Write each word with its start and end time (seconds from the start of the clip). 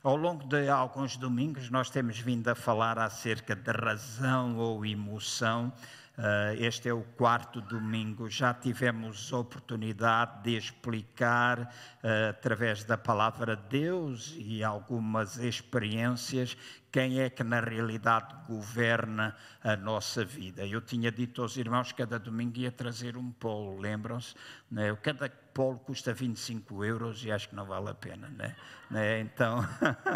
Ao 0.00 0.14
longo 0.14 0.46
de 0.46 0.68
alguns 0.68 1.16
domingos, 1.16 1.70
nós 1.70 1.90
temos 1.90 2.20
vindo 2.20 2.46
a 2.46 2.54
falar 2.54 3.00
acerca 3.00 3.56
de 3.56 3.72
razão 3.72 4.56
ou 4.56 4.86
emoção. 4.86 5.72
Uh, 6.16 6.54
este 6.58 6.88
é 6.88 6.92
o 6.92 7.02
quarto 7.02 7.60
domingo. 7.60 8.30
Já 8.30 8.54
tivemos 8.54 9.32
oportunidade 9.32 10.44
de 10.44 10.56
explicar, 10.56 11.60
uh, 11.60 12.30
através 12.30 12.84
da 12.84 12.96
palavra 12.96 13.56
de 13.56 13.80
Deus 13.80 14.36
e 14.38 14.62
algumas 14.62 15.36
experiências, 15.36 16.56
quem 16.92 17.20
é 17.20 17.28
que 17.28 17.42
na 17.42 17.60
realidade 17.60 18.34
governa 18.46 19.36
a 19.62 19.76
nossa 19.76 20.24
vida. 20.24 20.64
Eu 20.64 20.80
tinha 20.80 21.10
dito 21.10 21.42
aos 21.42 21.56
irmãos 21.56 21.90
que 21.90 21.98
cada 21.98 22.20
domingo 22.20 22.56
ia 22.58 22.70
trazer 22.70 23.16
um 23.16 23.32
polo, 23.32 23.80
lembram-se? 23.80 24.34
Né? 24.70 24.96
Cada 25.02 25.28
polo 25.58 25.76
custa 25.80 26.14
25 26.14 26.84
euros 26.84 27.24
e 27.24 27.32
acho 27.32 27.48
que 27.48 27.56
não 27.56 27.66
vale 27.66 27.90
a 27.90 27.94
pena, 27.94 28.28
né? 28.28 28.54
né? 28.88 29.18
Então, 29.18 29.58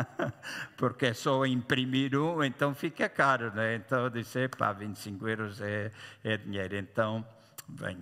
porque 0.79 1.07
é 1.07 1.15
só 1.15 1.45
imprimir 1.45 2.17
um, 2.17 2.45
então 2.45 2.73
fica 2.77 3.09
caro, 3.09 3.53
né? 3.53 3.75
Então 3.75 4.05
eu 4.05 4.11
disse, 4.11 4.47
pá, 4.47 4.73
25 4.73 5.29
euros 5.29 5.61
é, 5.61 5.91
é 6.23 6.37
dinheiro, 6.37 6.77
então, 6.77 7.27
bem, 7.67 7.99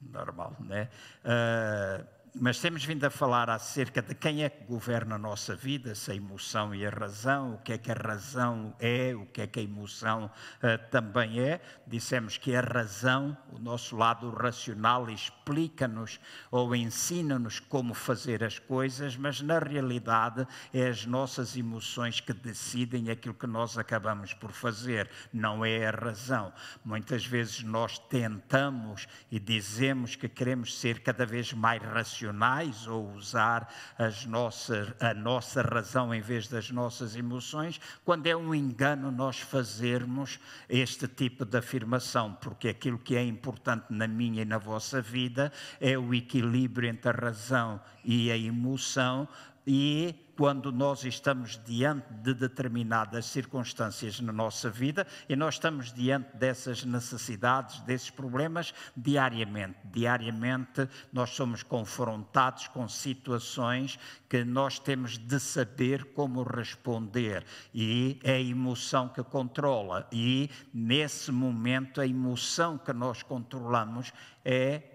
normal, 0.00 0.56
né? 0.60 0.88
Uh, 1.24 2.13
mas 2.36 2.58
temos 2.58 2.84
vindo 2.84 3.04
a 3.04 3.10
falar 3.10 3.48
acerca 3.48 4.02
de 4.02 4.12
quem 4.12 4.42
é 4.42 4.48
que 4.48 4.64
governa 4.64 5.14
a 5.14 5.18
nossa 5.18 5.54
vida, 5.54 5.94
se 5.94 6.10
a 6.10 6.16
emoção 6.16 6.74
e 6.74 6.84
a 6.84 6.90
razão, 6.90 7.54
o 7.54 7.58
que 7.58 7.72
é 7.72 7.78
que 7.78 7.92
a 7.92 7.94
razão 7.94 8.74
é, 8.80 9.14
o 9.14 9.24
que 9.26 9.42
é 9.42 9.46
que 9.46 9.60
a 9.60 9.62
emoção 9.62 10.24
uh, 10.26 10.90
também 10.90 11.38
é. 11.38 11.60
Dissemos 11.86 12.36
que 12.36 12.56
a 12.56 12.60
razão, 12.60 13.36
o 13.52 13.58
nosso 13.60 13.96
lado 13.96 14.28
racional, 14.30 15.08
explica-nos 15.08 16.18
ou 16.50 16.74
ensina-nos 16.74 17.60
como 17.60 17.94
fazer 17.94 18.42
as 18.42 18.58
coisas, 18.58 19.16
mas 19.16 19.40
na 19.40 19.60
realidade 19.60 20.44
é 20.72 20.88
as 20.88 21.06
nossas 21.06 21.56
emoções 21.56 22.18
que 22.18 22.32
decidem 22.32 23.10
aquilo 23.10 23.34
que 23.34 23.46
nós 23.46 23.78
acabamos 23.78 24.34
por 24.34 24.50
fazer, 24.50 25.08
não 25.32 25.64
é 25.64 25.86
a 25.86 25.92
razão. 25.92 26.52
Muitas 26.84 27.24
vezes 27.24 27.62
nós 27.62 27.96
tentamos 27.96 29.06
e 29.30 29.38
dizemos 29.38 30.16
que 30.16 30.28
queremos 30.28 30.76
ser 30.80 30.98
cada 30.98 31.24
vez 31.24 31.52
mais 31.52 31.80
racionais 31.80 32.23
racionais 32.24 32.86
ou 32.86 33.12
usar 33.12 33.68
as 33.98 34.24
nossas, 34.24 34.92
a 35.00 35.12
nossa 35.12 35.62
razão 35.62 36.14
em 36.14 36.20
vez 36.20 36.48
das 36.48 36.70
nossas 36.70 37.16
emoções, 37.16 37.80
quando 38.04 38.26
é 38.26 38.36
um 38.36 38.54
engano 38.54 39.10
nós 39.10 39.40
fazermos 39.40 40.38
este 40.68 41.06
tipo 41.06 41.44
de 41.44 41.58
afirmação, 41.58 42.34
porque 42.40 42.68
aquilo 42.68 42.98
que 42.98 43.16
é 43.16 43.22
importante 43.22 43.86
na 43.90 44.06
minha 44.06 44.42
e 44.42 44.44
na 44.44 44.58
vossa 44.58 45.00
vida 45.00 45.52
é 45.80 45.98
o 45.98 46.14
equilíbrio 46.14 46.88
entre 46.88 47.10
a 47.10 47.12
razão 47.12 47.80
e 48.04 48.30
a 48.30 48.36
emoção 48.36 49.28
e 49.66 50.14
quando 50.36 50.72
nós 50.72 51.04
estamos 51.04 51.60
diante 51.64 52.12
de 52.14 52.34
determinadas 52.34 53.26
circunstâncias 53.26 54.20
na 54.20 54.32
nossa 54.32 54.68
vida 54.68 55.06
e 55.28 55.36
nós 55.36 55.54
estamos 55.54 55.92
diante 55.92 56.36
dessas 56.36 56.84
necessidades, 56.84 57.80
desses 57.80 58.10
problemas 58.10 58.74
diariamente. 58.96 59.78
Diariamente 59.84 60.88
nós 61.12 61.30
somos 61.30 61.62
confrontados 61.62 62.68
com 62.68 62.88
situações 62.88 63.98
que 64.28 64.44
nós 64.44 64.78
temos 64.78 65.16
de 65.18 65.38
saber 65.38 66.04
como 66.12 66.42
responder 66.42 67.44
e 67.72 68.18
é 68.22 68.32
a 68.32 68.40
emoção 68.40 69.08
que 69.08 69.22
controla 69.22 70.08
e 70.12 70.50
nesse 70.72 71.30
momento 71.30 72.00
a 72.00 72.06
emoção 72.06 72.76
que 72.76 72.92
nós 72.92 73.22
controlamos 73.22 74.12
é 74.44 74.93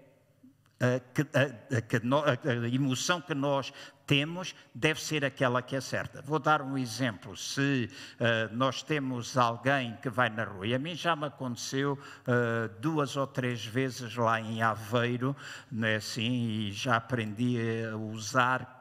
a, 0.80 1.38
a, 1.38 2.30
a, 2.30 2.64
a, 2.64 2.68
emoção 2.68 3.20
que 3.20 3.34
nós 3.34 3.72
temos 4.06 4.54
deve 4.74 5.00
ser 5.00 5.24
aquela 5.24 5.62
que 5.62 5.76
é 5.76 5.80
certa. 5.80 6.22
Vou 6.22 6.38
dar 6.38 6.62
um 6.62 6.76
exemplo. 6.76 7.36
Se 7.36 7.88
uh, 8.18 8.54
nós 8.56 8.82
temos 8.82 9.36
alguém 9.36 9.96
que 10.02 10.08
vai 10.08 10.30
na 10.30 10.44
rua, 10.44 10.66
e 10.66 10.74
a 10.74 10.78
mim 10.78 10.94
já 10.94 11.14
me 11.14 11.26
aconteceu 11.26 11.92
uh, 11.92 12.80
duas 12.80 13.16
ou 13.16 13.26
três 13.26 13.64
vezes 13.64 14.16
lá 14.16 14.40
em 14.40 14.62
Aveiro, 14.62 15.36
né, 15.70 15.96
assim, 15.96 16.48
e 16.48 16.72
já 16.72 16.96
aprendi 16.96 17.56
a 17.88 17.96
usar 17.96 18.79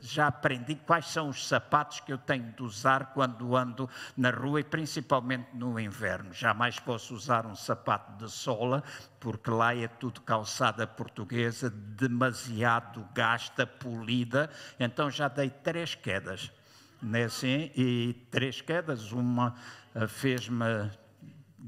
já 0.00 0.28
aprendi 0.28 0.74
quais 0.74 1.06
são 1.06 1.28
os 1.28 1.46
sapatos 1.46 2.00
que 2.00 2.12
eu 2.12 2.18
tenho 2.18 2.52
de 2.52 2.62
usar 2.62 3.12
quando 3.12 3.54
ando 3.54 3.88
na 4.16 4.30
rua 4.30 4.60
e 4.60 4.64
principalmente 4.64 5.48
no 5.54 5.78
inverno. 5.78 6.32
Jamais 6.32 6.78
posso 6.78 7.14
usar 7.14 7.46
um 7.46 7.54
sapato 7.54 8.12
de 8.24 8.30
sola, 8.30 8.82
porque 9.18 9.50
lá 9.50 9.74
é 9.74 9.86
tudo 9.86 10.22
calçada 10.22 10.86
portuguesa, 10.86 11.68
demasiado 11.70 13.06
gasta, 13.14 13.66
polida. 13.66 14.48
Então 14.78 15.10
já 15.10 15.28
dei 15.28 15.50
três 15.50 15.94
quedas. 15.94 16.50
Né, 17.02 17.28
e 17.74 18.12
três 18.30 18.60
quedas, 18.60 19.10
uma 19.10 19.54
uh, 19.94 20.06
fez-me 20.06 20.90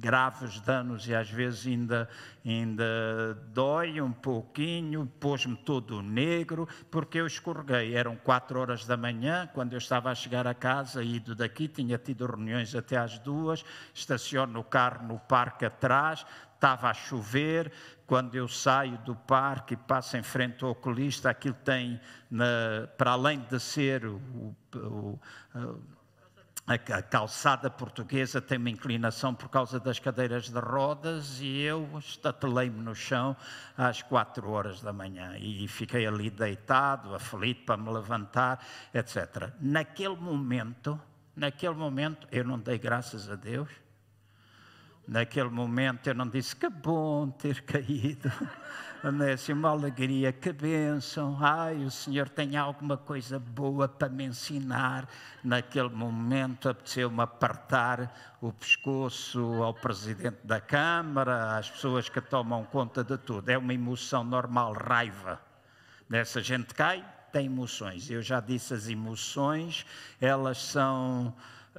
graves 0.03 0.59
danos 0.61 1.07
e 1.07 1.15
às 1.15 1.31
vezes 1.31 1.65
ainda, 1.65 2.09
ainda 2.45 3.39
dói 3.55 4.01
um 4.01 4.11
pouquinho, 4.11 5.07
pôs-me 5.21 5.57
todo 5.57 6.03
negro, 6.03 6.69
porque 6.91 7.19
eu 7.19 7.27
escorreguei. 7.27 7.95
Eram 7.95 8.17
quatro 8.17 8.59
horas 8.59 8.85
da 8.85 8.97
manhã, 8.97 9.49
quando 9.55 9.75
eu 9.75 9.79
estava 9.79 10.11
a 10.11 10.15
chegar 10.15 10.45
a 10.45 10.55
casa, 10.55 11.05
ido 11.05 11.37
daqui, 11.37 11.69
tinha 11.69 11.97
tido 11.97 12.27
reuniões 12.27 12.75
até 12.75 12.97
às 12.97 13.17
duas, 13.21 13.65
estaciono 13.95 14.59
o 14.59 14.65
carro 14.65 15.07
no 15.07 15.21
parque 15.21 15.65
atrás, 15.65 16.27
estava 16.55 16.91
a 16.91 16.95
chover, 16.95 17.71
quando 18.05 18.34
eu 18.34 18.49
saio 18.49 18.99
do 18.99 19.15
parque 19.15 19.75
e 19.75 19.77
passo 19.77 20.17
em 20.17 20.23
frente 20.23 20.65
ao 20.65 20.71
oculista, 20.71 21.31
aquilo 21.31 21.57
tem, 21.65 22.01
na, 22.29 22.89
para 22.99 23.13
além 23.13 23.39
de 23.41 23.61
ser 23.61 24.05
o, 24.05 24.21
o, 24.75 25.19
o 25.55 26.02
a 26.67 27.03
calçada 27.03 27.69
portuguesa 27.69 28.41
tem 28.41 28.56
uma 28.56 28.71
inclinação 28.71 29.34
por 29.34 29.49
causa 29.49 29.81
das 29.81 29.99
cadeiras 29.99 30.49
de 30.49 30.59
rodas 30.59 31.41
e 31.41 31.61
eu 31.61 31.89
estatelei-me 31.99 32.81
no 32.81 32.95
chão 32.95 33.37
às 33.77 34.00
quatro 34.00 34.49
horas 34.49 34.81
da 34.81 34.93
manhã 34.93 35.37
e 35.39 35.67
fiquei 35.67 36.06
ali 36.06 36.31
deitado, 36.31 37.15
aflito 37.15 37.65
para 37.65 37.77
me 37.77 37.91
levantar, 37.91 38.65
etc. 38.95 39.53
Naquele 39.61 40.17
momento, 40.17 41.01
naquele 41.34 41.75
momento, 41.75 42.28
eu 42.31 42.45
não 42.45 42.59
dei 42.59 42.78
graças 42.78 43.28
a 43.28 43.34
Deus. 43.34 43.69
Naquele 45.06 45.51
momento 45.51 46.06
eu 46.06 46.15
não 46.15 46.28
disse 46.28 46.55
que 46.55 46.69
bom 46.69 47.28
ter 47.28 47.61
caído. 47.67 48.31
Assim, 49.35 49.53
uma 49.53 49.71
alegria, 49.71 50.33
que 50.33 50.53
bênção, 50.53 51.37
ai, 51.41 51.85
o 51.85 51.91
Senhor 51.91 52.29
tem 52.29 52.57
alguma 52.57 52.97
coisa 52.97 53.37
boa 53.37 53.89
para 53.89 54.09
me 54.09 54.23
ensinar. 54.23 55.09
Naquele 55.43 55.89
momento 55.89 56.69
apeteceu-me 56.69 57.21
apertar 57.21 58.37
o 58.41 58.53
pescoço 58.53 59.61
ao 59.61 59.75
Presidente 59.75 60.39
da 60.45 60.61
Câmara, 60.61 61.59
às 61.59 61.69
pessoas 61.69 62.09
que 62.09 62.21
tomam 62.21 62.65
conta 62.65 63.03
de 63.03 63.19
tudo. 63.19 63.49
É 63.49 63.59
uma 63.59 63.75
emoção 63.75 64.23
normal, 64.23 64.73
raiva. 64.73 65.41
Nessa 66.09 66.41
gente 66.41 66.73
cai, 66.73 67.05
tem 67.33 67.47
emoções. 67.47 68.09
Eu 68.09 68.23
já 68.23 68.39
disse, 68.39 68.73
as 68.73 68.89
emoções, 68.89 69.84
elas 70.21 70.59
são 70.59 71.34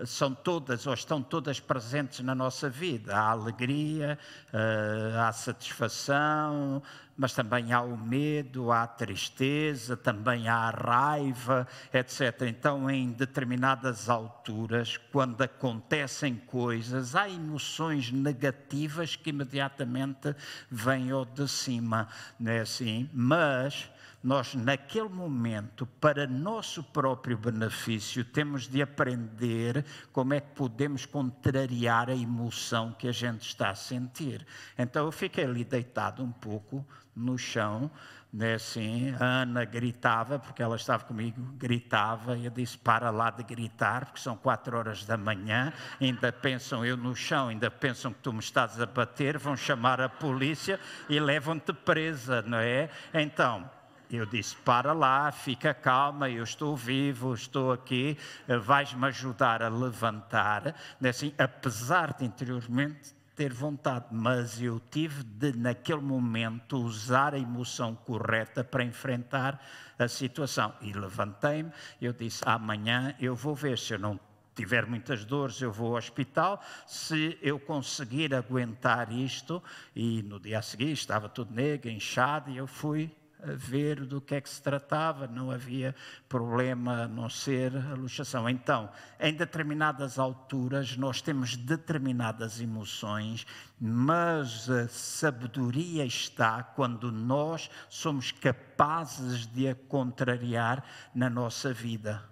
são 0.05 0.33
todas 0.33 0.87
ou 0.87 0.93
estão 0.93 1.21
todas 1.21 1.59
presentes 1.59 2.19
na 2.21 2.33
nossa 2.33 2.69
vida. 2.69 3.15
Há 3.15 3.31
alegria, 3.31 4.17
eh, 4.51 5.13
há 5.17 5.31
satisfação, 5.31 6.81
mas 7.15 7.33
também 7.33 7.71
há 7.71 7.81
o 7.81 7.95
medo, 7.95 8.71
há 8.71 8.83
a 8.83 8.87
tristeza, 8.87 9.95
também 9.95 10.47
há 10.47 10.55
a 10.55 10.69
raiva, 10.71 11.67
etc. 11.93 12.41
Então, 12.47 12.89
em 12.89 13.11
determinadas 13.11 14.09
alturas, 14.09 14.97
quando 15.11 15.41
acontecem 15.41 16.35
coisas, 16.35 17.15
há 17.15 17.29
emoções 17.29 18.11
negativas 18.11 19.15
que 19.15 19.29
imediatamente 19.29 20.35
vêm 20.69 21.11
ao 21.11 21.23
de 21.23 21.47
cima, 21.47 22.07
não 22.39 22.51
é 22.51 22.61
assim? 22.61 23.09
Mas 23.13 23.89
nós, 24.23 24.55
naquele 24.55 25.09
momento, 25.09 25.85
para 25.85 26.25
nosso 26.25 26.81
próprio 26.81 27.37
benefício, 27.37 28.23
temos 28.23 28.69
de 28.69 28.81
aprender 28.81 29.85
como 30.13 30.33
é 30.33 30.39
que 30.39 30.55
podemos 30.55 31.05
contrariar 31.05 32.09
a 32.09 32.15
emoção 32.15 32.93
que 32.93 33.07
a 33.09 33.11
gente 33.11 33.41
está 33.41 33.71
a 33.71 33.75
sentir. 33.75 34.45
Então, 34.77 35.05
eu 35.05 35.11
fiquei 35.11 35.43
ali 35.43 35.65
deitado 35.65 36.23
um 36.23 36.31
pouco 36.31 36.85
no 37.13 37.37
chão, 37.37 37.91
né, 38.31 38.55
assim, 38.55 39.13
a 39.19 39.41
Ana 39.43 39.63
gritava, 39.63 40.39
porque 40.39 40.63
ela 40.63 40.75
estava 40.75 41.03
comigo, 41.03 41.39
gritava, 41.55 42.35
e 42.35 42.45
eu 42.45 42.51
disse, 42.51 42.75
para 42.77 43.11
lá 43.11 43.29
de 43.29 43.43
gritar, 43.43 44.05
porque 44.05 44.19
são 44.19 44.35
quatro 44.35 44.75
horas 44.75 45.05
da 45.05 45.15
manhã, 45.15 45.71
ainda 46.01 46.31
pensam 46.31 46.83
eu 46.83 46.97
no 46.97 47.15
chão, 47.15 47.49
ainda 47.49 47.69
pensam 47.69 48.11
que 48.11 48.19
tu 48.21 48.33
me 48.33 48.39
estás 48.39 48.81
a 48.81 48.87
bater, 48.87 49.37
vão 49.37 49.55
chamar 49.55 50.01
a 50.01 50.09
polícia 50.09 50.79
e 51.07 51.19
levam-te 51.19 51.73
presa, 51.73 52.41
não 52.41 52.57
é? 52.57 52.89
Então, 53.13 53.69
eu 54.17 54.25
disse: 54.25 54.55
para 54.57 54.93
lá, 54.93 55.31
fica 55.31 55.73
calma, 55.73 56.29
eu 56.29 56.43
estou 56.43 56.75
vivo, 56.75 57.33
estou 57.33 57.71
aqui, 57.71 58.17
vais-me 58.63 59.05
ajudar 59.07 59.63
a 59.63 59.69
levantar. 59.69 60.75
Assim, 61.03 61.33
apesar 61.37 62.13
de 62.13 62.25
interiormente 62.25 63.15
ter 63.35 63.51
vontade, 63.51 64.05
mas 64.11 64.61
eu 64.61 64.79
tive 64.91 65.23
de, 65.23 65.57
naquele 65.57 66.01
momento, 66.01 66.77
usar 66.77 67.33
a 67.33 67.39
emoção 67.39 67.95
correta 67.95 68.63
para 68.63 68.83
enfrentar 68.83 69.59
a 69.97 70.07
situação. 70.07 70.73
E 70.81 70.93
levantei-me, 70.93 71.71
eu 72.01 72.13
disse: 72.13 72.43
amanhã 72.45 73.15
eu 73.19 73.35
vou 73.35 73.55
ver 73.55 73.77
se 73.77 73.93
eu 73.93 73.99
não 73.99 74.19
tiver 74.55 74.85
muitas 74.85 75.25
dores, 75.25 75.59
eu 75.61 75.71
vou 75.71 75.93
ao 75.93 75.97
hospital. 75.97 76.61
Se 76.85 77.37
eu 77.41 77.59
conseguir 77.59 78.33
aguentar 78.35 79.11
isto, 79.11 79.61
e 79.95 80.21
no 80.21 80.39
dia 80.39 80.59
a 80.59 80.61
seguir 80.61 80.91
estava 80.91 81.27
tudo 81.27 81.53
negro, 81.53 81.89
inchado, 81.89 82.51
e 82.51 82.57
eu 82.57 82.67
fui 82.67 83.11
ver 83.45 84.05
do 84.05 84.21
que 84.21 84.35
é 84.35 84.41
que 84.41 84.49
se 84.49 84.61
tratava, 84.61 85.27
não 85.27 85.51
havia 85.51 85.95
problema 86.27 87.03
a 87.03 87.07
não 87.07 87.29
ser 87.29 87.75
a 87.75 87.93
luxação. 87.93 88.47
Então, 88.49 88.89
em 89.19 89.33
determinadas 89.33 90.17
alturas, 90.17 90.95
nós 90.97 91.21
temos 91.21 91.55
determinadas 91.55 92.59
emoções, 92.61 93.45
mas 93.79 94.69
a 94.69 94.87
sabedoria 94.87 96.05
está 96.05 96.63
quando 96.63 97.11
nós 97.11 97.69
somos 97.89 98.31
capazes 98.31 99.45
de 99.45 99.67
a 99.67 99.75
contrariar 99.75 100.83
na 101.13 101.29
nossa 101.29 101.73
vida. 101.73 102.23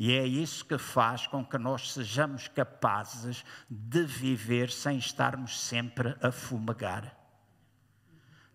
E 0.00 0.12
é 0.12 0.24
isso 0.24 0.64
que 0.64 0.78
faz 0.78 1.26
com 1.26 1.44
que 1.44 1.58
nós 1.58 1.92
sejamos 1.92 2.46
capazes 2.46 3.44
de 3.68 4.04
viver 4.04 4.70
sem 4.70 4.96
estarmos 4.96 5.60
sempre 5.60 6.16
a 6.22 6.30
fumegar. 6.30 7.17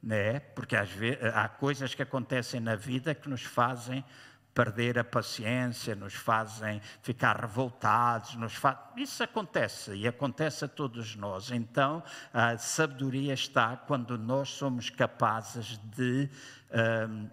Né? 0.03 0.41
Porque 0.41 0.75
às 0.75 0.89
vezes, 0.89 1.23
há 1.33 1.47
coisas 1.47 1.95
que 1.95 2.01
acontecem 2.01 2.59
na 2.59 2.75
vida 2.75 3.15
que 3.15 3.29
nos 3.29 3.44
fazem 3.44 4.03
perder 4.53 5.00
a 5.00 5.03
paciência, 5.03 5.95
nos 5.95 6.13
fazem 6.13 6.79
ficar 7.01 7.39
revoltados, 7.39 8.35
nos 8.35 8.53
fa... 8.53 8.91
isso 8.95 9.23
acontece 9.23 9.95
e 9.95 10.07
acontece 10.07 10.65
a 10.65 10.67
todos 10.67 11.15
nós. 11.15 11.50
Então, 11.51 12.03
a 12.33 12.57
sabedoria 12.57 13.33
está 13.33 13.75
quando 13.75 14.17
nós 14.17 14.50
somos 14.50 14.89
capazes 14.89 15.79
de 15.95 16.29
um, 17.09 17.29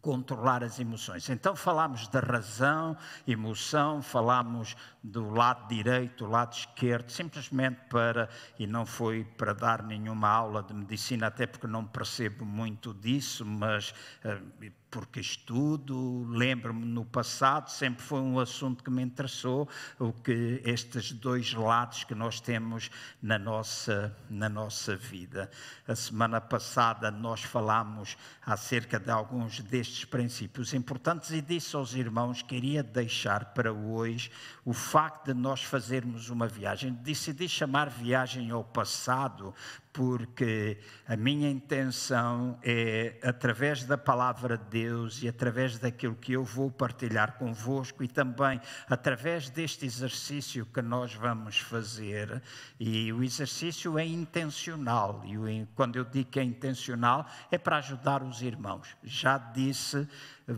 controlar 0.00 0.62
as 0.62 0.78
emoções. 0.78 1.28
Então 1.28 1.54
falámos 1.54 2.08
da 2.08 2.20
razão, 2.20 2.96
emoção, 3.26 4.02
falámos 4.02 4.76
do 5.02 5.30
lado 5.30 5.68
direito, 5.68 6.24
do 6.24 6.30
lado 6.30 6.52
esquerdo, 6.52 7.10
simplesmente 7.10 7.80
para, 7.88 8.28
e 8.58 8.66
não 8.66 8.84
foi 8.84 9.24
para 9.24 9.52
dar 9.52 9.82
nenhuma 9.82 10.28
aula 10.28 10.62
de 10.62 10.74
medicina, 10.74 11.26
até 11.26 11.46
porque 11.46 11.66
não 11.66 11.84
percebo 11.84 12.44
muito 12.44 12.92
disso, 12.94 13.44
mas 13.44 13.94
uh, 14.24 14.70
porque 14.90 15.20
estudo, 15.20 16.26
lembro-me 16.28 16.84
no 16.84 17.04
passado, 17.04 17.70
sempre 17.70 18.02
foi 18.02 18.20
um 18.20 18.38
assunto 18.38 18.82
que 18.82 18.90
me 18.90 19.02
interessou, 19.02 19.68
o 19.98 20.12
que 20.12 20.60
estes 20.64 21.12
dois 21.12 21.54
lados 21.54 22.04
que 22.04 22.14
nós 22.14 22.40
temos 22.40 22.90
na 23.22 23.38
nossa, 23.38 24.16
na 24.28 24.48
nossa 24.48 24.96
vida. 24.96 25.50
A 25.86 25.94
semana 25.94 26.40
passada 26.40 27.10
nós 27.10 27.42
falámos 27.42 28.16
acerca 28.44 28.98
de 28.98 29.10
alguns 29.10 29.60
destes 29.60 30.04
princípios 30.04 30.74
importantes 30.74 31.30
e 31.30 31.40
disse 31.40 31.76
aos 31.76 31.94
irmãos 31.94 32.42
que 32.42 32.56
iria 32.56 32.82
deixar 32.82 33.46
para 33.54 33.72
hoje 33.72 34.30
o 34.64 34.72
facto 34.72 35.26
de 35.26 35.34
nós 35.34 35.62
fazermos 35.62 36.30
uma 36.30 36.46
viagem. 36.46 36.92
Decidi 36.92 37.48
chamar 37.48 37.88
viagem 37.88 38.50
ao 38.50 38.64
passado 38.64 39.54
porque 39.92 40.78
a 41.06 41.16
minha 41.16 41.50
intenção 41.50 42.58
é, 42.62 43.18
através 43.22 43.84
da 43.84 43.98
palavra 43.98 44.56
de 44.56 44.64
Deus 44.64 45.22
e 45.22 45.28
através 45.28 45.78
daquilo 45.78 46.14
que 46.14 46.32
eu 46.32 46.44
vou 46.44 46.70
partilhar 46.70 47.36
convosco 47.38 48.04
e 48.04 48.08
também 48.08 48.60
através 48.88 49.50
deste 49.50 49.84
exercício 49.84 50.64
que 50.66 50.80
nós 50.80 51.14
vamos 51.14 51.58
fazer, 51.58 52.42
e 52.78 53.12
o 53.12 53.22
exercício 53.22 53.98
é 53.98 54.06
intencional, 54.06 55.22
e 55.24 55.66
quando 55.74 55.96
eu 55.96 56.04
digo 56.04 56.30
que 56.30 56.40
é 56.40 56.44
intencional, 56.44 57.26
é 57.50 57.58
para 57.58 57.78
ajudar 57.78 58.22
os 58.22 58.42
irmãos. 58.42 58.96
Já 59.02 59.38
disse 59.38 60.08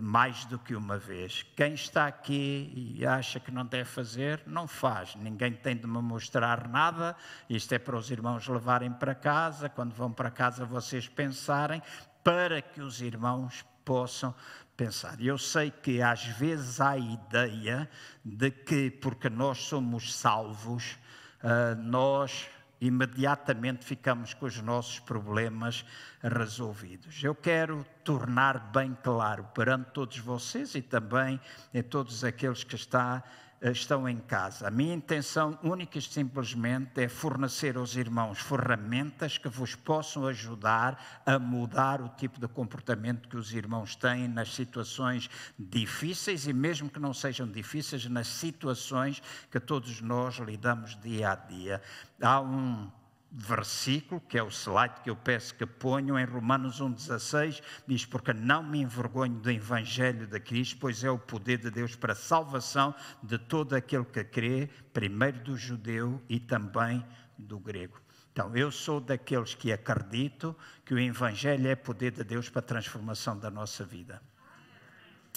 mais 0.00 0.44
do 0.46 0.58
que 0.58 0.74
uma 0.74 0.96
vez. 0.98 1.44
Quem 1.56 1.74
está 1.74 2.06
aqui 2.06 2.96
e 2.98 3.06
acha 3.06 3.38
que 3.38 3.50
não 3.50 3.66
deve 3.66 3.84
fazer, 3.84 4.42
não 4.46 4.66
faz. 4.66 5.14
Ninguém 5.16 5.52
tem 5.52 5.76
de 5.76 5.86
me 5.86 6.00
mostrar 6.00 6.68
nada. 6.68 7.14
Isto 7.48 7.74
é 7.74 7.78
para 7.78 7.96
os 7.96 8.10
irmãos 8.10 8.46
levarem 8.48 8.92
para 8.92 9.14
casa, 9.32 9.66
quando 9.66 9.94
vão 9.94 10.12
para 10.12 10.30
casa 10.30 10.62
vocês 10.66 11.08
pensarem, 11.08 11.82
para 12.22 12.60
que 12.60 12.82
os 12.82 13.00
irmãos 13.00 13.64
possam 13.82 14.34
pensar. 14.76 15.18
Eu 15.22 15.38
sei 15.38 15.70
que 15.70 16.02
às 16.02 16.22
vezes 16.26 16.82
há 16.82 16.90
a 16.90 16.98
ideia 16.98 17.88
de 18.22 18.50
que, 18.50 18.90
porque 18.90 19.30
nós 19.30 19.56
somos 19.62 20.14
salvos, 20.14 20.98
ah, 21.42 21.74
nós 21.74 22.46
imediatamente 22.78 23.86
ficamos 23.86 24.34
com 24.34 24.44
os 24.44 24.60
nossos 24.60 25.00
problemas 25.00 25.82
resolvidos. 26.22 27.24
Eu 27.24 27.34
quero 27.34 27.86
tornar 28.04 28.70
bem 28.70 28.94
claro 29.02 29.44
perante 29.54 29.92
todos 29.92 30.18
vocês 30.18 30.74
e 30.74 30.82
também 30.82 31.40
em 31.72 31.82
todos 31.82 32.22
aqueles 32.22 32.64
que 32.64 32.74
está, 32.74 33.24
estão 33.70 34.08
em 34.08 34.18
casa. 34.18 34.66
A 34.66 34.70
minha 34.70 34.94
intenção 34.94 35.56
única 35.62 35.98
e 35.98 36.02
simplesmente 36.02 37.00
é 37.00 37.08
fornecer 37.08 37.76
aos 37.76 37.94
irmãos 37.94 38.40
ferramentas 38.40 39.38
que 39.38 39.48
vos 39.48 39.74
possam 39.74 40.26
ajudar 40.26 41.22
a 41.24 41.38
mudar 41.38 42.00
o 42.00 42.08
tipo 42.08 42.40
de 42.40 42.48
comportamento 42.48 43.28
que 43.28 43.36
os 43.36 43.52
irmãos 43.52 43.94
têm 43.94 44.26
nas 44.26 44.52
situações 44.52 45.30
difíceis 45.58 46.48
e 46.48 46.52
mesmo 46.52 46.90
que 46.90 46.98
não 46.98 47.14
sejam 47.14 47.46
difíceis, 47.46 48.06
nas 48.06 48.26
situações 48.26 49.22
que 49.50 49.60
todos 49.60 50.00
nós 50.00 50.38
lidamos 50.38 50.98
dia 51.00 51.30
a 51.30 51.34
dia. 51.36 51.80
Há 52.20 52.40
um 52.40 52.90
versículo, 53.32 54.20
que 54.20 54.36
é 54.36 54.42
o 54.42 54.50
slide 54.50 55.00
que 55.02 55.08
eu 55.08 55.16
peço 55.16 55.54
que 55.54 55.64
ponham 55.64 56.18
em 56.18 56.24
Romanos 56.24 56.80
1,16, 56.82 57.62
diz: 57.86 58.04
Porque 58.04 58.34
não 58.34 58.62
me 58.62 58.82
envergonho 58.82 59.34
do 59.34 59.50
Evangelho 59.50 60.26
de 60.26 60.38
Cristo, 60.38 60.76
pois 60.78 61.02
é 61.02 61.10
o 61.10 61.18
poder 61.18 61.58
de 61.58 61.70
Deus 61.70 61.96
para 61.96 62.12
a 62.12 62.16
salvação 62.16 62.94
de 63.22 63.38
todo 63.38 63.74
aquele 63.74 64.04
que 64.04 64.22
crê, 64.22 64.68
primeiro 64.92 65.38
do 65.40 65.56
judeu 65.56 66.22
e 66.28 66.38
também 66.38 67.04
do 67.38 67.58
grego. 67.58 67.98
Então, 68.32 68.54
eu 68.54 68.70
sou 68.70 69.00
daqueles 69.00 69.54
que 69.54 69.72
acredito 69.72 70.56
que 70.84 70.94
o 70.94 70.98
Evangelho 70.98 71.68
é 71.68 71.74
poder 71.74 72.12
de 72.12 72.24
Deus 72.24 72.48
para 72.48 72.60
a 72.60 72.62
transformação 72.62 73.38
da 73.38 73.50
nossa 73.50 73.84
vida. 73.84 74.22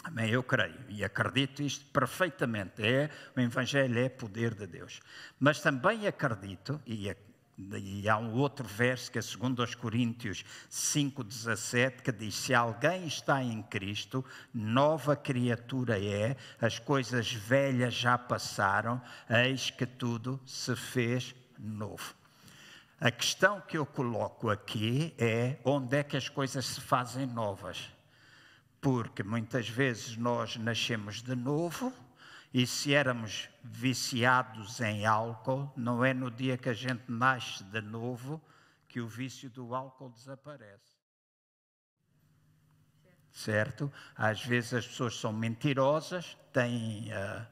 Amém, 0.04 0.30
eu 0.30 0.44
creio 0.44 0.80
e 0.88 1.04
acredito 1.04 1.64
isto 1.64 1.86
perfeitamente. 1.86 2.84
É, 2.84 3.10
o 3.36 3.40
Evangelho 3.40 3.98
é 3.98 4.08
poder 4.08 4.54
de 4.54 4.68
Deus. 4.68 5.00
Mas 5.40 5.62
também 5.62 6.06
acredito, 6.08 6.80
e 6.86 7.10
e 7.58 8.10
há 8.10 8.18
um 8.18 8.34
outro 8.34 8.68
verso 8.68 9.10
que 9.10 9.18
é 9.18 9.22
segundo 9.22 9.66
Coríntios 9.78 10.44
5:17 10.70 12.02
que 12.02 12.12
diz: 12.12 12.36
se 12.36 12.54
alguém 12.54 13.08
está 13.08 13.42
em 13.42 13.64
Cristo, 13.64 14.26
nova 14.54 15.16
criatura 15.16 15.98
é, 16.04 16.36
as 16.60 16.80
coisas 16.80 17.32
velhas 17.32 17.94
já 17.94 18.18
passaram, 18.18 19.02
eis 19.30 19.70
que 19.70 19.86
tudo 19.86 20.40
se 20.46 20.76
fez 20.76 21.34
novo. 21.58 22.14
A 23.00 23.12
questão 23.12 23.62
que 23.62 23.78
eu 23.78 23.86
coloco 23.86 24.50
aqui 24.50 25.14
é 25.18 25.58
onde 25.64 25.98
é 25.98 26.04
que 26.04 26.18
as 26.18 26.28
coisas 26.28 26.66
se 26.66 26.82
fazem 26.82 27.26
novas? 27.26 27.90
Porque 28.82 29.24
muitas 29.24 29.68
vezes 29.68 30.18
nós 30.18 30.58
nascemos 30.58 31.22
de 31.22 31.36
novo, 31.36 31.94
e 32.56 32.66
se 32.66 32.94
éramos 32.94 33.50
viciados 33.62 34.80
em 34.80 35.06
álcool, 35.06 35.70
não 35.76 36.06
é 36.06 36.14
no 36.14 36.32
dia 36.32 36.58
que 36.58 36.70
a 36.70 36.74
gente 36.74 37.04
nasce 37.06 37.62
de 37.66 37.82
novo 37.82 38.42
que 38.88 39.02
o 39.02 39.10
vício 39.10 39.50
do 39.50 39.76
álcool 39.76 40.10
desaparece. 40.10 40.96
Certo? 43.30 43.92
Às 44.16 44.42
vezes 44.46 44.74
as 44.74 44.88
pessoas 44.88 45.20
são 45.20 45.34
mentirosas, 45.34 46.38
têm 46.54 47.10
uh, 47.10 47.46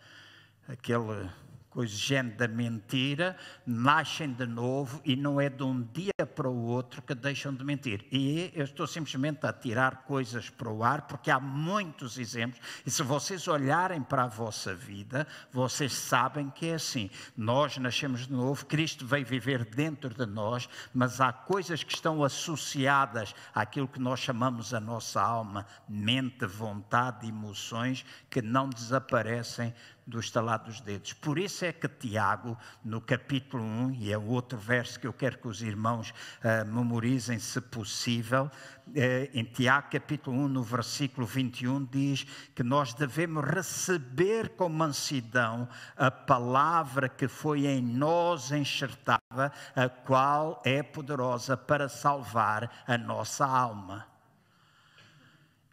aquele 0.70 1.30
coisa 1.74 1.96
género 1.96 2.38
da 2.38 2.48
mentira, 2.48 3.36
nascem 3.66 4.32
de 4.32 4.46
novo 4.46 5.02
e 5.04 5.16
não 5.16 5.42
é 5.42 5.50
de 5.50 5.64
um 5.64 5.82
dia 5.82 6.26
para 6.36 6.48
o 6.48 6.66
outro 6.66 7.02
que 7.02 7.16
deixam 7.16 7.54
de 7.54 7.64
mentir. 7.64 8.06
E 8.12 8.52
eu 8.54 8.64
estou 8.64 8.86
simplesmente 8.86 9.46
a 9.48 9.52
tirar 9.52 10.04
coisas 10.04 10.52
para 10.52 10.70
o 10.70 10.84
ar, 10.84 11.02
porque 11.08 11.32
há 11.32 11.40
muitos 11.40 12.20
exemplos, 12.20 12.62
e 12.86 12.92
se 12.92 13.02
vocês 13.02 13.48
olharem 13.48 14.04
para 14.04 14.26
a 14.26 14.28
vossa 14.28 14.76
vida, 14.76 15.26
vocês 15.52 15.94
sabem 15.94 16.50
que 16.52 16.68
é 16.68 16.76
assim. 16.76 17.10
Nós 17.36 17.78
nascemos 17.80 18.28
de 18.28 18.34
novo, 18.34 18.68
Cristo 18.68 19.06
veio 19.06 19.26
viver 19.26 19.66
dentro 19.66 20.14
de 20.14 20.28
nós, 20.28 20.70
mas 20.94 21.20
há 21.20 21.34
coisas 21.34 21.84
que 21.84 21.94
estão 21.94 22.24
associadas 22.24 23.34
àquilo 23.54 23.88
que 23.88 24.00
nós 24.00 24.20
chamamos 24.20 24.76
a 24.76 24.80
nossa 24.80 25.20
alma, 25.20 25.66
mente, 25.90 26.46
vontade, 26.46 27.28
emoções, 27.28 28.06
que 28.30 28.44
não 28.44 28.70
desaparecem 28.70 29.74
do 30.06 30.20
estalar 30.20 30.60
dos 30.60 30.82
dedos. 30.82 31.14
Por 31.14 31.40
isso 31.40 31.66
é 31.66 31.72
que 31.72 31.88
Tiago, 31.88 32.58
no 32.84 33.00
capítulo 33.00 33.64
1, 33.64 33.92
e 33.94 34.12
é 34.12 34.18
outro 34.18 34.58
verso 34.58 35.00
que 35.00 35.08
eu 35.08 35.14
quero 35.14 35.38
que 35.38 35.48
os 35.48 35.62
irmãos 35.62 36.12
uh, 36.12 36.66
memorizem, 36.66 37.40
se 37.40 37.62
possível, 37.62 38.46
uh, 38.88 38.92
em 39.34 39.44
Tiago, 39.44 39.90
capítulo 39.92 40.38
1, 40.46 40.48
no 40.48 40.64
versículo 40.64 41.26
21, 41.26 41.86
diz 41.86 42.26
que 42.54 42.64
nós 42.64 42.94
devemos 42.94 43.44
receber 43.46 44.50
com 44.50 44.70
mansidão 44.70 45.68
a 45.96 46.12
palavra 46.12 47.08
que 47.08 47.28
foi 47.28 47.66
em 47.66 47.82
nós 47.82 48.52
enxertada, 48.52 49.52
a 49.76 49.90
qual 49.90 50.62
é 50.66 50.84
poderosa 50.84 51.56
para 51.56 51.88
salvar 51.88 52.84
a 52.86 52.98
nossa 52.98 53.46
alma. 53.46 54.14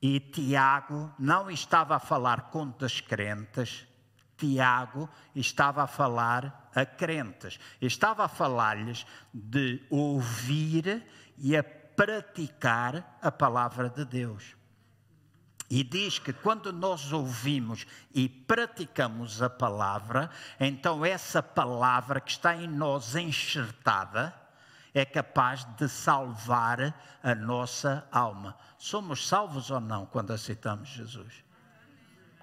E 0.02 0.18
Tiago 0.18 1.12
não 1.18 1.50
estava 1.50 1.96
a 1.96 2.00
falar 2.00 2.50
com 2.50 2.68
descrentes, 2.68 3.86
Tiago 4.40 5.08
estava 5.36 5.82
a 5.82 5.86
falar 5.86 6.70
a 6.74 6.86
crentes, 6.86 7.60
estava 7.80 8.24
a 8.24 8.28
falar-lhes 8.28 9.06
de 9.32 9.84
ouvir 9.90 11.06
e 11.36 11.54
a 11.54 11.62
praticar 11.62 13.18
a 13.20 13.30
palavra 13.30 13.90
de 13.90 14.04
Deus. 14.04 14.56
E 15.68 15.84
diz 15.84 16.18
que 16.18 16.32
quando 16.32 16.72
nós 16.72 17.12
ouvimos 17.12 17.86
e 18.12 18.28
praticamos 18.28 19.40
a 19.40 19.50
palavra, 19.50 20.30
então 20.58 21.04
essa 21.04 21.42
palavra 21.42 22.20
que 22.20 22.30
está 22.30 22.56
em 22.56 22.66
nós 22.66 23.14
enxertada 23.14 24.34
é 24.92 25.04
capaz 25.04 25.64
de 25.76 25.88
salvar 25.88 26.92
a 27.22 27.34
nossa 27.34 28.08
alma. 28.10 28.56
Somos 28.78 29.28
salvos 29.28 29.70
ou 29.70 29.80
não 29.80 30.06
quando 30.06 30.32
aceitamos 30.32 30.88
Jesus? 30.88 31.44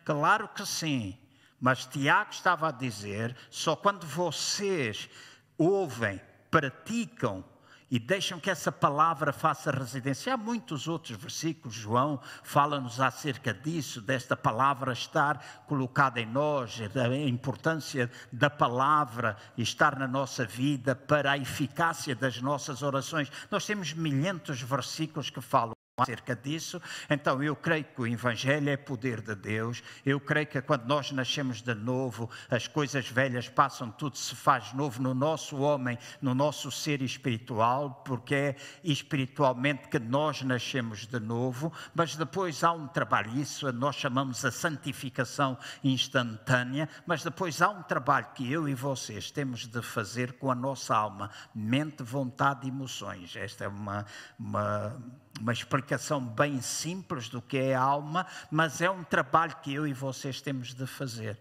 Claro 0.06 0.48
que 0.48 0.66
sim. 0.66 1.18
Mas 1.60 1.86
Tiago 1.86 2.32
estava 2.32 2.70
a 2.70 2.72
dizer: 2.72 3.36
só 3.50 3.76
quando 3.76 4.06
vocês 4.06 5.10
ouvem, 5.58 6.22
praticam 6.52 7.44
e 7.90 7.98
deixam 7.98 8.40
que 8.40 8.50
essa 8.50 8.72
palavra 8.72 9.32
faça 9.32 9.72
residência. 9.72 10.34
Há 10.34 10.38
muitos 10.38 10.88
outros 10.88 11.18
versículos, 11.18 11.76
João 11.76 12.20
fala-nos 12.44 13.00
acerca 13.00 13.54
disso, 13.54 14.02
desta 14.02 14.36
palavra 14.36 14.92
estar 14.92 15.64
colocada 15.68 16.20
em 16.20 16.26
nós, 16.26 16.80
da 16.90 17.16
importância 17.16 18.12
da 18.32 18.50
palavra 18.50 19.38
estar 19.58 19.98
na 19.98 20.08
nossa 20.08 20.46
vida 20.46 20.96
para 20.96 21.32
a 21.32 21.38
eficácia 21.38 22.16
das 22.16 22.42
nossas 22.42 22.82
orações. 22.84 23.32
Nós 23.50 23.66
temos 23.66 23.94
milhentos 23.94 24.62
versículos 24.62 25.30
que 25.30 25.42
falam 25.42 25.77
acerca 26.00 26.36
disso. 26.36 26.80
Então, 27.10 27.42
eu 27.42 27.56
creio 27.56 27.84
que 27.84 28.02
o 28.02 28.06
Evangelho 28.06 28.70
é 28.70 28.78
poder 28.78 29.20
de 29.20 29.34
Deus. 29.34 29.82
Eu 30.06 30.20
creio 30.20 30.46
que 30.46 30.62
quando 30.62 30.86
nós 30.86 31.12
nascemos 31.12 31.60
de 31.60 31.74
novo, 31.74 32.30
as 32.52 32.68
coisas 32.68 33.10
velhas 33.10 33.50
passam, 33.50 33.90
tudo 33.90 34.16
se 34.16 34.36
faz 34.36 34.72
novo 34.74 35.02
no 35.02 35.16
nosso 35.16 35.58
homem, 35.58 35.98
no 36.22 36.36
nosso 36.36 36.70
ser 36.70 37.02
espiritual, 37.02 38.04
porque 38.06 38.36
é 38.36 38.56
espiritualmente 38.84 39.88
que 39.88 39.98
nós 39.98 40.44
nascemos 40.44 41.08
de 41.08 41.20
novo. 41.20 41.74
Mas 41.96 42.16
depois 42.16 42.64
há 42.64 42.72
um 42.74 42.88
trabalho, 42.88 43.36
isso 43.36 43.72
nós 43.74 43.96
chamamos 43.96 44.46
a 44.46 44.52
santificação 44.52 45.58
instantânea. 45.84 46.88
Mas 47.08 47.24
depois 47.24 47.60
há 47.60 47.70
um 47.70 47.82
trabalho 47.82 48.28
que 48.36 48.52
eu 48.52 48.70
e 48.70 48.76
vocês 48.76 49.32
temos 49.32 49.66
de 49.66 49.82
fazer 49.82 50.34
com 50.34 50.52
a 50.52 50.56
nossa 50.56 50.96
alma, 50.96 51.32
mente, 51.56 52.04
vontade 52.04 52.68
e 52.68 52.70
emoções. 52.70 53.36
Esta 53.36 53.64
é 53.64 53.68
uma, 53.68 54.06
uma 54.38 54.96
uma 55.40 55.54
explicação 55.54 56.20
bem 56.22 56.62
simples 56.62 57.30
do 57.30 57.42
que 57.42 57.58
é 57.58 57.76
a 57.76 57.82
alma, 57.82 58.26
mas 58.52 58.82
é 58.82 58.90
um 58.90 59.04
trabalho 59.04 59.56
que 59.62 59.74
eu 59.74 59.88
e 59.88 59.94
vocês 59.94 60.42
temos 60.42 60.74
de 60.74 60.86
fazer. 60.86 61.40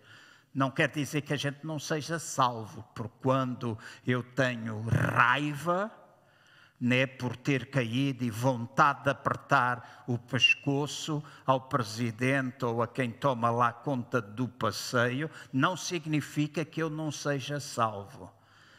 Não 0.55 0.71
quer 0.71 0.88
dizer 0.88 1.23
que 1.23 1.35
a 1.35 1.37
gente 1.37 1.65
não 1.65 1.79
seja 1.79 2.19
salvo, 2.19 2.83
porque 2.95 3.15
quando 3.21 3.79
eu 4.07 4.23
tenho 4.23 4.81
raiva, 4.83 5.93
né, 6.81 7.07
por 7.07 7.37
ter 7.37 7.71
caído 7.71 8.25
e 8.25 8.31
vontade 8.31 9.05
de 9.05 9.11
apertar 9.11 10.05
o 10.07 10.19
pescoço 10.19 11.23
ao 11.45 11.61
presidente 11.62 12.65
ou 12.65 12.83
a 12.83 12.88
quem 12.88 13.11
toma 13.11 13.50
lá 13.50 13.73
conta 13.73 14.21
do 14.21 14.47
passeio, 14.47 15.31
não 15.53 15.76
significa 15.76 16.65
que 16.65 16.83
eu 16.83 16.91
não 16.91 17.11
seja 17.11 17.61
salvo. 17.61 18.31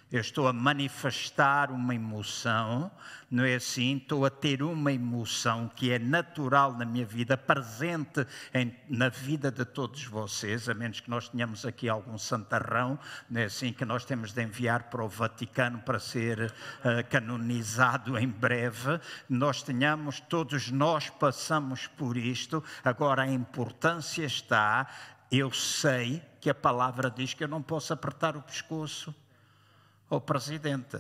Eu 0.10 0.22
estou 0.22 0.48
a 0.48 0.54
manifestar 0.54 1.70
uma 1.70 1.94
emoção, 1.94 2.90
não 3.30 3.44
é 3.44 3.56
assim? 3.56 3.98
Estou 3.98 4.26
a 4.26 4.30
ter 4.30 4.64
uma 4.64 4.94
emoção 4.94 5.70
que 5.76 5.92
é 5.92 6.00
natural 6.00 6.72
na 6.78 6.86
minha 6.86 7.06
vida, 7.06 7.36
presente 7.36 8.26
em, 8.54 8.74
na 8.88 9.10
vida 9.10 9.52
de 9.52 9.66
todos 9.66 10.06
vocês, 10.06 10.70
a 10.70 10.74
menos 10.74 11.02
que 11.02 11.10
nós 11.10 11.28
tenhamos 11.28 11.66
aqui 11.66 11.90
algum 11.90 12.18
santarrão, 12.18 12.98
não 13.30 13.42
é 13.42 13.46
assim? 13.46 13.74
Que 13.74 13.84
nós 13.84 14.06
temos 14.06 14.32
de 14.32 14.42
enviar 14.42 14.84
para 14.84 15.04
o 15.04 15.10
Vaticano 15.10 15.80
para 15.80 16.00
ser 16.00 16.40
uh, 16.40 17.06
canonizado 17.10 18.18
em 18.18 18.30
breve. 18.30 19.02
Nós 19.28 19.62
tenhamos, 19.62 20.22
todos 20.22 20.72
nós 20.72 21.10
passamos 21.10 21.86
por 21.86 22.16
isto. 22.16 22.64
Agora 22.82 23.24
a 23.24 23.28
importância 23.28 24.24
está, 24.24 24.88
eu 25.30 25.52
sei 25.52 26.24
que 26.40 26.50
a 26.50 26.56
palavra 26.56 27.12
diz 27.12 27.34
que 27.34 27.44
eu 27.44 27.48
não 27.50 27.62
posso 27.62 27.92
apertar 27.92 28.38
o 28.38 28.42
pescoço 28.42 29.14
ao 30.10 30.22
presidente. 30.22 30.98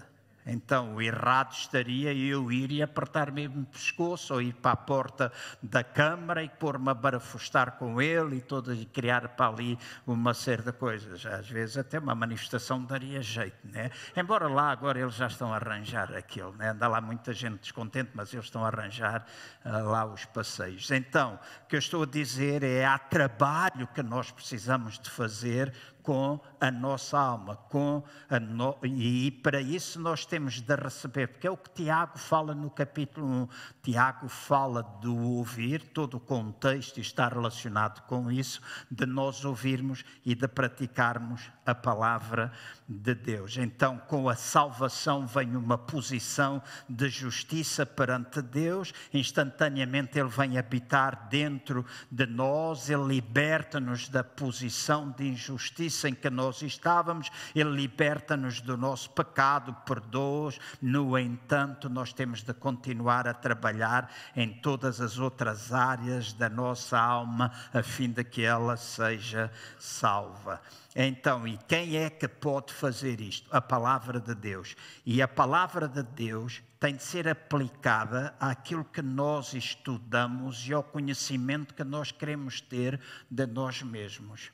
Então, 0.49 0.95
o 0.95 1.01
errado 1.01 1.51
estaria 1.51 2.13
eu 2.13 2.49
ir 2.51 2.71
e 2.71 2.81
apertar 2.81 3.31
mesmo 3.31 3.63
o 3.63 3.65
pescoço, 3.65 4.33
ou 4.33 4.41
ir 4.41 4.53
para 4.53 4.71
a 4.71 4.77
porta 4.77 5.31
da 5.61 5.83
Câmara 5.83 6.41
e 6.41 6.47
pôr-me 6.47 6.89
a 6.89 6.93
barafustar 6.93 7.73
com 7.73 8.01
ele 8.01 8.37
e, 8.37 8.41
todo, 8.41 8.73
e 8.73 8.85
criar 8.85 9.27
para 9.29 9.49
ali 9.49 9.77
uma 10.05 10.33
série 10.33 10.61
de 10.61 10.71
coisas. 10.71 11.25
Às 11.25 11.49
vezes 11.49 11.77
até 11.77 11.99
uma 11.99 12.15
manifestação 12.15 12.83
daria 12.83 13.21
jeito, 13.21 13.67
né? 13.67 13.91
Embora 14.15 14.47
lá 14.47 14.71
agora 14.71 14.99
eles 14.99 15.15
já 15.15 15.27
estão 15.27 15.51
a 15.51 15.57
arranjar 15.57 16.13
aquilo, 16.15 16.53
né? 16.53 16.69
Anda 16.69 16.87
lá 16.87 17.01
muita 17.01 17.33
gente 17.33 17.59
descontente, 17.59 18.11
mas 18.13 18.33
eles 18.33 18.45
estão 18.45 18.63
a 18.63 18.69
arranjar 18.69 19.25
uh, 19.65 19.89
lá 19.89 20.05
os 20.05 20.23
passeios. 20.23 20.89
Então, 20.91 21.37
o 21.63 21.67
que 21.67 21.75
eu 21.75 21.79
estou 21.79 22.03
a 22.03 22.05
dizer 22.05 22.63
é 22.63 22.85
há 22.85 22.97
trabalho 22.97 23.85
que 23.87 24.01
nós 24.01 24.31
precisamos 24.31 24.97
de 24.97 25.09
fazer 25.09 25.73
com 26.07 26.39
a 26.61 26.71
nossa 26.71 27.19
alma, 27.19 27.57
com 27.57 28.01
no... 28.41 28.77
e 28.81 29.29
para 29.29 29.59
isso 29.59 29.99
nós 29.99 30.25
temos 30.25 30.61
de 30.61 30.73
receber, 30.73 31.27
porque 31.27 31.45
é 31.45 31.51
o 31.51 31.57
que 31.57 31.69
Tiago 31.69 32.17
fala 32.17 32.55
no 32.55 32.69
capítulo 32.69 33.27
1. 33.27 33.47
Tiago 33.83 34.29
fala 34.29 34.81
do 34.81 35.13
ouvir, 35.17 35.83
todo 35.89 36.15
o 36.15 36.19
contexto 36.21 37.01
está 37.01 37.27
relacionado 37.27 38.07
com 38.07 38.31
isso, 38.31 38.61
de 38.89 39.05
nós 39.05 39.43
ouvirmos 39.43 40.05
e 40.25 40.33
de 40.33 40.47
praticarmos 40.47 41.51
a 41.67 41.75
palavra 41.75 42.51
de 42.87 43.13
Deus. 43.13 43.57
Então, 43.57 43.97
com 44.07 44.29
a 44.29 44.35
salvação 44.35 45.27
vem 45.27 45.57
uma 45.57 45.77
posição 45.77 46.63
de 46.87 47.09
justiça 47.09 47.85
perante 47.85 48.41
Deus, 48.41 48.93
instantaneamente 49.13 50.17
Ele 50.17 50.29
vem 50.29 50.57
habitar 50.57 51.27
dentro 51.29 51.85
de 52.09 52.25
nós, 52.25 52.89
Ele 52.89 53.03
liberta-nos 53.03 54.07
da 54.07 54.23
posição 54.23 55.11
de 55.11 55.27
injustiça 55.27 56.07
em 56.07 56.15
que 56.15 56.29
nós 56.29 56.61
estávamos, 56.61 57.29
Ele 57.53 57.71
liberta-nos 57.71 58.61
do 58.61 58.77
nosso 58.77 59.09
pecado, 59.09 59.75
perdoa-os. 59.85 60.57
No 60.81 61.19
entanto, 61.19 61.89
nós 61.89 62.13
temos 62.13 62.41
de 62.41 62.53
continuar 62.53 63.27
a 63.27 63.33
trabalhar 63.33 64.09
em 64.33 64.53
todas 64.61 65.01
as 65.01 65.19
outras 65.19 65.73
áreas 65.73 66.31
da 66.31 66.47
nossa 66.47 66.97
alma, 66.97 67.51
a 67.73 67.83
fim 67.83 68.09
de 68.09 68.23
que 68.23 68.43
ela 68.43 68.77
seja 68.77 69.51
salva. 69.77 70.61
Então, 70.99 71.47
e 71.47 71.59
quem 71.67 71.95
é 71.95 72.09
que 72.09 72.27
pode 72.27 72.73
fazer 72.73 73.21
isto? 73.21 73.47
A 73.55 73.61
palavra 73.61 74.19
de 74.19 74.33
Deus. 74.33 74.75
E 75.05 75.21
a 75.21 75.27
palavra 75.27 75.87
de 75.87 76.01
Deus 76.01 76.63
tem 76.79 76.95
de 76.95 77.03
ser 77.03 77.27
aplicada 77.27 78.33
àquilo 78.39 78.83
que 78.83 79.03
nós 79.03 79.53
estudamos 79.53 80.67
e 80.67 80.73
ao 80.73 80.81
conhecimento 80.81 81.75
que 81.75 81.83
nós 81.83 82.11
queremos 82.11 82.61
ter 82.61 82.99
de 83.29 83.45
nós 83.45 83.83
mesmos. 83.83 84.51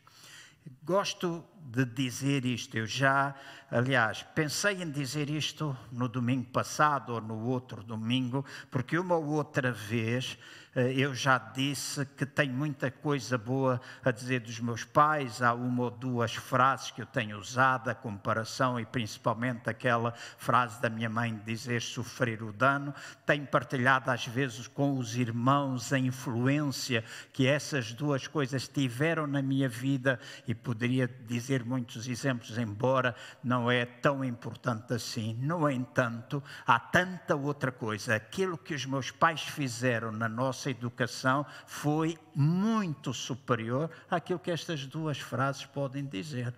Gosto 0.84 1.46
de 1.66 1.86
dizer 1.86 2.46
isto, 2.46 2.78
eu 2.78 2.86
já, 2.86 3.34
aliás, 3.72 4.24
pensei 4.36 4.82
em 4.84 4.92
dizer 4.92 5.30
isto 5.30 5.76
no 5.92 6.08
domingo 6.08 6.46
passado 6.46 7.14
ou 7.14 7.22
no 7.22 7.46
outro 7.46 7.84
domingo, 7.84 8.46
porque 8.70 8.98
uma 8.98 9.16
ou 9.16 9.26
outra 9.28 9.72
vez 9.72 10.38
eh, 10.76 10.94
eu 10.94 11.14
já 11.14 11.38
disse 11.38 12.06
que 12.18 12.26
tenho 12.26 12.54
muita 12.54 12.90
coisa 12.90 13.38
boa 13.38 13.80
a 14.04 14.10
dizer 14.10 14.40
dos 14.40 14.60
meus 14.60 14.84
pais. 14.84 15.42
Há 15.42 15.54
uma 15.54 15.84
ou 15.84 15.92
duas 15.92 16.34
frases 16.34 16.90
que 16.92 17.02
eu 17.02 17.06
tenho 17.06 17.38
usado, 17.38 17.90
a 17.90 17.96
comparação 17.96 18.80
e 18.80 18.86
principalmente 18.86 19.70
aquela 19.70 20.14
frase 20.38 20.82
da 20.82 20.90
minha 20.90 21.10
mãe 21.10 21.36
de 21.36 21.44
dizer 21.44 21.82
sofrer 21.82 22.42
o 22.42 22.52
dano. 22.52 22.94
Tenho 23.26 23.46
partilhado 23.46 24.10
às 24.10 24.26
vezes 24.26 24.68
com 24.68 24.98
os 24.98 25.16
irmãos 25.16 25.94
a 25.94 26.00
influência 26.00 27.04
que 27.32 27.46
essas 27.46 27.94
duas 27.94 28.28
coisas 28.28 28.68
tiveram 28.68 29.28
na 29.28 29.42
minha 29.42 29.70
vida 29.70 30.20
e 30.48 30.56
poderia 30.56 31.08
dizer 31.08 31.53
muitos 31.62 32.08
exemplos, 32.08 32.58
embora 32.58 33.14
não 33.44 33.70
é 33.70 33.86
tão 33.86 34.24
importante 34.24 34.94
assim. 34.94 35.36
No 35.42 35.70
entanto, 35.70 36.42
há 36.66 36.80
tanta 36.80 37.36
outra 37.36 37.70
coisa. 37.70 38.16
Aquilo 38.16 38.58
que 38.58 38.74
os 38.74 38.86
meus 38.86 39.12
pais 39.12 39.42
fizeram 39.42 40.10
na 40.10 40.30
nossa 40.30 40.70
educação 40.70 41.46
foi 41.68 42.18
muito 42.34 43.14
superior 43.14 43.92
àquilo 44.10 44.40
que 44.40 44.52
estas 44.52 44.86
duas 44.86 45.20
frases 45.20 45.66
podem 45.66 46.06
dizer. 46.06 46.54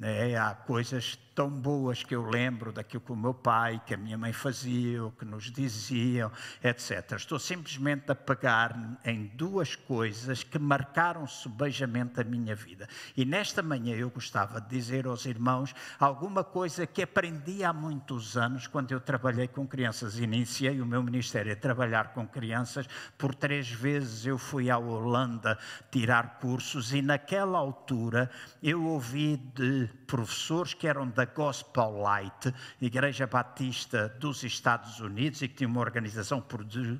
É, 0.00 0.36
há 0.36 0.54
coisas 0.54 1.18
tão 1.38 1.48
boas 1.48 2.02
que 2.02 2.16
eu 2.16 2.28
lembro 2.28 2.72
daquilo 2.72 3.00
que 3.00 3.12
o 3.12 3.16
meu 3.16 3.32
pai, 3.32 3.80
que 3.86 3.94
a 3.94 3.96
minha 3.96 4.18
mãe 4.18 4.32
faziam, 4.32 5.12
que 5.12 5.24
nos 5.24 5.52
diziam, 5.52 6.32
etc. 6.64 7.12
Estou 7.12 7.38
simplesmente 7.38 8.10
a 8.10 8.14
pegar 8.16 8.98
em 9.04 9.26
duas 9.36 9.76
coisas 9.76 10.42
que 10.42 10.58
marcaram 10.58 11.28
subejamente 11.28 12.20
a 12.20 12.24
minha 12.24 12.56
vida. 12.56 12.88
E 13.16 13.24
nesta 13.24 13.62
manhã 13.62 13.94
eu 13.94 14.10
gostava 14.10 14.60
de 14.60 14.68
dizer 14.68 15.06
aos 15.06 15.26
irmãos 15.26 15.72
alguma 16.00 16.42
coisa 16.42 16.84
que 16.88 17.02
aprendi 17.02 17.62
há 17.62 17.72
muitos 17.72 18.36
anos 18.36 18.66
quando 18.66 18.90
eu 18.90 18.98
trabalhei 18.98 19.46
com 19.46 19.64
crianças. 19.64 20.18
Iniciei 20.18 20.80
o 20.80 20.86
meu 20.86 21.04
ministério 21.04 21.52
a 21.52 21.56
trabalhar 21.56 22.14
com 22.14 22.26
crianças. 22.26 22.88
Por 23.16 23.32
três 23.32 23.70
vezes 23.70 24.26
eu 24.26 24.38
fui 24.38 24.70
à 24.70 24.76
Holanda 24.76 25.56
tirar 25.88 26.40
cursos 26.40 26.92
e 26.92 27.00
naquela 27.00 27.58
altura 27.58 28.28
eu 28.60 28.84
ouvi 28.84 29.36
de 29.36 29.88
professores 30.04 30.74
que 30.74 30.88
eram 30.88 31.06
da 31.08 31.27
Gospel 31.34 32.00
Light, 32.00 32.54
Igreja 32.80 33.26
Batista 33.26 34.08
dos 34.20 34.42
Estados 34.42 35.00
Unidos, 35.00 35.42
e 35.42 35.48
que 35.48 35.56
tinha 35.56 35.68
uma 35.68 35.80
organização 35.80 36.40
que 36.40 36.56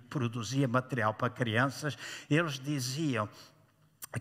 produzia 0.08 0.68
material 0.68 1.14
para 1.14 1.30
crianças, 1.30 1.97
eles 2.30 2.58
diziam 2.58 3.28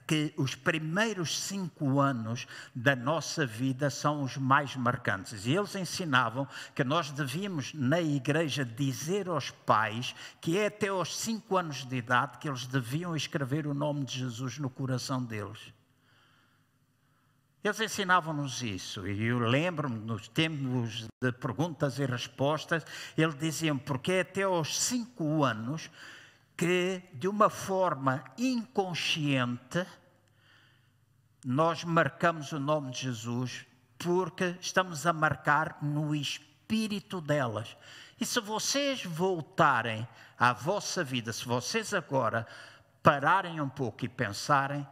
que 0.06 0.34
os 0.38 0.54
primeiros 0.54 1.40
cinco 1.40 2.00
anos 2.00 2.46
da 2.76 2.96
nossa 2.96 3.46
vida 3.46 3.90
são 3.90 4.24
os 4.24 4.36
mais 4.36 4.76
marcantes. 4.76 5.46
E 5.46 5.56
eles 5.56 5.76
ensinavam 5.76 6.48
que 6.76 6.84
nós 6.84 7.10
devíamos, 7.12 7.74
na 7.74 8.02
igreja, 8.02 8.66
dizer 8.66 9.30
aos 9.30 9.50
pais 9.50 10.14
que 10.42 10.58
é 10.58 10.68
até 10.68 10.90
aos 10.90 11.18
cinco 11.18 11.56
anos 11.56 11.86
de 11.86 11.96
idade 11.96 12.38
que 12.38 12.50
eles 12.50 12.66
deviam 12.68 13.16
escrever 13.16 13.66
o 13.66 13.74
nome 13.74 14.04
de 14.04 14.20
Jesus 14.20 14.58
no 14.58 14.70
coração 14.70 15.24
deles. 15.24 15.76
Eles 17.64 17.80
ensinavam-nos 17.80 18.62
isso, 18.62 19.08
e 19.08 19.26
eu 19.26 19.40
lembro-me, 19.40 19.98
nos 20.00 20.28
tempos 20.28 21.08
de 21.22 21.32
perguntas 21.32 21.98
e 22.00 22.06
respostas, 22.06 22.86
eles 23.18 23.36
diziam, 23.36 23.78
porque 23.78 24.12
é 24.14 24.20
até 24.22 24.44
aos 24.44 24.80
cinco 24.80 25.44
anos 25.44 25.90
que, 26.56 27.02
de 27.14 27.28
uma 27.28 27.50
forma 27.50 28.24
inconsciente, 28.38 29.86
nós 31.44 31.84
marcamos 31.84 32.52
o 32.52 32.60
nome 32.60 32.92
de 32.92 33.02
Jesus, 33.02 33.66
porque 33.98 34.56
estamos 34.62 35.06
a 35.06 35.12
marcar 35.12 35.80
no 35.82 36.16
espírito 36.16 37.20
delas. 37.20 37.76
E 38.20 38.26
se 38.26 38.40
vocês 38.40 39.04
voltarem 39.04 40.08
à 40.38 40.54
vossa 40.54 41.04
vida, 41.04 41.34
se 41.34 41.46
vocês 41.46 41.94
agora 41.94 42.46
pararem 43.02 43.62
um 43.62 43.70
pouco 43.70 44.06
e 44.06 44.10
pensarem, 44.10 44.86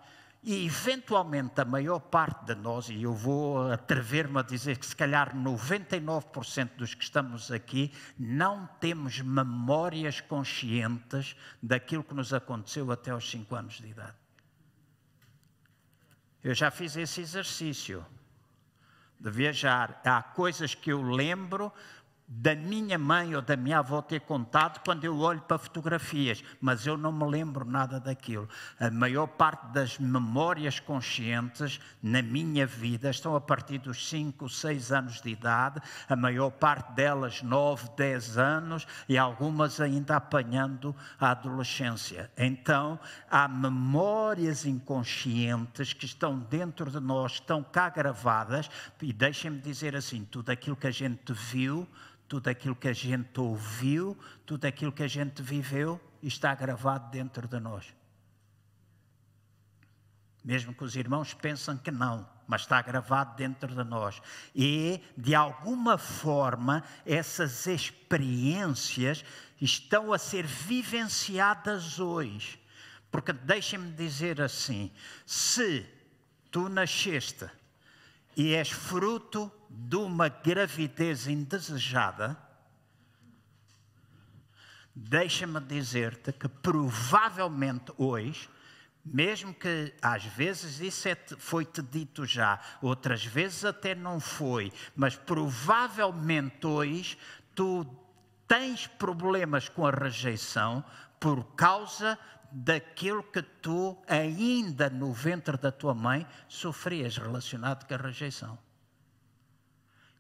e, 0.46 0.68
eventualmente, 0.68 1.60
a 1.60 1.66
maior 1.66 2.00
parte 2.00 2.46
de 2.46 2.56
nós, 2.56 2.88
e 2.88 3.02
eu 3.02 3.14
vou 3.16 3.72
atrever-me 3.72 4.38
a 4.38 4.44
dizer 4.44 4.78
que 4.78 4.86
se 4.86 4.96
calhar 4.96 5.36
99% 5.36 6.76
dos 6.78 6.94
que 6.94 7.04
estamos 7.04 7.52
aqui, 7.52 7.92
não 8.18 8.68
temos 8.80 9.20
memórias 9.22 10.22
conscientes 10.22 11.36
daquilo 11.62 12.04
que 12.04 12.14
nos 12.14 12.32
aconteceu 12.32 12.92
até 12.92 13.10
aos 13.10 13.28
5 13.28 13.56
anos 13.56 13.82
de 13.82 13.88
idade. 13.88 14.14
Eu 16.44 16.54
já 16.54 16.70
fiz 16.70 16.96
esse 16.96 17.22
exercício 17.22 18.06
de 19.20 19.32
viajar. 19.32 20.00
Há 20.06 20.22
coisas 20.22 20.76
que 20.76 20.92
eu 20.92 21.02
lembro, 21.02 21.74
da 22.28 22.56
minha 22.56 22.98
mãe 22.98 23.36
ou 23.36 23.42
da 23.42 23.56
minha 23.56 23.80
avó 23.80 24.02
ter 24.02 24.22
contado 24.22 24.82
quando 24.84 25.04
eu 25.04 25.16
olho 25.20 25.42
para 25.42 25.60
fotografias, 25.60 26.44
mas 26.60 26.88
eu 26.88 26.98
não 26.98 27.12
me 27.12 27.26
lembro 27.26 27.64
nada 27.64 28.00
daquilo. 28.00 28.50
A 28.80 28.90
maior 28.90 29.28
parte 29.28 29.68
das 29.68 30.00
memórias 30.00 30.80
conscientes 30.80 31.80
na 32.02 32.24
minha 32.24 32.66
vida 32.66 33.12
estão 33.12 33.36
a 33.36 33.42
partir 33.42 33.78
dos 33.78 34.10
5, 34.10 34.50
6 34.50 34.92
anos 34.92 35.22
de 35.22 35.30
idade, 35.30 35.80
a 36.10 36.16
maior 36.16 36.50
parte 36.50 36.94
delas 36.94 37.44
9, 37.44 37.90
10 37.96 38.38
anos 38.40 38.88
e 39.08 39.18
algumas 39.20 39.80
ainda 39.80 40.16
apanhando 40.16 40.96
a 41.20 41.30
adolescência. 41.30 42.32
Então, 42.36 43.00
há 43.30 43.48
memórias 43.48 44.66
inconscientes 44.66 45.94
que 45.94 46.06
estão 46.06 46.40
dentro 46.40 46.90
de 46.90 47.00
nós, 47.00 47.34
estão 47.34 47.62
cá 47.62 47.90
gravadas, 47.90 48.70
e 49.00 49.14
deixem-me 49.14 49.60
dizer 49.60 49.96
assim: 49.96 50.26
tudo 50.26 50.50
aquilo 50.50 50.76
que 50.76 50.88
a 50.88 50.92
gente 50.92 51.32
viu 51.32 51.88
tudo 52.28 52.50
aquilo 52.50 52.76
que 52.76 52.88
a 52.88 52.94
gente 52.94 53.40
ouviu, 53.40 54.18
tudo 54.46 54.66
aquilo 54.66 54.92
que 54.92 55.04
a 55.04 55.08
gente 55.08 55.42
viveu, 55.42 56.00
está 56.22 56.54
gravado 56.56 57.12
dentro 57.12 57.48
de 57.48 57.60
nós. 57.60 57.94
Mesmo 60.44 60.74
que 60.74 60.84
os 60.84 60.96
irmãos 60.96 61.34
pensam 61.34 61.78
que 61.78 61.90
não, 61.90 62.28
mas 62.48 62.62
está 62.62 62.82
gravado 62.82 63.36
dentro 63.36 63.74
de 63.74 63.84
nós. 63.84 64.22
E, 64.54 65.02
de 65.18 65.34
alguma 65.34 65.98
forma, 65.98 66.84
essas 67.06 67.66
experiências 67.66 69.26
estão 69.60 70.14
a 70.14 70.18
ser 70.18 70.46
vivenciadas 70.46 72.00
hoje. 72.00 72.60
Porque 73.10 73.34
deixem-me 73.34 73.92
dizer 73.94 74.42
assim: 74.42 74.92
se 75.26 75.86
tu 76.52 76.70
nasceste 76.70 77.50
e 78.36 78.54
és 78.54 78.70
fruto 78.70 79.52
de 79.78 79.98
uma 79.98 80.30
gravidez 80.30 81.28
indesejada, 81.28 82.38
deixa-me 84.96 85.60
dizer-te 85.60 86.32
que 86.32 86.48
provavelmente 86.48 87.92
hoje, 87.98 88.50
mesmo 89.04 89.54
que 89.54 89.94
às 90.02 90.24
vezes 90.24 90.80
isso 90.80 91.10
é, 91.10 91.18
foi-te 91.38 91.82
dito 91.82 92.26
já, 92.26 92.60
outras 92.82 93.26
vezes 93.26 93.66
até 93.66 93.94
não 93.94 94.20
foi, 94.20 94.72
mas 94.96 95.18
provavelmente 95.18 96.66
hoje 96.66 97.18
tu 97.54 97.86
tens 98.48 98.88
problemas 98.88 99.68
com 99.68 99.86
a 99.86 99.92
rejeição 99.92 100.84
por 101.20 101.44
causa 101.56 102.18
daquilo 102.50 103.22
que 103.24 103.42
tu, 103.42 104.02
ainda 104.08 104.90
no 104.90 105.12
ventre 105.12 105.58
da 105.58 105.72
tua 105.72 105.94
mãe, 105.94 106.26
sofrias 106.48 107.18
relacionado 107.18 107.86
com 107.86 107.94
a 107.94 107.98
rejeição. 107.98 108.65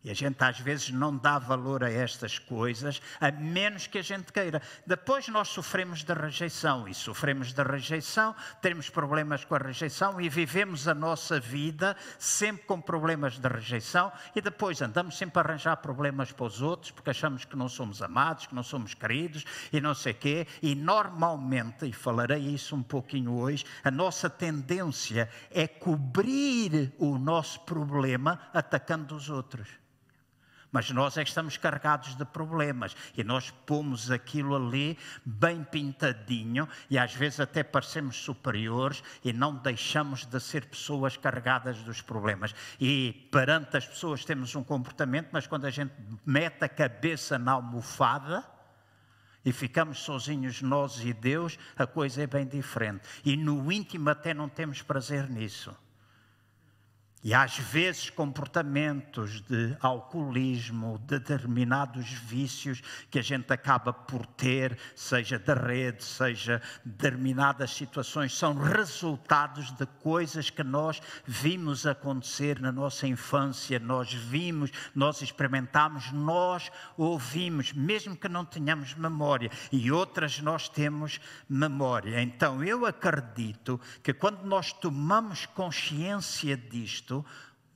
E 0.06 0.12
a 0.12 0.13
gente 0.13 0.39
às 0.44 0.60
vezes 0.60 0.91
não 0.91 1.18
dá 1.18 1.39
valor 1.39 1.84
a 1.84 1.91
estas 1.91 2.38
coisas, 2.38 3.02
a 3.20 3.32
menos 3.32 3.88
que 3.88 3.98
a 3.98 4.04
gente 4.04 4.32
queira. 4.32 4.62
Depois 4.86 5.28
nós 5.30 5.48
sofremos 5.48 6.04
da 6.04 6.13
rejeição, 6.13 6.88
e 6.88 6.94
sofremos 6.94 7.52
da 7.54 7.63
rejeição, 7.63 8.36
temos 8.62 8.88
problemas 8.88 9.44
com 9.44 9.56
a 9.56 9.58
rejeição 9.58 10.22
e 10.22 10.30
vivemos 10.30 10.88
a 10.88 10.94
nossa 10.94 11.39
vida 11.39 11.98
sempre 12.20 12.68
com 12.68 12.80
problemas 12.80 13.39
de 13.39 13.50
rejeição, 13.50 14.12
e 14.36 14.41
depois 14.41 14.80
andamos 14.80 15.18
sempre 15.18 15.39
a 15.39 15.41
arranjar 15.41 15.78
problemas 15.78 16.32
para 16.32 16.46
os 16.46 16.62
outros, 16.62 16.91
porque 16.91 17.10
achamos 17.10 17.44
que 17.44 17.56
não 17.56 17.68
somos 17.68 18.00
amados, 18.04 18.46
que 18.46 18.54
não 18.54 18.62
somos 18.62 18.94
queridos 18.94 19.44
e 19.74 19.82
não 19.82 19.96
sei 19.96 20.13
quê. 20.13 20.46
E 20.62 20.76
normalmente, 20.76 21.84
e 21.88 21.91
falarei 21.91 22.41
isso 22.41 22.76
um 22.76 22.84
pouquinho 22.84 23.34
hoje, 23.39 23.65
a 23.84 23.89
nossa 23.89 24.30
tendência 24.30 25.28
é 25.50 25.68
cobrir 25.68 26.94
o 27.00 27.18
nosso 27.18 27.62
problema 27.62 28.39
atacando 28.54 29.15
os 29.15 29.32
outros. 29.32 29.84
Mas 30.76 30.92
nós 30.92 31.16
é 31.16 31.24
que 31.24 31.30
estamos 31.30 31.56
carregados 31.56 32.18
de 32.18 32.26
problemas 32.26 32.94
e 33.16 33.24
nós 33.24 33.50
pomos 33.66 34.12
aquilo 34.12 34.58
ali 34.58 34.98
bem 35.24 35.64
pintadinho 35.64 36.68
e 36.90 37.00
às 37.00 37.14
vezes 37.14 37.40
até 37.40 37.64
parecemos 37.64 38.18
superiores 38.18 39.02
e 39.24 39.32
não 39.32 39.56
deixamos 39.56 40.26
de 40.26 40.38
ser 40.38 40.66
pessoas 40.66 41.16
carregadas 41.16 41.78
dos 41.78 42.02
problemas. 42.02 42.54
E 42.78 43.26
perante 43.32 43.78
as 43.78 43.88
pessoas 43.88 44.26
temos 44.26 44.54
um 44.54 44.66
comportamento, 44.66 45.30
mas 45.32 45.48
quando 45.48 45.64
a 45.64 45.72
gente 45.72 45.94
mete 46.26 46.66
a 46.66 46.68
cabeça 46.68 47.40
na 47.40 47.54
almofada, 47.54 48.44
e 49.46 49.54
ficamos 49.54 50.00
sozinhos 50.00 50.62
nós 50.62 51.00
e 51.06 51.14
Deus, 51.14 51.58
a 51.78 51.88
coisa 51.88 52.24
é 52.24 52.28
bem 52.28 52.46
diferente. 52.46 53.08
E 53.24 53.38
no 53.38 53.72
íntimo 53.72 54.10
até 54.10 54.34
não 54.34 54.50
temos 54.50 54.82
prazer 54.82 55.30
nisso. 55.30 55.74
E 57.26 57.34
às 57.34 57.58
vezes 57.58 58.12
comportamentos 58.12 59.42
de 59.42 59.76
alcoolismo, 59.80 61.00
de 61.00 61.18
determinados 61.18 62.08
vícios 62.08 62.84
que 63.10 63.18
a 63.18 63.22
gente 63.24 63.52
acaba 63.52 63.92
por 63.92 64.28
ter, 64.28 64.78
seja 64.96 65.40
da 65.40 65.56
rede, 65.56 66.04
seja 66.04 66.62
determinadas 66.86 67.72
situações, 67.72 68.38
são 68.38 68.54
resultados 68.54 69.72
de 69.72 69.88
coisas 70.04 70.52
que 70.52 70.64
nós 70.64 71.02
vimos 71.26 71.88
acontecer 71.88 72.60
na 72.60 72.72
nossa 72.72 73.08
infância, 73.08 73.80
nós 73.80 74.14
vimos, 74.14 74.70
nós 74.94 75.24
experimentamos, 75.24 76.12
nós 76.12 76.72
ouvimos, 76.96 77.74
mesmo 77.74 78.16
que 78.16 78.30
não 78.30 78.46
tenhamos 78.46 78.94
memória, 78.94 79.50
e 79.72 79.92
outras 79.92 80.40
nós 80.42 80.70
temos 80.70 81.20
memória. 81.50 82.22
Então 82.22 82.64
eu 82.64 82.86
acredito 82.86 83.82
que 84.04 84.14
quando 84.14 84.44
nós 84.44 84.72
tomamos 84.72 85.48
consciência 85.48 86.56
disto, 86.56 87.14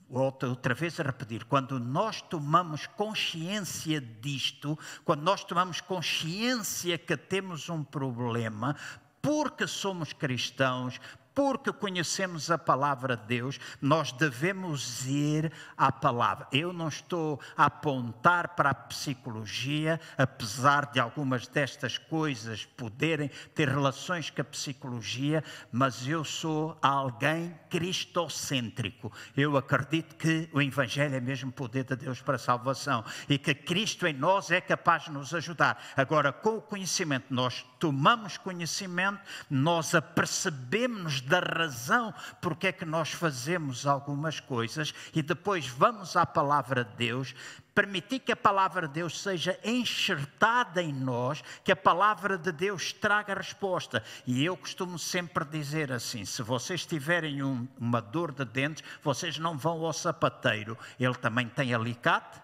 outra, 0.08 0.48
outra 0.48 0.74
vez 0.74 0.98
a 0.98 1.04
repetir, 1.04 1.44
quando 1.44 1.78
nós 1.78 2.20
tomamos 2.20 2.86
consciência 2.86 4.00
disto, 4.00 4.76
quando 5.04 5.22
nós 5.22 5.44
tomamos 5.44 5.80
consciência 5.80 6.98
que 6.98 7.16
temos 7.16 7.68
um 7.68 7.84
problema, 7.84 8.74
porque 9.22 9.66
somos 9.66 10.12
cristãos, 10.12 11.00
porque 11.40 11.72
conhecemos 11.72 12.50
a 12.50 12.58
palavra 12.58 13.16
de 13.16 13.24
Deus, 13.24 13.58
nós 13.80 14.12
devemos 14.12 15.06
ir 15.06 15.50
à 15.74 15.90
palavra. 15.90 16.46
Eu 16.52 16.70
não 16.70 16.88
estou 16.88 17.40
a 17.56 17.64
apontar 17.64 18.48
para 18.48 18.68
a 18.68 18.74
psicologia, 18.74 19.98
apesar 20.18 20.92
de 20.92 21.00
algumas 21.00 21.46
destas 21.46 21.96
coisas 21.96 22.66
poderem 22.66 23.30
ter 23.54 23.70
relações 23.70 24.28
com 24.28 24.42
a 24.42 24.44
psicologia, 24.44 25.42
mas 25.72 26.06
eu 26.06 26.24
sou 26.24 26.76
alguém 26.82 27.58
cristocêntrico. 27.70 29.10
Eu 29.34 29.56
acredito 29.56 30.16
que 30.16 30.46
o 30.52 30.60
Evangelho 30.60 31.14
é 31.14 31.20
mesmo 31.20 31.50
poder 31.50 31.84
de 31.84 31.96
Deus 31.96 32.20
para 32.20 32.36
a 32.36 32.38
salvação 32.38 33.02
e 33.30 33.38
que 33.38 33.54
Cristo 33.54 34.06
em 34.06 34.12
nós 34.12 34.50
é 34.50 34.60
capaz 34.60 35.04
de 35.04 35.12
nos 35.12 35.32
ajudar. 35.32 35.82
Agora, 35.96 36.34
com 36.34 36.58
o 36.58 36.60
conhecimento, 36.60 37.32
nós 37.32 37.64
tomamos 37.78 38.36
conhecimento, 38.36 39.20
nós 39.48 39.94
apercebemos 39.94 41.22
da 41.30 41.38
razão 41.38 42.12
porque 42.40 42.66
é 42.66 42.72
que 42.72 42.84
nós 42.84 43.12
fazemos 43.12 43.86
algumas 43.86 44.40
coisas 44.40 44.92
e 45.14 45.22
depois 45.22 45.68
vamos 45.68 46.16
à 46.16 46.26
palavra 46.26 46.84
de 46.84 46.96
Deus, 46.96 47.34
permitir 47.72 48.18
que 48.18 48.32
a 48.32 48.36
palavra 48.36 48.88
de 48.88 48.94
Deus 48.94 49.22
seja 49.22 49.58
enxertada 49.64 50.82
em 50.82 50.92
nós, 50.92 51.42
que 51.62 51.70
a 51.70 51.76
palavra 51.76 52.36
de 52.36 52.50
Deus 52.50 52.92
traga 52.92 53.32
resposta. 53.32 54.02
E 54.26 54.44
eu 54.44 54.56
costumo 54.56 54.98
sempre 54.98 55.44
dizer 55.44 55.92
assim: 55.92 56.24
se 56.24 56.42
vocês 56.42 56.84
tiverem 56.84 57.42
um, 57.44 57.68
uma 57.78 58.02
dor 58.02 58.32
de 58.32 58.44
dentes, 58.44 58.82
vocês 59.00 59.38
não 59.38 59.56
vão 59.56 59.84
ao 59.84 59.92
sapateiro, 59.92 60.76
ele 60.98 61.14
também 61.14 61.48
tem 61.48 61.72
alicate, 61.72 62.42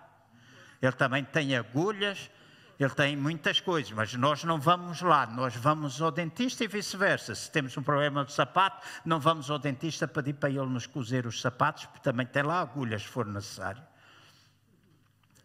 ele 0.81 0.92
também 0.92 1.25
tem 1.25 1.57
agulhas, 1.57 2.31
ele 2.78 2.90
tem 2.90 3.16
muitas 3.16 3.60
coisas, 3.60 3.90
mas 3.92 4.12
nós 4.14 4.44
não 4.44 4.60
vamos 4.60 5.00
lá, 5.00 5.26
nós 5.26 5.54
vamos 5.56 6.00
ao 6.02 6.10
dentista 6.10 6.64
e 6.64 6.68
vice-versa. 6.68 7.34
Se 7.34 7.50
temos 7.50 7.76
um 7.76 7.82
problema 7.82 8.24
de 8.24 8.32
sapato, 8.32 8.86
não 9.04 9.18
vamos 9.18 9.50
ao 9.50 9.58
dentista 9.58 10.06
pedir 10.06 10.34
para 10.34 10.50
ele 10.50 10.66
nos 10.66 10.86
cozer 10.86 11.26
os 11.26 11.40
sapatos, 11.40 11.86
porque 11.86 12.00
também 12.00 12.26
tem 12.26 12.42
lá 12.42 12.60
agulhas, 12.60 13.02
se 13.02 13.08
for 13.08 13.26
necessário 13.26 13.82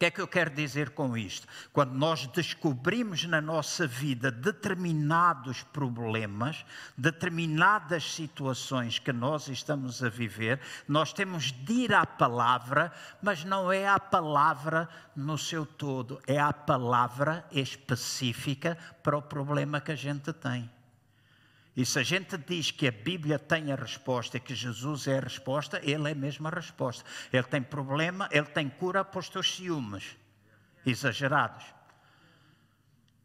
que 0.01 0.05
é 0.05 0.09
que 0.09 0.19
eu 0.19 0.27
quero 0.27 0.49
dizer 0.49 0.89
com 0.89 1.15
isto? 1.15 1.47
Quando 1.71 1.93
nós 1.93 2.25
descobrimos 2.25 3.23
na 3.25 3.39
nossa 3.39 3.85
vida 3.85 4.31
determinados 4.31 5.61
problemas, 5.61 6.65
determinadas 6.97 8.11
situações 8.11 8.97
que 8.97 9.13
nós 9.13 9.47
estamos 9.47 10.03
a 10.03 10.09
viver, 10.09 10.59
nós 10.87 11.13
temos 11.13 11.51
de 11.51 11.73
ir 11.73 11.93
à 11.93 12.03
palavra, 12.03 12.91
mas 13.21 13.43
não 13.43 13.71
é 13.71 13.87
a 13.87 13.99
palavra 13.99 14.89
no 15.15 15.37
seu 15.37 15.67
todo, 15.67 16.19
é 16.25 16.39
a 16.39 16.51
palavra 16.51 17.45
específica 17.51 18.75
para 19.03 19.15
o 19.15 19.21
problema 19.21 19.79
que 19.79 19.91
a 19.91 19.95
gente 19.95 20.33
tem. 20.33 20.67
E 21.75 21.85
se 21.85 21.99
a 21.99 22.03
gente 22.03 22.37
diz 22.37 22.69
que 22.69 22.87
a 22.87 22.91
Bíblia 22.91 23.39
tem 23.39 23.71
a 23.71 23.75
resposta 23.75 24.37
e 24.37 24.39
que 24.39 24.53
Jesus 24.53 25.07
é 25.07 25.17
a 25.17 25.21
resposta, 25.21 25.79
Ele 25.83 26.11
é 26.11 26.13
mesmo 26.13 26.47
a 26.47 26.51
resposta. 26.51 27.05
Ele 27.31 27.43
tem 27.43 27.61
problema, 27.61 28.27
Ele 28.31 28.47
tem 28.47 28.69
cura 28.69 29.05
para 29.05 29.19
os 29.19 29.29
teus 29.29 29.55
ciúmes 29.55 30.17
exagerados. 30.85 31.63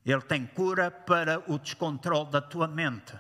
Ele 0.04 0.22
tem 0.22 0.46
cura 0.46 0.90
para 0.90 1.42
o 1.50 1.58
descontrole 1.58 2.30
da 2.30 2.40
tua 2.40 2.68
mente. 2.68 3.12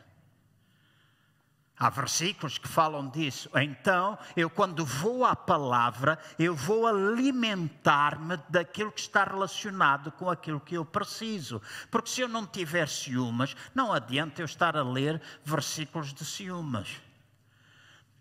Há 1.78 1.90
versículos 1.90 2.56
que 2.56 2.66
falam 2.66 3.06
disso. 3.08 3.50
Então, 3.54 4.18
eu 4.34 4.48
quando 4.48 4.82
vou 4.82 5.26
à 5.26 5.36
palavra, 5.36 6.18
eu 6.38 6.54
vou 6.54 6.86
alimentar-me 6.86 8.38
daquilo 8.48 8.90
que 8.90 9.00
está 9.00 9.24
relacionado 9.24 10.10
com 10.12 10.30
aquilo 10.30 10.58
que 10.58 10.74
eu 10.74 10.86
preciso. 10.86 11.60
Porque 11.90 12.08
se 12.08 12.22
eu 12.22 12.28
não 12.28 12.46
tiver 12.46 12.88
ciúmes, 12.88 13.54
não 13.74 13.92
adianta 13.92 14.40
eu 14.40 14.46
estar 14.46 14.74
a 14.74 14.82
ler 14.82 15.20
versículos 15.44 16.14
de 16.14 16.24
ciúmes. 16.24 16.88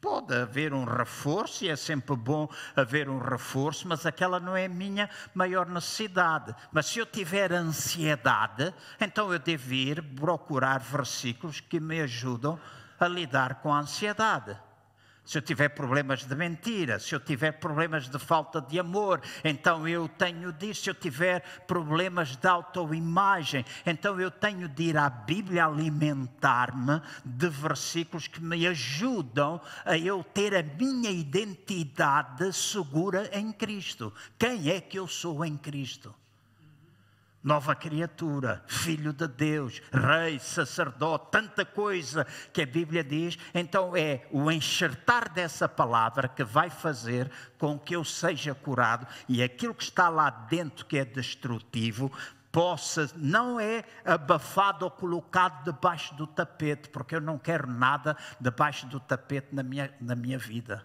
Pode 0.02 0.36
haver 0.36 0.74
um 0.74 0.84
reforço, 0.84 1.63
e 1.63 1.70
é 1.70 1.76
sempre 1.78 2.15
bom 2.15 2.48
haver 2.76 3.10
um 3.10 3.18
reforço, 3.18 3.88
mas 3.88 4.06
aquela 4.06 4.39
não 4.39 4.56
é 4.56 4.65
a 4.65 4.70
minha 4.70 5.10
maior 5.34 5.68
necessidade. 5.68 6.54
Mas 6.74 6.88
se 6.88 7.00
eu 7.00 7.06
tiver 7.06 7.54
ansiedade, 7.54 8.74
então 9.00 9.32
eu 9.32 9.39
devo 9.39 9.74
ir 9.74 10.04
procurar 10.04 10.80
versículos 10.80 11.62
que 11.62 11.80
me 11.80 12.02
ajudam 12.02 12.60
a 12.82 12.85
lidar 13.02 13.56
com 13.56 13.74
a 13.74 13.80
ansiedade. 13.80 14.58
Se 15.26 15.40
eu 15.40 15.42
tiver 15.42 15.70
problemas 15.70 16.24
de 16.24 16.36
mentira, 16.36 17.00
se 17.00 17.16
eu 17.16 17.20
tiver 17.20 17.54
problemas 17.54 18.08
de 18.08 18.20
falta 18.20 18.62
de 18.62 18.80
amor, 18.80 19.20
então 19.44 19.88
eu 19.88 20.08
tenho 20.08 20.54
disso. 20.54 20.84
Se 20.84 20.90
eu 20.92 20.94
tiver 20.94 21.42
problemas 21.66 22.36
de 22.36 22.48
autoimagem, 22.48 23.66
então 23.88 24.22
eu 24.22 24.30
tenho 24.30 24.70
de 24.70 24.84
ir 24.84 24.98
à 24.98 25.10
Bíblia 25.10 25.66
alimentar-me 25.66 27.02
de 27.26 27.50
versículos 27.50 28.28
que 28.28 28.40
me 28.40 28.68
ajudam 28.68 29.60
a 29.84 29.98
eu 29.98 30.24
ter 30.24 30.54
a 30.54 30.62
minha 30.62 31.10
identidade 31.10 32.54
segura 32.54 33.28
em 33.34 33.52
Cristo. 33.52 34.14
Quem 34.38 34.70
é 34.70 34.80
que 34.80 35.00
eu 35.00 35.08
sou 35.08 35.44
em 35.44 35.58
Cristo? 35.58 36.14
Nova 37.46 37.76
criatura, 37.76 38.64
filho 38.66 39.14
de 39.14 39.28
Deus, 39.28 39.80
rei, 39.94 40.40
sacerdote, 40.40 41.28
tanta 41.30 41.64
coisa 41.64 42.26
que 42.52 42.64
a 42.64 42.66
Bíblia 42.66 43.04
diz. 43.04 43.38
Então 43.54 43.96
é 43.96 44.26
o 44.32 44.52
enxertar 44.52 45.32
dessa 45.32 45.70
palavra 45.70 46.28
que 46.28 46.44
vai 46.44 46.72
fazer 46.72 47.30
com 47.60 47.78
que 47.78 47.96
eu 47.96 48.04
seja 48.04 48.56
curado 48.56 49.06
e 49.30 49.44
aquilo 49.44 49.76
que 49.76 49.84
está 49.84 50.10
lá 50.10 50.32
dentro 50.32 50.88
que 50.88 50.98
é 50.98 51.06
destrutivo 51.06 52.12
possa, 52.52 53.12
não 53.16 53.60
é 53.60 53.84
abafado 54.04 54.86
ou 54.86 54.90
colocado 54.90 55.66
debaixo 55.66 56.16
do 56.16 56.26
tapete, 56.26 56.90
porque 56.90 57.14
eu 57.14 57.22
não 57.22 57.38
quero 57.38 57.68
nada 57.68 58.18
debaixo 58.40 58.88
do 58.88 59.00
tapete 59.00 59.54
na 59.54 59.62
minha, 59.62 59.94
na 60.02 60.16
minha 60.16 60.40
vida. 60.40 60.84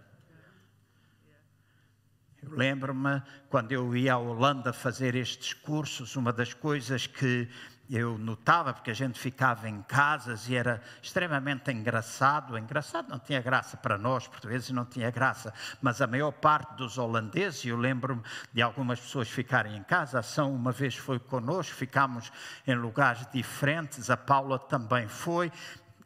Eu 2.42 2.56
lembro-me 2.56 3.22
quando 3.50 3.72
eu 3.72 3.94
ia 3.94 4.14
à 4.14 4.18
Holanda 4.18 4.72
fazer 4.72 5.14
estes 5.14 5.52
cursos, 5.52 6.16
uma 6.16 6.32
das 6.32 6.54
coisas 6.54 7.06
que 7.06 7.48
eu 7.90 8.16
notava, 8.16 8.72
porque 8.72 8.92
a 8.92 8.94
gente 8.94 9.18
ficava 9.18 9.68
em 9.68 9.82
casas 9.82 10.48
e 10.48 10.54
era 10.54 10.80
extremamente 11.02 11.70
engraçado. 11.72 12.56
Engraçado 12.56 13.08
não 13.10 13.18
tinha 13.18 13.42
graça 13.42 13.76
para 13.76 13.98
nós, 13.98 14.28
portugueses, 14.28 14.70
não 14.70 14.84
tinha 14.84 15.10
graça, 15.10 15.52
mas 15.82 16.00
a 16.00 16.06
maior 16.06 16.30
parte 16.30 16.76
dos 16.76 16.96
holandeses, 16.98 17.64
eu 17.66 17.76
lembro-me 17.76 18.22
de 18.52 18.62
algumas 18.62 19.00
pessoas 19.00 19.28
ficarem 19.28 19.76
em 19.76 19.82
casa. 19.82 20.18
A 20.18 20.20
ação 20.20 20.54
uma 20.54 20.70
vez 20.70 20.94
foi 20.94 21.18
conosco, 21.18 21.74
ficámos 21.74 22.32
em 22.66 22.74
lugares 22.74 23.26
diferentes, 23.32 24.08
a 24.08 24.16
Paula 24.16 24.58
também 24.58 25.08
foi, 25.08 25.50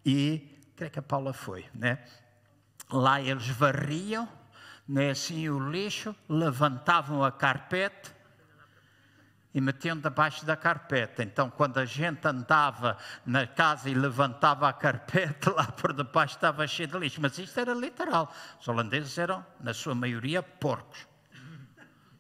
e 0.05 0.59
creio 0.75 0.91
que 0.91 0.99
a 0.99 1.03
Paula 1.03 1.33
foi, 1.35 1.67
né? 1.75 1.99
Lá 2.91 3.21
eles 3.21 3.49
varriam 3.49 4.27
é 4.97 5.11
assim 5.11 5.49
o 5.49 5.71
lixo, 5.71 6.15
levantavam 6.29 7.25
a 7.25 7.33
carpete 7.33 8.13
e 9.55 9.61
metiam 9.61 9.97
debaixo 9.97 10.45
da 10.45 10.57
carpete. 10.57 11.23
Então, 11.23 11.49
quando 11.49 11.79
a 11.79 11.85
gente 11.85 12.27
andava 12.27 12.99
na 13.25 13.47
casa 13.47 13.89
e 13.89 13.95
levantava 13.95 14.69
a 14.69 14.73
carpete, 14.73 15.49
lá 15.55 15.65
por 15.65 15.93
debaixo 15.93 16.35
estava 16.35 16.67
cheio 16.67 16.89
de 16.89 16.99
lixo. 16.99 17.21
Mas 17.21 17.39
isto 17.39 17.59
era 17.59 17.73
literal. 17.73 18.33
Os 18.61 18.67
holandeses 18.67 19.17
eram, 19.17 19.47
na 19.61 19.73
sua 19.73 19.95
maioria, 19.95 20.43
porcos 20.43 21.14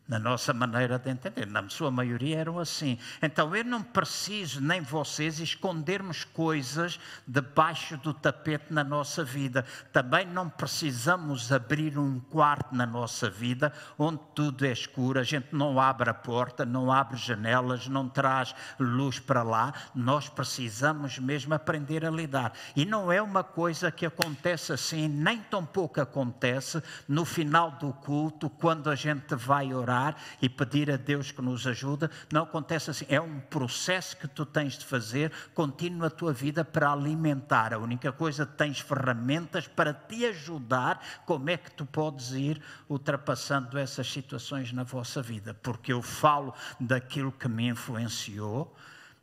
na 0.06 0.18
nossa 0.18 0.52
maneira 0.52 0.98
de 0.98 1.10
entender. 1.10 1.46
Na 1.46 1.66
sua 1.68 1.90
maioria 1.90 2.38
eram 2.38 2.58
assim. 2.58 2.98
Então 3.22 3.54
eu 3.56 3.64
não 3.64 3.82
preciso, 3.82 4.60
nem 4.60 4.80
vocês, 4.80 5.40
escondermos 5.40 6.24
coisas 6.24 7.00
debaixo 7.26 7.96
do 7.96 8.12
tapete 8.12 8.66
na 8.70 8.84
nossa 8.84 9.24
vida. 9.24 9.64
Também 9.92 10.26
não 10.26 10.48
precisamos 10.48 11.50
abrir 11.50 11.98
um 11.98 12.20
quarto 12.20 12.74
na 12.74 12.84
nossa 12.84 13.30
vida 13.30 13.72
onde 13.98 14.20
tudo 14.34 14.66
é 14.66 14.72
escuro. 14.72 15.18
A 15.18 15.22
gente 15.22 15.48
não 15.52 15.80
abre 15.80 16.10
a 16.10 16.14
porta, 16.14 16.66
não 16.66 16.92
abre 16.92 17.16
janelas, 17.16 17.88
não 17.88 18.08
traz 18.08 18.54
luz 18.78 19.18
para 19.18 19.42
lá. 19.42 19.72
Nós 19.94 20.28
precisamos 20.28 21.18
mesmo 21.18 21.54
aprender 21.54 22.04
a 22.04 22.10
lidar. 22.10 22.52
E 22.76 22.84
não 22.84 23.10
é 23.10 23.22
uma 23.22 23.42
coisa 23.42 23.90
que 23.90 24.04
acontece 24.04 24.72
assim, 24.72 25.08
nem 25.08 25.40
tão 25.40 25.64
pouco 25.64 26.00
acontece 26.00 26.82
no 27.08 27.24
final 27.24 27.70
do 27.72 27.92
culto, 27.92 28.50
quando 28.50 28.90
a 28.90 28.94
gente 28.94 29.34
vai 29.34 29.72
orar 29.72 29.93
orar 29.94 30.16
e 30.42 30.48
pedir 30.48 30.90
a 30.90 30.96
Deus 30.96 31.30
que 31.30 31.40
nos 31.40 31.66
ajude. 31.66 32.10
Não 32.32 32.42
acontece 32.42 32.90
assim. 32.90 33.06
É 33.08 33.20
um 33.20 33.40
processo 33.40 34.16
que 34.16 34.26
tu 34.26 34.44
tens 34.44 34.76
de 34.76 34.84
fazer 34.84 35.30
contínuo 35.54 36.00
na 36.00 36.10
tua 36.10 36.32
vida 36.32 36.64
para 36.64 36.92
alimentar. 36.92 37.72
A 37.72 37.78
única 37.78 38.12
coisa, 38.12 38.44
tens 38.44 38.80
ferramentas 38.80 39.68
para 39.68 39.94
te 39.94 40.26
ajudar. 40.26 41.00
Como 41.24 41.48
é 41.48 41.56
que 41.56 41.70
tu 41.70 41.86
podes 41.86 42.32
ir 42.32 42.60
ultrapassando 42.88 43.78
essas 43.78 44.10
situações 44.10 44.72
na 44.72 44.82
vossa 44.82 45.22
vida? 45.22 45.54
Porque 45.54 45.92
eu 45.92 46.02
falo 46.02 46.52
daquilo 46.80 47.30
que 47.30 47.48
me 47.48 47.68
influenciou. 47.68 48.74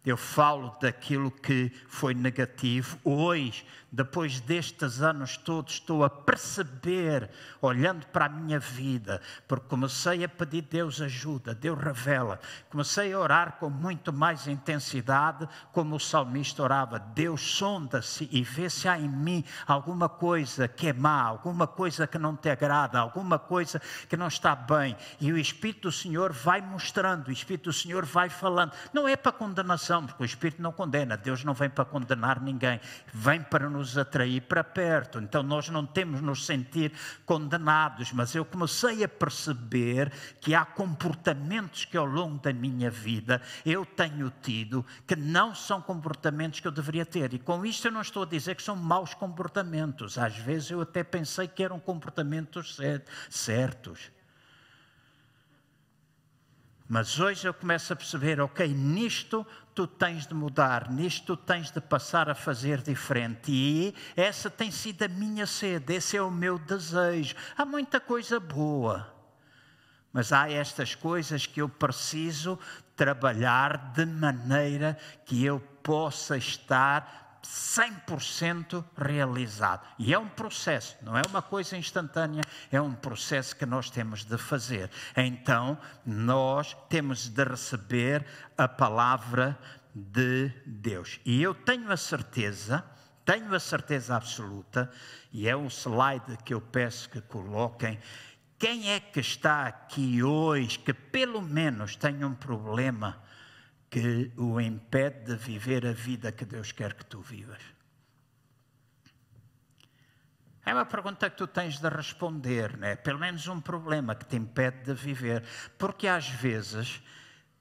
Eu 0.04 0.18
falo 0.18 0.76
daquilo 0.82 1.30
que 1.30 1.72
foi 1.88 2.16
negativo. 2.16 2.98
Hoje 3.04 3.64
depois 3.92 4.40
destes 4.40 5.02
anos 5.02 5.36
todos, 5.36 5.74
estou 5.74 6.06
a 6.06 6.10
perceber, 6.10 7.30
olhando 7.62 8.06
para 8.08 8.26
a 8.26 8.30
minha 8.30 8.58
vida, 8.58 9.20
porque 9.48 9.68
comecei 9.68 10.24
a 10.24 10.30
pedir 10.30 10.62
Deus 10.62 11.02
ajuda, 11.02 11.54
Deus 11.54 11.78
revela. 11.78 12.40
Comecei 12.70 13.12
a 13.12 13.20
orar 13.20 13.58
com 13.60 13.70
muito 13.70 14.14
mais 14.14 14.48
intensidade, 14.48 15.48
como 15.74 15.96
o 15.96 16.00
salmista 16.00 16.64
orava: 16.64 17.00
Deus 17.00 17.42
sonda-se 17.42 18.30
e 18.32 18.42
vê 18.44 18.70
se 18.70 18.88
há 18.88 18.98
em 18.98 19.10
mim 19.10 19.44
alguma 19.68 20.08
coisa 20.08 20.70
que 20.70 20.88
é 20.88 20.94
má, 20.94 21.24
alguma 21.24 21.68
coisa 21.68 22.08
que 22.08 22.18
não 22.18 22.36
te 22.36 22.50
agrada, 22.50 23.00
alguma 23.00 23.38
coisa 23.38 23.82
que 24.08 24.16
não 24.16 24.28
está 24.28 24.56
bem. 24.56 24.96
E 25.20 25.34
o 25.34 25.38
Espírito 25.38 25.90
do 25.90 25.92
Senhor 25.92 26.32
vai 26.32 26.62
mostrando, 26.62 27.28
o 27.28 27.32
Espírito 27.32 27.66
do 27.66 27.74
Senhor 27.74 28.06
vai 28.06 28.30
falando. 28.30 28.72
Não 28.94 29.06
é 29.06 29.18
para 29.18 29.34
condenação, 29.34 30.06
porque 30.06 30.24
o 30.24 30.26
Espírito 30.26 30.62
não 30.62 30.72
condena, 30.72 31.18
Deus 31.18 31.44
não 31.44 31.54
vem 31.54 31.70
para 31.70 31.84
condenar 31.84 32.40
ninguém, 32.40 32.80
vem 33.14 33.42
para 33.42 33.70
nos 33.70 33.81
atrair 33.98 34.42
para 34.42 34.64
perto. 34.64 35.20
Então 35.20 35.44
nós 35.44 35.70
não 35.70 35.86
temos 35.86 36.22
nos 36.22 36.46
sentir 36.46 36.92
condenados, 37.26 38.12
mas 38.12 38.34
eu 38.36 38.46
comecei 38.46 39.04
a 39.04 39.08
perceber 39.08 40.12
que 40.40 40.56
há 40.56 40.66
comportamentos 40.66 41.86
que 41.86 41.98
ao 41.98 42.06
longo 42.06 42.40
da 42.40 42.54
minha 42.54 42.90
vida 42.90 43.42
eu 43.66 43.86
tenho 43.86 44.32
tido 44.42 44.86
que 45.06 45.16
não 45.16 45.54
são 45.54 45.82
comportamentos 45.82 46.60
que 46.60 46.68
eu 46.68 46.72
deveria 46.72 47.06
ter. 47.06 47.34
E 47.34 47.40
com 47.40 47.66
isto 47.66 47.88
eu 47.88 47.92
não 47.92 48.02
estou 48.02 48.24
a 48.24 48.26
dizer 48.26 48.56
que 48.56 48.64
são 48.64 48.76
maus 48.76 49.14
comportamentos. 49.14 50.18
Às 50.18 50.38
vezes 50.38 50.72
eu 50.72 50.82
até 50.82 51.04
pensei 51.04 51.48
que 51.48 51.64
eram 51.64 51.80
comportamentos 51.80 52.78
certos. 53.30 54.12
Mas 56.94 57.18
hoje 57.22 57.48
eu 57.48 57.54
começo 57.54 57.94
a 57.94 57.96
perceber, 57.96 58.42
ok, 58.42 58.68
nisto 58.68 59.48
tu 59.74 59.88
tens 59.88 60.28
de 60.28 60.34
mudar, 60.34 60.92
nisto 60.92 61.36
tu 61.36 61.38
tens 61.38 61.72
de 61.72 61.80
passar 61.80 62.30
a 62.30 62.36
fazer 62.36 62.82
diferente. 62.82 63.52
E 63.52 63.96
essa 64.16 64.50
tem 64.50 64.72
sido 64.72 65.04
a 65.04 65.08
minha 65.08 65.46
sede, 65.46 65.94
esse 65.94 66.18
é 66.18 66.22
o 66.22 66.32
meu 66.32 66.60
desejo. 66.60 67.36
Há 67.58 67.66
muita 67.66 68.00
coisa 68.00 68.40
boa, 68.40 69.14
mas 70.12 70.34
há 70.34 70.50
estas 70.52 70.96
coisas 70.96 71.46
que 71.46 71.62
eu 71.62 71.70
preciso 71.70 72.60
trabalhar 72.96 73.94
de 73.94 74.06
maneira 74.06 74.98
que 75.26 75.44
eu 75.44 75.60
possa 75.82 76.38
estar 76.38 77.21
100% 77.44 78.84
realizado. 78.96 79.88
E 79.98 80.14
é 80.14 80.20
um 80.20 80.28
processo, 80.28 80.98
não 81.02 81.18
é 81.18 81.22
uma 81.30 81.42
coisa 81.42 81.76
instantânea, 81.76 82.44
é 82.72 82.80
um 82.80 82.94
processo 82.94 83.56
que 83.56 83.66
nós 83.66 83.90
temos 83.90 84.24
de 84.24 84.38
fazer. 84.38 84.90
Então, 85.16 85.78
nós 86.06 86.76
temos 86.90 87.28
de 87.28 87.44
receber 87.44 88.26
a 88.58 88.68
palavra 88.68 89.58
de 89.94 90.52
Deus. 90.66 91.20
E 91.26 91.42
eu 91.42 91.54
tenho 91.54 91.92
a 91.92 91.98
certeza, 91.98 92.84
tenho 93.26 93.54
a 93.54 93.60
certeza 93.60 94.16
absoluta, 94.16 94.92
e 95.32 95.48
é 95.48 95.56
um 95.56 95.68
slide 95.68 96.38
que 96.46 96.54
eu 96.54 96.62
peço 96.62 97.10
que 97.10 97.22
coloquem. 97.22 98.00
Quem 98.58 98.92
é 98.92 99.00
que 99.00 99.20
está 99.20 99.66
aqui 99.66 100.22
hoje 100.22 100.78
que 100.78 100.94
pelo 100.94 101.42
menos 101.42 101.96
tem 101.96 102.24
um 102.24 102.36
problema? 102.36 103.22
Que 103.92 104.32
o 104.38 104.60
impede 104.62 105.26
de 105.26 105.36
viver 105.36 105.86
a 105.86 105.92
vida 105.92 106.32
que 106.32 106.46
Deus 106.46 106.72
quer 106.72 106.94
que 106.94 107.06
tu 107.06 107.20
vivas? 107.20 107.62
É 110.66 110.74
uma 110.74 110.86
pergunta 110.86 111.30
que 111.30 111.36
tu 111.36 111.46
tens 111.46 111.78
de 111.78 111.90
responder, 111.90 112.78
né? 112.78 112.96
pelo 112.96 113.20
menos 113.20 113.48
um 113.48 113.60
problema 113.60 114.16
que 114.16 114.26
te 114.26 114.38
impede 114.38 114.84
de 114.84 114.94
viver. 114.94 115.44
Porque 115.78 116.08
às 116.08 116.30
vezes, 116.30 117.04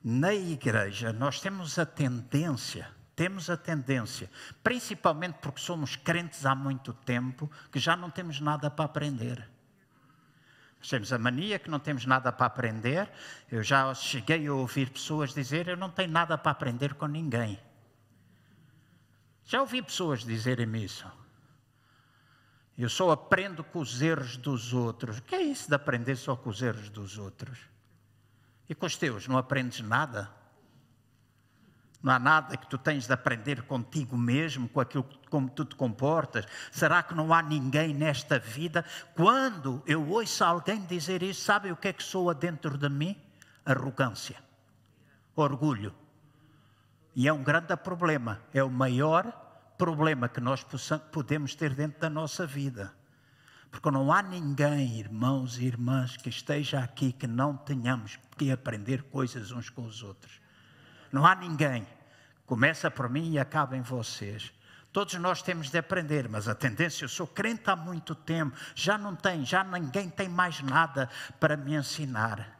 na 0.04 0.32
igreja, 0.32 1.12
nós 1.12 1.40
temos 1.40 1.80
a 1.80 1.84
tendência, 1.84 2.88
temos 3.16 3.50
a 3.50 3.56
tendência, 3.56 4.30
principalmente 4.62 5.38
porque 5.42 5.60
somos 5.60 5.96
crentes 5.96 6.46
há 6.46 6.54
muito 6.54 6.92
tempo, 6.92 7.50
que 7.72 7.80
já 7.80 7.96
não 7.96 8.08
temos 8.08 8.40
nada 8.40 8.70
para 8.70 8.84
aprender. 8.84 9.50
Temos 10.88 11.12
a 11.12 11.18
mania 11.18 11.58
que 11.58 11.70
não 11.70 11.78
temos 11.78 12.06
nada 12.06 12.32
para 12.32 12.46
aprender. 12.46 13.10
Eu 13.50 13.62
já 13.62 13.92
cheguei 13.94 14.46
a 14.46 14.52
ouvir 14.52 14.90
pessoas 14.90 15.34
dizer: 15.34 15.68
Eu 15.68 15.76
não 15.76 15.90
tenho 15.90 16.10
nada 16.10 16.38
para 16.38 16.52
aprender 16.52 16.94
com 16.94 17.06
ninguém. 17.06 17.60
Já 19.44 19.60
ouvi 19.60 19.82
pessoas 19.82 20.24
dizerem 20.24 20.82
isso. 20.82 21.10
Eu 22.78 22.88
só 22.88 23.10
aprendo 23.10 23.62
com 23.62 23.80
os 23.80 24.00
erros 24.00 24.36
dos 24.36 24.72
outros. 24.72 25.18
O 25.18 25.22
que 25.22 25.34
é 25.34 25.42
isso 25.42 25.68
de 25.68 25.74
aprender 25.74 26.16
só 26.16 26.34
com 26.34 26.48
os 26.48 26.62
erros 26.62 26.88
dos 26.88 27.18
outros? 27.18 27.58
E 28.68 28.74
com 28.74 28.86
os 28.86 28.96
teus, 28.96 29.28
não 29.28 29.36
aprendes 29.36 29.80
nada? 29.80 30.30
Não 32.02 32.14
há 32.14 32.18
nada 32.18 32.56
que 32.56 32.66
tu 32.66 32.78
tens 32.78 33.06
de 33.06 33.12
aprender 33.12 33.62
contigo 33.62 34.16
mesmo, 34.16 34.68
com 34.68 34.80
aquilo 34.80 35.04
como 35.28 35.50
tu 35.50 35.64
te 35.64 35.76
comportas? 35.76 36.46
Será 36.72 37.02
que 37.02 37.14
não 37.14 37.32
há 37.32 37.42
ninguém 37.42 37.92
nesta 37.92 38.38
vida? 38.38 38.84
Quando 39.14 39.82
eu 39.86 40.08
ouço 40.08 40.42
alguém 40.42 40.80
dizer 40.86 41.22
isso, 41.22 41.42
sabe 41.42 41.70
o 41.70 41.76
que 41.76 41.88
é 41.88 41.92
que 41.92 42.02
soa 42.02 42.34
dentro 42.34 42.78
de 42.78 42.88
mim? 42.88 43.16
Arrogância, 43.64 44.36
orgulho. 45.36 45.94
E 47.14 47.28
é 47.28 47.32
um 47.32 47.42
grande 47.42 47.76
problema, 47.76 48.40
é 48.54 48.64
o 48.64 48.70
maior 48.70 49.30
problema 49.76 50.28
que 50.28 50.40
nós 50.40 50.64
podemos 51.12 51.54
ter 51.54 51.74
dentro 51.74 52.00
da 52.00 52.08
nossa 52.08 52.46
vida. 52.46 52.94
Porque 53.70 53.90
não 53.90 54.12
há 54.12 54.22
ninguém, 54.22 54.98
irmãos 54.98 55.58
e 55.58 55.64
irmãs, 55.64 56.16
que 56.16 56.30
esteja 56.30 56.80
aqui 56.80 57.12
que 57.12 57.26
não 57.26 57.56
tenhamos 57.56 58.18
que 58.38 58.50
aprender 58.50 59.02
coisas 59.04 59.52
uns 59.52 59.68
com 59.68 59.84
os 59.84 60.02
outros. 60.02 60.39
Não 61.12 61.26
há 61.26 61.34
ninguém. 61.34 61.86
Começa 62.46 62.90
por 62.90 63.08
mim 63.08 63.32
e 63.32 63.38
acaba 63.38 63.76
em 63.76 63.82
vocês. 63.82 64.52
Todos 64.92 65.14
nós 65.14 65.40
temos 65.40 65.70
de 65.70 65.78
aprender, 65.78 66.28
mas 66.28 66.48
a 66.48 66.54
tendência, 66.54 67.04
eu 67.04 67.08
sou 67.08 67.26
crente 67.26 67.70
há 67.70 67.76
muito 67.76 68.12
tempo, 68.12 68.56
já 68.74 68.98
não 68.98 69.14
tem, 69.14 69.44
já 69.44 69.62
ninguém 69.62 70.10
tem 70.10 70.28
mais 70.28 70.60
nada 70.62 71.08
para 71.38 71.56
me 71.56 71.76
ensinar. 71.76 72.58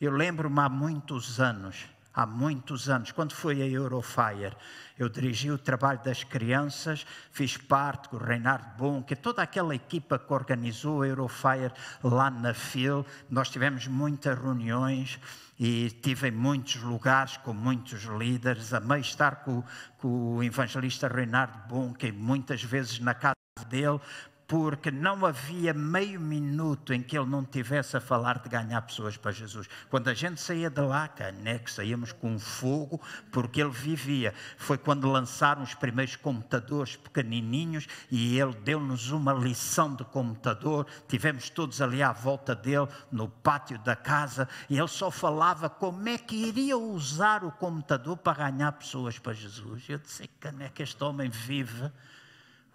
Eu 0.00 0.12
lembro-me 0.12 0.60
há 0.60 0.68
muitos 0.68 1.40
anos, 1.40 1.86
há 2.14 2.24
muitos 2.24 2.88
anos, 2.88 3.10
quando 3.10 3.34
foi 3.34 3.60
a 3.60 3.66
Eurofire, 3.66 4.56
eu 4.96 5.08
dirigi 5.08 5.50
o 5.50 5.58
trabalho 5.58 6.00
das 6.04 6.22
crianças, 6.22 7.04
fiz 7.32 7.56
parte 7.56 8.08
com 8.08 8.16
o 8.16 8.20
Reinhard 8.20 8.64
que 9.04 9.16
toda 9.16 9.42
aquela 9.42 9.74
equipa 9.74 10.16
que 10.16 10.32
organizou 10.32 11.02
a 11.02 11.08
Eurofire 11.08 11.72
lá 12.04 12.30
na 12.30 12.54
FIL, 12.54 13.04
nós 13.28 13.50
tivemos 13.50 13.88
muitas 13.88 14.38
reuniões, 14.38 15.18
e 15.58 15.90
tive 15.90 16.28
em 16.28 16.30
muitos 16.30 16.76
lugares 16.82 17.36
com 17.38 17.52
muitos 17.52 18.04
líderes. 18.04 18.72
Amei 18.72 19.00
estar 19.00 19.36
com, 19.42 19.62
com 19.98 20.36
o 20.36 20.42
evangelista 20.42 21.08
Reinhard 21.08 21.68
Bunke, 21.68 22.12
muitas 22.12 22.62
vezes 22.62 23.00
na 23.00 23.14
casa 23.14 23.34
dele, 23.68 24.00
porque 24.48 24.90
não 24.90 25.26
havia 25.26 25.74
meio 25.74 26.18
minuto 26.18 26.94
em 26.94 27.02
que 27.02 27.18
ele 27.18 27.28
não 27.28 27.44
tivesse 27.44 27.98
a 27.98 28.00
falar 28.00 28.38
de 28.38 28.48
ganhar 28.48 28.80
pessoas 28.80 29.14
para 29.14 29.30
Jesus. 29.30 29.68
Quando 29.90 30.08
a 30.08 30.14
gente 30.14 30.40
saía 30.40 30.70
de 30.70 30.80
lá, 30.80 31.06
cané, 31.06 31.58
que 31.58 31.70
saíamos 31.70 32.12
com 32.12 32.38
fogo, 32.38 32.98
porque 33.30 33.60
ele 33.60 33.70
vivia. 33.70 34.32
Foi 34.56 34.78
quando 34.78 35.06
lançaram 35.06 35.62
os 35.62 35.74
primeiros 35.74 36.16
computadores 36.16 36.96
pequenininhos 36.96 37.86
e 38.10 38.40
ele 38.40 38.54
deu-nos 38.54 39.10
uma 39.10 39.34
lição 39.34 39.94
de 39.94 40.04
computador. 40.04 40.86
Tivemos 41.06 41.50
todos 41.50 41.82
ali 41.82 42.02
à 42.02 42.12
volta 42.12 42.54
dele, 42.54 42.88
no 43.12 43.28
pátio 43.28 43.78
da 43.80 43.94
casa, 43.94 44.48
e 44.70 44.78
ele 44.78 44.88
só 44.88 45.10
falava 45.10 45.68
como 45.68 46.08
é 46.08 46.16
que 46.16 46.34
iria 46.34 46.78
usar 46.78 47.44
o 47.44 47.52
computador 47.52 48.16
para 48.16 48.50
ganhar 48.50 48.72
pessoas 48.72 49.18
para 49.18 49.34
Jesus. 49.34 49.84
Eu 49.90 49.98
disse, 49.98 50.26
cané, 50.40 50.70
que 50.70 50.82
este 50.82 51.04
homem 51.04 51.28
vive 51.28 51.92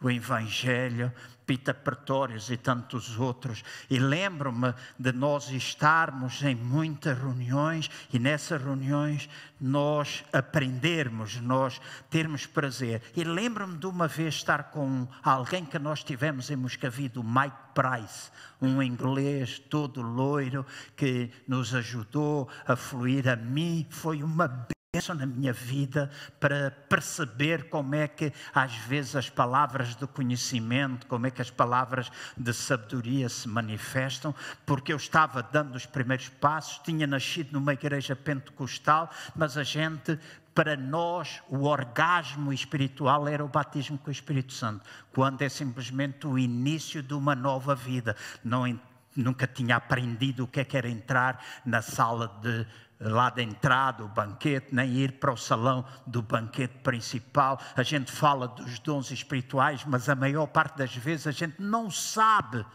o 0.03 0.11
Evangelho, 0.11 1.11
Pita 1.45 1.73
Pretórios 1.73 2.49
e 2.49 2.57
tantos 2.57 3.17
outros. 3.17 3.63
E 3.89 3.97
lembro-me 3.97 4.73
de 4.99 5.11
nós 5.11 5.49
estarmos 5.49 6.41
em 6.43 6.55
muitas 6.55 7.17
reuniões 7.17 7.89
e 8.11 8.19
nessas 8.19 8.61
reuniões 8.61 9.29
nós 9.59 10.23
aprendermos, 10.31 11.39
nós 11.39 11.81
termos 12.09 12.45
prazer. 12.45 13.01
E 13.15 13.23
lembro-me 13.23 13.77
de 13.77 13.85
uma 13.85 14.07
vez 14.07 14.35
estar 14.35 14.65
com 14.65 15.07
alguém 15.23 15.65
que 15.65 15.79
nós 15.79 16.03
tivemos 16.03 16.49
em 16.49 16.55
Moscavide, 16.55 17.19
o 17.19 17.23
Mike 17.23 17.55
Price, 17.73 18.29
um 18.61 18.81
inglês 18.81 19.59
todo 19.59 20.01
loiro 20.01 20.65
que 20.95 21.31
nos 21.47 21.73
ajudou 21.73 22.49
a 22.67 22.75
fluir 22.75 23.27
a 23.27 23.35
mim. 23.35 23.87
Foi 23.89 24.21
uma 24.21 24.67
bênção 24.95 25.15
na 25.15 25.25
minha 25.25 25.51
vida 25.51 26.07
para 26.39 26.69
perceber 26.87 27.67
como 27.67 27.95
é 27.95 28.07
que 28.07 28.31
às 28.53 28.75
vezes 28.75 29.15
as 29.15 29.27
palavras 29.27 29.95
de 29.95 30.05
conhecimento, 30.05 31.07
como 31.07 31.25
é 31.25 31.31
que 31.31 31.41
as 31.41 31.49
palavras 31.49 32.11
de 32.37 32.53
sabedoria 32.53 33.27
se 33.27 33.49
manifestam, 33.49 34.35
porque 34.67 34.93
eu 34.93 34.97
estava 34.97 35.41
dando 35.41 35.73
os 35.73 35.87
primeiros 35.87 36.29
passos, 36.29 36.77
tinha 36.83 37.07
nascido 37.07 37.53
numa 37.53 37.73
igreja 37.73 38.15
pentecostal, 38.15 39.09
mas 39.35 39.57
a 39.57 39.63
gente 39.63 40.19
para 40.53 40.77
nós, 40.77 41.41
o 41.49 41.63
orgasmo 41.63 42.53
espiritual 42.53 43.27
era 43.27 43.43
o 43.43 43.47
batismo 43.47 43.97
com 43.97 44.09
o 44.09 44.11
Espírito 44.11 44.53
Santo, 44.53 44.85
quando 45.11 45.41
é 45.41 45.49
simplesmente 45.49 46.27
o 46.27 46.37
início 46.37 47.01
de 47.01 47.15
uma 47.15 47.33
nova 47.33 47.73
vida. 47.73 48.15
Não 48.43 48.67
nunca 49.15 49.47
tinha 49.47 49.75
aprendido 49.75 50.43
o 50.43 50.47
que, 50.47 50.59
é 50.59 50.65
que 50.65 50.77
era 50.77 50.89
entrar 50.89 51.43
na 51.65 51.81
sala 51.81 52.27
de 52.41 52.65
lá 52.99 53.29
de 53.29 53.41
entrada, 53.41 54.03
o 54.03 54.07
banquete, 54.07 54.67
nem 54.71 54.89
ir 54.93 55.13
para 55.13 55.31
o 55.31 55.37
salão 55.37 55.85
do 56.05 56.21
banquete 56.21 56.77
principal. 56.83 57.59
A 57.75 57.83
gente 57.83 58.11
fala 58.11 58.47
dos 58.47 58.79
dons 58.79 59.11
espirituais, 59.11 59.83
mas 59.85 60.07
a 60.07 60.15
maior 60.15 60.47
parte 60.47 60.77
das 60.77 60.95
vezes 60.95 61.27
a 61.27 61.31
gente 61.31 61.61
não 61.61 61.91
sabe 61.91 62.65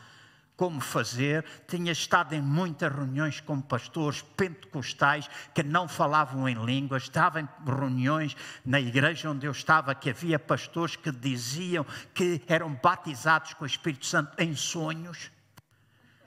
como 0.57 0.81
fazer. 0.81 1.45
Tinha 1.69 1.93
estado 1.93 2.35
em 2.35 2.43
muitas 2.43 2.93
reuniões 2.93 3.41
com 3.41 3.61
pastores 3.61 4.21
pentecostais 4.21 5.31
que 5.55 5.63
não 5.63 5.87
falavam 5.87 6.49
em 6.49 6.55
línguas. 6.65 7.05
Estava 7.05 7.41
em 7.41 7.49
reuniões 7.65 8.37
na 8.67 8.81
igreja 8.81 9.31
onde 9.31 9.47
eu 9.47 9.53
estava 9.53 9.95
que 9.95 10.11
havia 10.11 10.39
pastores 10.39 10.97
que 10.97 11.13
diziam 11.13 11.87
que 12.13 12.43
eram 12.49 12.75
batizados 12.75 13.55
com 13.55 13.65
o 13.65 13.67
Espírito 13.67 14.05
Santo 14.05 14.33
em 14.39 14.55
sonhos. 14.55 15.31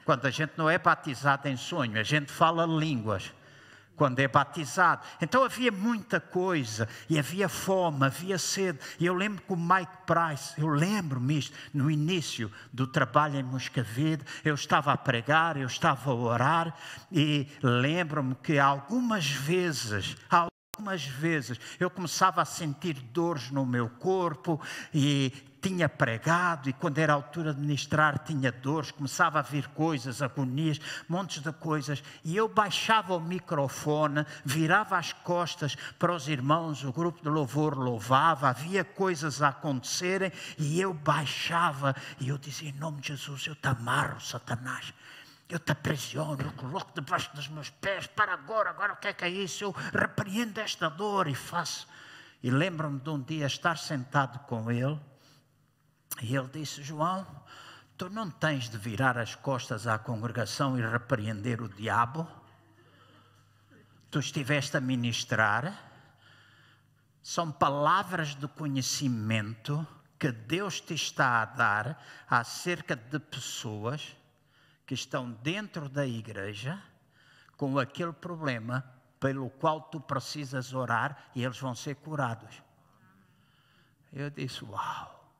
Quando 0.05 0.25
a 0.25 0.31
gente 0.31 0.53
não 0.57 0.69
é 0.69 0.79
batizado 0.79 1.47
em 1.47 1.57
sonho, 1.57 1.99
a 1.99 2.03
gente 2.03 2.31
fala 2.31 2.65
línguas 2.65 3.31
quando 4.01 4.17
é 4.17 4.27
batizado. 4.27 5.03
Então 5.21 5.43
havia 5.43 5.71
muita 5.71 6.19
coisa, 6.19 6.89
e 7.07 7.19
havia 7.19 7.47
fome, 7.47 8.03
havia 8.03 8.39
sede. 8.39 8.79
E 8.99 9.05
eu 9.05 9.13
lembro 9.13 9.43
que 9.43 9.53
o 9.53 9.55
Mike 9.55 9.91
Price, 10.07 10.59
eu 10.59 10.69
lembro-me 10.69 11.37
isto, 11.37 11.55
no 11.71 11.91
início 11.91 12.51
do 12.73 12.87
trabalho 12.87 13.37
em 13.37 13.43
Moscavide, 13.43 14.23
eu 14.43 14.55
estava 14.55 14.91
a 14.91 14.97
pregar, 14.97 15.55
eu 15.55 15.67
estava 15.67 16.09
a 16.09 16.15
orar, 16.15 16.75
e 17.11 17.47
lembro-me 17.61 18.33
que 18.33 18.57
algumas 18.57 19.29
vezes, 19.29 20.15
algumas 20.81 21.05
vezes 21.05 21.59
eu 21.79 21.91
começava 21.91 22.41
a 22.41 22.45
sentir 22.45 22.95
dores 23.13 23.51
no 23.51 23.65
meu 23.65 23.87
corpo 23.87 24.59
e 24.91 25.31
tinha 25.61 25.87
pregado 25.87 26.69
e 26.69 26.73
quando 26.73 26.97
era 26.97 27.13
a 27.13 27.15
altura 27.15 27.53
de 27.53 27.61
ministrar 27.61 28.17
tinha 28.17 28.51
dores, 28.51 28.89
começava 28.89 29.37
a 29.37 29.43
vir 29.43 29.67
coisas, 29.67 30.23
agonias, 30.23 30.81
montes 31.07 31.43
de 31.43 31.51
coisas, 31.53 32.03
e 32.25 32.35
eu 32.35 32.49
baixava 32.49 33.15
o 33.15 33.19
microfone, 33.19 34.25
virava 34.43 34.97
as 34.97 35.13
costas 35.13 35.75
para 35.99 36.15
os 36.15 36.27
irmãos, 36.27 36.83
o 36.83 36.91
grupo 36.91 37.21
de 37.21 37.29
louvor 37.29 37.77
louvava, 37.77 38.49
havia 38.49 38.83
coisas 38.83 39.39
a 39.43 39.49
acontecerem, 39.49 40.31
e 40.57 40.81
eu 40.81 40.95
baixava, 40.95 41.95
e 42.19 42.29
eu 42.29 42.39
dizia, 42.39 42.69
em 42.69 42.79
nome 42.79 43.01
de 43.01 43.09
Jesus, 43.09 43.45
eu 43.45 43.53
te 43.53 43.67
amarro, 43.67 44.19
Satanás, 44.19 44.91
eu 45.51 45.59
te 45.59 45.71
aprisiono, 45.73 46.41
eu 46.41 46.51
coloco 46.53 46.93
debaixo 46.93 47.35
dos 47.35 47.49
meus 47.49 47.69
pés, 47.69 48.07
para 48.07 48.33
agora, 48.33 48.69
agora 48.69 48.93
o 48.93 48.95
que 48.95 49.09
é 49.09 49.13
que 49.13 49.25
é 49.25 49.29
isso? 49.29 49.65
Eu 49.65 49.71
repreendo 49.71 50.59
esta 50.61 50.89
dor 50.89 51.27
e 51.27 51.35
faço. 51.35 51.87
E 52.41 52.49
lembro-me 52.49 52.99
de 52.99 53.09
um 53.09 53.21
dia 53.21 53.45
estar 53.45 53.77
sentado 53.77 54.39
com 54.47 54.71
ele, 54.71 54.99
e 56.21 56.35
ele 56.35 56.47
disse: 56.47 56.81
João, 56.81 57.27
tu 57.97 58.09
não 58.09 58.31
tens 58.31 58.69
de 58.69 58.77
virar 58.77 59.17
as 59.17 59.35
costas 59.35 59.87
à 59.87 59.99
congregação 59.99 60.79
e 60.79 60.81
repreender 60.81 61.61
o 61.61 61.67
diabo? 61.67 62.25
Tu 64.09 64.19
estiveste 64.19 64.77
a 64.77 64.81
ministrar, 64.81 65.73
são 67.21 67.51
palavras 67.51 68.35
de 68.35 68.47
conhecimento 68.47 69.85
que 70.17 70.31
Deus 70.31 70.79
te 70.79 70.93
está 70.93 71.41
a 71.41 71.45
dar 71.45 72.03
acerca 72.29 72.95
de 72.95 73.19
pessoas 73.19 74.15
que 74.91 74.95
estão 74.95 75.31
dentro 75.31 75.87
da 75.87 76.05
igreja 76.05 76.77
com 77.55 77.79
aquele 77.79 78.11
problema 78.11 78.83
pelo 79.21 79.49
qual 79.49 79.83
tu 79.83 80.01
precisas 80.01 80.73
orar 80.73 81.31
e 81.33 81.45
eles 81.45 81.57
vão 81.57 81.73
ser 81.73 81.95
curados. 81.95 82.61
Eu 84.11 84.29
disse: 84.29 84.65
Uau! 84.65 85.33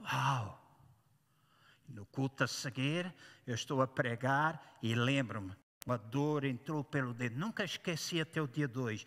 Uau! 0.00 0.66
No 1.86 2.06
culto 2.06 2.44
a 2.44 2.48
seguir, 2.48 3.14
eu 3.46 3.54
estou 3.54 3.82
a 3.82 3.86
pregar 3.86 4.78
e 4.82 4.94
lembro-me, 4.94 5.54
uma 5.86 5.96
dor 5.96 6.44
entrou 6.44 6.82
pelo 6.82 7.14
dedo, 7.14 7.38
nunca 7.38 7.62
esqueci 7.62 8.20
até 8.20 8.42
o 8.42 8.48
dia 8.48 8.66
2. 8.66 9.06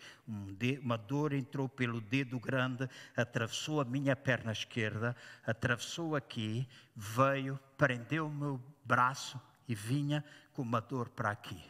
uma 0.82 0.96
dor 0.96 1.34
entrou 1.34 1.68
pelo 1.68 2.00
dedo 2.00 2.40
grande, 2.40 2.88
atravessou 3.14 3.82
a 3.82 3.84
minha 3.84 4.16
perna 4.16 4.50
esquerda, 4.50 5.14
atravessou 5.46 6.16
aqui, 6.16 6.66
veio, 6.96 7.60
prendeu 7.76 8.26
o 8.26 8.34
meu 8.34 8.58
braço 8.82 9.38
e 9.68 9.74
vinha 9.74 10.24
com 10.54 10.62
uma 10.62 10.80
dor 10.80 11.10
para 11.10 11.30
aqui. 11.30 11.62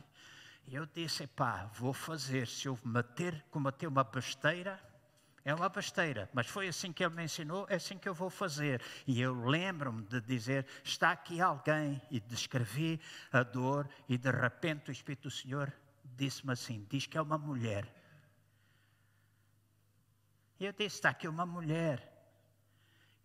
Eu 0.68 0.87
disse: 0.87 1.27
pá, 1.27 1.68
vou 1.75 1.92
fazer, 1.92 2.46
se 2.46 2.68
eu 2.68 2.79
meter, 2.85 3.44
combater 3.51 3.88
uma 3.88 4.05
besteira, 4.05 4.81
é 5.50 5.54
uma 5.54 5.68
besteira, 5.68 6.30
mas 6.32 6.46
foi 6.46 6.68
assim 6.68 6.92
que 6.92 7.04
ele 7.04 7.14
me 7.14 7.24
ensinou, 7.24 7.66
é 7.68 7.74
assim 7.74 7.98
que 7.98 8.08
eu 8.08 8.14
vou 8.14 8.30
fazer. 8.30 8.80
E 9.06 9.20
eu 9.20 9.34
lembro-me 9.34 10.02
de 10.04 10.20
dizer: 10.20 10.66
está 10.84 11.10
aqui 11.10 11.40
alguém, 11.40 12.00
e 12.10 12.20
descrevi 12.20 13.00
a 13.32 13.42
dor, 13.42 13.88
e 14.08 14.16
de 14.16 14.30
repente 14.30 14.90
o 14.90 14.92
Espírito 14.92 15.24
do 15.24 15.30
Senhor 15.30 15.72
disse-me 16.16 16.52
assim: 16.52 16.86
diz 16.88 17.06
que 17.06 17.18
é 17.18 17.22
uma 17.22 17.36
mulher. 17.36 17.92
E 20.58 20.66
eu 20.66 20.72
disse: 20.72 20.96
está 20.96 21.10
aqui 21.10 21.26
uma 21.26 21.46
mulher. 21.46 22.06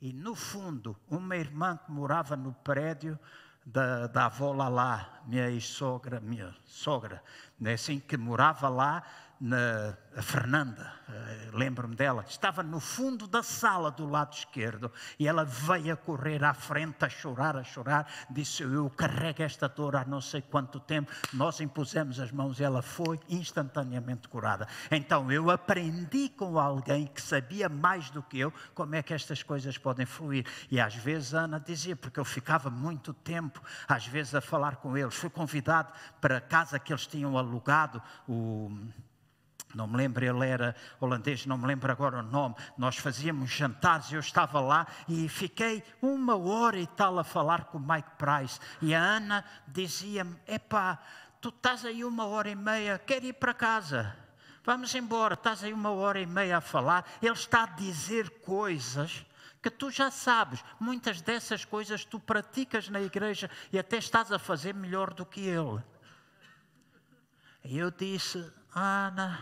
E 0.02 0.12
no 0.12 0.36
fundo, 0.36 1.00
uma 1.08 1.38
irmã 1.38 1.78
que 1.78 1.92
morava 1.92 2.36
no 2.36 2.54
prédio 2.54 3.20
da, 3.66 4.08
da 4.08 4.26
avó 4.26 4.52
lá, 4.52 5.22
minha 5.26 5.50
ex-sogra, 5.50 6.20
minha 6.20 6.56
sogra, 6.66 7.24
né, 7.60 7.74
assim, 7.74 8.00
que 8.00 8.16
morava 8.16 8.70
lá, 8.70 9.04
na 9.40 9.98
a 10.18 10.22
Fernanda, 10.22 10.94
eh, 11.10 11.50
lembro-me 11.52 11.94
dela, 11.94 12.24
estava 12.26 12.64
no 12.64 12.80
fundo 12.80 13.28
da 13.28 13.44
sala 13.44 13.92
do 13.92 14.10
lado 14.10 14.34
esquerdo 14.34 14.90
e 15.20 15.28
ela 15.28 15.44
veio 15.44 15.94
a 15.94 15.98
correr 15.98 16.42
à 16.42 16.54
frente, 16.54 17.04
a 17.04 17.10
chorar, 17.10 17.58
a 17.58 17.64
chorar. 17.66 18.08
Disse: 18.30 18.64
Eu 18.64 18.90
carrego 18.90 19.44
esta 19.44 19.68
dor 19.68 19.98
há 19.98 20.06
não 20.06 20.22
sei 20.22 20.42
quanto 20.42 20.80
tempo. 20.80 21.12
Nós 21.34 21.60
impusemos 21.60 22.18
as 22.18 22.32
mãos 22.32 22.62
e 22.62 22.64
ela 22.64 22.82
foi 22.82 23.20
instantaneamente 23.28 24.30
curada. 24.30 24.70
Então 24.90 25.30
eu 25.30 25.52
aprendi 25.52 26.30
com 26.30 26.58
alguém 26.58 27.08
que 27.08 27.22
sabia 27.22 27.68
mais 27.68 28.10
do 28.10 28.24
que 28.24 28.40
eu 28.40 28.54
como 28.74 28.96
é 28.96 29.04
que 29.04 29.14
estas 29.14 29.44
coisas 29.44 29.78
podem 29.78 30.06
fluir. 30.06 30.46
E 30.72 30.80
às 30.80 30.96
vezes 30.96 31.34
a 31.34 31.42
Ana 31.42 31.60
dizia, 31.60 31.96
porque 31.96 32.22
eu 32.22 32.26
ficava 32.26 32.70
muito 32.70 33.14
tempo, 33.14 33.62
às 33.86 34.08
vezes, 34.08 34.34
a 34.34 34.40
falar 34.40 34.78
com 34.78 34.98
eles. 34.98 35.14
Fui 35.14 35.30
convidado 35.30 35.92
para 36.22 36.38
a 36.38 36.42
casa 36.42 36.80
que 36.80 36.94
eles 36.94 37.06
tinham 37.06 37.38
alugado, 37.38 38.02
o 38.30 38.72
não 39.76 39.88
me 39.88 39.98
lembro, 39.98 40.24
ele 40.24 40.48
era 40.48 40.74
holandês, 41.00 41.46
não 41.46 41.58
me 41.58 41.68
lembro 41.68 41.92
agora 41.92 42.20
o 42.20 42.24
nome. 42.24 42.56
Nós 42.78 42.96
fazíamos 42.98 43.52
jantares, 43.52 44.12
eu 44.12 44.22
estava 44.22 44.60
lá 44.62 44.88
e 45.08 45.28
fiquei 45.28 45.84
uma 46.02 46.38
hora 46.38 46.80
e 46.80 46.88
tal 46.88 47.20
a 47.20 47.24
falar 47.24 47.66
com 47.66 47.78
o 47.78 47.82
Mike 47.82 48.12
Price. 48.18 48.60
E 48.82 48.96
a 48.96 49.02
Ana 49.02 49.44
dizia-me: 49.68 50.38
Epá, 50.48 50.98
tu 51.42 51.50
estás 51.50 51.84
aí 51.84 52.06
uma 52.06 52.26
hora 52.26 52.50
e 52.50 52.56
meia, 52.56 52.98
quero 52.98 53.26
ir 53.26 53.34
para 53.34 53.54
casa. 53.54 54.16
Vamos 54.64 54.96
embora, 54.96 55.34
estás 55.34 55.64
aí 55.64 55.74
uma 55.74 55.92
hora 55.92 56.20
e 56.20 56.26
meia 56.26 56.58
a 56.58 56.62
falar. 56.62 57.06
Ele 57.22 57.34
está 57.34 57.64
a 57.64 57.68
dizer 57.68 58.30
coisas 58.40 59.26
que 59.62 59.70
tu 59.70 59.92
já 59.92 60.10
sabes. 60.10 60.64
Muitas 60.80 61.22
dessas 61.22 61.66
coisas 61.66 62.06
tu 62.06 62.20
praticas 62.20 62.88
na 62.88 63.02
igreja 63.02 63.50
e 63.74 63.78
até 63.78 63.98
estás 63.98 64.32
a 64.32 64.40
fazer 64.40 64.74
melhor 64.74 65.14
do 65.14 65.26
que 65.26 65.42
ele. 65.42 65.84
E 67.64 67.78
eu 67.78 67.92
disse, 67.92 68.52
Ana, 68.74 69.40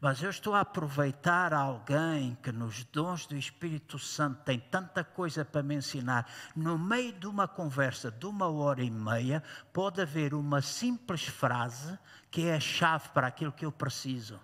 mas 0.00 0.22
eu 0.22 0.28
estou 0.28 0.54
a 0.54 0.60
aproveitar 0.60 1.54
alguém 1.54 2.36
que 2.42 2.52
nos 2.52 2.84
dons 2.84 3.26
do 3.26 3.36
Espírito 3.36 3.98
Santo 3.98 4.42
tem 4.44 4.58
tanta 4.58 5.02
coisa 5.02 5.44
para 5.44 5.62
me 5.62 5.76
ensinar. 5.76 6.30
No 6.54 6.78
meio 6.78 7.12
de 7.12 7.26
uma 7.26 7.48
conversa 7.48 8.10
de 8.10 8.26
uma 8.26 8.46
hora 8.46 8.82
e 8.82 8.90
meia, 8.90 9.42
pode 9.72 10.00
haver 10.00 10.34
uma 10.34 10.60
simples 10.60 11.24
frase 11.24 11.98
que 12.30 12.46
é 12.46 12.56
a 12.56 12.60
chave 12.60 13.08
para 13.08 13.26
aquilo 13.26 13.52
que 13.52 13.64
eu 13.64 13.72
preciso. 13.72 14.38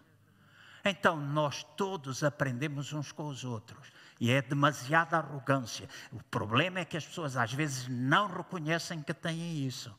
Então 0.84 1.16
nós 1.16 1.62
todos 1.76 2.24
aprendemos 2.24 2.92
uns 2.92 3.12
com 3.12 3.28
os 3.28 3.44
outros. 3.44 3.92
E 4.18 4.30
é 4.30 4.40
demasiada 4.40 5.18
arrogância. 5.18 5.88
O 6.10 6.22
problema 6.24 6.80
é 6.80 6.84
que 6.84 6.96
as 6.96 7.04
pessoas 7.04 7.36
às 7.36 7.52
vezes 7.52 7.88
não 7.88 8.26
reconhecem 8.26 9.02
que 9.02 9.12
têm 9.12 9.66
isso. 9.66 9.94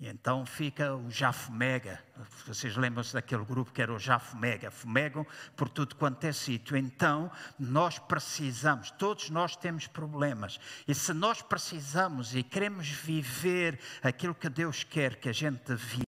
E 0.00 0.08
então 0.08 0.46
fica 0.46 0.96
o 0.96 1.10
já 1.10 1.30
fumega. 1.30 2.02
Vocês 2.46 2.74
lembram-se 2.74 3.12
daquele 3.12 3.44
grupo 3.44 3.70
que 3.70 3.82
era 3.82 3.92
o 3.92 3.98
já 3.98 4.18
fumega? 4.18 4.70
Fumegam 4.70 5.26
por 5.54 5.68
tudo 5.68 5.94
quanto 5.94 6.24
é 6.24 6.32
sítio. 6.32 6.74
Então, 6.74 7.30
nós 7.58 7.98
precisamos, 7.98 8.90
todos 8.90 9.28
nós 9.28 9.56
temos 9.56 9.86
problemas. 9.86 10.58
E 10.88 10.94
se 10.94 11.12
nós 11.12 11.42
precisamos 11.42 12.34
e 12.34 12.42
queremos 12.42 12.88
viver 12.88 13.78
aquilo 14.02 14.34
que 14.34 14.48
Deus 14.48 14.84
quer 14.84 15.16
que 15.16 15.28
a 15.28 15.34
gente 15.34 15.74
viva, 15.74 16.09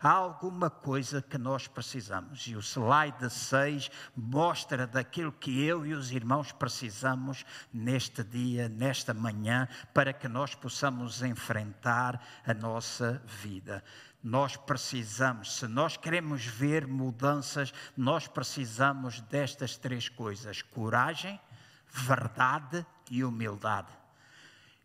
há 0.00 0.10
alguma 0.10 0.70
coisa 0.70 1.22
que 1.22 1.38
nós 1.38 1.66
precisamos. 1.66 2.46
E 2.46 2.56
o 2.56 2.60
slide 2.60 3.30
6 3.30 3.90
mostra 4.16 4.86
daquilo 4.86 5.32
que 5.32 5.64
eu 5.64 5.86
e 5.86 5.94
os 5.94 6.10
irmãos 6.10 6.52
precisamos 6.52 7.44
neste 7.72 8.22
dia, 8.22 8.68
nesta 8.68 9.14
manhã, 9.14 9.68
para 9.92 10.12
que 10.12 10.28
nós 10.28 10.54
possamos 10.54 11.22
enfrentar 11.22 12.20
a 12.46 12.54
nossa 12.54 13.22
vida. 13.26 13.82
Nós 14.22 14.56
precisamos, 14.56 15.56
se 15.56 15.68
nós 15.68 15.96
queremos 15.96 16.44
ver 16.44 16.86
mudanças, 16.86 17.72
nós 17.96 18.26
precisamos 18.26 19.20
destas 19.20 19.76
três 19.76 20.08
coisas: 20.08 20.62
coragem, 20.62 21.40
verdade 21.88 22.84
e 23.10 23.22
humildade. 23.22 23.92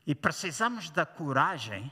E 0.06 0.16
precisamos 0.16 0.90
da 0.90 1.06
coragem, 1.06 1.92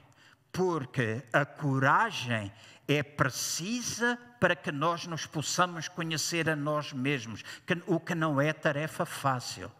porque 0.52 1.24
a 1.32 1.46
coragem 1.46 2.52
é 2.88 3.04
precisa 3.04 4.18
para 4.40 4.56
que 4.56 4.72
nós 4.72 5.06
nos 5.06 5.26
possamos 5.26 5.88
conhecer 5.88 6.50
a 6.50 6.56
nós 6.56 6.92
mesmos, 6.92 7.44
o 7.86 8.00
que 8.00 8.16
não 8.16 8.42
é 8.42 8.52
tarefa 8.52 9.06
fácil. 9.06 9.72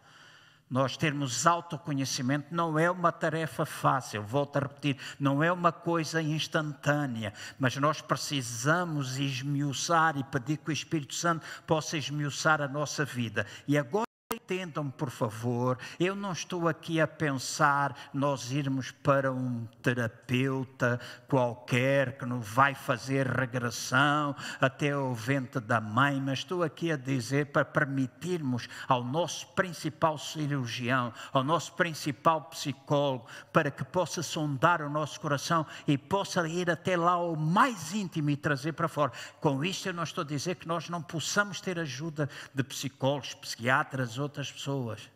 Nós 0.70 0.96
termos 0.96 1.48
autoconhecimento 1.48 2.54
não 2.54 2.78
é 2.78 2.88
uma 2.88 3.10
tarefa 3.10 3.66
fácil, 3.66 4.22
volto 4.22 4.56
a 4.56 4.60
repetir, 4.60 4.96
não 5.18 5.42
é 5.42 5.50
uma 5.50 5.72
coisa 5.72 6.22
instantânea, 6.22 7.34
mas 7.58 7.76
nós 7.76 8.00
precisamos 8.00 9.18
esmiuçar 9.18 10.16
e 10.16 10.22
pedir 10.22 10.58
que 10.58 10.70
o 10.70 10.72
Espírito 10.72 11.14
Santo 11.14 11.44
possa 11.66 11.96
esmiuçar 11.96 12.62
a 12.62 12.68
nossa 12.68 13.04
vida. 13.04 13.44
E 13.66 13.76
agora 13.76 14.09
Entendam, 14.50 14.90
por 14.90 15.10
favor, 15.10 15.78
eu 16.00 16.16
não 16.16 16.32
estou 16.32 16.66
aqui 16.66 17.00
a 17.00 17.06
pensar 17.06 17.96
nós 18.12 18.50
irmos 18.50 18.90
para 18.90 19.30
um 19.32 19.64
terapeuta 19.80 20.98
qualquer 21.28 22.18
que 22.18 22.26
nos 22.26 22.48
vai 22.48 22.74
fazer 22.74 23.28
regressão 23.28 24.34
até 24.60 24.96
o 24.96 25.14
vento 25.14 25.60
da 25.60 25.80
mãe, 25.80 26.20
mas 26.20 26.40
estou 26.40 26.64
aqui 26.64 26.90
a 26.90 26.96
dizer 26.96 27.52
para 27.52 27.64
permitirmos 27.64 28.68
ao 28.88 29.04
nosso 29.04 29.46
principal 29.54 30.18
cirurgião, 30.18 31.14
ao 31.32 31.44
nosso 31.44 31.74
principal 31.74 32.42
psicólogo, 32.46 33.26
para 33.52 33.70
que 33.70 33.84
possa 33.84 34.20
sondar 34.20 34.82
o 34.82 34.90
nosso 34.90 35.20
coração 35.20 35.64
e 35.86 35.96
possa 35.96 36.48
ir 36.48 36.68
até 36.68 36.96
lá 36.96 37.12
ao 37.12 37.36
mais 37.36 37.94
íntimo 37.94 38.30
e 38.30 38.36
trazer 38.36 38.72
para 38.72 38.88
fora. 38.88 39.12
Com 39.40 39.64
isto 39.64 39.88
eu 39.88 39.94
não 39.94 40.02
estou 40.02 40.22
a 40.22 40.26
dizer 40.26 40.56
que 40.56 40.66
nós 40.66 40.88
não 40.88 41.00
possamos 41.00 41.60
ter 41.60 41.78
ajuda 41.78 42.28
de 42.52 42.64
psicólogos, 42.64 43.34
psiquiatras, 43.34 44.18
outras 44.18 44.39
outras 44.40 44.50
pessoas. 44.50 45.10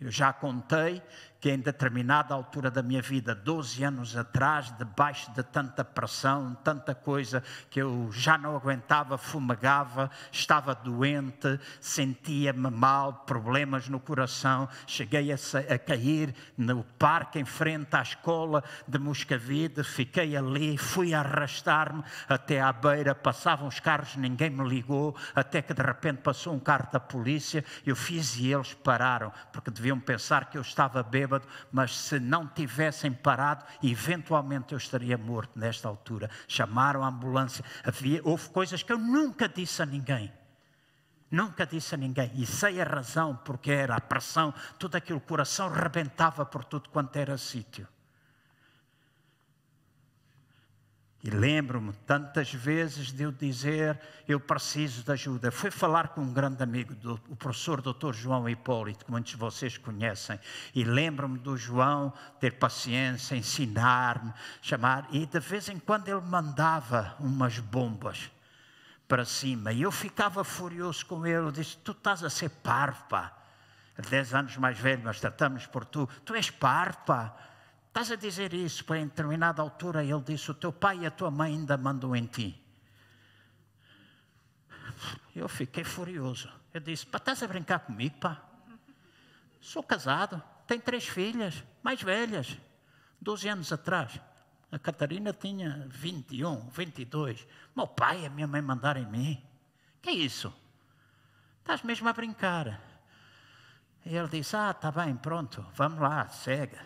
Eu 0.00 0.10
já 0.10 0.32
contei 0.32 1.02
que 1.40 1.50
em 1.50 1.58
determinada 1.58 2.34
altura 2.34 2.70
da 2.70 2.82
minha 2.82 3.00
vida, 3.00 3.34
12 3.34 3.84
anos 3.84 4.16
atrás, 4.16 4.74
debaixo 4.76 5.30
de 5.32 5.42
tanta 5.42 5.84
pressão, 5.84 6.56
tanta 6.64 6.94
coisa 6.94 7.42
que 7.70 7.80
eu 7.80 8.10
já 8.10 8.38
não 8.38 8.56
aguentava, 8.56 9.18
fumegava, 9.18 10.10
estava 10.32 10.74
doente, 10.74 11.60
sentia-me 11.80 12.70
mal, 12.70 13.12
problemas 13.26 13.88
no 13.88 14.00
coração, 14.00 14.68
cheguei 14.86 15.30
a, 15.32 15.36
a, 15.36 15.78
cair 15.78 16.34
no 16.56 16.82
parque 16.98 17.38
em 17.38 17.44
frente 17.44 17.94
à 17.94 18.02
escola 18.02 18.64
de 18.88 18.98
Moscavide, 18.98 19.84
fiquei 19.84 20.36
ali, 20.36 20.76
fui 20.76 21.14
arrastar-me 21.14 22.02
até 22.28 22.60
à 22.60 22.72
beira, 22.72 23.14
passavam 23.14 23.68
os 23.68 23.78
carros, 23.78 24.16
ninguém 24.16 24.50
me 24.50 24.66
ligou, 24.68 25.14
até 25.34 25.62
que 25.62 25.74
de 25.74 25.82
repente 25.82 26.22
passou 26.22 26.54
um 26.54 26.60
carro 26.60 26.88
da 26.90 26.98
polícia, 26.98 27.64
eu 27.84 27.94
fiz 27.94 28.36
e 28.36 28.52
eles 28.52 28.74
pararam, 28.74 29.32
porque 29.52 29.70
deviam 29.70 30.00
pensar 30.00 30.46
que 30.46 30.58
eu 30.58 30.62
estava 30.62 31.02
bêbado 31.02 31.35
bêbado, 31.36 31.46
mas 31.70 31.96
se 31.96 32.18
não 32.18 32.46
tivessem 32.46 33.12
parado, 33.12 33.64
eventualmente 33.82 34.72
eu 34.72 34.78
estaria 34.78 35.16
morto 35.18 35.58
nesta 35.58 35.88
altura. 35.88 36.30
Chamaram 36.48 37.04
a 37.04 37.08
ambulância. 37.08 37.64
Havia, 37.84 38.20
houve 38.24 38.48
coisas 38.50 38.82
que 38.82 38.92
eu 38.92 38.98
nunca 38.98 39.48
disse 39.48 39.82
a 39.82 39.86
ninguém. 39.86 40.32
Nunca 41.30 41.66
disse 41.66 41.94
a 41.94 41.98
ninguém, 41.98 42.30
e 42.36 42.46
sei 42.46 42.80
a 42.80 42.84
razão, 42.84 43.36
porque 43.44 43.72
era 43.72 43.96
a 43.96 44.00
pressão, 44.00 44.54
tudo 44.78 44.94
aquilo, 44.94 45.18
o 45.18 45.20
coração 45.20 45.68
rebentava 45.68 46.46
por 46.46 46.62
tudo 46.62 46.88
quanto 46.88 47.16
era 47.16 47.36
sítio. 47.36 47.86
E 51.26 51.30
lembro-me 51.30 51.92
tantas 52.06 52.54
vezes 52.54 53.10
de 53.10 53.24
eu 53.24 53.32
dizer: 53.32 53.98
eu 54.28 54.38
preciso 54.38 55.02
de 55.02 55.10
ajuda. 55.10 55.50
Fui 55.50 55.72
falar 55.72 56.10
com 56.10 56.20
um 56.20 56.32
grande 56.32 56.62
amigo, 56.62 56.94
do, 56.94 57.14
o 57.28 57.34
professor 57.34 57.82
Dr. 57.82 58.12
João 58.12 58.48
Hipólito, 58.48 59.04
que 59.04 59.10
muitos 59.10 59.32
de 59.32 59.36
vocês 59.36 59.76
conhecem. 59.76 60.38
E 60.72 60.84
lembro-me 60.84 61.36
do 61.36 61.56
João 61.56 62.12
ter 62.38 62.52
paciência, 62.52 63.34
ensinar-me, 63.34 64.32
chamar. 64.62 65.08
E 65.10 65.26
de 65.26 65.40
vez 65.40 65.68
em 65.68 65.80
quando 65.80 66.06
ele 66.06 66.20
mandava 66.20 67.16
umas 67.18 67.58
bombas 67.58 68.30
para 69.08 69.24
cima. 69.24 69.72
E 69.72 69.82
eu 69.82 69.90
ficava 69.90 70.44
furioso 70.44 71.04
com 71.06 71.26
ele. 71.26 71.38
Eu 71.38 71.50
disse: 71.50 71.76
Tu 71.78 71.90
estás 71.90 72.22
a 72.22 72.30
ser 72.30 72.50
parvo, 72.50 73.02
pá. 73.08 73.36
Dez 74.08 74.32
anos 74.32 74.56
mais 74.58 74.78
velho, 74.78 75.02
mas 75.02 75.18
tratamos 75.18 75.66
por 75.66 75.84
tu. 75.84 76.08
Tu 76.24 76.36
és 76.36 76.50
parvo, 76.50 76.98
pá. 77.04 77.34
Estás 77.96 78.12
a 78.12 78.16
dizer 78.16 78.52
isso, 78.52 78.84
para 78.84 78.98
em 78.98 79.06
determinada 79.06 79.62
altura 79.62 80.04
ele 80.04 80.20
disse: 80.20 80.50
O 80.50 80.54
teu 80.54 80.70
pai 80.70 80.98
e 80.98 81.06
a 81.06 81.10
tua 81.10 81.30
mãe 81.30 81.54
ainda 81.54 81.78
mandam 81.78 82.14
em 82.14 82.26
ti. 82.26 82.62
Eu 85.34 85.48
fiquei 85.48 85.82
furioso. 85.82 86.52
Eu 86.74 86.80
disse: 86.82 87.06
Pá, 87.06 87.16
estás 87.16 87.42
a 87.42 87.46
brincar 87.46 87.78
comigo, 87.78 88.18
pá? 88.18 88.42
Sou 89.62 89.82
casado, 89.82 90.42
tenho 90.66 90.82
três 90.82 91.08
filhas, 91.08 91.64
mais 91.82 92.02
velhas, 92.02 92.58
12 93.18 93.48
anos 93.48 93.72
atrás. 93.72 94.20
A 94.70 94.78
Catarina 94.78 95.32
tinha 95.32 95.86
21, 95.88 96.68
22. 96.68 97.48
Meu 97.74 97.86
pai 97.86 98.24
e 98.24 98.26
a 98.26 98.30
minha 98.30 98.46
mãe 98.46 98.60
mandaram 98.60 99.00
em 99.00 99.06
mim. 99.06 99.42
Que 100.02 100.10
é 100.10 100.12
isso? 100.12 100.54
Estás 101.60 101.80
mesmo 101.80 102.06
a 102.10 102.12
brincar. 102.12 102.78
E 104.04 104.14
ele 104.14 104.28
disse: 104.28 104.54
Ah, 104.54 104.72
está 104.72 104.92
bem, 104.92 105.16
pronto, 105.16 105.64
vamos 105.74 105.98
lá, 105.98 106.28
segue. 106.28 106.76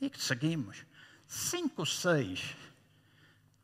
E 0.00 0.10
seguimos. 0.16 0.84
Cinco, 1.26 1.84
seis 1.84 2.56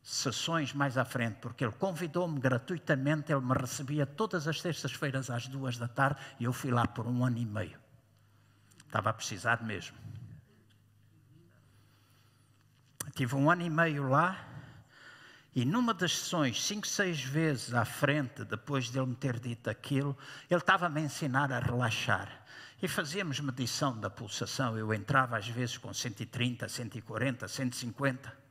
sessões 0.02 0.72
mais 0.72 0.96
à 0.96 1.04
frente, 1.04 1.38
porque 1.40 1.64
ele 1.64 1.72
convidou-me 1.72 2.38
gratuitamente, 2.38 3.32
ele 3.32 3.40
me 3.40 3.54
recebia 3.54 4.06
todas 4.06 4.46
as 4.46 4.62
terças-feiras 4.62 5.30
às 5.30 5.48
duas 5.48 5.76
da 5.76 5.88
tarde 5.88 6.20
e 6.38 6.44
eu 6.44 6.52
fui 6.52 6.70
lá 6.70 6.86
por 6.86 7.08
um 7.08 7.24
ano 7.24 7.38
e 7.38 7.44
meio. 7.44 7.76
Estava 8.86 9.10
a 9.10 9.12
precisar 9.12 9.64
mesmo. 9.64 9.96
Tive 13.16 13.34
um 13.34 13.50
ano 13.50 13.62
e 13.62 13.70
meio 13.70 14.08
lá 14.08 14.46
e 15.56 15.64
numa 15.64 15.92
das 15.92 16.16
sessões, 16.16 16.62
cinco, 16.62 16.86
seis 16.86 17.20
vezes 17.20 17.74
à 17.74 17.84
frente, 17.84 18.44
depois 18.44 18.90
de 18.90 18.98
ele 18.98 19.08
me 19.08 19.16
ter 19.16 19.40
dito 19.40 19.68
aquilo, 19.68 20.16
ele 20.48 20.60
estava-me 20.60 21.00
a 21.00 21.04
ensinar 21.04 21.50
a 21.50 21.58
relaxar. 21.58 22.44
E 22.82 22.86
fazíamos 22.86 23.40
medição 23.40 23.98
da 23.98 24.10
pulsação. 24.10 24.76
Eu 24.76 24.92
entrava 24.92 25.38
às 25.38 25.48
vezes 25.48 25.78
com 25.78 25.92
130, 25.92 26.68
140, 26.68 27.48
150 27.48 28.45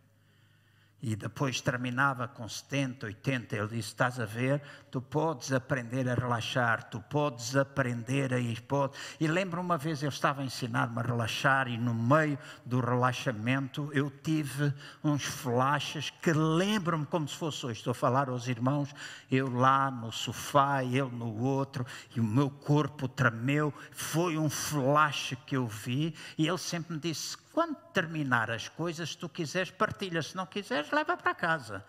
e 1.05 1.15
depois 1.15 1.61
terminava 1.61 2.27
com 2.27 2.49
70, 2.49 3.05
80. 3.05 3.55
Ele 3.55 3.67
disse: 3.67 3.89
Estás 3.89 4.19
a 4.19 4.25
ver? 4.25 4.59
Tu 4.89 4.99
podes 4.99 5.53
aprender 5.53 6.09
a 6.09 6.15
relaxar, 6.15 6.89
tu 6.89 6.99
podes 6.99 7.55
aprender 7.55 8.33
a 8.33 8.39
ir. 8.39 8.59
Pode. 8.63 8.97
E 9.19 9.27
lembro 9.27 9.61
uma 9.61 9.77
vez 9.77 10.01
eu 10.01 10.09
estava 10.09 10.41
a 10.41 10.43
ensinar-me 10.43 10.97
a 10.97 11.03
relaxar, 11.03 11.67
e 11.67 11.77
no 11.77 11.93
meio 11.93 12.39
do 12.65 12.79
relaxamento 12.79 13.87
eu 13.93 14.09
tive 14.09 14.73
uns 15.03 15.23
flashes 15.23 16.09
que 16.09 16.33
lembro-me 16.33 17.05
como 17.05 17.27
se 17.27 17.35
fosse 17.35 17.67
hoje. 17.67 17.77
Estou 17.77 17.91
a 17.91 17.93
falar 17.93 18.27
aos 18.27 18.47
irmãos, 18.47 18.89
eu 19.29 19.47
lá 19.47 19.91
no 19.91 20.11
sofá, 20.11 20.83
ele 20.83 21.11
no 21.11 21.39
outro, 21.39 21.85
e 22.15 22.19
o 22.19 22.23
meu 22.23 22.49
corpo 22.49 23.07
tremeu. 23.07 23.71
Foi 23.91 24.39
um 24.39 24.49
flash 24.49 25.37
que 25.45 25.55
eu 25.55 25.67
vi, 25.67 26.15
e 26.35 26.47
ele 26.47 26.57
sempre 26.57 26.95
me 26.95 26.99
disse: 26.99 27.44
quando 27.55 27.77
terminar 27.93 28.51
as 28.51 28.67
coisas, 28.67 29.11
se 29.11 29.17
tu 29.17 29.29
quiseres, 29.29 29.71
partilha. 29.71 30.21
Se 30.21 30.35
não 30.35 30.45
quiseres, 30.45 30.91
leva 30.91 31.15
para 31.15 31.33
casa. 31.33 31.85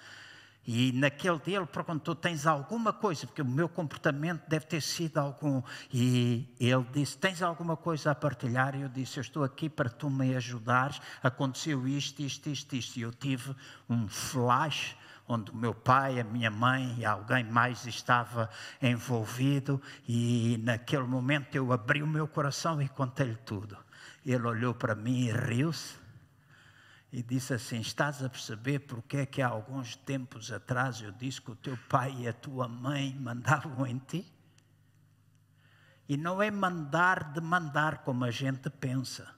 E 0.64 0.92
naquele 0.92 1.40
dia 1.40 1.56
ele 1.56 1.66
perguntou: 1.66 2.14
Tens 2.14 2.46
alguma 2.46 2.92
coisa? 2.92 3.26
Porque 3.26 3.42
o 3.42 3.44
meu 3.44 3.68
comportamento 3.68 4.48
deve 4.48 4.64
ter 4.66 4.80
sido 4.80 5.18
algum. 5.18 5.60
E 5.92 6.54
ele 6.60 6.86
disse: 6.92 7.18
Tens 7.18 7.42
alguma 7.42 7.76
coisa 7.76 8.12
a 8.12 8.14
partilhar? 8.14 8.76
E 8.76 8.82
eu 8.82 8.88
disse: 8.88 9.18
Eu 9.18 9.22
estou 9.22 9.42
aqui 9.42 9.68
para 9.68 9.90
tu 9.90 10.08
me 10.08 10.36
ajudares. 10.36 11.00
Aconteceu 11.20 11.86
isto, 11.88 12.22
isto, 12.22 12.48
isto, 12.48 12.76
isto. 12.76 12.96
E 12.98 13.02
eu 13.02 13.12
tive 13.12 13.52
um 13.90 14.06
flash 14.06 14.96
onde 15.26 15.50
o 15.50 15.56
meu 15.56 15.74
pai, 15.74 16.20
a 16.20 16.24
minha 16.24 16.50
mãe 16.50 16.94
e 16.96 17.04
alguém 17.04 17.42
mais 17.42 17.86
estava 17.86 18.48
envolvido. 18.80 19.82
E 20.06 20.60
naquele 20.62 21.02
momento 21.02 21.56
eu 21.56 21.72
abri 21.72 22.04
o 22.04 22.06
meu 22.06 22.28
coração 22.28 22.80
e 22.80 22.88
contei-lhe 22.88 23.34
tudo. 23.44 23.76
Ele 24.32 24.46
olhou 24.46 24.74
para 24.74 24.94
mim 24.94 25.26
e 25.26 25.32
riu-se 25.32 25.96
e 27.12 27.22
disse 27.22 27.54
assim: 27.54 27.80
Estás 27.80 28.22
a 28.24 28.28
perceber 28.28 28.80
porque 28.80 29.18
é 29.18 29.26
que 29.26 29.40
há 29.40 29.46
alguns 29.46 29.94
tempos 29.94 30.50
atrás 30.50 31.00
eu 31.00 31.12
disse 31.12 31.40
que 31.40 31.52
o 31.52 31.56
teu 31.56 31.78
pai 31.88 32.14
e 32.18 32.28
a 32.28 32.32
tua 32.32 32.66
mãe 32.66 33.16
mandavam 33.18 33.86
em 33.86 33.98
ti? 33.98 34.26
E 36.08 36.16
não 36.16 36.42
é 36.42 36.50
mandar 36.50 37.32
de 37.32 37.40
mandar 37.40 37.98
como 37.98 38.24
a 38.24 38.30
gente 38.30 38.68
pensa. 38.68 39.34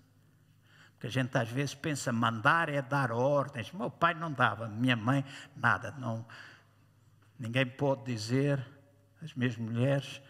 Porque 0.92 1.06
a 1.06 1.10
gente 1.10 1.36
às 1.38 1.48
vezes 1.48 1.74
pensa, 1.74 2.10
mandar 2.10 2.68
é 2.68 2.82
dar 2.82 3.12
ordens. 3.12 3.70
Meu 3.72 3.90
pai 3.90 4.14
não 4.14 4.32
dava, 4.32 4.68
minha 4.68 4.96
mãe, 4.96 5.24
nada. 5.54 5.92
Não, 5.92 6.26
ninguém 7.38 7.64
pode 7.66 8.04
dizer, 8.04 8.66
as 9.22 9.32
minhas 9.34 9.56
mulheres, 9.56 10.20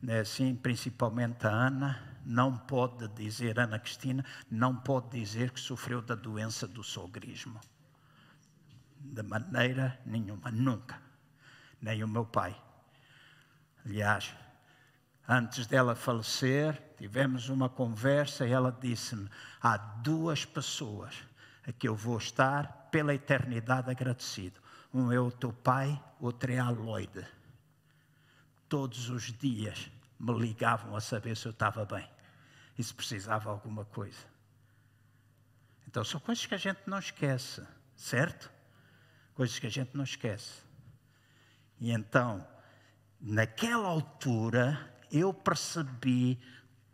né, 0.00 0.20
assim, 0.20 0.54
principalmente 0.54 1.46
a 1.46 1.50
Ana, 1.50 2.18
não 2.24 2.56
pode 2.56 3.08
dizer, 3.08 3.58
Ana 3.58 3.78
Cristina, 3.78 4.24
não 4.50 4.76
pode 4.76 5.18
dizer 5.18 5.50
que 5.50 5.60
sofreu 5.60 6.02
da 6.02 6.14
doença 6.14 6.66
do 6.66 6.82
sogrismo. 6.82 7.60
De 9.00 9.22
maneira 9.22 9.98
nenhuma, 10.04 10.50
nunca. 10.50 11.00
Nem 11.80 12.02
o 12.02 12.08
meu 12.08 12.26
pai. 12.26 12.60
Aliás, 13.84 14.34
Antes 15.30 15.66
dela 15.66 15.94
falecer, 15.94 16.82
tivemos 16.96 17.50
uma 17.50 17.68
conversa 17.68 18.46
e 18.46 18.50
ela 18.50 18.72
disse-me: 18.72 19.28
há 19.60 19.76
duas 19.76 20.46
pessoas 20.46 21.14
a 21.66 21.72
que 21.72 21.86
eu 21.86 21.94
vou 21.94 22.16
estar 22.16 22.88
pela 22.90 23.12
eternidade 23.12 23.90
agradecido. 23.90 24.58
Um 24.92 25.12
é 25.12 25.20
o 25.20 25.30
teu 25.30 25.52
pai, 25.52 26.02
outro 26.18 26.50
é 26.50 26.58
a 26.58 26.70
Lloyd. 26.70 27.26
Todos 28.68 29.08
os 29.08 29.32
dias 29.32 29.90
me 30.18 30.32
ligavam 30.38 30.94
a 30.94 31.00
saber 31.00 31.36
se 31.36 31.46
eu 31.46 31.52
estava 31.52 31.84
bem 31.84 32.08
e 32.76 32.82
se 32.82 32.92
precisava 32.92 33.50
alguma 33.50 33.84
coisa. 33.84 34.26
Então 35.86 36.04
são 36.04 36.20
coisas 36.20 36.44
que 36.44 36.54
a 36.54 36.58
gente 36.58 36.80
não 36.86 36.98
esquece, 36.98 37.62
certo? 37.96 38.50
Coisas 39.34 39.58
que 39.58 39.66
a 39.66 39.70
gente 39.70 39.96
não 39.96 40.04
esquece. 40.04 40.62
E 41.80 41.90
então, 41.90 42.46
naquela 43.20 43.88
altura, 43.88 44.94
eu 45.10 45.32
percebi 45.32 46.38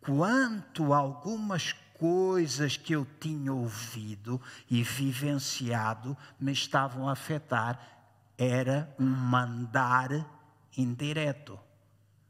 quanto 0.01 0.93
algumas 0.93 1.73
coisas 1.99 2.77
que 2.77 2.95
eu 2.95 3.07
tinha 3.19 3.53
ouvido 3.53 4.41
e 4.71 4.83
vivenciado 4.83 6.17
me 6.39 6.53
estavam 6.53 7.09
a 7.09 7.13
afetar. 7.13 7.81
Era 8.37 8.95
um 8.99 9.07
mandar 9.07 10.11
indireto. 10.77 11.59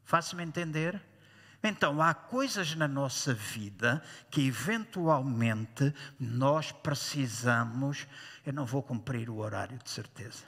Faço-me 0.05 0.43
entender? 0.43 1.01
Então, 1.63 2.03
há 2.03 2.13
coisas 2.13 2.75
na 2.75 2.87
nossa 2.87 3.33
vida 3.33 4.03
que 4.31 4.47
eventualmente 4.47 5.95
nós 6.21 6.71
precisamos. 6.71 8.07
Eu 8.45 8.53
não 8.53 8.67
vou 8.67 8.83
cumprir 8.83 9.31
o 9.31 9.39
horário, 9.39 9.79
de 9.83 9.89
certeza. 9.89 10.45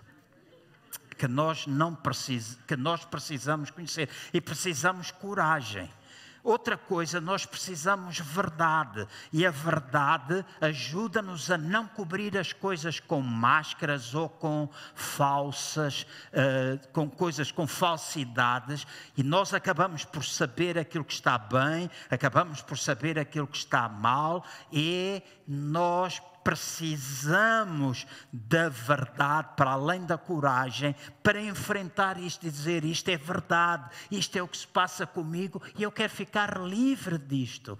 Que 1.17 1.27
nós, 1.27 1.67
não 1.67 1.95
precis, 1.95 2.59
que 2.67 2.77
nós 2.77 3.07
precisamos 3.07 3.71
conhecer 3.71 4.11
e 4.35 4.41
precisamos 4.43 5.11
coragem. 5.11 5.91
Outra 6.47 6.77
coisa, 6.77 7.21
nós 7.21 7.45
precisamos 7.45 8.21
verdade. 8.21 9.05
E 9.33 9.45
a 9.45 9.51
verdade 9.51 10.45
ajuda-nos 10.61 11.51
a 11.51 11.59
não 11.59 11.89
cobrir 11.89 12.39
as 12.39 12.53
coisas 12.53 13.01
com 13.01 13.21
máscaras 13.21 14.15
ou 14.15 14.29
com 14.29 14.69
falsas, 14.95 16.07
uh, 16.31 16.89
com 16.93 17.11
coisas 17.11 17.51
com 17.51 17.67
falsidades. 17.67 18.87
E 19.17 19.25
nós 19.25 19.53
acabamos 19.53 20.05
por 20.05 20.25
saber 20.25 20.79
aquilo 20.79 21.05
que 21.05 21.15
está 21.15 21.37
bem, 21.37 21.91
acabamos 22.09 22.63
por 22.63 22.79
saber 22.79 23.19
aquilo 23.19 23.49
que 23.49 23.59
está 23.59 23.89
mal. 23.89 24.45
E 24.71 25.25
nós 25.49 26.23
precisamos 26.47 28.07
da 28.33 28.69
verdade, 28.69 29.49
para 29.57 29.73
além 29.73 30.07
da 30.07 30.17
coragem, 30.17 30.95
para 31.21 31.43
enfrentar 31.43 32.21
isto 32.21 32.47
e 32.47 32.51
dizer: 32.51 32.85
isto 32.85 33.09
é 33.09 33.17
verdade, 33.17 33.91
isto 34.13 34.39
é 34.39 34.43
o 34.43 34.47
que 34.47 34.57
se 34.57 34.67
passa 34.69 35.05
comigo 35.05 35.61
e 35.77 35.83
eu 35.83 35.91
quero 35.91 36.13
ficar 36.13 36.61
livre 36.61 37.19
disto. 37.19 37.77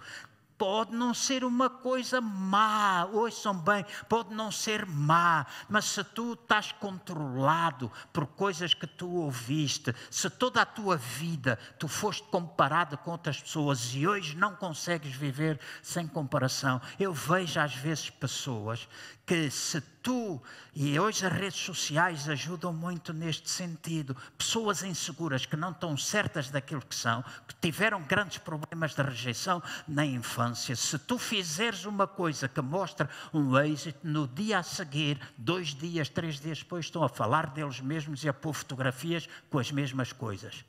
Pode 0.57 0.95
não 0.95 1.13
ser 1.13 1.43
uma 1.43 1.69
coisa 1.69 2.19
má, 2.19 3.05
ouçam 3.05 3.53
bem, 3.53 3.85
pode 4.09 4.33
não 4.33 4.51
ser 4.51 4.85
má, 4.85 5.45
mas 5.69 5.85
se 5.85 6.03
tu 6.03 6.33
estás 6.33 6.71
controlado 6.71 7.91
por 8.11 8.25
coisas 8.25 8.73
que 8.73 8.87
tu 8.87 9.07
ouviste, 9.07 9.93
se 10.09 10.29
toda 10.29 10.61
a 10.61 10.65
tua 10.65 10.97
vida 10.97 11.59
tu 11.77 11.87
foste 11.87 12.23
comparado 12.29 12.97
com 12.97 13.11
outras 13.11 13.39
pessoas 13.39 13.93
e 13.93 14.07
hoje 14.07 14.35
não 14.35 14.55
consegues 14.55 15.13
viver 15.13 15.59
sem 15.83 16.07
comparação, 16.07 16.81
eu 16.99 17.13
vejo 17.13 17.59
às 17.59 17.75
vezes 17.75 18.09
pessoas 18.09 18.87
que 19.27 19.51
se 19.51 19.81
tu, 19.81 20.41
e 20.73 20.97
hoje 20.97 21.25
as 21.25 21.33
redes 21.33 21.59
sociais 21.59 22.29
ajudam 22.29 22.71
muito 22.71 23.11
neste 23.11 23.49
sentido, 23.49 24.15
pessoas 24.37 24.83
inseguras 24.83 25.45
que 25.45 25.57
não 25.57 25.71
estão 25.71 25.97
certas 25.97 26.49
daquilo 26.49 26.81
que 26.81 26.95
são, 26.95 27.21
que 27.45 27.53
tiveram 27.59 28.01
grandes 28.03 28.37
problemas 28.37 28.95
de 28.95 29.01
rejeição 29.01 29.61
na 29.85 30.05
infância, 30.05 30.77
se 30.77 30.97
tu 30.97 31.17
fizeres 31.17 31.83
uma 31.83 32.07
coisa 32.07 32.47
que 32.47 32.61
mostra 32.61 33.09
um 33.33 33.59
êxito, 33.59 33.99
no 34.01 34.29
dia 34.29 34.59
a 34.59 34.63
seguir, 34.63 35.19
dois 35.37 35.75
dias, 35.75 36.07
três 36.07 36.39
dias 36.39 36.59
depois, 36.59 36.85
estão 36.85 37.03
a 37.03 37.09
falar 37.09 37.47
deles 37.47 37.81
mesmos 37.81 38.23
e 38.23 38.29
a 38.29 38.33
pôr 38.33 38.53
fotografias 38.53 39.27
com 39.49 39.59
as 39.59 39.69
mesmas 39.73 40.13
coisas. 40.13 40.63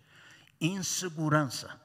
Insegurança. 0.61 1.81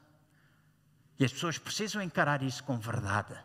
E 1.19 1.23
as 1.23 1.31
pessoas 1.31 1.59
precisam 1.59 2.01
encarar 2.01 2.41
isso 2.41 2.63
com 2.63 2.79
verdade. 2.79 3.35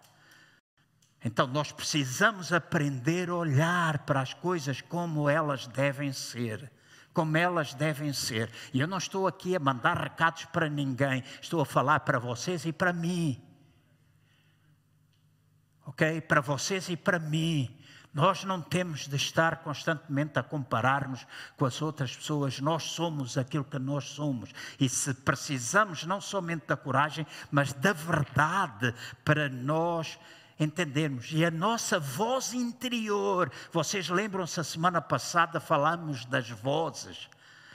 Então 1.24 1.46
nós 1.46 1.72
precisamos 1.72 2.52
aprender 2.52 3.28
a 3.28 3.34
olhar 3.34 3.98
para 4.00 4.20
as 4.20 4.32
coisas 4.32 4.80
como 4.80 5.28
elas 5.28 5.66
devem 5.66 6.12
ser. 6.12 6.70
Como 7.12 7.36
elas 7.36 7.74
devem 7.74 8.12
ser. 8.12 8.50
E 8.72 8.80
eu 8.80 8.86
não 8.86 8.98
estou 8.98 9.26
aqui 9.26 9.56
a 9.56 9.60
mandar 9.60 9.98
recados 9.98 10.44
para 10.46 10.68
ninguém, 10.68 11.24
estou 11.42 11.60
a 11.60 11.66
falar 11.66 12.00
para 12.00 12.18
vocês 12.18 12.64
e 12.64 12.72
para 12.72 12.92
mim. 12.92 13.42
Ok? 15.84 16.20
Para 16.20 16.40
vocês 16.40 16.88
e 16.88 16.96
para 16.96 17.18
mim. 17.18 17.74
Nós 18.12 18.44
não 18.44 18.60
temos 18.60 19.06
de 19.06 19.16
estar 19.16 19.56
constantemente 19.58 20.38
a 20.38 20.42
comparar-nos 20.42 21.26
com 21.56 21.66
as 21.66 21.80
outras 21.82 22.16
pessoas. 22.16 22.58
Nós 22.60 22.84
somos 22.84 23.36
aquilo 23.36 23.64
que 23.64 23.78
nós 23.78 24.04
somos. 24.04 24.50
E 24.78 24.88
se 24.88 25.12
precisamos 25.14 26.04
não 26.04 26.20
somente 26.20 26.66
da 26.66 26.76
coragem, 26.76 27.26
mas 27.50 27.72
da 27.72 27.92
verdade 27.92 28.94
para 29.24 29.48
nós 29.48 30.18
entendermos. 30.58 31.30
E 31.32 31.44
a 31.44 31.50
nossa 31.50 31.98
voz 31.98 32.52
interior, 32.52 33.50
vocês 33.72 34.08
lembram-se, 34.08 34.60
a 34.60 34.64
semana 34.64 35.00
passada 35.00 35.60
falamos 35.60 36.24
das 36.24 36.48
vozes. 36.50 37.28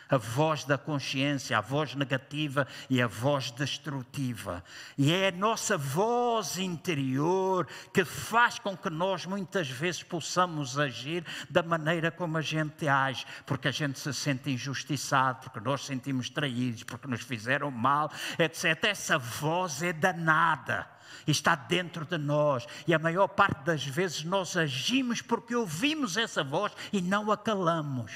A 0.10 0.18
voz 0.18 0.64
da 0.64 0.78
consciência, 0.78 1.58
a 1.58 1.62
voz 1.62 1.96
negativa 1.96 2.68
e 2.90 3.02
a 3.02 3.08
voz 3.08 3.52
destrutiva. 3.52 4.64
E 4.98 5.12
é 5.12 5.30
a 5.30 5.32
nossa 5.32 5.78
voz 5.78 6.58
interior 6.58 7.68
que 7.94 8.06
faz 8.06 8.60
com 8.60 8.76
que 8.78 8.90
nós 8.90 9.26
muitas 9.26 9.70
vezes 9.70 10.04
possamos 10.04 10.78
agir 10.78 11.26
da 11.50 11.64
maneira 11.64 12.12
como 12.12 12.38
a 12.38 12.42
gente 12.42 12.88
age, 12.88 13.26
porque 13.46 13.68
a 13.68 13.72
gente 13.72 14.00
se 14.00 14.14
sente 14.14 14.52
injustiçado, 14.52 15.42
porque 15.42 15.60
nós 15.60 15.86
sentimos 15.86 16.30
traídos, 16.30 16.84
porque 16.84 17.08
nos 17.08 17.22
fizeram 17.22 17.72
mal, 17.72 18.12
etc. 18.38 18.84
Essa 18.84 19.18
voz 19.18 19.82
é 19.82 19.94
danada 19.94 20.88
está 21.28 21.56
dentro 21.56 22.06
de 22.06 22.18
nós. 22.18 22.66
E 22.88 22.94
a 22.94 23.00
maior 23.00 23.28
parte 23.28 23.64
das 23.64 23.86
vezes 23.86 24.24
nós 24.24 24.58
agimos 24.58 25.22
porque 25.22 25.56
ouvimos 25.56 26.18
essa 26.18 26.44
voz 26.44 26.74
e 26.92 27.02
não 27.02 27.32
a 27.32 27.38
calamos. 27.38 28.12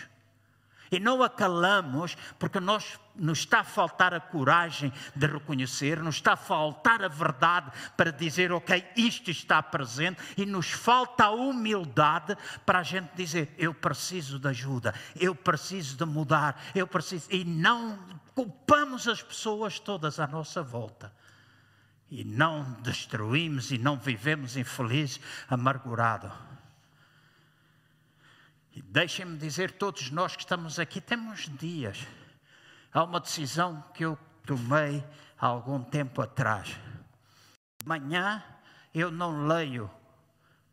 E 0.92 1.00
não 1.00 1.22
a 1.24 1.30
calamos 1.30 2.16
porque 2.40 2.60
nós, 2.60 3.00
nos 3.16 3.40
está 3.40 3.60
a 3.60 3.64
faltar 3.64 4.14
a 4.14 4.20
coragem 4.20 4.92
de 5.16 5.28
reconhecer, 5.28 6.02
nos 6.02 6.16
está 6.16 6.34
a 6.34 6.38
faltar 6.38 7.04
a 7.04 7.08
verdade 7.08 7.72
para 7.96 8.12
dizer, 8.12 8.52
ok, 8.52 8.86
isto 8.96 9.32
está 9.32 9.62
presente, 9.62 10.22
e 10.38 10.46
nos 10.46 10.72
falta 10.72 11.26
a 11.26 11.32
humildade 11.32 12.38
para 12.66 12.80
a 12.80 12.84
gente 12.84 13.10
dizer, 13.16 13.54
eu 13.58 13.74
preciso 13.74 14.40
de 14.40 14.48
ajuda, 14.48 14.94
eu 15.16 15.36
preciso 15.36 15.98
de 15.98 16.06
mudar, 16.06 16.62
eu 16.74 16.88
preciso. 16.88 17.28
E 17.32 17.44
não 17.44 18.00
culpamos 18.34 19.08
as 19.08 19.22
pessoas 19.22 19.80
todas 19.80 20.20
à 20.20 20.28
nossa 20.28 20.62
volta 20.62 21.12
e 22.10 22.24
não 22.24 22.64
destruímos 22.82 23.72
e 23.72 23.78
não 23.78 23.98
vivemos 23.98 24.56
infeliz, 24.56 25.20
amargurado. 25.50 26.32
E 28.78 28.82
deixem-me 28.84 29.36
dizer, 29.40 29.72
todos 29.72 30.12
nós 30.12 30.36
que 30.36 30.44
estamos 30.44 30.78
aqui 30.78 31.02
temos 31.02 31.50
dias. 31.58 32.06
Há 32.94 33.04
uma 33.04 33.20
decisão 33.20 33.84
que 33.92 34.06
eu 34.06 34.16
tomei 34.46 35.04
há 35.36 35.48
algum 35.48 35.82
tempo 35.84 36.22
atrás. 36.22 36.78
De 37.80 37.88
manhã 37.88 38.44
eu 38.94 39.10
não 39.10 39.48
leio 39.48 39.90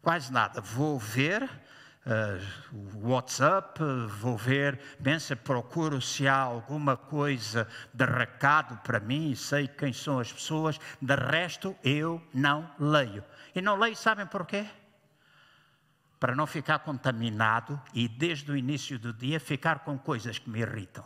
quase 0.03 0.31
nada, 0.31 0.61
vou 0.61 0.99
ver 0.99 1.45
uh, 1.45 3.09
WhatsApp, 3.09 3.81
vou 4.21 4.37
ver, 4.37 4.79
pensa, 5.03 5.35
procuro 5.35 5.99
se 6.03 6.29
há 6.29 6.37
alguma 6.37 6.99
coisa 6.99 7.67
de 7.95 8.05
recado 8.05 8.77
para 8.83 9.01
mim, 9.01 9.35
sei 9.35 9.67
quem 9.67 9.95
são 9.95 10.19
as 10.19 10.31
pessoas, 10.31 10.79
de 11.01 11.15
resto 11.15 11.75
eu 11.83 12.23
não 12.35 12.71
leio. 12.79 13.25
E 13.55 13.63
não 13.63 13.79
leio, 13.79 13.97
sabem 13.97 14.27
porquê? 14.27 14.67
Para 16.25 16.35
não 16.35 16.47
ficar 16.47 16.79
contaminado 16.79 17.79
e 17.93 18.09
desde 18.09 18.51
o 18.51 18.57
início 18.57 18.99
do 18.99 19.12
dia 19.12 19.39
ficar 19.39 19.81
com 19.81 19.99
coisas 19.99 20.39
que 20.39 20.49
me 20.49 20.61
irritam. 20.61 21.05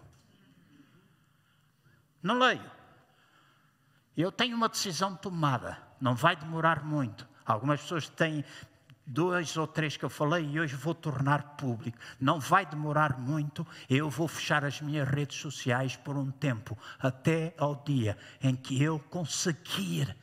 Não 2.23 2.39
leio. 2.39 2.71
Eu 4.16 4.31
tenho 4.31 4.57
uma 4.57 4.69
decisão 4.69 5.16
tomada, 5.16 5.77
não 6.01 6.14
vai 6.14 6.37
demorar 6.37 6.85
muito. 6.85 7.29
Algumas 7.45 7.81
pessoas 7.81 8.09
têm 8.09 8.45
dois 9.05 9.57
ou 9.57 9.66
três 9.66 9.97
que 9.97 10.05
eu 10.05 10.09
falei 10.09 10.53
e 10.53 10.61
hoje 10.61 10.77
vou 10.77 10.95
tornar 10.95 11.57
público. 11.57 11.99
Não 12.21 12.39
vai 12.39 12.64
demorar 12.64 13.19
muito, 13.19 13.66
eu 13.91 14.09
vou 14.09 14.29
fechar 14.29 14.64
as 14.64 14.81
minhas 14.81 15.09
redes 15.09 15.37
sociais 15.37 15.97
por 15.97 16.16
um 16.16 16.31
tempo, 16.31 16.79
até 16.97 17.57
ao 17.59 17.75
dia 17.83 18.16
em 18.41 18.55
que 18.55 18.81
eu 18.81 19.01
conseguir 19.01 20.16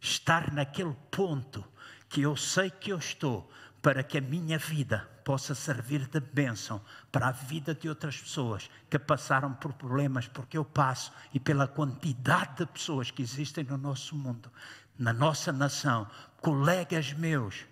estar 0.00 0.52
naquele 0.52 0.96
ponto 1.12 1.64
que 2.08 2.22
eu 2.22 2.36
sei 2.36 2.70
que 2.70 2.90
eu 2.90 2.98
estou 2.98 3.48
para 3.82 4.04
que 4.04 4.18
a 4.18 4.20
minha 4.20 4.58
vida 4.58 5.08
possa 5.24 5.54
servir 5.54 6.06
de 6.06 6.20
bênção 6.20 6.80
para 7.10 7.28
a 7.28 7.32
vida 7.32 7.74
de 7.74 7.88
outras 7.88 8.16
pessoas 8.16 8.70
que 8.88 8.98
passaram 8.98 9.52
por 9.52 9.72
problemas, 9.72 10.28
porque 10.28 10.56
eu 10.56 10.64
passo, 10.64 11.12
e 11.34 11.40
pela 11.40 11.66
quantidade 11.66 12.58
de 12.58 12.66
pessoas 12.66 13.10
que 13.10 13.22
existem 13.22 13.64
no 13.64 13.76
nosso 13.76 14.14
mundo, 14.14 14.50
na 14.96 15.12
nossa 15.12 15.52
nação, 15.52 16.08
colegas 16.40 17.12
meus 17.12 17.66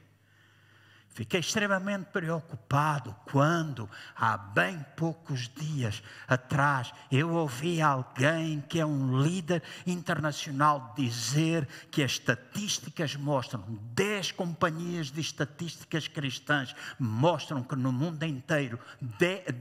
Fiquei 1.13 1.41
extremamente 1.41 2.07
preocupado 2.07 3.15
quando, 3.31 3.91
há 4.15 4.39
bem 4.39 4.85
poucos 4.97 5.49
dias 5.49 6.03
atrás, 6.27 6.95
eu 7.11 7.31
ouvi 7.31 7.83
alguém 7.83 8.61
que 8.61 8.79
é 8.79 8.87
um 8.87 9.21
líder 9.21 9.61
internacional 9.85 10.95
dizer 10.97 11.69
que 11.91 12.05
as 12.05 12.13
estatísticas 12.13 13.17
mostram, 13.17 13.65
10 13.93 14.33
companhias 14.33 15.11
de 15.11 15.21
estatísticas 15.21 16.07
cristãs 16.07 16.77
mostram 16.97 17.65
que 17.65 17.75
no 17.75 17.91
mundo 17.91 18.23
inteiro, 18.23 18.79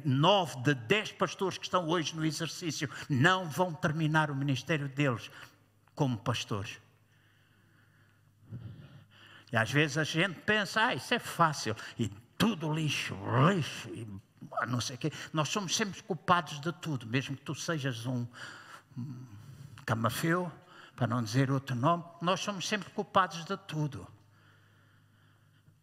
9 0.06 0.62
de 0.62 0.76
10 0.76 1.14
pastores 1.14 1.58
que 1.58 1.66
estão 1.66 1.90
hoje 1.90 2.16
no 2.16 2.24
exercício 2.24 2.88
não 3.10 3.50
vão 3.50 3.74
terminar 3.74 4.30
o 4.30 4.36
ministério 4.36 4.88
deles 4.88 5.32
como 5.96 6.16
pastores. 6.16 6.78
E 9.52 9.58
às 9.58 9.72
vezes 9.72 9.98
a 9.98 10.04
gente 10.04 10.40
pensa, 10.42 10.88
ah, 10.88 10.96
isso 10.96 11.14
é 11.14 11.20
fácil, 11.20 11.76
e 11.98 12.10
tudo 12.38 12.72
lixo, 12.72 13.16
lixo, 13.48 13.90
e 13.90 14.08
não 14.68 14.80
sei 14.80 14.96
o 14.96 15.00
quê. 15.00 15.12
Nós 15.34 15.50
somos 15.50 15.76
sempre 15.76 16.02
culpados 16.04 16.60
de 16.62 16.72
tudo, 16.74 17.08
mesmo 17.08 17.36
que 17.36 17.44
tu 17.44 17.56
sejas 17.56 18.06
um, 18.06 18.28
camafeu, 19.86 20.52
para 20.96 21.08
não 21.08 21.24
dizer 21.24 21.50
outro 21.50 21.76
nome, 21.76 22.04
nós 22.22 22.42
somos 22.42 22.68
sempre 22.68 22.90
culpados 22.92 23.44
de 23.46 23.58
tudo. 23.58 24.08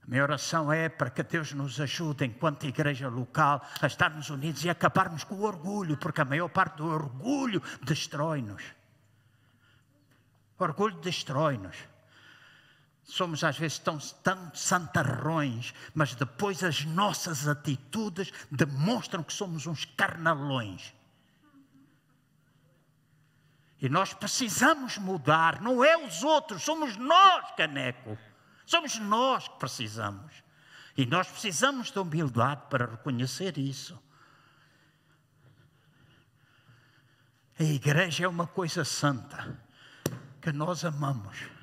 A 0.02 0.06
minha 0.06 0.22
oração 0.22 0.72
é 0.72 0.88
para 0.88 1.10
que 1.10 1.22
Deus 1.22 1.52
nos 1.52 1.80
ajude, 1.80 2.24
enquanto 2.24 2.66
igreja 2.66 3.08
local, 3.08 3.60
a 3.80 3.86
estarmos 3.86 4.30
unidos 4.30 4.64
e 4.64 4.70
acabarmos 4.70 5.24
com 5.24 5.34
o 5.34 5.42
orgulho, 5.42 5.96
porque 5.96 6.20
a 6.20 6.24
maior 6.24 6.48
parte 6.48 6.76
do 6.76 6.86
orgulho 6.86 7.60
destrói-nos. 7.82 8.62
Orgulho 10.58 10.96
destrói-nos. 11.00 11.76
Somos 13.06 13.44
às 13.44 13.56
vezes 13.56 13.78
tão, 13.78 13.98
tão 13.98 14.52
santarrões, 14.52 15.72
mas 15.94 16.16
depois 16.16 16.64
as 16.64 16.84
nossas 16.84 17.46
atitudes 17.46 18.32
demonstram 18.50 19.22
que 19.22 19.32
somos 19.32 19.64
uns 19.64 19.84
carnalões. 19.84 20.92
E 23.80 23.88
nós 23.88 24.12
precisamos 24.12 24.98
mudar, 24.98 25.60
não 25.60 25.84
é 25.84 25.96
os 25.96 26.24
outros, 26.24 26.64
somos 26.64 26.96
nós, 26.96 27.54
caneco. 27.56 28.18
Somos 28.64 28.98
nós 28.98 29.46
que 29.46 29.58
precisamos. 29.60 30.42
E 30.96 31.06
nós 31.06 31.28
precisamos 31.28 31.92
de 31.92 31.98
humildade 32.00 32.62
para 32.68 32.86
reconhecer 32.86 33.56
isso. 33.56 34.02
A 37.58 37.62
igreja 37.62 38.24
é 38.24 38.28
uma 38.28 38.48
coisa 38.48 38.84
santa 38.84 39.56
que 40.40 40.50
nós 40.50 40.84
amamos. 40.84 41.55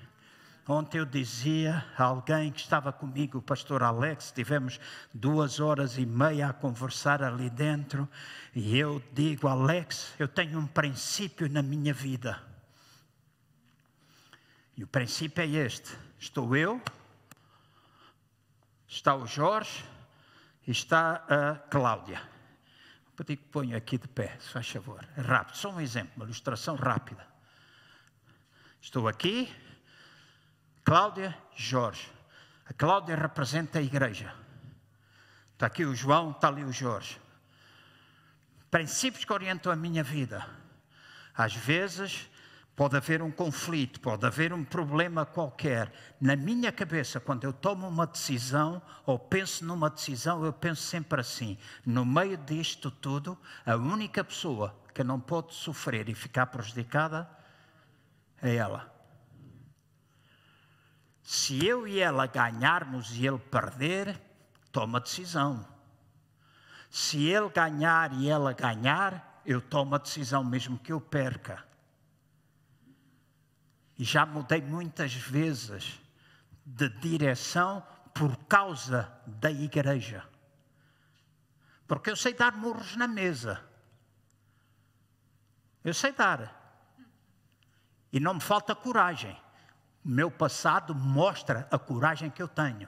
Ontem 0.67 0.97
eu 0.97 1.05
dizia 1.05 1.85
a 1.97 2.03
alguém 2.03 2.51
que 2.51 2.59
estava 2.59 2.93
comigo, 2.93 3.37
o 3.37 3.41
pastor 3.41 3.83
Alex, 3.83 4.31
tivemos 4.31 4.79
duas 5.13 5.59
horas 5.59 5.97
e 5.97 6.05
meia 6.05 6.49
a 6.49 6.53
conversar 6.53 7.21
ali 7.21 7.49
dentro, 7.49 8.07
e 8.55 8.77
eu 8.77 9.03
digo, 9.11 9.47
Alex, 9.47 10.13
eu 10.17 10.27
tenho 10.27 10.57
um 10.57 10.67
princípio 10.67 11.49
na 11.49 11.61
minha 11.61 11.93
vida. 11.93 12.41
E 14.77 14.83
o 14.83 14.87
princípio 14.87 15.43
é 15.43 15.47
este: 15.47 15.95
estou 16.17 16.55
eu, 16.55 16.81
está 18.87 19.15
o 19.15 19.27
Jorge 19.27 19.83
está 20.67 21.25
a 21.27 21.55
Cláudia. 21.55 22.21
Vou 23.05 23.17
pedir 23.17 23.37
que 23.37 23.49
ponha 23.49 23.77
aqui 23.77 23.97
de 23.97 24.07
pé, 24.07 24.37
se 24.39 24.49
faz 24.49 24.67
favor. 24.69 25.05
É 25.17 25.21
rápido, 25.21 25.57
só 25.57 25.69
um 25.71 25.79
exemplo, 25.79 26.13
uma 26.15 26.25
ilustração 26.25 26.75
rápida. 26.75 27.25
Estou 28.81 29.07
aqui, 29.07 29.53
Cláudia 30.83 31.37
Jorge. 31.55 32.11
A 32.65 32.73
Cláudia 32.73 33.15
representa 33.15 33.79
a 33.79 33.81
igreja. 33.81 34.33
Está 35.53 35.67
aqui 35.67 35.85
o 35.85 35.95
João, 35.95 36.31
está 36.31 36.49
ali 36.49 36.63
o 36.63 36.73
Jorge. 36.73 37.21
Princípios 38.69 39.23
que 39.23 39.31
orientam 39.31 39.71
a 39.71 39.75
minha 39.75 40.03
vida. 40.03 40.45
Às 41.33 41.55
vezes 41.55 42.29
pode 42.75 42.97
haver 42.97 43.21
um 43.21 43.31
conflito, 43.31 43.99
pode 44.01 44.25
haver 44.25 44.51
um 44.51 44.63
problema 44.63 45.25
qualquer. 45.25 45.91
Na 46.19 46.35
minha 46.35 46.71
cabeça, 46.71 47.19
quando 47.19 47.45
eu 47.45 47.53
tomo 47.53 47.87
uma 47.87 48.05
decisão 48.05 48.81
ou 49.05 49.17
penso 49.17 49.63
numa 49.63 49.89
decisão, 49.89 50.43
eu 50.43 50.51
penso 50.51 50.81
sempre 50.81 51.21
assim: 51.21 51.57
no 51.85 52.03
meio 52.03 52.35
disto 52.35 52.91
tudo, 52.91 53.37
a 53.65 53.75
única 53.75 54.23
pessoa 54.23 54.75
que 54.93 55.03
não 55.03 55.19
pode 55.19 55.53
sofrer 55.53 56.09
e 56.09 56.15
ficar 56.15 56.47
prejudicada 56.47 57.29
é 58.41 58.55
ela. 58.55 58.92
Se 61.23 61.65
eu 61.65 61.87
e 61.87 62.01
ela 62.01 62.27
ganharmos 62.27 63.15
e 63.15 63.25
ele 63.25 63.39
perder, 63.39 64.21
toma 64.73 64.99
decisão. 64.99 65.65
Se 66.89 67.25
ele 67.25 67.49
ganhar 67.49 68.11
e 68.13 68.29
ela 68.29 68.51
ganhar, 68.51 69.41
eu 69.45 69.61
tomo 69.61 69.95
a 69.95 69.97
decisão 69.97 70.43
mesmo 70.43 70.77
que 70.77 70.91
eu 70.91 70.99
perca. 70.99 71.65
E 73.97 74.03
já 74.03 74.25
mudei 74.25 74.61
muitas 74.61 75.13
vezes 75.13 75.99
de 76.65 76.89
direção 76.89 77.81
por 78.13 78.35
causa 78.45 79.09
da 79.25 79.49
igreja. 79.49 80.27
Porque 81.87 82.09
eu 82.09 82.15
sei 82.17 82.33
dar 82.33 82.51
murros 82.51 82.97
na 82.97 83.07
mesa. 83.07 83.63
Eu 85.83 85.93
sei 85.93 86.11
dar. 86.11 86.61
E 88.11 88.19
não 88.19 88.35
me 88.35 88.41
falta 88.41 88.75
coragem 88.75 89.41
meu 90.03 90.29
passado 90.29 90.93
mostra 90.93 91.67
a 91.71 91.79
coragem 91.79 92.29
que 92.29 92.41
eu 92.41 92.47
tenho. 92.47 92.87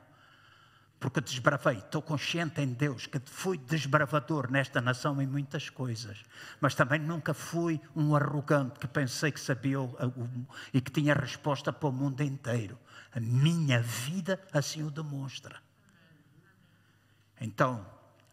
Porque 1.00 1.22
desbravei, 1.22 1.78
estou 1.78 2.02
consciente 2.02 2.62
em 2.62 2.74
Deus 2.74 3.06
que 3.06 3.22
fui 3.26 3.58
desbravador 3.58 4.50
nesta 4.50 4.82
nação 4.82 5.22
em 5.22 5.28
muitas 5.28 5.70
coisas, 5.70 6.24
mas 6.60 6.74
também 6.74 7.00
nunca 7.00 7.34
fui 7.34 7.80
um 7.96 8.16
arrogante 8.16 8.80
que 8.80 8.88
pensei 8.88 9.32
que 9.32 9.40
sabia 9.40 9.78
e 10.74 10.82
que 10.82 10.92
tinha 10.92 11.14
resposta 11.14 11.72
para 11.72 11.90
o 11.90 11.92
mundo 11.92 12.22
inteiro. 12.24 12.80
A 13.14 13.20
minha 13.20 13.82
vida 13.82 14.42
assim 14.52 14.84
o 14.84 14.90
demonstra. 14.90 15.62
Então, 17.40 17.86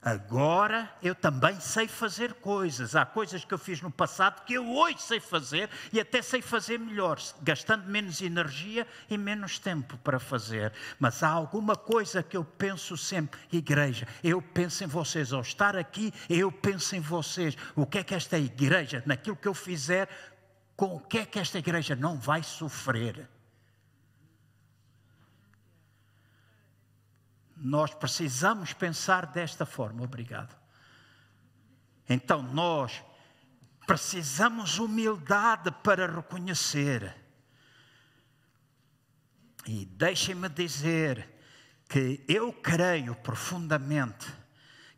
Agora 0.05 0.93
eu 1.01 1.15
também 1.15 1.61
sei 1.61 1.87
fazer 1.87 2.35
coisas. 2.35 2.97
Há 2.97 3.07
coisas 3.07 3.45
que 3.45 3.55
eu 3.55 3.59
fiz 3.59 3.81
no 3.81 3.91
passado 3.91 4.45
que 4.45 4.55
eu 4.55 4.69
hoje 4.69 5.01
sei 5.01 5.21
fazer 5.21 5.71
e 5.93 6.01
até 6.01 6.21
sei 6.21 6.43
fazer 6.43 6.77
melhor, 6.77 7.21
gastando 7.41 7.89
menos 7.89 8.21
energia 8.21 8.85
e 9.09 9.17
menos 9.17 9.61
tempo 9.61 9.97
para 9.99 10.19
fazer. 10.19 10.73
Mas 10.99 11.23
há 11.23 11.29
alguma 11.29 11.77
coisa 11.77 12.21
que 12.21 12.37
eu 12.37 12.45
penso 12.45 12.97
sempre, 12.97 13.39
igreja, 13.53 14.09
eu 14.25 14.43
penso 14.43 14.83
em 14.83 14.89
vocês. 14.89 15.33
Ao 15.33 15.41
estar 15.41 15.77
aqui, 15.77 16.13
eu 16.29 16.51
penso 16.51 16.97
em 16.97 17.01
vocês. 17.01 17.57
O 17.77 17.87
que 17.87 17.99
é 17.99 18.03
que 18.03 18.15
esta 18.15 18.37
igreja, 18.37 19.05
naquilo 19.07 19.37
que 19.37 19.47
eu 19.47 19.55
fizer, 19.55 20.09
com 20.77 20.97
o 20.97 21.01
que 21.01 21.19
é 21.19 21.25
que 21.25 21.39
esta 21.39 21.61
igreja 21.61 21.95
não 21.95 22.19
vai 22.19 22.43
sofrer? 22.43 23.29
Nós 27.65 27.95
precisamos 27.95 28.73
pensar 28.73 29.27
desta 29.27 29.65
forma. 29.65 30.03
Obrigado. 30.03 30.53
Então, 32.09 32.43
nós 32.43 33.01
precisamos 33.87 34.81
humildade 34.81 35.71
para 35.83 36.13
reconhecer. 36.13 37.15
E 39.65 39.85
deixem-me 39.85 40.49
dizer 40.49 41.29
que 41.89 42.25
eu 42.27 42.53
creio 42.53 43.15
profundamente 43.15 44.27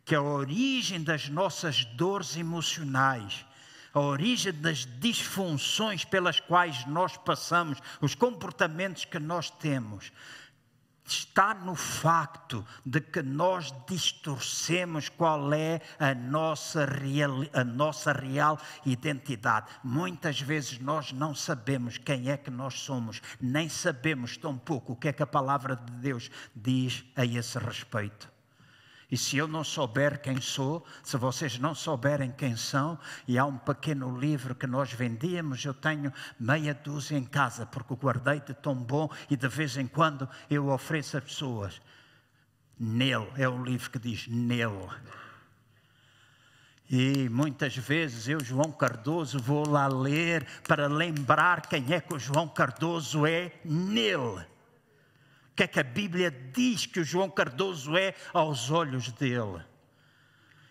que 0.03 0.15
a 0.15 0.21
origem 0.21 1.03
das 1.03 1.29
nossas 1.29 1.85
dores 1.85 2.35
emocionais, 2.35 3.45
a 3.93 3.99
origem 3.99 4.53
das 4.53 4.85
disfunções 4.99 6.03
pelas 6.03 6.39
quais 6.39 6.85
nós 6.85 7.15
passamos, 7.15 7.79
os 8.01 8.15
comportamentos 8.15 9.05
que 9.05 9.19
nós 9.19 9.49
temos, 9.49 10.11
está 11.05 11.53
no 11.53 11.75
facto 11.75 12.65
de 12.85 12.99
que 12.99 13.21
nós 13.21 13.73
distorcemos 13.87 15.09
qual 15.09 15.53
é 15.53 15.81
a 15.99 16.13
nossa, 16.15 16.85
real, 16.85 17.43
a 17.53 17.63
nossa 17.63 18.11
real 18.11 18.59
identidade. 18.85 19.67
Muitas 19.83 20.41
vezes 20.41 20.79
nós 20.79 21.11
não 21.11 21.35
sabemos 21.35 21.97
quem 21.97 22.29
é 22.29 22.37
que 22.37 22.49
nós 22.49 22.79
somos, 22.79 23.21
nem 23.39 23.69
sabemos 23.69 24.37
tão 24.37 24.57
pouco 24.57 24.93
o 24.93 24.95
que 24.95 25.09
é 25.09 25.13
que 25.13 25.23
a 25.23 25.27
palavra 25.27 25.75
de 25.75 25.91
Deus 25.93 26.29
diz 26.55 27.05
a 27.15 27.25
esse 27.25 27.57
respeito. 27.59 28.34
E 29.11 29.17
se 29.17 29.37
eu 29.37 29.47
não 29.47 29.63
souber 29.63 30.19
quem 30.21 30.41
sou, 30.41 30.85
se 31.03 31.15
vocês 31.17 31.59
não 31.59 31.75
souberem 31.75 32.31
quem 32.31 32.55
são, 32.55 32.97
e 33.27 33.37
há 33.37 33.45
um 33.45 33.57
pequeno 33.57 34.17
livro 34.17 34.55
que 34.55 34.65
nós 34.65 34.91
vendíamos, 34.91 35.63
eu 35.63 35.73
tenho 35.73 36.11
meia 36.39 36.73
dúzia 36.73 37.17
em 37.17 37.23
casa, 37.23 37.65
porque 37.65 37.93
o 37.93 37.97
guardei 37.97 38.39
de 38.39 38.53
tão 38.53 38.75
bom 38.75 39.09
e 39.29 39.35
de 39.35 39.47
vez 39.47 39.77
em 39.77 39.87
quando 39.87 40.27
eu 40.49 40.69
ofereço 40.69 41.17
a 41.17 41.21
pessoas. 41.21 41.79
Nele, 42.79 43.29
é 43.37 43.47
o 43.47 43.63
livro 43.63 43.89
que 43.89 43.99
diz 43.99 44.27
nele. 44.27 44.89
E 46.89 47.29
muitas 47.29 47.75
vezes 47.75 48.27
eu, 48.27 48.43
João 48.43 48.71
Cardoso, 48.71 49.39
vou 49.39 49.67
lá 49.67 49.87
ler 49.87 50.45
para 50.67 50.87
lembrar 50.87 51.61
quem 51.67 51.93
é 51.93 51.99
que 51.99 52.13
o 52.13 52.19
João 52.19 52.47
Cardoso 52.47 53.25
é 53.25 53.51
nele. 53.63 54.45
Que 55.55 55.63
é 55.63 55.67
que 55.67 55.79
a 55.79 55.83
Bíblia 55.83 56.29
diz 56.31 56.85
que 56.85 56.99
o 56.99 57.03
João 57.03 57.29
Cardoso 57.29 57.95
é 57.95 58.13
aos 58.33 58.69
olhos 58.69 59.11
dele. 59.11 59.63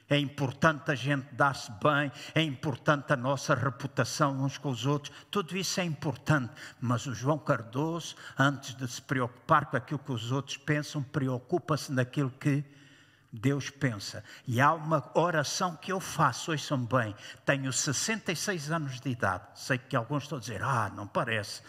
É 0.09 0.19
importante 0.19 0.91
a 0.91 0.95
gente 0.95 1.35
dar-se 1.35 1.73
bem, 1.83 2.13
é 2.35 2.43
importante 2.43 3.13
a 3.13 3.17
nossa 3.17 3.55
reputação 3.55 4.45
uns 4.45 4.59
com 4.59 4.69
os 4.69 4.85
outros, 4.85 5.17
tudo 5.31 5.57
isso 5.57 5.81
é 5.81 5.85
importante. 5.85 6.53
Mas 6.79 7.07
o 7.07 7.15
João 7.15 7.39
Cardoso, 7.39 8.15
antes 8.39 8.75
de 8.75 8.87
se 8.87 9.01
preocupar 9.01 9.67
com 9.67 9.77
aquilo 9.77 9.99
que 9.99 10.13
os 10.13 10.31
outros 10.31 10.59
pensam, 10.59 11.03
preocupa-se 11.03 11.91
naquilo 11.91 12.31
que 12.31 12.63
Deus 13.33 13.71
pensa. 13.71 14.23
E 14.47 14.61
há 14.61 14.73
uma 14.73 15.11
oração 15.15 15.75
que 15.75 15.91
eu 15.91 15.99
faço, 15.99 16.53
ouçam 16.53 16.85
bem. 16.85 17.15
Tenho 17.45 17.73
66 17.73 18.71
anos 18.71 19.01
de 19.01 19.09
idade. 19.09 19.45
Sei 19.57 19.79
que 19.79 19.97
alguns 19.97 20.25
estão 20.25 20.39
a 20.39 20.41
dizer, 20.41 20.63
ah, 20.63 20.93
não 20.95 21.07
parece. 21.07 21.63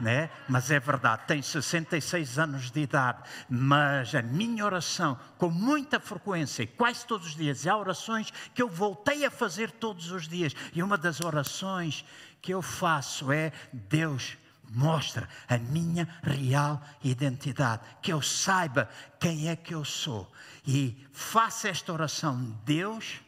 Né? 0.00 0.30
Mas 0.48 0.70
é 0.70 0.78
verdade, 0.78 1.22
tenho 1.26 1.42
66 1.42 2.38
anos 2.38 2.70
de 2.70 2.80
idade, 2.80 3.18
mas 3.48 4.14
a 4.14 4.22
minha 4.22 4.64
oração, 4.64 5.18
com 5.36 5.50
muita 5.50 5.98
frequência, 5.98 6.62
e 6.62 6.68
quase 6.68 7.04
todos 7.04 7.26
os 7.26 7.34
dias, 7.34 7.66
há 7.66 7.76
orações 7.76 8.32
que 8.54 8.62
eu 8.62 8.68
voltei 8.68 9.24
a 9.24 9.30
fazer 9.30 9.72
todos 9.72 10.12
os 10.12 10.28
dias, 10.28 10.54
e 10.72 10.82
uma 10.84 10.96
das 10.96 11.20
orações 11.20 12.04
que 12.40 12.54
eu 12.54 12.62
faço 12.62 13.32
é: 13.32 13.52
Deus, 13.72 14.36
mostra 14.70 15.28
a 15.48 15.58
minha 15.58 16.08
real 16.22 16.80
identidade, 17.02 17.82
que 18.02 18.12
eu 18.12 18.20
saiba 18.20 18.88
quem 19.18 19.48
é 19.48 19.56
que 19.56 19.74
eu 19.74 19.84
sou. 19.84 20.30
E 20.66 21.06
faça 21.12 21.68
esta 21.68 21.92
oração, 21.92 22.56
Deus, 22.64 23.20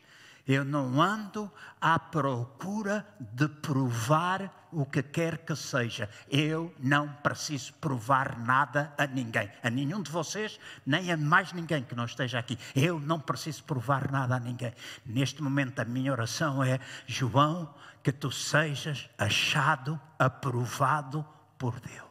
eu 0.47 0.65
não 0.65 1.01
ando 1.01 1.51
à 1.81 1.99
procura 1.99 3.07
de 3.19 3.49
provar 3.49 4.69
o 4.73 4.87
que 4.87 5.03
quer 5.03 5.39
que 5.39 5.55
seja. 5.57 6.09
Eu 6.29 6.75
não 6.79 7.09
preciso 7.09 7.73
provar 7.75 8.39
nada 8.39 8.93
a 8.97 9.07
ninguém, 9.07 9.51
a 9.63 9.71
nenhum 9.71 10.03
de 10.03 10.11
vocês, 10.11 10.59
nem 10.87 11.13
a 11.13 11.17
mais 11.17 11.53
ninguém 11.53 11.83
que 11.83 11.95
não 11.95 12.05
esteja 12.05 12.39
aqui. 12.39 12.59
Eu 12.75 13.01
não 13.01 13.19
preciso 13.19 13.65
provar 13.65 14.11
nada 14.11 14.37
a 14.37 14.41
ninguém. 14.41 14.73
Neste 15.05 15.43
momento, 15.43 15.81
a 15.81 15.85
minha 15.85 16.13
oração 16.13 16.63
é: 16.63 16.79
João, 17.07 17.75
que 18.03 18.13
tu 18.13 18.31
sejas 18.31 19.09
achado, 19.19 20.01
aprovado 20.19 21.27
por 21.59 21.79
Deus. 21.81 22.09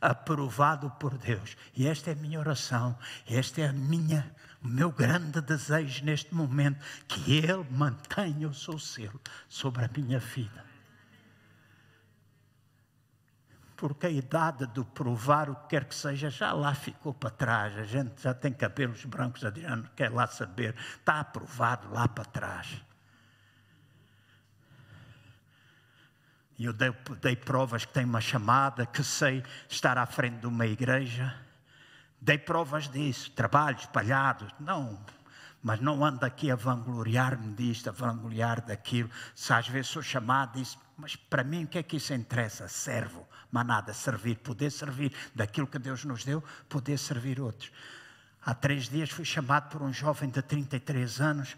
Aprovado 0.00 0.90
por 0.92 1.16
Deus. 1.16 1.56
E 1.74 1.86
esta 1.86 2.10
é 2.10 2.12
a 2.12 2.16
minha 2.16 2.38
oração, 2.38 2.96
esta 3.26 3.62
é 3.62 3.68
a 3.68 3.72
minha, 3.72 4.34
o 4.64 4.68
meu 4.68 4.90
grande 4.90 5.42
desejo 5.42 6.02
neste 6.04 6.34
momento, 6.34 6.82
que 7.06 7.36
Ele 7.36 7.66
mantenha 7.70 8.48
o 8.48 8.54
seu 8.54 8.78
selo 8.78 9.20
sobre 9.46 9.84
a 9.84 9.90
minha 9.94 10.18
vida. 10.18 10.64
Porque 13.76 14.06
a 14.06 14.10
idade 14.10 14.64
do 14.66 14.82
provar 14.82 15.50
o 15.50 15.54
que 15.54 15.68
quer 15.68 15.84
que 15.84 15.94
seja 15.94 16.30
já 16.30 16.52
lá 16.52 16.74
ficou 16.74 17.12
para 17.12 17.28
trás. 17.28 17.76
A 17.76 17.84
gente 17.84 18.22
já 18.22 18.32
tem 18.32 18.52
cabelos 18.54 19.04
brancos, 19.04 19.44
Adriano, 19.44 19.90
quer 19.94 20.10
lá 20.10 20.26
saber. 20.26 20.74
Está 20.96 21.20
aprovado 21.20 21.92
lá 21.92 22.08
para 22.08 22.24
trás. 22.24 22.82
E 26.56 26.64
eu 26.64 26.72
dei, 26.72 26.90
dei, 27.20 27.36
provas 27.36 27.84
que 27.84 27.92
tenho 27.92 28.08
uma 28.08 28.20
chamada, 28.20 28.86
que 28.86 29.02
sei 29.04 29.42
estar 29.68 29.98
à 29.98 30.06
frente 30.06 30.38
de 30.38 30.46
uma 30.46 30.64
igreja. 30.66 31.43
Dei 32.24 32.38
provas 32.38 32.88
disso, 32.88 33.30
trabalho 33.32 33.76
espalhado. 33.76 34.50
Não, 34.58 34.98
mas 35.62 35.78
não 35.78 36.02
ando 36.02 36.24
aqui 36.24 36.50
a 36.50 36.56
vangloriar-me 36.56 37.52
disto, 37.52 37.90
a 37.90 37.92
vangloriar 37.92 38.64
daquilo. 38.64 39.10
Se 39.34 39.52
às 39.52 39.68
vezes 39.68 39.90
sou 39.90 40.00
chamado 40.00 40.58
disso, 40.58 40.78
mas 40.96 41.14
para 41.16 41.44
mim 41.44 41.64
o 41.64 41.66
que 41.66 41.76
é 41.76 41.82
que 41.82 41.98
isso 41.98 42.14
interessa? 42.14 42.66
Servo, 42.66 43.28
mas 43.52 43.66
nada, 43.66 43.92
servir, 43.92 44.36
poder 44.36 44.70
servir 44.70 45.12
daquilo 45.34 45.66
que 45.66 45.78
Deus 45.78 46.02
nos 46.06 46.24
deu, 46.24 46.42
poder 46.66 46.96
servir 46.96 47.38
outros. 47.38 47.70
Há 48.42 48.54
três 48.54 48.88
dias 48.88 49.10
fui 49.10 49.26
chamado 49.26 49.68
por 49.68 49.82
um 49.82 49.92
jovem 49.92 50.30
de 50.30 50.40
33 50.40 51.20
anos 51.20 51.54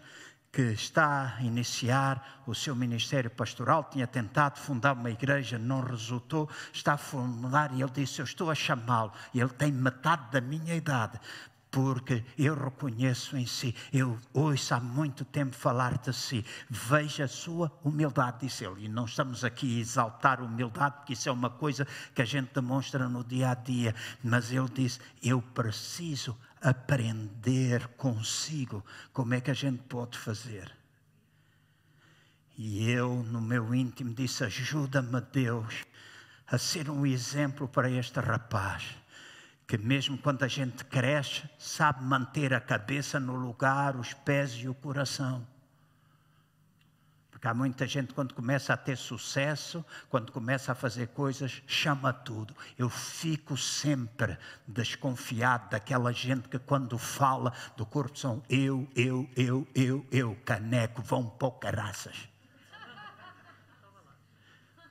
que 0.51 0.61
está 0.61 1.35
a 1.37 1.43
iniciar 1.43 2.41
o 2.47 2.55
seu 2.55 2.75
ministério 2.75 3.29
pastoral, 3.29 3.83
tinha 3.83 4.07
tentado 4.07 4.59
fundar 4.59 4.93
uma 4.93 5.11
igreja, 5.11 5.59
não 5.59 5.81
resultou, 5.81 6.49
está 6.73 6.93
a 6.93 6.97
fundar 6.97 7.71
e 7.73 7.81
ele 7.81 7.91
disse: 7.91 8.19
Eu 8.19 8.25
estou 8.25 8.49
a 8.49 8.55
chamá-lo, 8.55 9.11
ele 9.33 9.49
tem 9.49 9.71
metade 9.71 10.31
da 10.31 10.41
minha 10.41 10.75
idade, 10.75 11.19
porque 11.69 12.23
eu 12.37 12.55
reconheço 12.55 13.37
em 13.37 13.45
si, 13.45 13.75
eu 13.91 14.17
ouço 14.33 14.73
há 14.73 14.79
muito 14.79 15.25
tempo 15.25 15.55
falar 15.55 15.97
de 15.97 16.13
si, 16.13 16.45
veja 16.69 17.25
a 17.25 17.27
sua 17.27 17.71
humildade, 17.83 18.37
disse 18.41 18.65
ele. 18.65 18.85
E 18.85 18.89
não 18.89 19.05
estamos 19.05 19.43
aqui 19.43 19.77
a 19.77 19.81
exaltar 19.81 20.41
humildade, 20.41 20.95
porque 20.97 21.13
isso 21.13 21.29
é 21.29 21.31
uma 21.31 21.49
coisa 21.49 21.85
que 22.15 22.21
a 22.21 22.25
gente 22.25 22.53
demonstra 22.53 23.07
no 23.07 23.23
dia 23.23 23.51
a 23.51 23.53
dia, 23.53 23.93
mas 24.23 24.51
ele 24.51 24.69
disse: 24.69 24.99
Eu 25.21 25.41
preciso 25.41 26.37
aprender 26.61 27.87
consigo 27.89 28.83
como 29.13 29.33
é 29.33 29.41
que 29.41 29.51
a 29.51 29.53
gente 29.53 29.83
pode 29.83 30.17
fazer. 30.17 30.71
E 32.57 32.89
eu, 32.89 33.23
no 33.23 33.39
meu 33.39 33.73
íntimo, 33.73 34.13
disse: 34.13 34.43
Ajuda-me, 34.43 35.21
Deus, 35.31 35.85
a 36.47 36.57
ser 36.57 36.89
um 36.89 37.05
exemplo 37.05 37.67
para 37.67 37.89
este 37.89 38.19
rapaz, 38.19 38.95
que 39.67 39.77
mesmo 39.77 40.17
quando 40.17 40.43
a 40.43 40.47
gente 40.47 40.83
cresce, 40.85 41.43
sabe 41.59 42.03
manter 42.03 42.53
a 42.53 42.59
cabeça 42.59 43.19
no 43.19 43.35
lugar, 43.35 43.95
os 43.95 44.13
pés 44.13 44.53
e 44.53 44.67
o 44.67 44.73
coração. 44.73 45.45
Porque 47.37 47.47
há 47.47 47.53
muita 47.53 47.85
gente, 47.85 48.15
quando 48.15 48.33
começa 48.33 48.73
a 48.73 48.77
ter 48.77 48.97
sucesso, 48.97 49.85
quando 50.09 50.31
começa 50.31 50.71
a 50.71 50.75
fazer 50.75 51.09
coisas, 51.09 51.61
chama 51.67 52.11
tudo. 52.11 52.51
Eu 52.75 52.89
fico 52.89 53.55
sempre 53.55 54.35
desconfiado 54.67 55.69
daquela 55.69 56.11
gente 56.11 56.49
que, 56.49 56.57
quando 56.57 56.97
fala 56.97 57.53
do 57.75 57.85
corpo, 57.85 58.17
são 58.17 58.41
eu, 58.49 58.89
eu, 58.95 59.29
eu, 59.35 59.67
eu, 59.75 60.03
eu, 60.11 60.35
caneco, 60.43 61.03
vão 61.03 61.29
pôr 61.29 61.51
caraças. 61.51 62.27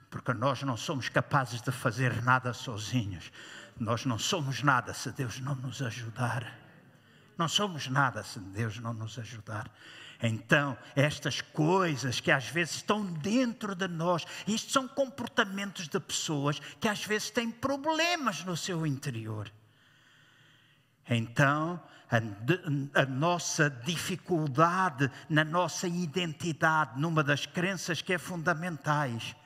Porque 0.08 0.32
nós 0.32 0.62
não 0.62 0.76
somos 0.76 1.08
capazes 1.08 1.60
de 1.60 1.72
fazer 1.72 2.22
nada 2.22 2.52
sozinhos. 2.52 3.32
Nós 3.76 4.06
não 4.06 4.20
somos 4.20 4.62
nada 4.62 4.94
se 4.94 5.10
Deus 5.10 5.40
não 5.40 5.56
nos 5.56 5.82
ajudar. 5.82 6.56
Não 7.36 7.48
somos 7.48 7.88
nada 7.88 8.22
se 8.22 8.38
Deus 8.38 8.78
não 8.78 8.94
nos 8.94 9.18
ajudar. 9.18 9.68
Então, 10.22 10.76
estas 10.94 11.40
coisas 11.40 12.20
que 12.20 12.30
às 12.30 12.48
vezes 12.48 12.76
estão 12.76 13.04
dentro 13.04 13.74
de 13.74 13.86
nós, 13.86 14.24
isto 14.46 14.72
são 14.72 14.88
comportamentos 14.88 15.88
de 15.88 16.00
pessoas 16.00 16.58
que 16.80 16.88
às 16.88 17.04
vezes 17.04 17.30
têm 17.30 17.50
problemas 17.50 18.44
no 18.44 18.56
seu 18.56 18.86
interior. 18.86 19.52
Então, 21.08 21.80
a, 22.10 23.00
a, 23.00 23.06
nossa 23.06 23.68
dificuldade 23.68 25.10
na 25.28 25.44
nossa 25.44 25.86
identidade, 25.86 26.98
numa 27.00 27.22
das 27.22 27.46
crenças 27.46 28.00
que 28.00 28.12
é 28.12 28.18
fundamentais, 28.18 29.36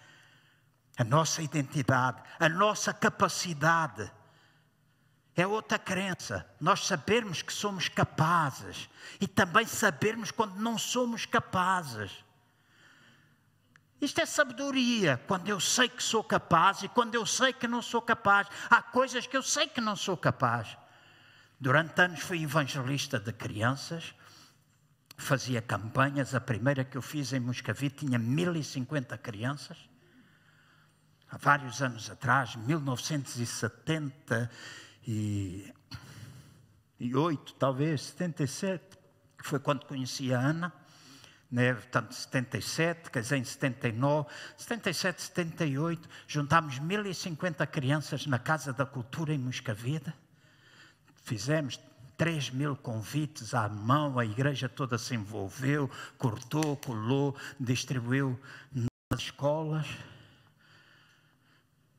a 0.96 1.04
nossa 1.04 1.42
identidade, 1.42 2.22
a 2.38 2.48
nossa 2.48 2.92
capacidade 2.92 4.10
é 5.36 5.46
outra 5.46 5.78
crença. 5.78 6.46
Nós 6.60 6.86
sabermos 6.86 7.42
que 7.42 7.52
somos 7.52 7.88
capazes 7.88 8.88
e 9.20 9.26
também 9.26 9.66
sabermos 9.66 10.30
quando 10.30 10.56
não 10.56 10.76
somos 10.78 11.26
capazes. 11.26 12.24
Isto 14.00 14.20
é 14.22 14.26
sabedoria, 14.26 15.20
quando 15.26 15.48
eu 15.48 15.60
sei 15.60 15.88
que 15.88 16.02
sou 16.02 16.24
capaz 16.24 16.82
e 16.82 16.88
quando 16.88 17.14
eu 17.14 17.26
sei 17.26 17.52
que 17.52 17.68
não 17.68 17.82
sou 17.82 18.00
capaz. 18.00 18.48
Há 18.70 18.80
coisas 18.80 19.26
que 19.26 19.36
eu 19.36 19.42
sei 19.42 19.68
que 19.68 19.80
não 19.80 19.94
sou 19.94 20.16
capaz. 20.16 20.76
Durante 21.60 22.00
anos 22.00 22.20
fui 22.20 22.42
evangelista 22.42 23.20
de 23.20 23.32
crianças, 23.32 24.14
fazia 25.18 25.60
campanhas. 25.60 26.34
A 26.34 26.40
primeira 26.40 26.82
que 26.82 26.96
eu 26.96 27.02
fiz 27.02 27.34
em 27.34 27.40
Moscavite 27.40 28.06
tinha 28.06 28.18
1050 28.18 29.18
crianças. 29.18 29.76
Há 31.30 31.36
vários 31.36 31.82
anos 31.82 32.10
atrás, 32.10 32.56
1970 32.56 34.50
e, 35.06 35.72
e 36.98 37.14
8, 37.14 37.54
talvez, 37.54 38.02
77, 38.02 38.98
que 39.38 39.46
foi 39.46 39.58
quando 39.58 39.86
conheci 39.86 40.32
a 40.32 40.38
Ana, 40.38 40.72
né, 41.50 41.74
portanto 41.74 42.14
77, 42.14 43.10
casei 43.10 43.40
em 43.40 43.44
79, 43.44 44.28
77, 44.56 45.22
78, 45.22 46.08
juntámos 46.28 46.78
1050 46.78 47.66
crianças 47.66 48.26
na 48.26 48.38
Casa 48.38 48.72
da 48.72 48.86
Cultura 48.86 49.34
em 49.34 49.38
Moscavida, 49.38 50.14
fizemos 51.24 51.80
3 52.16 52.50
mil 52.50 52.76
convites 52.76 53.54
à 53.54 53.66
mão, 53.66 54.18
a 54.18 54.24
igreja 54.26 54.68
toda 54.68 54.98
se 54.98 55.14
envolveu, 55.14 55.90
cortou, 56.18 56.76
colou, 56.76 57.34
distribuiu 57.58 58.38
nas 59.10 59.22
escolas. 59.22 59.86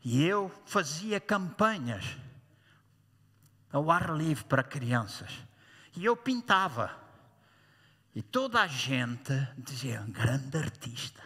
E 0.04 0.24
eu 0.24 0.52
fazia 0.64 1.20
campanhas 1.20 2.06
ao 3.72 3.90
ar 3.90 4.16
livre 4.16 4.44
para 4.44 4.64
crianças. 4.64 5.32
E 5.96 6.06
eu 6.06 6.16
pintava. 6.16 6.92
E 8.14 8.22
toda 8.22 8.62
a 8.62 8.68
gente 8.68 9.34
dizia: 9.58 10.06
grande 10.08 10.58
artista. 10.58 11.22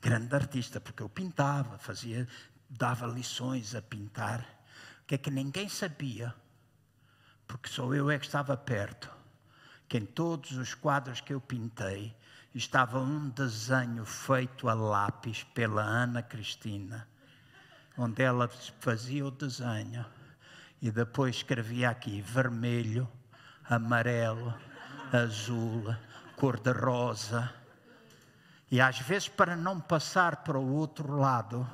Grande 0.00 0.34
artista, 0.34 0.80
porque 0.80 1.02
eu 1.02 1.08
pintava, 1.08 1.78
fazia, 1.78 2.26
dava 2.68 3.06
lições 3.06 3.74
a 3.74 3.82
pintar. 3.82 4.40
O 5.02 5.06
que 5.06 5.14
é 5.14 5.18
que 5.18 5.30
ninguém 5.30 5.68
sabia, 5.68 6.34
porque 7.46 7.68
só 7.68 7.92
eu 7.92 8.10
é 8.10 8.18
que 8.18 8.24
estava 8.24 8.56
perto, 8.56 9.10
que 9.88 9.98
em 9.98 10.06
todos 10.06 10.52
os 10.52 10.72
quadros 10.72 11.20
que 11.20 11.34
eu 11.34 11.40
pintei 11.40 12.16
estava 12.54 12.98
um 12.98 13.28
desenho 13.28 14.04
feito 14.04 14.68
a 14.68 14.74
lápis 14.74 15.42
pela 15.42 15.82
Ana 15.82 16.22
Cristina, 16.22 17.06
onde 17.98 18.22
ela 18.22 18.48
fazia 18.48 19.26
o 19.26 19.30
desenho 19.30 20.06
e 20.80 20.90
depois 20.90 21.36
escrevia 21.36 21.90
aqui 21.90 22.20
vermelho, 22.22 23.08
amarelo, 23.68 24.54
azul, 25.12 25.94
cor-de-rosa. 26.36 27.52
E 28.70 28.80
às 28.80 28.98
vezes, 29.00 29.28
para 29.28 29.56
não 29.56 29.80
passar 29.80 30.36
para 30.36 30.58
o 30.58 30.74
outro 30.74 31.16
lado, 31.16 31.68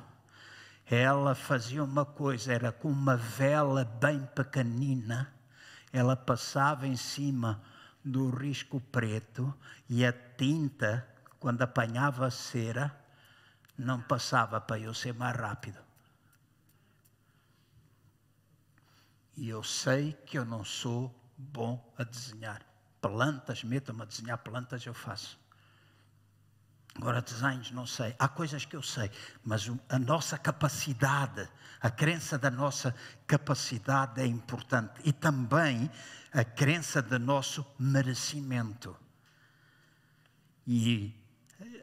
ela 0.85 1.35
fazia 1.35 1.83
uma 1.83 2.05
coisa, 2.05 2.53
era 2.53 2.71
com 2.71 2.89
uma 2.89 3.15
vela 3.15 3.85
bem 3.85 4.25
pequenina, 4.35 5.33
ela 5.91 6.15
passava 6.15 6.87
em 6.87 6.95
cima 6.95 7.61
do 8.03 8.29
risco 8.29 8.79
preto 8.79 9.53
e 9.89 10.05
a 10.05 10.11
tinta, 10.11 11.07
quando 11.39 11.61
apanhava 11.61 12.27
a 12.27 12.31
cera, 12.31 12.95
não 13.77 14.01
passava 14.01 14.59
para 14.59 14.79
eu 14.79 14.93
ser 14.93 15.13
mais 15.13 15.35
rápido. 15.35 15.86
E 19.37 19.49
eu 19.49 19.61
sei 19.61 20.13
que 20.25 20.37
eu 20.37 20.43
não 20.43 20.65
sou 20.65 21.13
bom 21.37 21.93
a 21.95 22.03
desenhar. 22.03 22.65
Plantas, 22.99 23.63
metam-me 23.63 24.01
a 24.01 24.05
desenhar 24.05 24.39
plantas, 24.39 24.83
eu 24.83 24.95
faço. 24.95 25.39
Agora, 26.95 27.21
desenhos, 27.21 27.69
não 27.69 27.85
sei. 27.85 28.15
Há 28.17 28.27
coisas 28.27 28.65
que 28.65 28.75
eu 28.75 28.81
sei, 28.81 29.11
mas 29.43 29.69
a 29.87 29.99
nossa 29.99 30.35
capacidade, 30.39 31.47
a 31.79 31.91
crença 31.91 32.39
da 32.39 32.49
nossa 32.49 32.95
capacidade 33.27 34.19
é 34.19 34.25
importante. 34.25 34.99
E 35.03 35.13
também 35.13 35.91
a 36.33 36.43
crença 36.43 36.99
do 36.99 37.19
nosso 37.19 37.63
merecimento. 37.77 38.97
E 40.65 41.13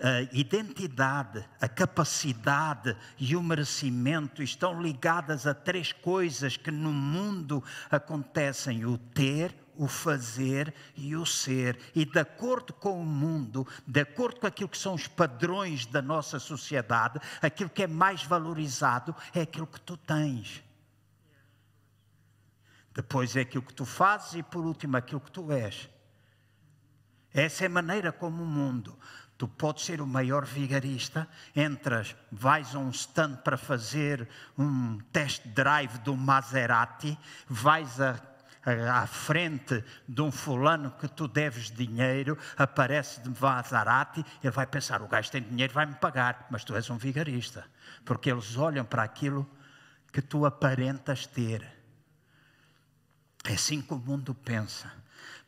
a 0.00 0.22
identidade, 0.32 1.44
a 1.60 1.68
capacidade 1.68 2.96
e 3.18 3.34
o 3.34 3.42
merecimento 3.42 4.42
estão 4.42 4.80
ligadas 4.80 5.46
a 5.46 5.54
três 5.54 5.92
coisas 5.92 6.56
que 6.56 6.70
no 6.70 6.92
mundo 6.92 7.62
acontecem: 7.90 8.84
o 8.84 8.96
ter, 8.96 9.54
o 9.76 9.88
fazer 9.88 10.72
e 10.94 11.16
o 11.16 11.26
ser. 11.26 11.78
E 11.94 12.04
de 12.04 12.18
acordo 12.18 12.72
com 12.72 13.00
o 13.00 13.04
mundo, 13.04 13.66
de 13.86 14.00
acordo 14.00 14.40
com 14.40 14.46
aquilo 14.46 14.68
que 14.68 14.78
são 14.78 14.94
os 14.94 15.08
padrões 15.08 15.86
da 15.86 16.00
nossa 16.00 16.38
sociedade, 16.38 17.20
aquilo 17.42 17.70
que 17.70 17.82
é 17.82 17.88
mais 17.88 18.22
valorizado 18.22 19.14
é 19.34 19.40
aquilo 19.40 19.66
que 19.66 19.80
tu 19.80 19.96
tens. 19.96 20.62
Depois 22.94 23.34
é 23.34 23.40
aquilo 23.40 23.64
que 23.64 23.74
tu 23.74 23.84
fazes 23.84 24.34
e 24.34 24.42
por 24.42 24.64
último 24.64 24.96
aquilo 24.96 25.20
que 25.20 25.32
tu 25.32 25.50
és. 25.50 25.88
Essa 27.32 27.64
é 27.64 27.66
a 27.66 27.70
maneira 27.70 28.12
como 28.12 28.44
o 28.44 28.46
mundo. 28.46 28.96
Tu 29.36 29.48
podes 29.48 29.84
ser 29.84 30.00
o 30.00 30.06
maior 30.06 30.44
vigarista, 30.44 31.28
entras, 31.56 32.14
vais 32.30 32.74
a 32.74 32.78
um 32.78 32.90
stand 32.90 33.36
para 33.36 33.56
fazer 33.56 34.28
um 34.56 34.98
test 35.12 35.44
drive 35.48 35.98
do 35.98 36.16
Maserati, 36.16 37.18
vais 37.48 38.00
a 38.00 38.14
à 38.90 39.06
frente 39.06 39.84
de 40.08 40.22
um 40.22 40.32
fulano 40.32 40.90
que 40.92 41.06
tu 41.08 41.28
deves 41.28 41.70
dinheiro, 41.70 42.38
aparece 42.56 43.20
de 43.20 43.28
Maserati, 43.28 44.24
ele 44.42 44.50
vai 44.50 44.66
pensar: 44.66 45.02
o 45.02 45.08
gajo 45.08 45.30
tem 45.30 45.42
dinheiro, 45.42 45.72
vai 45.72 45.86
me 45.86 45.94
pagar, 45.94 46.46
mas 46.50 46.64
tu 46.64 46.74
és 46.74 46.88
um 46.88 46.96
vigarista, 46.96 47.66
porque 48.04 48.30
eles 48.30 48.56
olham 48.56 48.84
para 48.84 49.02
aquilo 49.02 49.46
que 50.12 50.22
tu 50.22 50.46
aparentas 50.46 51.26
ter. 51.26 51.62
É 53.44 53.52
assim 53.52 53.82
que 53.82 53.92
o 53.92 53.98
mundo 53.98 54.34
pensa. 54.34 54.90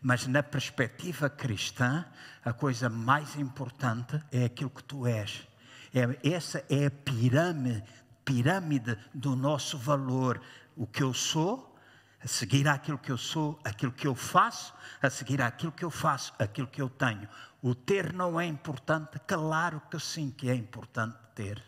Mas 0.06 0.24
na 0.28 0.40
perspectiva 0.40 1.28
cristã, 1.28 2.04
a 2.44 2.52
coisa 2.52 2.88
mais 2.88 3.34
importante 3.34 4.22
é 4.30 4.44
aquilo 4.44 4.70
que 4.70 4.84
tu 4.84 5.04
és. 5.04 5.48
É, 5.92 6.32
essa 6.32 6.64
é 6.70 6.86
a 6.86 6.90
pirâmide, 6.92 7.82
pirâmide 8.24 8.96
do 9.12 9.34
nosso 9.34 9.76
valor. 9.76 10.40
O 10.76 10.86
que 10.86 11.02
eu 11.02 11.12
sou, 11.12 11.76
a 12.22 12.28
seguir 12.28 12.68
àquilo 12.68 12.98
que 12.98 13.10
eu 13.10 13.18
sou, 13.18 13.58
aquilo 13.64 13.90
que 13.90 14.06
eu 14.06 14.14
faço, 14.14 14.72
a 15.02 15.10
seguir 15.10 15.42
àquilo 15.42 15.72
que 15.72 15.84
eu 15.84 15.90
faço, 15.90 16.32
aquilo 16.38 16.68
que 16.68 16.80
eu 16.80 16.88
tenho. 16.88 17.28
O 17.60 17.74
ter 17.74 18.12
não 18.12 18.38
é 18.38 18.46
importante? 18.46 19.18
Claro 19.26 19.82
que 19.90 19.98
sim, 19.98 20.30
que 20.30 20.48
é 20.48 20.54
importante 20.54 21.18
ter 21.34 21.60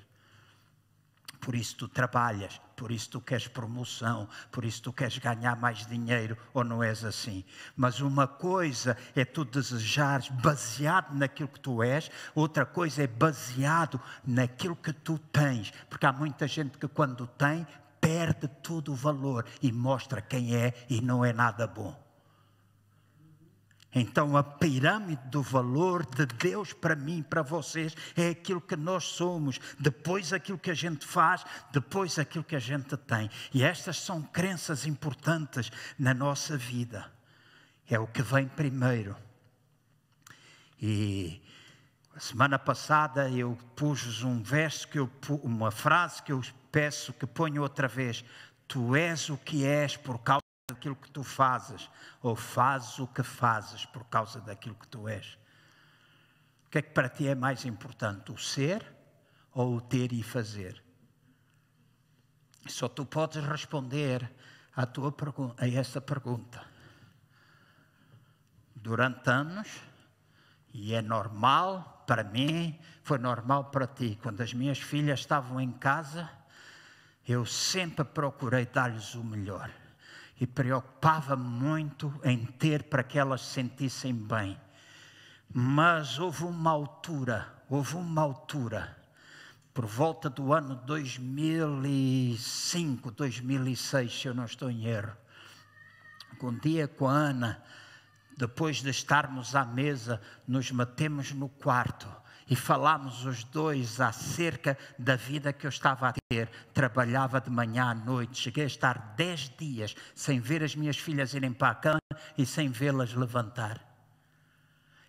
por 1.41 1.55
isso 1.55 1.77
tu 1.77 1.89
trabalhas, 1.89 2.61
por 2.77 2.91
isso 2.91 3.11
tu 3.11 3.21
queres 3.21 3.49
promoção, 3.49 4.29
por 4.51 4.65
isso 4.65 4.83
tu 4.83 4.93
queres 4.93 5.19
ganhar 5.19 5.57
mais 5.57 5.87
dinheiro, 5.87 6.37
ou 6.53 6.65
não 6.65 6.83
és 6.83 7.05
assim. 7.05 7.45
Mas 7.77 8.01
uma 8.01 8.27
coisa 8.27 8.97
é 9.15 9.25
tu 9.25 9.45
desejares 9.45 10.29
baseado 10.29 11.15
naquilo 11.15 11.49
que 11.49 11.61
tu 11.61 11.83
és, 11.83 12.11
outra 12.35 12.65
coisa 12.65 13.03
é 13.03 13.07
baseado 13.07 14.01
naquilo 14.27 14.77
que 14.77 14.93
tu 14.93 15.19
tens, 15.19 15.73
porque 15.89 16.07
há 16.07 16.13
muita 16.13 16.47
gente 16.47 16.79
que 16.79 16.89
quando 16.89 17.27
tem, 17.27 17.67
perde 18.01 18.49
todo 18.63 18.93
o 18.93 18.97
valor 18.97 19.45
e 19.61 19.73
mostra 19.73 20.23
quem 20.23 20.55
é 20.55 20.73
e 20.89 21.01
não 21.01 21.25
é 21.25 21.33
nada 21.33 21.67
bom. 21.67 22.08
Então, 23.95 24.37
a 24.37 24.43
pirâmide 24.43 25.23
do 25.29 25.43
valor 25.43 26.05
de 26.05 26.27
Deus 26.27 26.75
para 26.75 26.95
mim, 26.95 27.23
para 27.23 27.43
vocês, 27.43 27.95
é 28.15 28.31
aquilo 28.31 28.61
que 28.61 28.77
nós 28.77 29.05
somos, 29.05 29.59
depois 29.79 30.33
aquilo 30.33 30.59
que 30.59 30.71
a 30.71 30.75
gente 30.75 31.07
faz, 31.07 31.45
depois 31.73 32.19
aquilo 32.19 32.45
que 32.45 32.57
a 32.57 32.61
gente 32.61 32.97
tem. 32.97 33.31
E 33.53 33.63
estas 33.63 33.99
são 33.99 34.23
crenças 34.23 34.87
importantes 34.87 35.71
na 35.99 36.13
nossa 36.13 36.57
vida. 36.57 37.11
É 37.89 37.99
o 37.99 38.07
que 38.07 38.21
vem 38.21 38.47
primeiro. 38.47 39.17
E 40.81 41.41
a 42.15 42.21
semana 42.21 42.59
passada 42.59 43.31
eu 43.31 43.57
pus 43.75 44.23
um 44.23 44.43
verso, 44.43 44.87
que 44.87 44.99
eu, 44.99 45.11
uma 45.43 45.71
frase 45.71 46.23
que 46.23 46.33
eu 46.33 46.43
peço 46.71 47.15
que 47.15 47.27
ponham 47.27 47.63
outra 47.63 47.89
vez. 47.89 48.23
Tu 48.67 48.95
és 48.95 49.31
o 49.31 49.39
que 49.39 49.65
és 49.65 49.97
por 49.97 50.19
causa 50.19 50.48
daquilo 50.69 50.97
que 50.97 51.11
tu 51.11 51.23
fazes, 51.23 51.91
ou 52.21 52.37
fazes 52.37 52.99
o 52.99 53.07
que 53.07 53.23
fazes 53.23 53.87
por 53.87 54.05
causa 54.05 54.39
daquilo 54.39 54.75
que 54.75 54.87
tu 54.87 55.09
és. 55.09 55.39
O 56.67 56.71
que 56.71 56.79
é 56.79 56.83
que 56.83 56.91
para 56.91 57.09
ti 57.09 57.27
é 57.27 57.35
mais 57.35 57.65
importante, 57.65 58.31
o 58.31 58.37
ser 58.37 58.85
ou 59.55 59.77
o 59.77 59.81
ter 59.81 60.13
e 60.13 60.23
fazer? 60.23 60.85
Só 62.67 62.87
tu 62.87 63.07
podes 63.07 63.43
responder 63.43 64.31
à 64.77 64.85
tua 64.85 65.15
a 65.57 65.67
essa 65.67 66.03
pergunta. 66.03 66.63
Durante 68.77 69.31
anos, 69.31 69.69
e 70.75 70.93
é 70.93 71.01
normal 71.01 72.05
para 72.07 72.23
mim, 72.23 72.79
foi 73.03 73.17
normal 73.17 73.71
para 73.71 73.87
ti, 73.87 74.19
quando 74.23 74.43
as 74.43 74.53
minhas 74.53 74.79
filhas 74.79 75.21
estavam 75.21 75.59
em 75.59 75.73
casa, 75.73 76.29
eu 77.27 77.47
sempre 77.47 78.05
procurei 78.05 78.67
dar-lhes 78.67 79.15
o 79.15 79.25
melhor 79.25 79.71
e 80.41 80.47
preocupava-me 80.47 81.45
muito 81.45 82.19
em 82.25 82.47
ter 82.47 82.85
para 82.85 83.03
que 83.03 83.19
elas 83.19 83.43
se 83.43 83.55
sentissem 83.55 84.15
bem. 84.15 84.57
Mas 85.53 86.17
houve 86.19 86.45
uma 86.45 86.71
altura, 86.71 87.53
houve 87.69 87.97
uma 87.97 88.23
altura, 88.23 88.97
por 89.75 89.85
volta 89.87 90.31
do 90.31 90.53
ano 90.53 90.77
2005, 90.77 93.11
2006, 93.11 94.21
se 94.21 94.29
eu 94.29 94.35
não 94.35 94.45
estou 94.45 94.71
em 94.71 94.87
erro, 94.87 95.17
um 96.43 96.57
dia 96.57 96.87
com 96.87 97.09
a 97.09 97.13
Ana, 97.13 97.61
depois 98.37 98.83
de 98.83 98.91
estarmos 98.91 99.57
à 99.57 99.65
mesa, 99.65 100.21
nos 100.47 100.71
metemos 100.71 101.33
no 101.33 101.49
quarto 101.49 102.07
e 102.49 102.57
falámos 102.57 103.25
os 103.25 103.45
dois 103.45 104.01
acerca 104.01 104.77
da 104.99 105.17
vida 105.17 105.53
que 105.53 105.67
eu 105.67 105.71
estava 105.71 106.09
a 106.09 106.13
ter. 106.29 106.49
Trabalhava 106.73 107.41
de 107.41 107.51
manhã 107.51 107.91
à 107.91 107.95
noite, 107.95 108.41
cheguei 108.41 108.65
a 108.65 108.67
estar 108.67 109.15
dez 109.17 109.51
dias 109.59 109.95
sem 110.15 110.41
ver 110.41 110.63
as 110.63 110.75
minhas 110.75 110.97
filhas 110.97 111.35
irem 111.35 111.53
para 111.53 111.71
a 111.71 111.75
cama 111.75 112.01
e 112.37 112.47
sem 112.47 112.69
vê-las 112.69 113.15
levantar. 113.15 113.89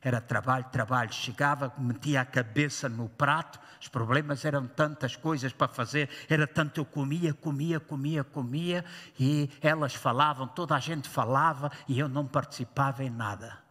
Era 0.02 0.22
trabalho, 0.22 0.66
trabalho. 0.72 1.12
Chegava, 1.12 1.74
metia 1.78 2.22
a 2.22 2.26
cabeça 2.26 2.88
no 2.88 3.10
prato, 3.10 3.60
os 3.82 3.88
problemas 3.88 4.46
eram 4.46 4.66
tantas 4.66 5.16
coisas 5.16 5.52
para 5.52 5.68
fazer, 5.68 6.10
era 6.30 6.48
tanto 6.48 6.80
eu 6.80 6.86
comia, 6.86 7.34
comia, 7.34 7.80
comia, 7.80 8.24
comia, 8.24 8.86
e 9.20 9.50
elas 9.62 9.94
falavam, 9.94 10.48
toda 10.48 10.76
a 10.76 10.80
gente 10.80 11.10
falava 11.10 11.72
e 11.88 12.00
eu 12.00 12.08
não 12.08 12.26
participava 12.26 13.04
em 13.04 13.10
nada. 13.10 13.69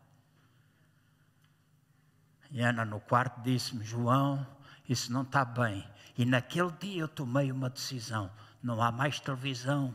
E 2.51 2.63
Ana 2.63 2.85
no 2.85 3.01
quarto 3.01 3.41
disse-me: 3.43 3.85
João, 3.85 4.47
isso 4.89 5.13
não 5.13 5.23
está 5.23 5.45
bem. 5.45 5.87
E 6.17 6.25
naquele 6.25 6.73
dia 6.73 7.03
eu 7.03 7.09
tomei 7.09 7.53
uma 7.53 7.71
decisão: 7.71 8.31
não 8.63 8.83
há 8.83 8.91
mais 8.91 9.21
televisão, 9.21 9.95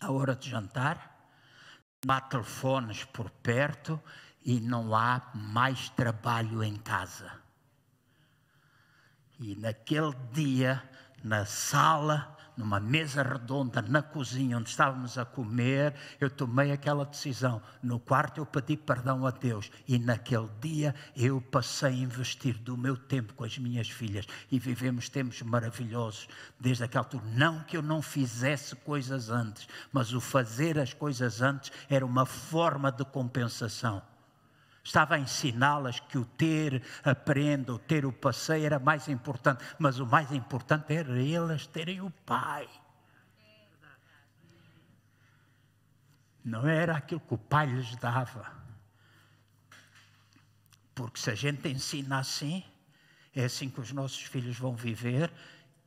à 0.00 0.10
hora 0.10 0.34
de 0.34 0.50
jantar, 0.50 1.28
não 2.04 2.14
há 2.14 2.20
telefones 2.20 3.04
por 3.04 3.30
perto 3.30 4.00
e 4.44 4.60
não 4.60 4.94
há 4.94 5.22
mais 5.34 5.88
trabalho 5.90 6.62
em 6.62 6.76
casa. 6.76 7.30
E 9.38 9.54
naquele 9.56 10.14
dia, 10.32 10.82
na 11.22 11.44
sala, 11.44 12.33
numa 12.56 12.78
mesa 12.78 13.22
redonda 13.22 13.82
na 13.82 14.02
cozinha 14.02 14.58
onde 14.58 14.70
estávamos 14.70 15.18
a 15.18 15.24
comer, 15.24 15.94
eu 16.20 16.30
tomei 16.30 16.72
aquela 16.72 17.04
decisão. 17.04 17.60
No 17.82 17.98
quarto 17.98 18.40
eu 18.40 18.46
pedi 18.46 18.76
perdão 18.76 19.26
a 19.26 19.30
Deus 19.30 19.70
e 19.86 19.98
naquele 19.98 20.48
dia 20.60 20.94
eu 21.16 21.40
passei 21.40 21.88
a 21.88 21.92
investir 21.92 22.58
do 22.58 22.76
meu 22.76 22.96
tempo 22.96 23.34
com 23.34 23.44
as 23.44 23.58
minhas 23.58 23.88
filhas 23.88 24.26
e 24.50 24.58
vivemos 24.58 25.08
tempos 25.08 25.42
maravilhosos 25.42 26.28
desde 26.58 26.84
aquela 26.84 27.04
altura. 27.04 27.24
Não 27.26 27.62
que 27.64 27.76
eu 27.76 27.82
não 27.82 28.00
fizesse 28.00 28.76
coisas 28.76 29.30
antes, 29.30 29.66
mas 29.92 30.12
o 30.12 30.20
fazer 30.20 30.78
as 30.78 30.92
coisas 30.92 31.42
antes 31.42 31.72
era 31.88 32.06
uma 32.06 32.26
forma 32.26 32.90
de 32.90 33.04
compensação. 33.04 34.02
Estava 34.84 35.14
a 35.14 35.18
ensiná-las 35.18 35.98
que 35.98 36.18
o 36.18 36.26
ter, 36.26 36.82
aprenda, 37.02 37.72
o 37.72 37.78
ter 37.78 38.04
o 38.04 38.12
passeio 38.12 38.66
era 38.66 38.78
mais 38.78 39.08
importante, 39.08 39.64
mas 39.78 39.98
o 39.98 40.04
mais 40.04 40.30
importante 40.30 40.92
era 40.92 41.26
elas 41.26 41.66
terem 41.66 42.02
o 42.02 42.10
Pai. 42.10 42.68
Não 46.44 46.68
era 46.68 46.98
aquilo 46.98 47.20
que 47.20 47.32
o 47.32 47.38
Pai 47.38 47.64
lhes 47.64 47.96
dava. 47.96 48.52
Porque 50.94 51.18
se 51.18 51.30
a 51.30 51.34
gente 51.34 51.66
ensina 51.66 52.18
assim, 52.18 52.62
é 53.34 53.46
assim 53.46 53.70
que 53.70 53.80
os 53.80 53.90
nossos 53.90 54.22
filhos 54.24 54.58
vão 54.58 54.76
viver, 54.76 55.32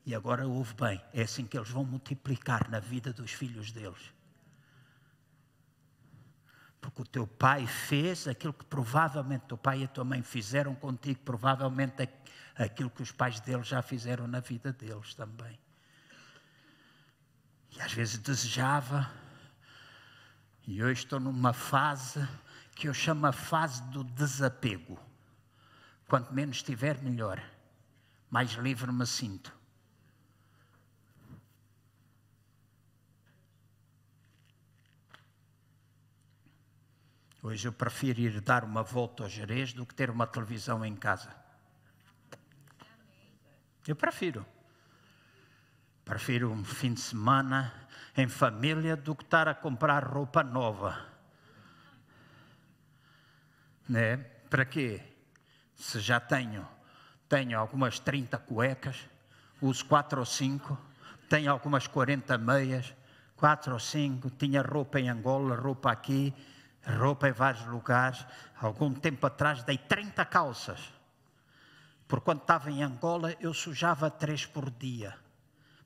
e 0.07 0.15
agora 0.15 0.47
ouve 0.47 0.73
bem, 0.73 0.99
é 1.13 1.21
assim 1.21 1.45
que 1.45 1.55
eles 1.55 1.69
vão 1.69 1.85
multiplicar 1.85 2.67
na 2.67 2.79
vida 2.79 3.13
dos 3.13 3.31
filhos 3.31 3.71
deles 3.71 4.16
porque 6.87 7.01
o 7.01 7.05
teu 7.05 7.27
pai 7.27 7.67
fez 7.67 8.29
aquilo 8.29 8.53
que 8.53 8.63
provavelmente 8.63 9.41
teu 9.41 9.57
pai 9.57 9.81
e 9.81 9.83
a 9.83 9.87
tua 9.89 10.05
mãe 10.05 10.23
fizeram 10.23 10.73
contigo, 10.73 11.19
provavelmente 11.19 12.07
aquilo 12.55 12.89
que 12.89 13.01
os 13.01 13.11
pais 13.11 13.41
deles 13.41 13.67
já 13.67 13.81
fizeram 13.81 14.25
na 14.25 14.39
vida 14.39 14.71
deles 14.71 15.13
também. 15.13 15.59
E 17.75 17.81
às 17.81 17.91
vezes 17.91 18.17
desejava, 18.19 19.11
e 20.65 20.81
hoje 20.81 21.03
estou 21.03 21.19
numa 21.19 21.51
fase 21.51 22.25
que 22.73 22.87
eu 22.87 22.93
chamo 22.93 23.27
a 23.27 23.33
fase 23.33 23.83
do 23.89 24.01
desapego. 24.05 24.97
Quanto 26.07 26.33
menos 26.33 26.55
estiver, 26.55 27.01
melhor. 27.01 27.43
Mais 28.29 28.51
livre 28.51 28.89
me 28.93 29.05
sinto. 29.05 29.56
Hoje 37.41 37.67
eu 37.67 37.71
prefiro 37.71 38.19
ir 38.19 38.41
dar 38.41 38.63
uma 38.63 38.81
volta 38.81 39.23
ao 39.23 39.29
Jerez 39.29 39.71
do 39.71 39.85
que 39.85 39.93
ter 39.93 40.09
uma 40.09 40.25
televisão 40.25 40.83
em 40.83 40.95
casa. 40.95 41.29
Eu 43.87 43.95
prefiro. 43.95 44.45
Prefiro 46.03 46.51
um 46.51 46.63
fim 46.63 46.93
de 46.93 46.99
semana 46.99 47.73
em 48.15 48.27
família 48.27 48.95
do 48.95 49.15
que 49.15 49.23
estar 49.23 49.47
a 49.47 49.53
comprar 49.53 50.03
roupa 50.03 50.43
nova. 50.43 51.05
Né? 53.87 54.17
Para 54.49 54.65
quê? 54.65 55.01
Se 55.75 55.99
já 55.99 56.19
tenho, 56.19 56.67
tenho 57.29 57.59
algumas 57.59 57.99
30 57.99 58.37
cuecas, 58.39 59.07
uso 59.61 59.85
quatro 59.85 60.19
ou 60.19 60.25
cinco, 60.25 60.77
tenho 61.29 61.51
algumas 61.51 61.85
40 61.85 62.35
meias, 62.37 62.95
quatro 63.35 63.73
ou 63.73 63.79
cinco, 63.79 64.31
tinha 64.31 64.63
roupa 64.63 64.99
em 64.99 65.07
Angola, 65.07 65.55
roupa 65.55 65.91
aqui, 65.91 66.33
roupa 66.87 67.27
em 67.27 67.31
vários 67.31 67.65
lugares. 67.65 68.25
Algum 68.59 68.93
tempo 68.93 69.25
atrás 69.27 69.63
dei 69.63 69.77
30 69.77 70.25
calças. 70.25 70.79
Por 72.07 72.21
quando 72.21 72.41
estava 72.41 72.71
em 72.71 72.83
Angola, 72.83 73.35
eu 73.39 73.53
sujava 73.53 74.09
três 74.09 74.45
por 74.45 74.69
dia. 74.71 75.15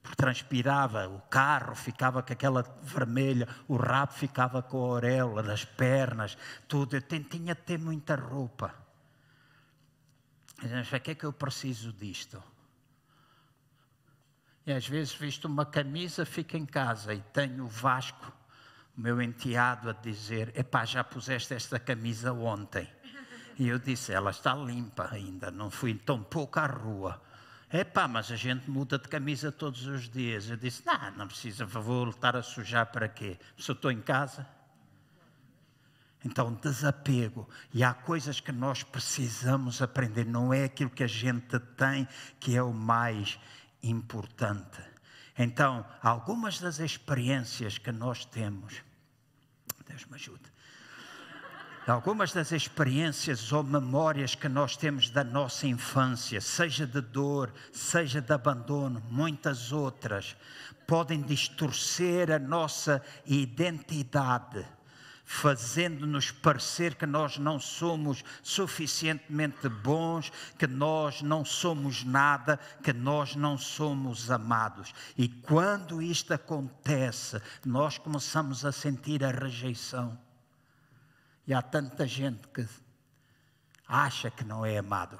Porque 0.01 0.15
transpirava, 0.15 1.07
o 1.07 1.19
carro 1.21 1.75
ficava 1.75 2.23
com 2.23 2.33
aquela 2.33 2.63
vermelha, 2.81 3.47
o 3.67 3.75
rabo 3.75 4.13
ficava 4.13 4.61
com 4.61 4.77
a 4.77 4.87
orelha, 4.87 5.51
as 5.51 5.65
pernas, 5.65 6.37
tudo. 6.67 6.95
Eu 6.95 7.01
tinha 7.01 7.53
de 7.53 7.61
ter 7.61 7.77
muita 7.77 8.15
roupa. 8.15 8.73
Mas 10.61 10.87
para 10.89 10.99
que 10.99 11.11
é 11.11 11.15
que 11.15 11.25
eu 11.25 11.33
preciso 11.33 11.91
disto? 11.93 12.41
E 14.65 14.71
às 14.71 14.87
vezes 14.87 15.13
visto 15.13 15.45
uma 15.45 15.65
camisa, 15.65 16.25
fico 16.25 16.55
em 16.55 16.65
casa 16.65 17.13
e 17.13 17.21
tenho 17.33 17.65
o 17.65 17.67
Vasco 17.67 18.31
meu 19.01 19.21
enteado 19.21 19.89
a 19.89 19.93
dizer: 19.93 20.53
Epá, 20.55 20.85
já 20.85 21.03
puseste 21.03 21.53
esta 21.55 21.79
camisa 21.79 22.31
ontem. 22.31 22.87
E 23.57 23.67
eu 23.67 23.79
disse: 23.79 24.13
Ela 24.13 24.29
está 24.29 24.53
limpa 24.53 25.09
ainda, 25.11 25.49
não 25.49 25.71
fui 25.71 25.95
tão 25.95 26.21
pouco 26.21 26.59
à 26.59 26.67
rua. 26.67 27.21
Epá, 27.73 28.07
mas 28.07 28.31
a 28.31 28.35
gente 28.35 28.69
muda 28.69 28.99
de 28.99 29.07
camisa 29.07 29.51
todos 29.51 29.87
os 29.87 30.07
dias. 30.07 30.49
Eu 30.49 30.57
disse: 30.57 30.85
Não, 30.85 31.11
não 31.17 31.27
precisa, 31.27 31.65
vou 31.65 31.81
voltar 31.81 32.35
a 32.35 32.43
sujar 32.43 32.91
para 32.91 33.07
quê? 33.07 33.39
Se 33.57 33.71
eu 33.71 33.73
estou 33.73 33.91
em 33.91 34.01
casa. 34.01 34.47
Então, 36.23 36.53
desapego. 36.53 37.49
E 37.73 37.83
há 37.83 37.95
coisas 37.95 38.39
que 38.39 38.51
nós 38.51 38.83
precisamos 38.83 39.81
aprender. 39.81 40.23
Não 40.23 40.53
é 40.53 40.65
aquilo 40.65 40.91
que 40.91 41.03
a 41.03 41.07
gente 41.07 41.59
tem 41.75 42.07
que 42.39 42.55
é 42.55 42.61
o 42.61 42.71
mais 42.71 43.39
importante. 43.81 44.79
Então, 45.35 45.83
algumas 46.03 46.59
das 46.59 46.79
experiências 46.79 47.79
que 47.79 47.91
nós 47.91 48.25
temos, 48.25 48.83
Deus 49.91 50.05
me 50.05 50.15
ajude. 50.15 50.51
Algumas 51.85 52.31
das 52.31 52.51
experiências 52.51 53.51
ou 53.51 53.63
memórias 53.63 54.35
que 54.35 54.47
nós 54.47 54.77
temos 54.77 55.09
da 55.09 55.23
nossa 55.23 55.67
infância, 55.67 56.39
seja 56.39 56.87
de 56.87 57.01
dor, 57.01 57.51
seja 57.73 58.21
de 58.21 58.31
abandono, 58.31 59.03
muitas 59.09 59.71
outras, 59.71 60.37
podem 60.87 61.21
distorcer 61.21 62.31
a 62.31 62.39
nossa 62.39 63.03
identidade 63.25 64.65
fazendo-nos 65.31 66.29
parecer 66.29 66.95
que 66.95 67.05
nós 67.05 67.37
não 67.37 67.57
somos 67.57 68.21
suficientemente 68.43 69.69
bons, 69.69 70.29
que 70.59 70.67
nós 70.67 71.21
não 71.21 71.45
somos 71.45 72.03
nada, 72.03 72.59
que 72.83 72.91
nós 72.91 73.33
não 73.33 73.57
somos 73.57 74.29
amados. 74.29 74.93
E 75.17 75.29
quando 75.29 76.01
isto 76.01 76.33
acontece, 76.33 77.41
nós 77.65 77.97
começamos 77.97 78.65
a 78.65 78.73
sentir 78.73 79.23
a 79.23 79.31
rejeição. 79.31 80.19
E 81.47 81.53
há 81.53 81.61
tanta 81.61 82.05
gente 82.05 82.45
que 82.49 82.67
acha 83.87 84.29
que 84.29 84.43
não 84.43 84.65
é 84.65 84.77
amado. 84.77 85.17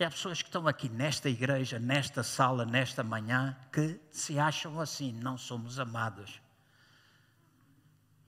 E 0.00 0.04
há 0.04 0.10
pessoas 0.10 0.40
que 0.40 0.48
estão 0.48 0.66
aqui 0.66 0.88
nesta 0.88 1.28
igreja, 1.28 1.78
nesta 1.78 2.22
sala, 2.22 2.64
nesta 2.64 3.04
manhã, 3.04 3.54
que 3.70 4.00
se 4.10 4.38
acham 4.38 4.80
assim, 4.80 5.12
não 5.12 5.36
somos 5.36 5.78
amados 5.78 6.45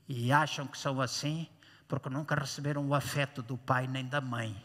e 0.09 0.33
acham 0.33 0.67
que 0.67 0.79
são 0.79 1.01
assim 1.01 1.47
porque 1.87 2.09
nunca 2.09 2.35
receberam 2.35 2.87
o 2.87 2.95
afeto 2.95 3.43
do 3.43 3.57
pai 3.57 3.87
nem 3.87 4.07
da 4.07 4.21
mãe. 4.21 4.57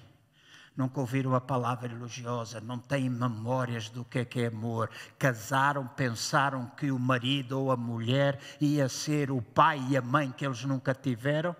Nunca 0.75 0.99
ouviram 0.99 1.35
a 1.35 1.41
palavra 1.41 1.91
elogiosa, 1.91 2.59
não 2.59 2.79
têm 2.79 3.09
memórias 3.09 3.89
do 3.89 4.03
que 4.03 4.19
é 4.19 4.25
que 4.25 4.41
é 4.41 4.47
amor. 4.47 4.89
Casaram, 5.19 5.87
pensaram 5.87 6.65
que 6.75 6.91
o 6.91 6.97
marido 6.97 7.59
ou 7.59 7.71
a 7.71 7.77
mulher 7.77 8.39
ia 8.59 8.89
ser 8.89 9.29
o 9.29 9.41
pai 9.41 9.79
e 9.89 9.95
a 9.95 10.01
mãe 10.01 10.31
que 10.31 10.45
eles 10.45 10.63
nunca 10.63 10.93
tiveram. 10.93 11.55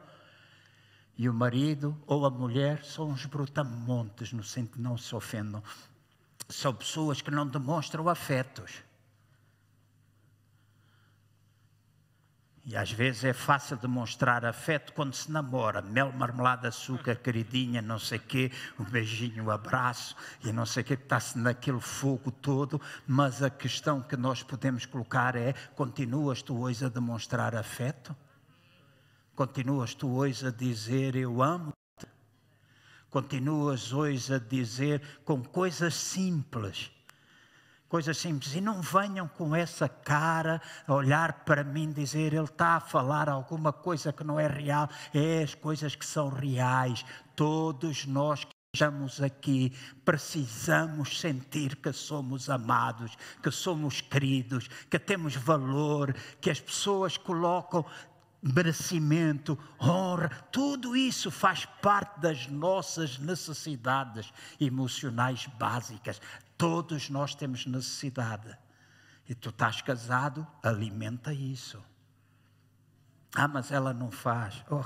E 1.16 1.30
o 1.30 1.34
marido 1.34 1.96
ou 2.08 2.26
a 2.26 2.30
mulher 2.30 2.84
são 2.84 3.10
uns 3.10 3.26
brutamontes, 3.26 4.34
no 4.34 4.44
sentido 4.44 4.82
não 4.82 4.98
se 4.98 5.16
ofendam. 5.16 5.62
São 6.50 6.74
pessoas 6.74 7.22
que 7.22 7.30
não 7.30 7.48
demonstram 7.48 8.10
afetos 8.10 8.84
E 12.66 12.78
às 12.78 12.90
vezes 12.90 13.26
é 13.26 13.34
fácil 13.34 13.76
demonstrar 13.76 14.46
afeto 14.46 14.94
quando 14.94 15.14
se 15.14 15.30
namora. 15.30 15.82
Mel, 15.82 16.14
marmelada, 16.14 16.70
açúcar, 16.70 17.16
queridinha, 17.18 17.82
não 17.82 18.00
sei 18.00 18.18
o 18.18 18.22
quê, 18.22 18.52
um 18.80 18.86
beijinho, 18.86 19.44
um 19.44 19.52
abraço 19.52 20.16
e 20.46 20.52
não 20.54 20.66
sei 20.66 20.82
quê, 20.82 20.94
está-se 20.94 21.38
naquele 21.38 21.82
fogo 21.82 22.32
todo. 22.32 22.80
Mas 23.06 23.44
a 23.44 23.50
questão 23.50 24.02
que 24.02 24.16
nós 24.16 24.44
podemos 24.44 24.86
colocar 24.86 25.36
é: 25.36 25.52
continuas 25.76 26.42
tu 26.42 26.58
hoje 26.58 26.86
a 26.86 26.90
demonstrar 26.90 27.54
afeto? 27.54 28.16
Continuas 29.36 29.94
tu 29.94 30.16
hoje 30.16 30.48
a 30.48 30.52
dizer 30.52 31.18
eu 31.18 31.44
amo-te? 31.44 32.08
Continuas 33.10 33.92
hoje 33.92 34.36
a 34.36 34.40
dizer 34.40 35.02
com 35.26 35.44
coisas 35.44 35.96
simples 35.96 36.93
coisas 37.94 38.18
simples. 38.18 38.56
E 38.56 38.60
não 38.60 38.82
venham 38.82 39.28
com 39.28 39.56
essa 39.56 39.88
cara 39.88 40.60
a 40.88 40.96
olhar 40.96 41.46
para 41.46 41.64
mim 41.64 41.92
dizer 41.92 42.34
ele 42.34 42.46
está 42.46 42.78
a 42.78 42.80
falar 42.80 43.30
alguma 43.30 43.72
coisa 43.72 44.12
que 44.12 44.24
não 44.24 44.40
é 44.40 44.48
real. 44.48 44.90
É 45.14 45.44
as 45.44 45.54
coisas 45.54 45.94
que 45.94 46.04
são 46.04 46.30
reais. 46.30 47.06
Todos 47.36 48.08
nós 48.08 48.48
estamos 48.74 49.22
aqui, 49.22 49.72
precisamos 50.04 51.20
sentir 51.20 51.76
que 51.76 51.94
somos 51.94 52.50
amados, 52.50 53.16
que 53.44 53.52
somos 53.52 54.02
queridos, 54.02 54.68
que 54.90 54.98
temos 54.98 55.36
valor, 55.36 56.16
que 56.42 56.50
as 56.50 56.60
pessoas 56.60 57.16
colocam 57.16 57.86
merecimento, 58.42 59.58
honra, 59.80 60.30
tudo 60.52 60.98
isso 60.98 61.32
faz 61.32 61.66
parte 61.82 62.20
das 62.20 62.48
nossas 62.48 63.18
necessidades 63.18 64.34
emocionais 64.60 65.48
básicas. 65.58 66.20
Todos 66.64 67.10
nós 67.10 67.36
temos 67.36 67.66
necessidade. 67.66 68.58
E 69.28 69.36
tu 69.36 69.50
estás 69.50 69.82
casado, 69.82 70.48
alimenta 70.64 71.34
isso. 71.34 71.84
Ah, 73.36 73.50
mas 73.50 73.70
ela 73.70 73.94
não 73.94 74.10
faz. 74.10 74.64
Oh. 74.70 74.86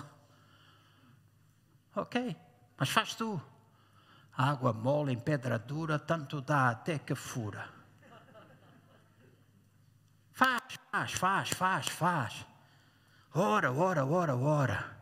Ok, 1.96 2.36
mas 2.76 2.90
faz 2.90 3.14
tu. 3.14 3.40
Água 4.36 4.74
mole 4.74 5.14
em 5.14 5.20
pedra 5.20 5.60
dura, 5.60 6.00
tanto 6.00 6.42
dá 6.42 6.70
até 6.70 6.98
que 6.98 7.14
fura. 7.14 7.70
Faz, 10.34 10.80
faz, 10.92 11.12
faz, 11.14 11.50
faz, 11.50 11.88
faz. 11.90 12.48
Ora, 13.36 13.72
ora, 13.72 14.04
ora, 14.04 14.36
ora. 14.36 14.98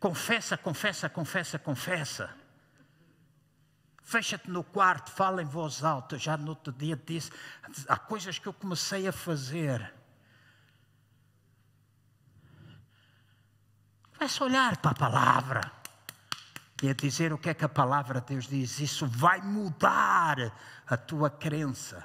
Confessa, 0.00 0.56
confessa, 0.56 1.10
confessa, 1.10 1.58
confessa. 1.58 2.45
Fecha-te 4.06 4.48
no 4.48 4.62
quarto, 4.62 5.10
fala 5.10 5.42
em 5.42 5.46
voz 5.46 5.82
alta. 5.82 6.16
Já 6.16 6.36
no 6.36 6.50
outro 6.50 6.72
dia 6.72 6.96
disse: 6.96 7.28
há 7.88 7.96
coisas 7.96 8.38
que 8.38 8.46
eu 8.46 8.52
comecei 8.52 9.08
a 9.08 9.12
fazer. 9.12 9.92
Começa 14.16 14.44
a 14.44 14.46
olhar 14.46 14.76
para 14.76 14.92
a 14.92 14.94
palavra 14.94 15.72
e 16.80 16.88
a 16.88 16.94
dizer 16.94 17.32
o 17.32 17.38
que 17.38 17.50
é 17.50 17.54
que 17.54 17.64
a 17.64 17.68
palavra 17.68 18.20
de 18.20 18.28
Deus 18.28 18.46
diz. 18.46 18.78
Isso 18.78 19.08
vai 19.08 19.40
mudar 19.40 20.52
a 20.86 20.96
tua 20.96 21.28
crença, 21.28 22.04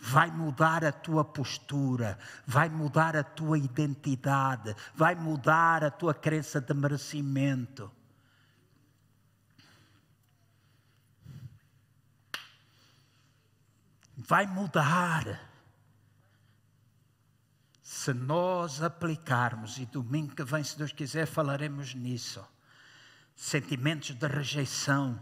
vai 0.00 0.30
mudar 0.30 0.82
a 0.82 0.92
tua 0.92 1.22
postura, 1.22 2.18
vai 2.46 2.70
mudar 2.70 3.14
a 3.14 3.22
tua 3.22 3.58
identidade, 3.58 4.74
vai 4.94 5.14
mudar 5.14 5.84
a 5.84 5.90
tua 5.90 6.14
crença 6.14 6.58
de 6.58 6.72
merecimento. 6.72 7.92
Vai 14.16 14.46
mudar. 14.46 15.52
Se 17.82 18.12
nós 18.12 18.82
aplicarmos, 18.82 19.78
e 19.78 19.86
domingo 19.86 20.34
que 20.34 20.42
vem, 20.42 20.64
se 20.64 20.76
Deus 20.76 20.92
quiser, 20.92 21.26
falaremos 21.26 21.94
nisso 21.94 22.44
Sentimentos 23.36 24.14
de 24.14 24.26
rejeição 24.26 25.20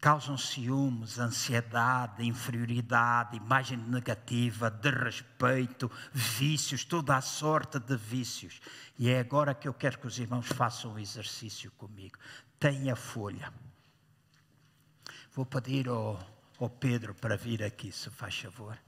causam 0.00 0.36
ciúmes, 0.36 1.18
ansiedade, 1.18 2.26
inferioridade, 2.26 3.36
imagem 3.36 3.76
negativa, 3.76 4.70
desrespeito, 4.70 5.90
vícios, 6.12 6.84
toda 6.84 7.16
a 7.16 7.20
sorte 7.20 7.78
de 7.78 7.96
vícios. 7.96 8.60
E 8.98 9.10
é 9.10 9.20
agora 9.20 9.54
que 9.54 9.68
eu 9.68 9.74
quero 9.74 9.98
que 9.98 10.06
os 10.06 10.18
irmãos 10.18 10.46
façam 10.46 10.90
o 10.90 10.94
um 10.94 10.98
exercício 10.98 11.70
comigo. 11.72 12.18
Tenha 12.58 12.96
folha. 12.96 13.52
Vou 15.34 15.44
pedir 15.44 15.88
ao, 15.88 16.18
ao 16.64 16.70
Pedro 16.70 17.14
para 17.14 17.36
vir 17.36 17.62
aqui, 17.62 17.92
se 17.92 18.08
faz 18.08 18.38
favor. 18.38 18.78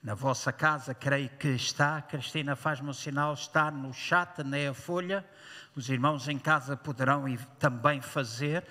Na 0.00 0.14
vossa 0.14 0.52
casa, 0.52 0.94
creio 0.94 1.28
que 1.30 1.48
está. 1.48 2.00
Cristina 2.00 2.54
faz-me 2.54 2.88
um 2.88 2.92
sinal, 2.92 3.34
está 3.34 3.70
no 3.70 3.92
chat, 3.92 4.42
nem 4.44 4.68
a 4.68 4.74
folha. 4.74 5.26
Os 5.74 5.90
irmãos 5.90 6.28
em 6.28 6.38
casa 6.38 6.76
poderão 6.76 7.24
também 7.58 8.00
fazer, 8.00 8.64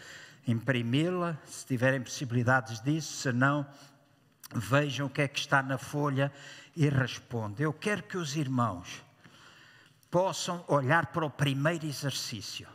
imprimi-la, 0.47 1.37
se 1.45 1.65
tiverem 1.65 2.01
possibilidades 2.01 2.81
disso. 2.81 3.13
Se 3.13 3.31
não, 3.31 3.67
vejam 4.55 5.07
o 5.07 5.09
que 5.09 5.21
é 5.21 5.27
que 5.27 5.39
está 5.39 5.61
na 5.61 5.77
folha 5.77 6.31
e 6.75 6.87
respondam. 6.87 7.57
Eu 7.59 7.73
quero 7.73 8.03
que 8.03 8.17
os 8.17 8.37
irmãos 8.37 9.03
possam 10.09 10.63
olhar 10.67 11.07
para 11.07 11.25
o 11.25 11.29
primeiro 11.29 11.85
exercício 11.85 12.67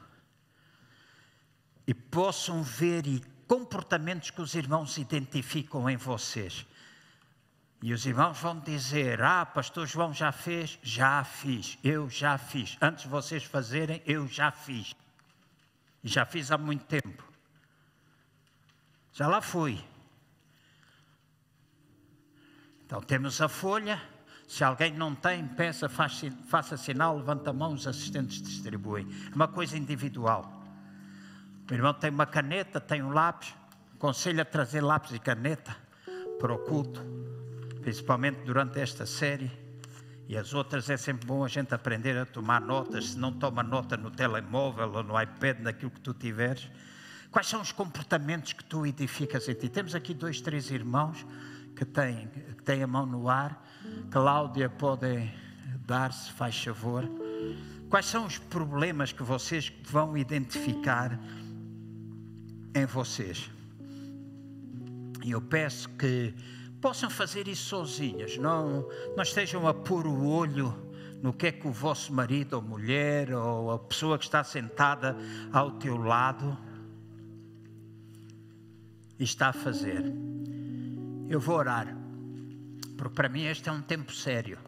e 1.87 1.95
possam 1.95 2.63
ver 2.63 3.07
e 3.07 3.34
comportamentos 3.47 4.31
que 4.31 4.41
os 4.41 4.55
irmãos 4.55 4.99
identificam 4.99 5.89
em 5.89 5.97
vocês 5.97 6.67
e 7.85 7.93
os 7.93 8.07
irmãos 8.07 8.41
vão 8.41 8.59
dizer: 8.61 9.21
Ah, 9.21 9.45
Pastor 9.45 9.87
João 9.87 10.11
já 10.11 10.33
fez? 10.33 10.79
Já 10.83 11.23
fiz, 11.23 11.77
eu 11.85 12.09
já 12.09 12.39
fiz. 12.39 12.79
Antes 12.81 13.03
de 13.03 13.11
vocês 13.11 13.45
fazerem, 13.45 14.03
eu 14.07 14.27
já 14.27 14.51
fiz. 14.51 14.95
E 16.03 16.09
já 16.09 16.25
fiz 16.25 16.51
há 16.51 16.57
muito 16.57 16.87
tempo. 16.87 17.23
Já 19.13 19.29
lá 19.29 19.43
fui. 19.43 19.85
Então 22.87 23.03
temos 23.03 23.39
a 23.43 23.51
folha. 23.51 24.03
Se 24.49 24.65
alguém 24.65 24.95
não 24.95 25.15
tem, 25.15 25.47
peça, 25.47 25.87
faça, 25.87 26.79
sinal, 26.79 27.19
levanta 27.19 27.51
a 27.51 27.53
mão, 27.53 27.75
os 27.75 27.87
assistentes 27.87 28.41
distribuem. 28.41 29.07
É 29.31 29.35
uma 29.35 29.49
coisa 29.49 29.77
individual. 29.77 30.64
O 31.71 31.75
irmão 31.75 31.95
tem 31.95 32.11
uma 32.11 32.27
caneta, 32.27 32.81
tem 32.81 33.03
um 33.03 33.11
lápis. 33.11 33.55
Aconselho 33.95 34.41
a 34.43 34.45
trazer 34.45 34.81
lápis 34.81 35.13
e 35.13 35.19
caneta 35.19 35.77
para 36.39 36.53
o 36.53 36.59
culto 36.59 37.15
principalmente 37.85 38.41
durante 38.47 38.81
esta 38.81 39.05
série. 39.05 39.53
E 40.27 40.39
as 40.39 40.55
outras 40.55 40.89
é 40.89 40.97
sempre 40.97 41.27
bom 41.27 41.45
a 41.45 41.49
gente 41.49 41.75
aprender 41.75 42.17
a 42.17 42.25
tomar 42.25 42.59
notas, 42.59 43.11
se 43.11 43.19
não 43.19 43.31
toma 43.31 43.63
nota 43.63 43.95
no 43.95 44.11
telemóvel 44.11 44.91
ou 44.91 45.03
no 45.03 45.21
iPad, 45.21 45.61
naquilo 45.61 45.91
que 45.91 46.01
tu 46.01 46.15
tiveres. 46.15 46.71
Quais 47.31 47.47
são 47.47 47.61
os 47.61 47.73
comportamentos 47.73 48.55
que 48.55 48.65
tu 48.65 48.87
edificas 48.87 49.47
em 49.51 49.55
ti? 49.55 49.69
Temos 49.69 49.95
aqui 49.95 50.15
dois, 50.15 50.41
três 50.41 50.71
irmãos 50.71 51.27
que 51.77 51.85
têm, 51.85 52.29
que 52.57 52.63
têm 52.63 52.83
a 52.83 52.87
mão 52.87 53.05
no 53.05 53.29
ar. 53.29 53.63
Cláudia 54.11 54.71
pode 54.71 55.31
dar, 55.85 56.11
se 56.11 56.33
faz 56.33 56.57
favor. 56.65 57.05
Quais 57.91 58.07
são 58.07 58.25
os 58.25 58.39
problemas 58.39 59.13
que 59.13 59.23
vocês 59.23 59.71
vão 59.85 60.17
identificar 60.17 61.21
em 62.75 62.85
vocês? 62.87 63.51
E 65.25 65.31
eu 65.31 65.41
peço 65.41 65.89
que 65.91 66.35
possam 66.81 67.09
fazer 67.09 67.49
isso 67.49 67.65
sozinhas, 67.65 68.37
não, 68.37 68.87
não 69.17 69.23
estejam 69.23 69.67
a 69.67 69.73
pôr 69.73 70.07
o 70.07 70.27
olho 70.27 70.75
no 71.23 71.33
que 71.33 71.47
é 71.47 71.53
que 71.53 71.67
o 71.67 71.73
vosso 71.73 72.13
marido 72.13 72.53
ou 72.53 72.61
mulher 72.61 73.33
ou 73.33 73.71
a 73.71 73.79
pessoa 73.79 74.19
que 74.19 74.25
está 74.25 74.45
sentada 74.45 75.17
ao 75.51 75.71
teu 75.79 75.97
lado 75.97 76.59
está 79.19 79.49
a 79.49 79.53
fazer. 79.55 80.05
Eu 81.27 81.41
vou 81.41 81.57
orar, 81.57 81.97
porque 82.99 83.15
para 83.15 83.31
mim 83.31 83.45
este 83.45 83.71
é 83.71 83.73
um 83.73 83.81
tempo 83.81 84.13
sério. 84.13 84.59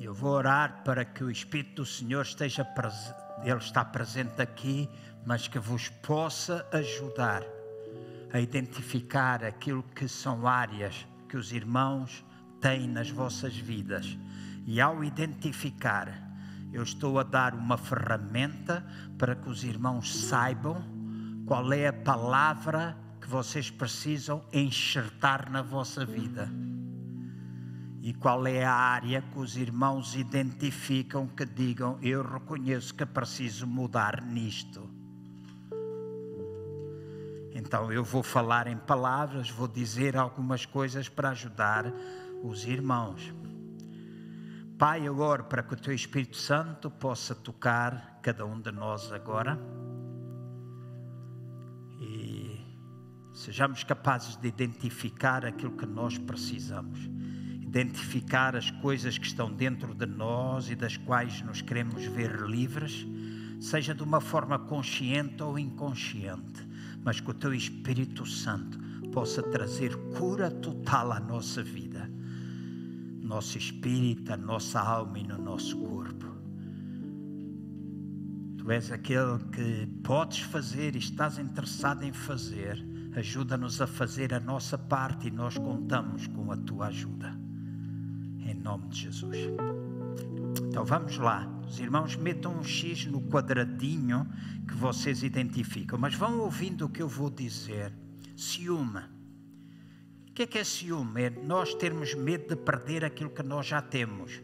Eu 0.00 0.14
vou 0.14 0.30
orar 0.30 0.82
para 0.82 1.04
que 1.04 1.22
o 1.22 1.30
Espírito 1.30 1.82
do 1.82 1.84
Senhor 1.84 2.22
esteja 2.22 2.64
presente, 2.64 3.25
Ele 3.42 3.58
está 3.58 3.84
presente 3.84 4.40
aqui, 4.40 4.88
mas 5.24 5.48
que 5.48 5.58
vos 5.58 5.88
possa 5.88 6.66
ajudar 6.72 7.42
a 8.32 8.40
identificar 8.40 9.44
aquilo 9.44 9.82
que 9.82 10.08
são 10.08 10.46
áreas 10.46 11.06
que 11.28 11.36
os 11.36 11.52
irmãos 11.52 12.24
têm 12.60 12.88
nas 12.88 13.10
vossas 13.10 13.56
vidas. 13.56 14.18
E 14.66 14.80
ao 14.80 15.04
identificar, 15.04 16.26
eu 16.72 16.82
estou 16.82 17.18
a 17.18 17.22
dar 17.22 17.54
uma 17.54 17.76
ferramenta 17.76 18.84
para 19.16 19.34
que 19.34 19.48
os 19.48 19.64
irmãos 19.64 20.14
saibam 20.14 20.82
qual 21.46 21.72
é 21.72 21.86
a 21.86 21.92
palavra 21.92 22.96
que 23.20 23.28
vocês 23.28 23.70
precisam 23.70 24.44
enxertar 24.52 25.50
na 25.50 25.62
vossa 25.62 26.04
vida. 26.04 26.50
E 28.06 28.14
qual 28.14 28.46
é 28.46 28.64
a 28.64 28.72
área 28.72 29.20
que 29.20 29.36
os 29.36 29.56
irmãos 29.56 30.14
identificam 30.14 31.26
que 31.26 31.44
digam: 31.44 31.98
Eu 32.00 32.22
reconheço 32.22 32.94
que 32.94 33.04
preciso 33.04 33.66
mudar 33.66 34.22
nisto. 34.22 34.88
Então 37.52 37.92
eu 37.92 38.04
vou 38.04 38.22
falar 38.22 38.68
em 38.68 38.76
palavras, 38.76 39.50
vou 39.50 39.66
dizer 39.66 40.16
algumas 40.16 40.64
coisas 40.64 41.08
para 41.08 41.30
ajudar 41.30 41.92
os 42.44 42.64
irmãos. 42.64 43.34
Pai, 44.78 45.08
eu 45.08 45.18
oro 45.18 45.42
para 45.42 45.64
que 45.64 45.74
o 45.74 45.76
Teu 45.76 45.92
Espírito 45.92 46.36
Santo 46.36 46.88
possa 46.88 47.34
tocar 47.34 48.20
cada 48.22 48.46
um 48.46 48.60
de 48.60 48.70
nós 48.70 49.10
agora 49.10 49.58
e 52.00 52.64
sejamos 53.34 53.82
capazes 53.82 54.36
de 54.36 54.46
identificar 54.46 55.44
aquilo 55.44 55.72
que 55.72 55.86
nós 55.86 56.16
precisamos, 56.18 57.10
identificar 57.80 58.56
as 58.56 58.70
coisas 58.70 59.18
que 59.18 59.26
estão 59.26 59.52
dentro 59.52 59.94
de 59.94 60.06
nós 60.06 60.70
e 60.70 60.74
das 60.74 60.96
quais 60.96 61.42
nos 61.42 61.60
queremos 61.60 62.04
ver 62.04 62.40
livres, 62.42 63.06
seja 63.60 63.94
de 63.94 64.02
uma 64.02 64.20
forma 64.20 64.58
consciente 64.58 65.42
ou 65.42 65.58
inconsciente 65.58 66.66
mas 67.06 67.20
que 67.20 67.30
o 67.30 67.34
teu 67.34 67.54
Espírito 67.54 68.26
Santo 68.26 68.80
possa 69.12 69.40
trazer 69.40 69.94
cura 70.18 70.50
total 70.50 71.12
à 71.12 71.20
nossa 71.20 71.62
vida, 71.62 72.10
nosso 73.22 73.56
espírito, 73.56 74.32
a 74.32 74.36
nossa 74.36 74.80
alma 74.80 75.16
e 75.20 75.22
no 75.22 75.38
nosso 75.38 75.78
corpo. 75.78 76.26
Tu 78.58 78.68
és 78.72 78.90
aquele 78.90 79.38
que 79.52 79.86
podes 80.02 80.40
fazer 80.40 80.96
e 80.96 80.98
estás 80.98 81.38
interessado 81.38 82.02
em 82.02 82.12
fazer. 82.12 82.84
Ajuda-nos 83.14 83.80
a 83.80 83.86
fazer 83.86 84.34
a 84.34 84.40
nossa 84.40 84.76
parte 84.76 85.28
e 85.28 85.30
nós 85.30 85.56
contamos 85.56 86.26
com 86.26 86.50
a 86.50 86.56
tua 86.56 86.88
ajuda. 86.88 87.45
Em 88.46 88.54
nome 88.54 88.86
de 88.88 89.00
Jesus. 89.00 89.36
Então 90.68 90.84
vamos 90.84 91.18
lá. 91.18 91.48
Os 91.66 91.80
irmãos 91.80 92.14
metam 92.14 92.56
um 92.56 92.62
X 92.62 93.06
no 93.06 93.20
quadradinho 93.20 94.24
que 94.68 94.74
vocês 94.74 95.24
identificam, 95.24 95.98
mas 95.98 96.14
vão 96.14 96.38
ouvindo 96.38 96.86
o 96.86 96.88
que 96.88 97.02
eu 97.02 97.08
vou 97.08 97.28
dizer. 97.28 97.92
Ciúme. 98.36 99.00
O 100.28 100.32
que 100.32 100.42
é 100.42 100.46
que 100.46 100.58
é 100.58 100.64
ciúme? 100.64 101.22
É 101.22 101.30
nós 101.30 101.74
termos 101.74 102.14
medo 102.14 102.54
de 102.54 102.56
perder 102.56 103.04
aquilo 103.04 103.30
que 103.30 103.42
nós 103.42 103.66
já 103.66 103.82
temos. 103.82 104.40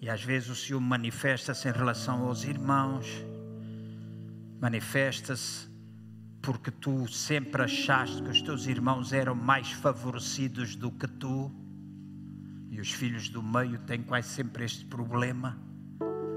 E 0.00 0.10
às 0.10 0.22
vezes 0.22 0.48
o 0.48 0.56
ciúme 0.56 0.88
manifesta-se 0.88 1.68
em 1.68 1.72
relação 1.72 2.24
aos 2.24 2.42
irmãos, 2.42 3.06
manifesta-se 4.60 5.68
porque 6.42 6.70
tu 6.70 7.06
sempre 7.06 7.62
achaste 7.62 8.22
que 8.22 8.30
os 8.30 8.42
teus 8.42 8.66
irmãos 8.66 9.12
eram 9.12 9.34
mais 9.34 9.70
favorecidos 9.70 10.74
do 10.74 10.90
que 10.90 11.06
tu. 11.06 11.63
E 12.74 12.80
os 12.80 12.90
filhos 12.90 13.28
do 13.28 13.40
meio 13.40 13.78
têm 13.78 14.02
quase 14.02 14.30
sempre 14.30 14.64
este 14.64 14.84
problema. 14.84 15.56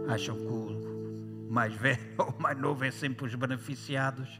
Acham 0.07 0.37
que 0.37 0.45
o 0.45 1.47
mais 1.49 1.73
velho 1.73 1.99
ou 2.15 2.29
o 2.29 2.39
mais 2.39 2.55
novo 2.55 2.85
é 2.85 2.91
sempre 2.91 3.25
os 3.25 3.33
beneficiados. 3.33 4.39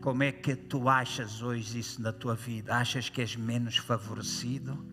Como 0.00 0.22
é 0.22 0.32
que 0.32 0.56
tu 0.56 0.88
achas 0.88 1.42
hoje 1.42 1.80
isso 1.80 2.00
na 2.00 2.14
tua 2.14 2.34
vida? 2.34 2.74
Achas 2.74 3.10
que 3.10 3.20
és 3.20 3.36
menos 3.36 3.76
favorecido? 3.76 4.86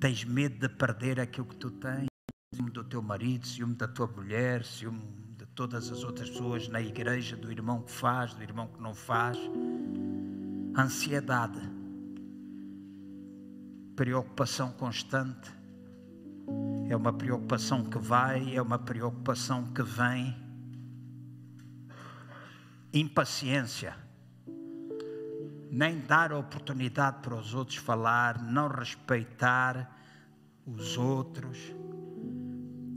Tens 0.00 0.24
medo 0.24 0.58
de 0.58 0.74
perder 0.74 1.20
aquilo 1.20 1.46
que 1.46 1.56
tu 1.56 1.70
tens? 1.70 2.06
Ciúme 2.54 2.70
do 2.70 2.82
teu 2.82 3.02
marido, 3.02 3.46
ciúme 3.46 3.74
da 3.74 3.86
tua 3.86 4.06
mulher, 4.06 4.64
ciúme 4.64 5.02
de 5.36 5.44
todas 5.48 5.92
as 5.92 6.02
outras 6.02 6.30
pessoas 6.30 6.66
na 6.68 6.80
igreja, 6.80 7.36
do 7.36 7.52
irmão 7.52 7.82
que 7.82 7.92
faz, 7.92 8.32
do 8.32 8.42
irmão 8.42 8.68
que 8.68 8.80
não 8.80 8.94
faz. 8.94 9.36
Ansiedade, 10.74 11.73
preocupação 13.96 14.72
constante. 14.72 15.52
É 16.88 16.96
uma 16.96 17.12
preocupação 17.12 17.84
que 17.84 17.98
vai, 17.98 18.54
é 18.54 18.60
uma 18.60 18.78
preocupação 18.78 19.64
que 19.72 19.82
vem. 19.82 20.36
Impaciência 22.92 24.04
nem 25.74 25.98
dar 25.98 26.32
oportunidade 26.32 27.18
para 27.20 27.34
os 27.34 27.52
outros 27.52 27.78
falar, 27.78 28.40
não 28.40 28.68
respeitar 28.68 29.90
os 30.64 30.96
outros, 30.96 31.58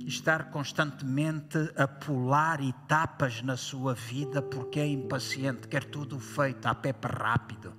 estar 0.06 0.52
constantemente 0.52 1.57
a 1.76 1.88
pular 1.88 2.61
etapas 2.61 3.41
na 3.41 3.57
sua 3.57 3.95
vida 3.95 4.44
porque 4.44 4.80
é 4.80 4.88
impaciente, 4.88 5.68
quer 5.68 5.86
tudo 5.86 6.19
feito 6.19 6.68
a 6.68 6.76
pepe 6.76 7.07
rápido. 7.07 7.74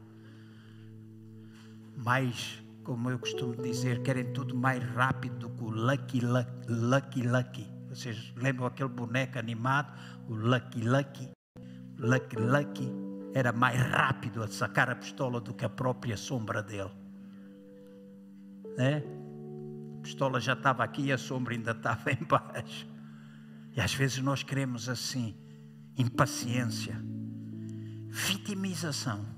Mais, 1.97 2.61
como 2.89 3.11
eu 3.11 3.19
costumo 3.19 3.55
dizer, 3.55 4.01
querem 4.01 4.33
tudo 4.33 4.57
mais 4.57 4.83
rápido 4.83 5.41
do 5.41 5.51
que 5.51 5.63
o 5.63 5.69
Lucky 5.69 6.21
Lucky. 6.21 6.51
lucky, 6.71 7.21
lucky. 7.21 7.67
Vocês 7.91 8.33
lembram 8.35 8.67
aquele 8.67 8.89
boneco 8.89 9.39
animado? 9.39 9.93
O 10.27 10.35
Lucky 10.35 10.81
Lucky. 10.81 11.29
Lucky 11.99 12.37
Lucky 12.37 12.91
era 13.35 13.53
mais 13.53 13.79
rápido 13.79 14.43
a 14.43 14.49
sacar 14.49 14.89
a 14.89 14.97
pistola 14.97 15.39
do 15.39 15.53
que 15.53 15.67
a 15.67 15.69
própria 15.69 16.17
sombra 16.17 16.63
dele. 16.63 16.91
né? 18.79 19.03
A 19.99 20.03
pistola 20.03 20.41
já 20.41 20.55
estava 20.55 20.83
aqui 20.83 21.03
e 21.03 21.13
a 21.13 21.19
sombra 21.19 21.53
ainda 21.53 21.73
estava 21.73 22.11
embaixo. 22.19 22.89
E 23.77 23.83
às 23.83 23.93
vezes 23.93 24.21
nós 24.21 24.43
queremos 24.43 24.89
assim, 24.89 25.37
impaciência, 25.95 26.99
vitimização. 28.09 29.38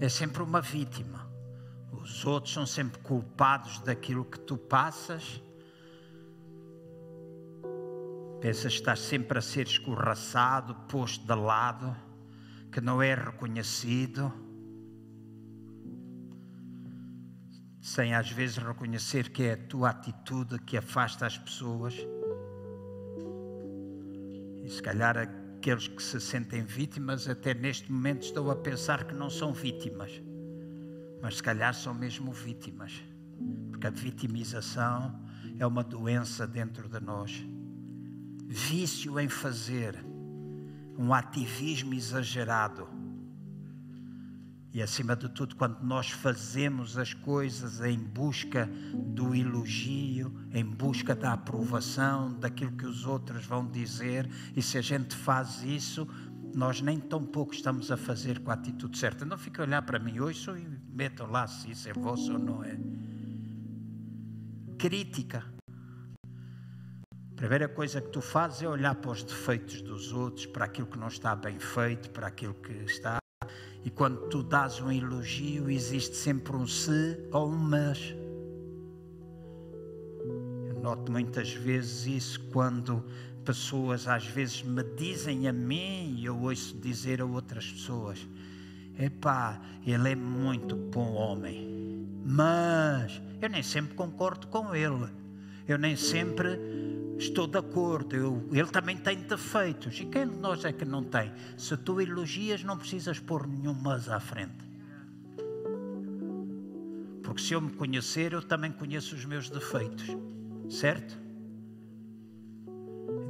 É 0.00 0.08
sempre 0.08 0.42
uma 0.42 0.60
vítima. 0.60 1.26
Os 1.92 2.24
outros 2.24 2.52
são 2.52 2.66
sempre 2.66 3.00
culpados 3.00 3.80
daquilo 3.80 4.24
que 4.24 4.38
tu 4.38 4.56
passas 4.56 5.40
Pensas 8.40 8.74
que 8.74 8.80
estás 8.80 9.00
sempre 9.00 9.38
a 9.38 9.42
ser 9.42 9.66
escorraçado, 9.66 10.74
posto 10.88 11.26
de 11.26 11.34
lado, 11.34 11.96
que 12.70 12.80
não 12.80 13.02
é 13.02 13.14
reconhecido, 13.14 14.32
sem 17.80 18.14
às 18.14 18.30
vezes 18.30 18.58
reconhecer 18.58 19.30
que 19.30 19.44
é 19.44 19.52
a 19.54 19.56
tua 19.56 19.90
atitude 19.90 20.58
que 20.60 20.76
afasta 20.76 21.26
as 21.26 21.38
pessoas. 21.38 21.94
E 24.62 24.68
se 24.68 24.82
calhar 24.82 25.16
aqueles 25.56 25.88
que 25.88 26.02
se 26.02 26.20
sentem 26.20 26.62
vítimas, 26.62 27.28
até 27.28 27.52
neste 27.52 27.90
momento 27.90 28.22
estão 28.22 28.50
a 28.50 28.56
pensar 28.56 29.04
que 29.04 29.14
não 29.14 29.28
são 29.28 29.52
vítimas, 29.52 30.22
mas 31.20 31.36
se 31.36 31.42
calhar 31.42 31.74
são 31.74 31.92
mesmo 31.92 32.32
vítimas, 32.32 33.02
porque 33.70 33.86
a 33.86 33.90
vitimização 33.90 35.18
é 35.58 35.66
uma 35.66 35.82
doença 35.82 36.46
dentro 36.46 36.88
de 36.88 37.00
nós 37.00 37.44
vício 38.48 39.18
em 39.18 39.28
fazer, 39.28 39.98
um 40.96 41.12
ativismo 41.12 41.92
exagerado. 41.94 42.88
E 44.76 44.82
acima 44.82 45.16
de 45.16 45.26
tudo, 45.30 45.56
quando 45.56 45.80
nós 45.80 46.10
fazemos 46.10 46.98
as 46.98 47.14
coisas 47.14 47.80
em 47.80 47.98
busca 47.98 48.68
do 48.92 49.34
elogio, 49.34 50.30
em 50.52 50.66
busca 50.66 51.14
da 51.14 51.32
aprovação, 51.32 52.38
daquilo 52.38 52.72
que 52.72 52.84
os 52.84 53.06
outros 53.06 53.46
vão 53.46 53.66
dizer, 53.66 54.28
e 54.54 54.60
se 54.60 54.76
a 54.76 54.82
gente 54.82 55.16
faz 55.16 55.62
isso, 55.62 56.06
nós 56.54 56.82
nem 56.82 57.00
tão 57.00 57.24
pouco 57.24 57.54
estamos 57.54 57.90
a 57.90 57.96
fazer 57.96 58.40
com 58.40 58.50
a 58.50 58.52
atitude 58.52 58.98
certa. 58.98 59.24
Não 59.24 59.38
fiquem 59.38 59.64
a 59.64 59.66
olhar 59.66 59.80
para 59.80 59.98
mim 59.98 60.20
hoje 60.20 60.46
e 60.50 60.68
metam 60.94 61.26
lá 61.30 61.46
se 61.46 61.70
isso 61.70 61.88
é 61.88 61.94
vosso 61.94 62.34
ou 62.34 62.38
não 62.38 62.62
é. 62.62 62.78
Crítica 64.76 65.42
a 67.32 67.34
primeira 67.34 67.66
coisa 67.66 68.02
que 68.02 68.10
tu 68.10 68.20
fazes 68.20 68.60
é 68.60 68.68
olhar 68.68 68.94
para 68.94 69.10
os 69.10 69.22
defeitos 69.22 69.80
dos 69.80 70.12
outros, 70.12 70.44
para 70.44 70.66
aquilo 70.66 70.86
que 70.86 70.98
não 70.98 71.08
está 71.08 71.34
bem 71.34 71.58
feito, 71.58 72.10
para 72.10 72.26
aquilo 72.26 72.54
que 72.54 72.72
está. 72.72 73.18
E 73.86 73.90
quando 73.90 74.18
tu 74.26 74.42
dás 74.42 74.80
um 74.80 74.90
elogio, 74.90 75.70
existe 75.70 76.16
sempre 76.16 76.56
um 76.56 76.66
se 76.66 77.20
ou 77.30 77.48
um 77.48 77.56
mas. 77.56 78.16
Eu 80.66 80.80
noto 80.82 81.12
muitas 81.12 81.52
vezes 81.52 82.04
isso 82.04 82.40
quando 82.50 83.04
pessoas 83.44 84.08
às 84.08 84.26
vezes 84.26 84.64
me 84.64 84.82
dizem 84.82 85.46
a 85.46 85.52
mim 85.52 86.16
e 86.18 86.24
eu 86.24 86.36
ouço 86.36 86.76
dizer 86.78 87.22
a 87.22 87.24
outras 87.24 87.70
pessoas: 87.70 88.26
Epá, 88.98 89.62
ele 89.86 90.10
é 90.10 90.16
muito 90.16 90.74
bom 90.74 91.12
homem, 91.12 92.08
mas 92.24 93.22
eu 93.40 93.48
nem 93.48 93.62
sempre 93.62 93.94
concordo 93.94 94.48
com 94.48 94.74
ele, 94.74 95.08
eu 95.68 95.78
nem 95.78 95.94
sempre 95.94 96.58
Estou 97.18 97.46
de 97.46 97.56
acordo, 97.56 98.14
eu, 98.14 98.48
ele 98.52 98.68
também 98.68 98.96
tem 98.96 99.18
defeitos. 99.22 99.98
E 100.00 100.04
quem 100.04 100.28
de 100.28 100.36
nós 100.36 100.64
é 100.64 100.72
que 100.72 100.84
não 100.84 101.02
tem? 101.02 101.32
Se 101.56 101.74
tu 101.76 102.00
elogias, 102.00 102.62
não 102.62 102.76
precisas 102.76 103.18
pôr 103.18 103.46
nenhum 103.46 103.72
mas 103.72 104.08
à 104.08 104.20
frente. 104.20 104.66
Porque 107.22 107.40
se 107.40 107.54
eu 107.54 107.60
me 107.60 107.72
conhecer, 107.72 108.34
eu 108.34 108.42
também 108.42 108.70
conheço 108.70 109.14
os 109.14 109.24
meus 109.24 109.48
defeitos. 109.48 110.14
Certo? 110.68 111.18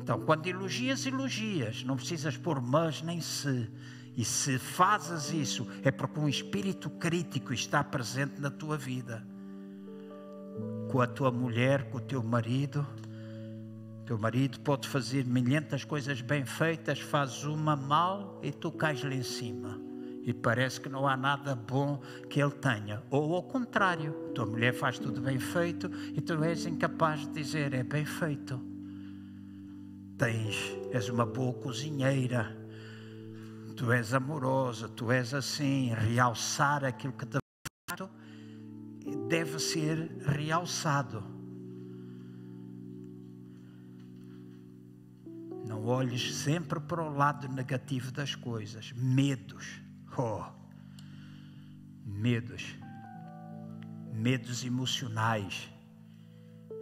Então, 0.02 0.20
quando 0.20 0.46
elogias, 0.48 1.06
elogias. 1.06 1.84
Não 1.84 1.96
precisas 1.96 2.36
pôr 2.36 2.60
mas 2.60 3.02
nem 3.02 3.20
se. 3.20 3.70
E 4.16 4.24
se 4.24 4.58
fazes 4.58 5.32
isso, 5.32 5.66
é 5.84 5.92
porque 5.92 6.18
um 6.18 6.28
espírito 6.28 6.90
crítico 6.90 7.52
está 7.52 7.84
presente 7.84 8.40
na 8.40 8.50
tua 8.50 8.76
vida. 8.76 9.24
Com 10.90 11.00
a 11.00 11.06
tua 11.06 11.30
mulher, 11.30 11.88
com 11.90 11.98
o 11.98 12.00
teu 12.00 12.22
marido 12.22 12.84
teu 14.06 14.16
marido 14.16 14.60
pode 14.60 14.88
fazer 14.88 15.24
milhentas 15.24 15.82
coisas 15.84 16.20
bem 16.20 16.44
feitas, 16.44 17.00
faz 17.00 17.42
uma 17.42 17.74
mal 17.74 18.40
e 18.40 18.52
tu 18.52 18.70
cais 18.70 19.02
lá 19.02 19.12
em 19.12 19.22
cima. 19.24 19.80
E 20.22 20.32
parece 20.32 20.80
que 20.80 20.88
não 20.88 21.08
há 21.08 21.16
nada 21.16 21.56
bom 21.56 22.00
que 22.30 22.40
ele 22.40 22.52
tenha. 22.52 23.02
Ou 23.10 23.34
ao 23.34 23.42
contrário, 23.42 24.12
tua 24.32 24.46
mulher 24.46 24.72
faz 24.72 24.98
tudo 24.98 25.20
bem 25.20 25.40
feito 25.40 25.90
e 26.14 26.20
tu 26.20 26.42
és 26.44 26.66
incapaz 26.66 27.20
de 27.20 27.32
dizer 27.32 27.74
é 27.74 27.82
bem 27.82 28.04
feito. 28.04 28.60
Tens, 30.16 30.56
és 30.92 31.08
uma 31.08 31.26
boa 31.26 31.52
cozinheira, 31.54 32.56
tu 33.76 33.90
és 33.90 34.14
amorosa, 34.14 34.88
tu 34.88 35.10
és 35.10 35.34
assim, 35.34 35.92
realçar 35.92 36.84
aquilo 36.84 37.12
que 37.12 37.26
fato 37.90 38.08
deve 39.28 39.58
ser 39.58 40.16
realçado 40.24 41.35
Não 45.66 45.84
olhes 45.84 46.34
sempre 46.34 46.78
para 46.78 47.02
o 47.02 47.14
lado 47.14 47.48
negativo 47.48 48.12
das 48.12 48.34
coisas. 48.34 48.92
Medos. 48.92 49.80
Oh. 50.16 50.44
Medos. 52.04 52.76
medos 54.12 54.64
emocionais, 54.64 55.70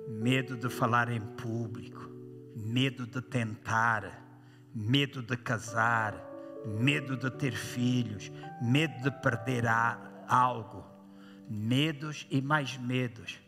medo 0.09 0.56
de 0.56 0.69
falar 0.69 1.11
em 1.11 1.20
público, 1.20 2.09
medo 2.55 3.06
de 3.06 3.20
tentar, 3.20 4.23
medo 4.73 5.20
de 5.20 5.36
casar, 5.36 6.15
medo 6.65 7.16
de 7.16 7.31
ter 7.32 7.52
filhos, 7.56 8.31
medo 8.62 9.02
de 9.02 9.11
perder 9.11 9.65
algo, 10.28 10.85
medos 11.48 12.27
e 12.31 12.40
mais 12.40 12.78
medos. 12.78 13.40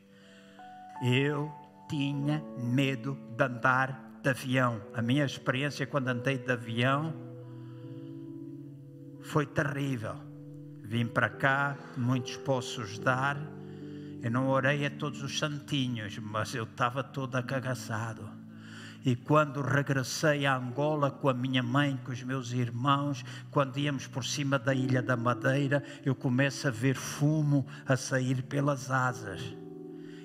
Eu 1.05 1.53
tinha 1.89 2.43
medo 2.59 3.17
de 3.37 3.45
andar 3.45 4.06
de 4.27 4.31
avião. 4.31 4.81
A 4.93 5.01
minha 5.01 5.25
experiência 5.25 5.87
quando 5.87 6.09
andei 6.09 6.37
de 6.37 6.51
avião 6.51 7.15
foi 9.23 9.47
terrível. 9.47 10.17
Vim 10.83 11.07
para 11.07 11.29
cá, 11.29 11.77
muitos 11.97 12.37
poços 12.37 12.99
dar. 12.99 13.37
Eu 14.21 14.31
não 14.31 14.49
orei 14.49 14.85
a 14.85 14.91
todos 14.91 15.23
os 15.23 15.39
santinhos, 15.39 16.19
mas 16.19 16.55
eu 16.55 16.65
estava 16.65 17.05
todo 17.05 17.37
acagaçado. 17.37 18.29
E 19.05 19.15
quando 19.15 19.63
regressei 19.63 20.45
a 20.47 20.57
Angola 20.57 21.13
com 21.13 21.29
a 21.29 21.35
minha 21.35 21.63
mãe, 21.63 21.97
com 22.05 22.11
os 22.11 22.23
meus 22.25 22.51
irmãos, 22.51 23.25
quando 23.53 23.79
íamos 23.79 24.09
por 24.09 24.25
cima 24.25 24.59
da 24.59 24.75
Ilha 24.75 25.01
da 25.01 25.17
Madeira, 25.17 25.85
eu 26.05 26.17
começo 26.17 26.67
a 26.67 26.71
ver 26.73 26.97
fumo 26.97 27.65
a 27.87 27.97
sair 27.97 28.43
pelas 28.43 28.91
asas 28.91 29.66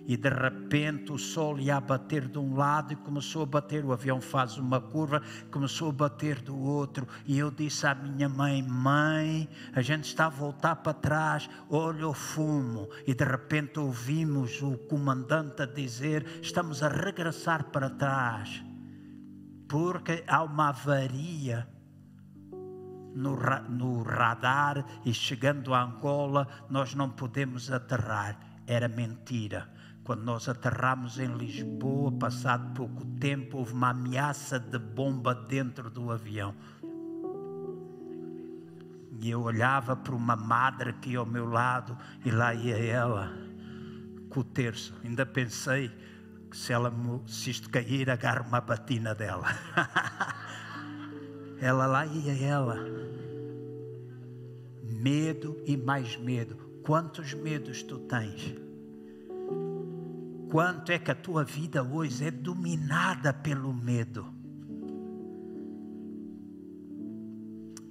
e 0.06 0.18
de 0.18 0.30
repente 0.30 1.11
o 1.11 1.18
sol 1.18 1.60
ia 1.60 1.80
bater 1.80 2.28
de 2.28 2.40
um 2.40 2.56
lado 2.56 2.94
e 2.94 2.95
começou 2.95 3.44
a 3.44 3.45
bater, 3.45 3.86
o 3.86 3.94
avião 3.94 4.19
faz 4.19 4.57
uma 4.57 4.82
curva, 4.82 5.22
começou 5.52 5.90
a 5.90 5.94
bater 5.94 6.41
do 6.41 6.57
outro, 6.57 7.07
e 7.26 7.38
eu 7.38 7.52
disse 7.52 7.86
à 7.86 7.94
minha 7.94 8.28
mãe: 8.28 8.61
Mãe, 8.64 9.48
a 9.73 9.82
gente 9.82 10.06
está 10.06 10.26
a 10.26 10.30
voltar 10.30 10.78
para 10.78 10.94
trás, 10.94 11.49
olha 11.69 12.07
o 12.07 12.14
fumo, 12.14 12.90
e 13.06 13.14
de 13.14 13.23
repente 13.23 13.80
ouvimos 13.80 14.61
o 14.61 14.78
comandante 14.78 15.61
a 15.61 15.65
dizer: 15.65 16.26
Estamos 16.41 16.82
a 16.82 16.90
regressar 16.90 17.65
para 17.65 17.90
trás, 17.90 18.64
porque 19.68 20.23
há 20.28 20.44
uma 20.44 20.69
avaria. 20.69 21.68
No, 23.14 23.38
no 23.68 24.03
radar 24.03 24.86
e 25.03 25.14
chegando 25.14 25.73
a 25.73 25.84
Angola, 25.84 26.48
nós 26.69 26.95
não 26.95 27.10
podemos 27.10 27.69
aterrar. 27.69 28.40
Era 28.65 28.88
mentira 28.88 29.68
quando 30.12 30.26
nós 30.26 30.50
aterramos 30.50 31.20
em 31.20 31.38
Lisboa, 31.38 32.12
passado 32.12 32.74
pouco 32.74 33.06
tempo, 33.18 33.60
houve 33.60 33.72
uma 33.72 33.92
ameaça 33.92 34.60
de 34.60 34.78
bomba 34.78 35.34
dentro 35.34 35.90
do 35.90 36.12
avião. 36.12 36.54
E 39.22 39.30
eu 39.30 39.42
olhava 39.42 39.96
para 39.96 40.14
uma 40.14 40.36
madre 40.36 40.92
que 40.92 41.12
ia 41.12 41.20
ao 41.20 41.26
meu 41.26 41.46
lado 41.46 41.98
e 42.26 42.30
lá 42.30 42.54
ia 42.54 42.76
ela 42.76 43.32
com 44.30 44.42
o 44.42 44.44
terço. 44.44 44.94
Ainda 45.02 45.26
pensei 45.26 45.90
que 46.50 46.58
se, 46.58 46.74
ela, 46.74 46.94
se 47.26 47.50
isto 47.50 47.70
cair, 47.70 48.10
agarro 48.10 48.46
uma 48.50 48.60
batina 48.60 49.16
dela. 49.16 49.48
ela 51.62 51.86
lá 51.86 52.06
ia 52.06 52.34
ela. 52.46 52.76
Medo 54.84 55.58
e 55.66 55.78
mais 55.78 56.18
medo. 56.18 56.58
Quantos 56.84 57.34
medos 57.34 57.82
tu 57.82 57.98
tens? 57.98 58.70
Quanto 60.52 60.91
é 60.91 60.99
que 60.99 61.10
a 61.10 61.15
tua 61.15 61.45
vida 61.45 61.82
hoje 61.82 62.26
é 62.26 62.30
dominada 62.30 63.32
pelo 63.32 63.73
medo. 63.73 64.34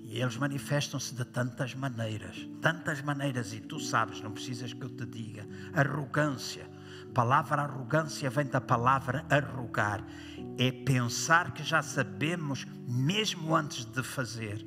E 0.05 0.21
eles 0.21 0.37
manifestam-se 0.37 1.15
de 1.15 1.25
tantas 1.25 1.75
maneiras, 1.75 2.47
tantas 2.61 3.01
maneiras, 3.01 3.55
e 3.55 3.61
tu 3.61 3.81
sabes, 3.81 4.21
não 4.21 4.33
precisas 4.33 4.75
que 4.75 4.83
eu 4.83 4.91
te 4.91 5.07
diga. 5.07 5.47
Arrogância. 5.73 6.69
A 7.09 7.13
palavra 7.15 7.63
arrogância 7.63 8.29
vem 8.29 8.47
da 8.47 8.61
palavra 8.61 9.25
arrogar. 9.31 10.05
É 10.59 10.71
pensar 10.71 11.55
que 11.55 11.63
já 11.63 11.81
sabemos 11.81 12.67
mesmo 12.87 13.57
antes 13.57 13.87
de 13.87 14.03
fazer 14.03 14.67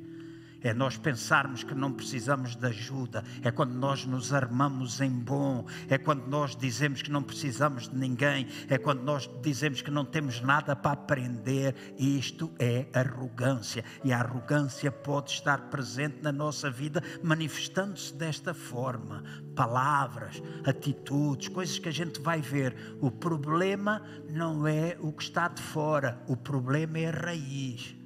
é 0.64 0.72
nós 0.72 0.96
pensarmos 0.96 1.62
que 1.62 1.74
não 1.74 1.92
precisamos 1.92 2.56
de 2.56 2.66
ajuda, 2.66 3.22
é 3.42 3.50
quando 3.50 3.74
nós 3.74 4.06
nos 4.06 4.32
armamos 4.32 5.00
em 5.02 5.10
bom, 5.10 5.66
é 5.88 5.98
quando 5.98 6.26
nós 6.26 6.56
dizemos 6.56 7.02
que 7.02 7.10
não 7.10 7.22
precisamos 7.22 7.86
de 7.86 7.96
ninguém, 7.96 8.48
é 8.68 8.78
quando 8.78 9.02
nós 9.02 9.30
dizemos 9.42 9.82
que 9.82 9.90
não 9.90 10.06
temos 10.06 10.40
nada 10.40 10.74
para 10.74 10.92
aprender. 10.92 11.74
Isto 11.98 12.50
é 12.58 12.86
arrogância, 12.94 13.84
e 14.02 14.12
a 14.12 14.18
arrogância 14.18 14.90
pode 14.90 15.32
estar 15.32 15.68
presente 15.68 16.22
na 16.22 16.32
nossa 16.32 16.70
vida, 16.70 17.02
manifestando-se 17.22 18.14
desta 18.14 18.54
forma: 18.54 19.22
palavras, 19.54 20.42
atitudes, 20.64 21.48
coisas 21.48 21.78
que 21.78 21.90
a 21.90 21.92
gente 21.92 22.20
vai 22.22 22.40
ver. 22.40 22.96
O 23.02 23.10
problema 23.10 24.02
não 24.30 24.66
é 24.66 24.96
o 24.98 25.12
que 25.12 25.24
está 25.24 25.46
de 25.48 25.60
fora, 25.60 26.22
o 26.26 26.36
problema 26.36 26.98
é 26.98 27.08
a 27.08 27.10
raiz. 27.10 28.03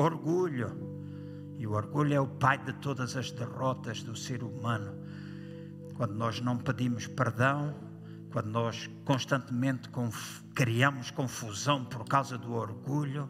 Orgulho. 0.00 0.70
E 1.58 1.66
o 1.66 1.72
orgulho 1.72 2.14
é 2.14 2.18
o 2.18 2.26
pai 2.26 2.56
de 2.56 2.72
todas 2.72 3.18
as 3.18 3.30
derrotas 3.30 4.02
do 4.02 4.16
ser 4.16 4.42
humano. 4.42 4.94
Quando 5.94 6.14
nós 6.14 6.40
não 6.40 6.56
pedimos 6.56 7.06
perdão, 7.06 7.76
quando 8.32 8.46
nós 8.46 8.88
constantemente 9.04 9.90
conf 9.90 10.40
criamos 10.54 11.10
confusão 11.10 11.84
por 11.84 12.06
causa 12.06 12.38
do 12.38 12.54
orgulho, 12.54 13.28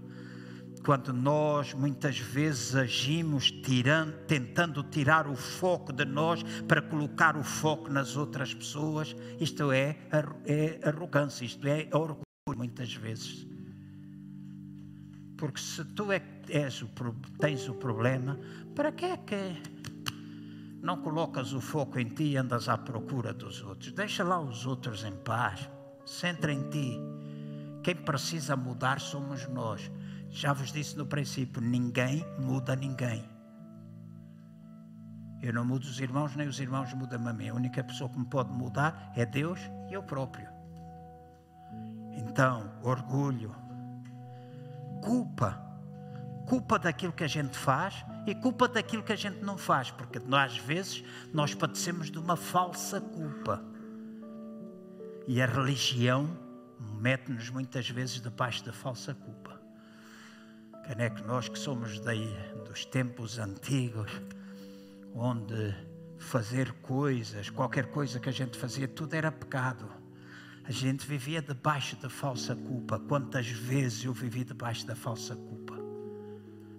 quando 0.85 1.13
nós 1.13 1.75
muitas 1.75 2.21
vezes 2.21 2.77
agimos 2.77 3.51
tirando, 3.51 4.13
tentando 4.27 4.85
tirar 4.85 5.27
o 5.27 5.35
foco 5.35 5.93
de 5.93 6.05
nós 6.05 6.45
para 6.69 6.81
colocar 6.81 7.37
o 7.37 7.43
foco 7.43 7.91
nas 7.91 8.17
outras 8.17 8.55
pessoas, 8.55 9.17
isto 9.41 9.73
é, 9.73 9.99
é 10.47 10.79
arrogância, 10.89 11.45
isto 11.45 11.67
é 11.67 11.89
orgulho 11.93 12.23
muitas 12.57 12.95
vezes. 12.95 13.45
Porque 15.41 15.59
se 15.59 15.83
tu 15.97 16.13
é 16.13 16.21
que 16.21 16.53
és 16.53 16.83
o, 16.83 16.89
tens 17.41 17.67
o 17.67 17.75
problema, 17.75 18.39
para 18.77 18.93
que 18.93 19.07
é 19.07 19.17
que 19.17 19.57
não 20.83 21.01
colocas 21.01 21.55
o 21.55 21.63
foco 21.63 21.99
em 21.99 22.11
ti 22.11 22.33
e 22.33 22.37
andas 22.37 22.69
à 22.69 22.77
procura 22.77 23.33
dos 23.33 23.63
outros? 23.63 23.91
Deixa 23.93 24.23
lá 24.23 24.39
os 24.39 24.67
outros 24.67 25.03
em 25.03 25.17
paz. 25.17 25.67
Centra 26.05 26.53
em 26.53 26.69
ti. 26.69 26.99
Quem 27.83 27.95
precisa 27.97 28.55
mudar 28.55 29.01
somos 29.01 29.49
nós. 29.49 29.91
Já 30.29 30.53
vos 30.53 30.71
disse 30.71 30.99
no 30.99 31.07
princípio: 31.07 31.63
ninguém 31.63 32.23
muda 32.39 32.77
ninguém. 32.77 33.25
Eu 35.43 35.55
não 35.55 35.65
mudo 35.65 35.85
os 35.85 35.99
irmãos, 35.99 36.37
nem 36.37 36.49
os 36.49 36.61
irmãos 36.61 36.93
mudam 36.93 37.27
a 37.27 37.33
mim. 37.33 37.49
A 37.49 37.55
única 37.55 37.83
pessoa 37.83 38.11
que 38.11 38.19
me 38.19 38.27
pode 38.27 38.53
mudar 38.53 39.11
é 39.17 39.25
Deus 39.25 39.59
e 39.89 39.95
eu 39.95 40.03
próprio. 40.03 40.51
Então, 42.13 42.71
orgulho, 42.83 43.57
culpa. 45.03 45.61
Culpa 46.47 46.79
daquilo 46.79 47.13
que 47.13 47.25
a 47.25 47.29
gente 47.29 47.57
faz 47.57 48.05
e 48.27 48.35
culpa 48.35 48.67
daquilo 48.67 49.03
que 49.03 49.13
a 49.13 49.17
gente 49.17 49.43
não 49.43 49.57
faz, 49.57 49.91
porque 49.91 50.21
às 50.33 50.57
vezes 50.59 51.05
nós 51.33 51.55
padecemos 51.55 52.11
de 52.11 52.19
uma 52.19 52.37
falsa 52.37 53.01
culpa. 53.01 53.63
E 55.27 55.41
a 55.41 55.47
religião 55.47 56.29
mete-nos 56.99 57.51
muitas 57.51 57.89
vezes 57.89 58.21
debaixo 58.21 58.65
da 58.65 58.73
falsa 58.73 59.15
culpa. 59.15 59.61
Quem 60.85 61.05
é 61.05 61.11
que 61.11 61.23
nós 61.23 61.49
que 61.49 61.59
somos 61.59 62.01
daí, 62.01 62.35
dos 62.67 62.85
tempos 62.85 63.39
antigos, 63.39 64.11
onde 65.15 65.75
fazer 66.19 66.73
coisas, 66.83 67.49
qualquer 67.49 67.87
coisa 67.87 68.19
que 68.19 68.29
a 68.29 68.33
gente 68.33 68.59
fazia, 68.59 68.89
tudo 68.89 69.15
era 69.15 69.31
pecado 69.31 70.00
a 70.71 70.73
gente 70.73 71.05
vivia 71.05 71.43
debaixo 71.43 71.97
da 71.97 72.09
falsa 72.09 72.55
culpa. 72.55 72.97
Quantas 72.97 73.49
vezes 73.49 74.05
eu 74.05 74.13
vivi 74.13 74.45
debaixo 74.45 74.87
da 74.87 74.95
falsa 74.95 75.35
culpa? 75.35 75.75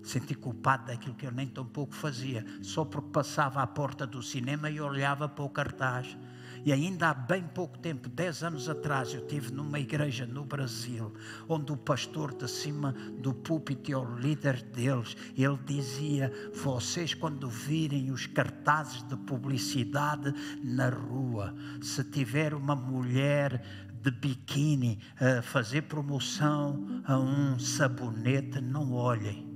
Senti 0.01 0.34
culpado 0.34 0.85
daquilo 0.85 1.13
que 1.13 1.26
eu 1.26 1.31
nem 1.31 1.45
tão 1.45 1.65
pouco 1.65 1.93
fazia, 1.93 2.45
só 2.61 2.85
porque 2.85 3.09
passava 3.09 3.61
à 3.61 3.68
porta 3.68 4.07
do 4.07 4.23
cinema 4.23 4.69
e 4.69 4.80
olhava 4.80 5.27
para 5.27 5.43
o 5.43 5.49
cartaz. 5.49 6.18
E 6.63 6.71
ainda 6.71 7.09
há 7.09 7.13
bem 7.13 7.43
pouco 7.43 7.79
tempo, 7.79 8.07
dez 8.07 8.43
anos 8.43 8.69
atrás, 8.69 9.13
eu 9.13 9.21
estive 9.21 9.51
numa 9.51 9.79
igreja 9.79 10.27
no 10.27 10.45
Brasil, 10.45 11.11
onde 11.49 11.71
o 11.71 11.77
pastor 11.77 12.33
de 12.35 12.47
cima 12.47 12.93
do 13.19 13.33
púlpito, 13.33 13.97
o 13.97 14.19
líder 14.19 14.61
deles, 14.61 15.15
ele 15.35 15.57
dizia: 15.65 16.31
Vocês, 16.53 17.13
quando 17.13 17.49
virem 17.49 18.11
os 18.11 18.27
cartazes 18.27 19.01
de 19.07 19.17
publicidade 19.17 20.33
na 20.63 20.89
rua, 20.89 21.55
se 21.81 22.03
tiver 22.03 22.53
uma 22.53 22.75
mulher 22.75 23.63
de 24.01 24.11
biquíni 24.11 24.99
a 25.19 25.41
fazer 25.41 25.83
promoção 25.83 27.01
a 27.05 27.17
um 27.17 27.57
sabonete, 27.59 28.59
não 28.61 28.93
olhem. 28.93 29.49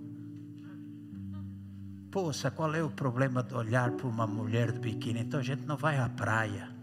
Poxa, 2.11 2.49
qual 2.49 2.73
é 2.73 2.81
o 2.81 2.89
problema 2.89 3.43
de 3.43 3.53
olhar 3.53 3.91
para 3.91 4.07
uma 4.07 4.25
mulher 4.25 4.71
de 4.71 4.79
biquíni? 4.79 5.19
Então 5.19 5.39
a 5.39 5.43
gente 5.43 5.65
não 5.65 5.75
vai 5.75 5.97
à 5.97 6.07
praia. 6.07 6.74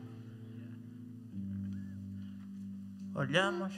Olhamos, 3.15 3.75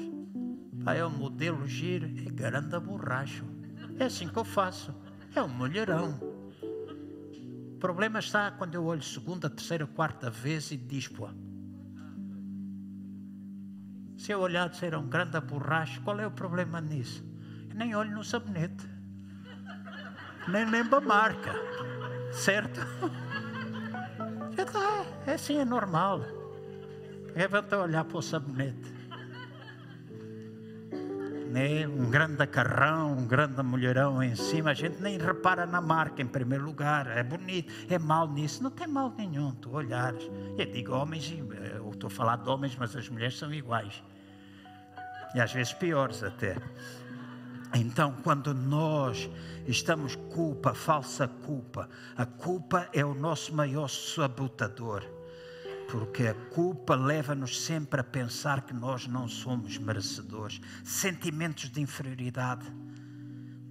aí 0.87 0.99
é 0.99 1.05
o 1.05 1.11
modelo 1.11 1.67
giro, 1.67 2.07
é 2.07 2.31
grande 2.31 2.79
borracho. 2.79 3.45
É 3.99 4.05
assim 4.05 4.29
que 4.29 4.37
eu 4.37 4.45
faço. 4.45 4.95
É 5.35 5.43
um 5.43 5.49
mulherão. 5.49 6.17
problema 7.81 8.21
está 8.21 8.53
quando 8.53 8.77
eu 8.77 8.85
olho 8.85 9.03
segunda, 9.03 9.51
terceira, 9.51 9.89
quarta 9.89 10.31
vez 10.31 10.71
e 10.71 10.77
dispo. 10.77 11.29
Se 14.17 14.31
eu 14.31 14.41
olhar 14.41 14.69
de 14.69 14.77
ser 14.77 14.95
um 14.95 15.09
grande 15.09 15.41
borracho, 15.41 16.01
qual 16.03 16.21
é 16.21 16.27
o 16.27 16.31
problema 16.31 16.81
nisso? 16.81 17.25
Eu 17.69 17.75
nem 17.75 17.93
olho 17.97 18.13
no 18.13 18.23
sabonete. 18.23 18.89
Nem 20.47 20.65
lembro 20.71 20.99
a 20.99 21.01
marca. 21.01 21.53
Certo? 22.33 22.81
É 25.27 25.35
assim, 25.35 25.59
é 25.59 25.65
normal. 25.65 26.21
É 27.35 27.49
para 27.49 27.83
olhar 27.83 28.05
para 28.05 28.19
o 28.19 28.23
sabonete 28.23 28.94
né? 31.55 31.87
um 31.87 32.11
grande 32.11 32.45
carrão, 32.49 33.13
um 33.13 33.27
grande 33.29 33.63
mulherão 33.63 34.21
em 34.21 34.35
cima, 34.35 34.73
a 34.73 34.75
gente 34.75 35.01
nem 35.01 35.17
repara 35.17 35.65
na 35.65 35.81
marca 35.81 36.21
em 36.21 36.27
primeiro 36.27 36.65
lugar, 36.65 37.07
é 37.07 37.23
bonito, 37.23 37.73
é 37.89 37.97
mal 37.97 38.29
nisso, 38.29 38.61
não 38.61 38.73
tem 38.73 38.89
mal 38.89 39.15
nenhum, 39.17 39.53
tu 39.53 39.71
olhares. 39.73 40.29
Eu 40.59 40.67
digo 40.67 40.93
homens, 40.93 41.33
eu 41.77 41.91
estou 41.93 42.09
a 42.09 42.11
falar 42.11 42.37
de 42.39 42.51
homens, 42.51 42.75
mas 42.77 42.97
as 42.97 43.09
mulheres 43.09 43.39
são 43.39 43.55
iguais. 43.55 44.03
E 45.33 45.41
às 45.41 45.53
vezes 45.53 45.73
piores 45.73 46.25
até. 46.25 46.57
Então, 47.73 48.17
quando 48.25 48.53
nós 48.53 49.31
estamos 49.65 50.17
culpa, 50.17 50.75
falsa 50.75 51.29
culpa, 51.29 51.89
a 52.17 52.27
culpa 52.27 52.89
é 52.93 53.05
o 53.05 53.15
nosso 53.15 53.55
maior 53.55 53.87
sabotador 53.87 55.14
porque 55.95 56.27
a 56.27 56.35
culpa 56.35 56.97
leva-nos 56.97 57.65
sempre 57.65 58.01
a 58.01 58.03
pensar 58.03 58.63
que 58.63 58.75
nós 58.75 59.07
não 59.07 59.29
somos 59.29 59.79
merecedores. 59.79 60.61
Sentimentos 60.83 61.71
de 61.71 61.81
inferioridade. 61.81 62.67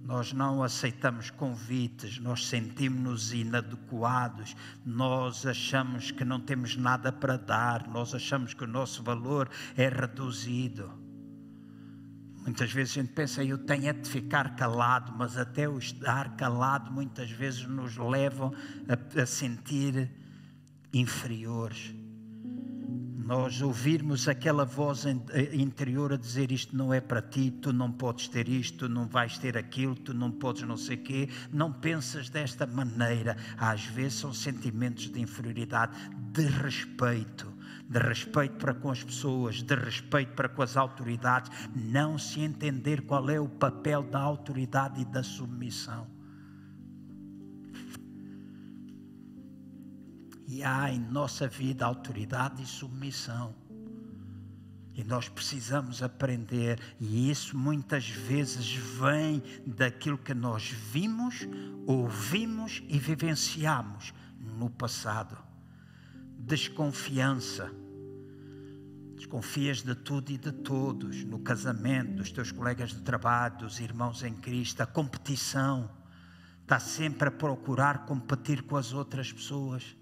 Nós 0.02 0.32
não 0.32 0.62
aceitamos 0.62 1.28
convites, 1.28 2.18
nós 2.18 2.46
sentimos-nos 2.46 3.34
inadequados, 3.34 4.56
nós 4.86 5.44
achamos 5.44 6.12
que 6.12 6.24
não 6.24 6.40
temos 6.40 6.76
nada 6.76 7.12
para 7.12 7.36
dar, 7.36 7.86
nós 7.88 8.14
achamos 8.14 8.54
que 8.54 8.64
o 8.64 8.66
nosso 8.66 9.02
valor 9.02 9.50
é 9.76 9.86
reduzido. 9.86 10.90
Muitas 12.38 12.72
vezes 12.72 12.96
a 12.96 13.02
gente 13.02 13.12
pensa, 13.12 13.44
eu 13.44 13.58
tenho 13.58 13.88
é 13.88 13.92
de 13.92 14.08
ficar 14.08 14.56
calado, 14.56 15.12
mas 15.14 15.36
até 15.36 15.68
o 15.68 15.76
estar 15.76 16.36
calado 16.36 16.90
muitas 16.90 17.30
vezes 17.30 17.66
nos 17.66 17.98
levam 17.98 18.50
a, 18.88 19.20
a 19.20 19.26
sentir 19.26 20.10
inferiores 20.90 21.94
nós 23.24 23.62
ouvirmos 23.62 24.28
aquela 24.28 24.66
voz 24.66 25.06
eh, 25.06 25.14
interior 25.54 26.12
a 26.12 26.16
dizer 26.16 26.52
isto 26.52 26.76
não 26.76 26.92
é 26.92 27.00
para 27.00 27.22
ti, 27.22 27.50
tu 27.50 27.72
não 27.72 27.90
podes 27.90 28.28
ter 28.28 28.50
isto, 28.50 28.80
tu 28.80 28.88
não 28.88 29.06
vais 29.06 29.38
ter 29.38 29.56
aquilo, 29.56 29.94
tu 29.94 30.12
não 30.12 30.30
podes 30.30 30.62
não 30.62 30.76
sei 30.76 30.98
quê, 30.98 31.30
não 31.50 31.72
pensas 31.72 32.28
desta 32.28 32.66
maneira. 32.66 33.34
Às 33.56 33.86
vezes 33.86 34.18
são 34.18 34.34
sentimentos 34.34 35.10
de 35.10 35.22
inferioridade, 35.22 35.96
de 36.32 36.42
respeito, 36.42 37.50
de 37.88 37.98
respeito 37.98 38.56
para 38.56 38.74
com 38.74 38.90
as 38.90 39.02
pessoas, 39.02 39.62
de 39.62 39.74
respeito 39.74 40.34
para 40.34 40.50
com 40.50 40.60
as 40.60 40.76
autoridades, 40.76 41.50
não 41.74 42.18
se 42.18 42.42
entender 42.42 43.02
qual 43.06 43.30
é 43.30 43.40
o 43.40 43.48
papel 43.48 44.02
da 44.02 44.20
autoridade 44.20 45.00
e 45.00 45.04
da 45.06 45.22
submissão. 45.22 46.13
E 50.54 50.62
há 50.62 50.88
em 50.88 51.00
nossa 51.00 51.48
vida 51.48 51.84
autoridade 51.84 52.62
e 52.62 52.66
submissão. 52.66 53.56
E 54.94 55.02
nós 55.02 55.28
precisamos 55.28 56.00
aprender, 56.00 56.78
e 57.00 57.28
isso 57.28 57.58
muitas 57.58 58.08
vezes 58.08 58.72
vem 58.72 59.42
daquilo 59.66 60.16
que 60.16 60.32
nós 60.32 60.70
vimos, 60.70 61.40
ouvimos 61.88 62.84
e 62.88 63.00
vivenciamos 63.00 64.14
no 64.38 64.70
passado. 64.70 65.36
Desconfiança. 66.38 67.68
Desconfias 69.16 69.82
de 69.82 69.96
tudo 69.96 70.30
e 70.30 70.38
de 70.38 70.52
todos, 70.52 71.24
no 71.24 71.40
casamento, 71.40 72.18
dos 72.18 72.30
teus 72.30 72.52
colegas 72.52 72.90
de 72.90 73.00
trabalho, 73.00 73.58
dos 73.58 73.80
irmãos 73.80 74.22
em 74.22 74.34
Cristo, 74.34 74.82
a 74.82 74.86
competição. 74.86 75.90
Está 76.62 76.78
sempre 76.78 77.26
a 77.26 77.32
procurar 77.32 78.06
competir 78.06 78.62
com 78.62 78.76
as 78.76 78.92
outras 78.92 79.32
pessoas 79.32 79.96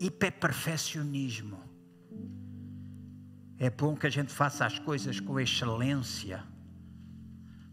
hiperperfeccionismo. 0.00 1.58
É 3.58 3.70
bom 3.70 3.96
que 3.96 4.06
a 4.06 4.10
gente 4.10 4.32
faça 4.32 4.64
as 4.64 4.78
coisas 4.78 5.18
com 5.20 5.38
excelência, 5.40 6.44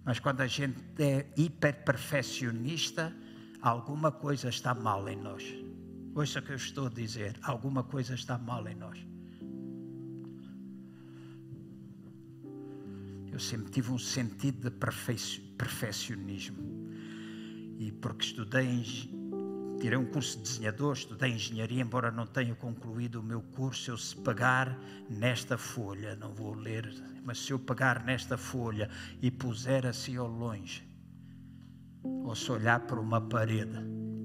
mas 0.03 0.19
quando 0.19 0.41
a 0.41 0.47
gente 0.47 0.79
é 0.99 1.25
hiperperfeccionista, 1.37 3.15
alguma 3.61 4.11
coisa 4.11 4.49
está 4.49 4.73
mal 4.73 5.07
em 5.09 5.15
nós. 5.15 5.43
Ouça 6.13 6.39
o 6.39 6.41
que 6.41 6.51
eu 6.51 6.55
estou 6.55 6.87
a 6.87 6.89
dizer: 6.89 7.37
alguma 7.41 7.83
coisa 7.83 8.13
está 8.15 8.37
mal 8.37 8.67
em 8.67 8.75
nós. 8.75 8.97
Eu 13.31 13.39
sempre 13.39 13.69
tive 13.69 13.91
um 13.91 13.99
sentido 13.99 14.69
de 14.69 14.75
perfeccionismo. 15.57 16.63
E 17.77 17.91
porque 17.91 18.27
estudei 18.27 18.65
tirei 19.79 19.97
um 19.97 20.05
curso 20.05 20.37
de 20.37 20.43
desenhador, 20.43 20.93
estudei 20.93 21.31
engenharia, 21.31 21.81
embora 21.81 22.11
não 22.11 22.25
tenha 22.25 22.55
concluído 22.55 23.19
o 23.19 23.23
meu 23.23 23.41
curso. 23.41 23.91
Eu, 23.91 23.97
se 23.97 24.15
pagar 24.15 24.77
nesta 25.09 25.57
folha, 25.57 26.15
não 26.15 26.33
vou 26.33 26.53
ler, 26.53 26.91
mas 27.23 27.39
se 27.39 27.51
eu 27.51 27.59
pagar 27.59 28.03
nesta 28.03 28.37
folha 28.37 28.89
e 29.21 29.29
puser 29.29 29.85
assim 29.85 30.15
ao 30.15 30.27
longe, 30.27 30.87
ou 32.03 32.35
se 32.35 32.51
olhar 32.51 32.79
para 32.81 32.99
uma 32.99 33.21
parede, 33.21 33.77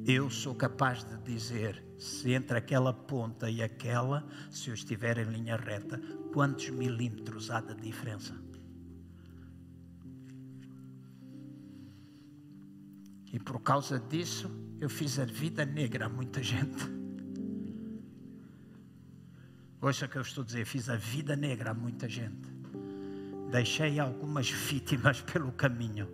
eu 0.06 0.30
sou 0.30 0.54
capaz 0.54 1.04
de 1.04 1.16
dizer 1.18 1.84
se 1.98 2.32
entre 2.32 2.56
aquela 2.56 2.92
ponta 2.92 3.50
e 3.50 3.62
aquela, 3.62 4.26
se 4.50 4.70
eu 4.70 4.74
estiver 4.74 5.18
em 5.18 5.30
linha 5.30 5.56
reta, 5.56 6.00
quantos 6.32 6.70
milímetros 6.70 7.50
há 7.50 7.60
de 7.60 7.74
diferença. 7.74 8.34
E 13.32 13.38
por 13.38 13.60
causa 13.60 13.98
disso, 13.98 14.50
eu 14.80 14.88
fiz 14.88 15.18
a 15.18 15.26
vida 15.26 15.64
negra 15.66 16.06
a 16.06 16.08
muita 16.08 16.42
gente. 16.42 16.90
Ouça 19.82 20.06
o 20.06 20.08
que 20.08 20.16
eu 20.16 20.22
estou 20.22 20.42
a 20.42 20.46
dizer, 20.46 20.64
fiz 20.64 20.88
a 20.88 20.96
vida 20.96 21.36
negra 21.36 21.72
a 21.72 21.74
muita 21.74 22.08
gente. 22.08 22.48
Deixei 23.50 24.00
algumas 24.00 24.50
vítimas 24.50 25.20
pelo 25.32 25.52
caminho. 25.52 26.08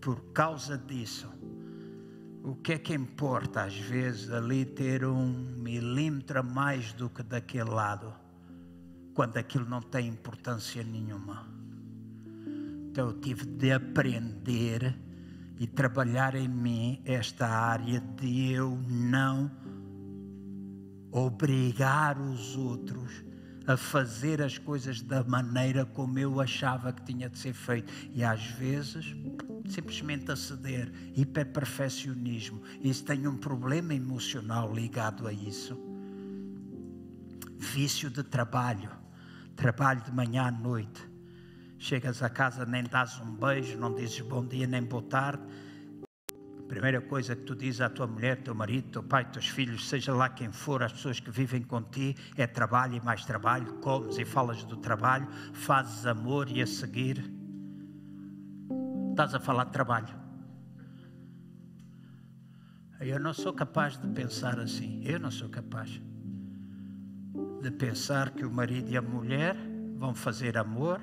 Por 0.00 0.32
causa 0.32 0.76
disso, 0.76 1.28
o 2.44 2.54
que 2.54 2.72
é 2.72 2.78
que 2.78 2.94
importa 2.94 3.64
às 3.64 3.76
vezes 3.76 4.30
ali 4.30 4.64
ter 4.66 5.04
um 5.04 5.26
milímetro 5.26 6.40
a 6.40 6.42
mais 6.42 6.92
do 6.92 7.08
que 7.08 7.22
daquele 7.22 7.70
lado, 7.70 8.14
quando 9.14 9.38
aquilo 9.38 9.68
não 9.68 9.80
tem 9.80 10.06
importância 10.06 10.82
nenhuma? 10.82 11.46
Então 12.90 13.08
eu 13.08 13.20
tive 13.20 13.46
de 13.46 13.72
aprender 13.72 15.07
e 15.58 15.66
trabalhar 15.66 16.34
em 16.34 16.48
mim 16.48 17.02
esta 17.04 17.46
área 17.46 18.00
de 18.00 18.52
eu 18.52 18.78
não 18.88 19.50
obrigar 21.10 22.20
os 22.20 22.56
outros 22.56 23.24
a 23.66 23.76
fazer 23.76 24.40
as 24.40 24.56
coisas 24.56 25.02
da 25.02 25.22
maneira 25.24 25.84
como 25.84 26.18
eu 26.18 26.40
achava 26.40 26.92
que 26.92 27.02
tinha 27.02 27.28
de 27.28 27.38
ser 27.38 27.52
feito. 27.52 27.92
E 28.14 28.24
às 28.24 28.42
vezes, 28.42 29.14
simplesmente 29.68 30.30
a 30.30 30.36
ceder, 30.36 30.90
hiperperfeccionismo. 31.14 32.62
Isso 32.80 33.04
tem 33.04 33.26
um 33.26 33.36
problema 33.36 33.92
emocional 33.94 34.72
ligado 34.72 35.26
a 35.26 35.32
isso. 35.32 35.78
Vício 37.58 38.08
de 38.08 38.22
trabalho, 38.22 38.90
trabalho 39.54 40.02
de 40.02 40.12
manhã 40.12 40.44
à 40.44 40.50
noite 40.50 41.07
Chegas 41.78 42.22
a 42.22 42.28
casa, 42.28 42.66
nem 42.66 42.82
dás 42.82 43.20
um 43.20 43.32
beijo, 43.36 43.78
não 43.78 43.94
dizes 43.94 44.20
bom 44.20 44.44
dia 44.44 44.66
nem 44.66 44.82
boa 44.82 45.02
tarde. 45.02 45.42
A 46.58 46.68
primeira 46.68 47.00
coisa 47.00 47.36
que 47.36 47.42
tu 47.42 47.54
dizes 47.54 47.80
à 47.80 47.88
tua 47.88 48.06
mulher, 48.06 48.42
teu 48.42 48.54
marido, 48.54 48.90
teu 48.90 49.02
pai, 49.02 49.24
teus 49.30 49.48
filhos, 49.48 49.88
seja 49.88 50.12
lá 50.12 50.28
quem 50.28 50.50
for, 50.50 50.82
as 50.82 50.92
pessoas 50.92 51.20
que 51.20 51.30
vivem 51.30 51.62
contigo, 51.62 52.18
é 52.36 52.46
trabalho 52.46 52.96
e 52.96 53.00
mais 53.00 53.24
trabalho. 53.24 53.74
Comes 53.74 54.18
e 54.18 54.24
falas 54.24 54.64
do 54.64 54.76
trabalho, 54.76 55.28
fazes 55.52 56.04
amor 56.04 56.50
e 56.50 56.60
a 56.60 56.66
seguir 56.66 57.38
estás 59.18 59.34
a 59.34 59.40
falar 59.40 59.64
de 59.64 59.72
trabalho. 59.72 60.14
Eu 63.00 63.18
não 63.18 63.34
sou 63.34 63.52
capaz 63.52 63.96
de 63.96 64.06
pensar 64.08 64.60
assim. 64.60 65.02
Eu 65.04 65.18
não 65.18 65.30
sou 65.30 65.48
capaz 65.48 66.00
de 67.60 67.70
pensar 67.72 68.30
que 68.30 68.44
o 68.44 68.50
marido 68.50 68.90
e 68.90 68.96
a 68.96 69.02
mulher 69.02 69.56
vão 69.96 70.14
fazer 70.14 70.56
amor 70.56 71.00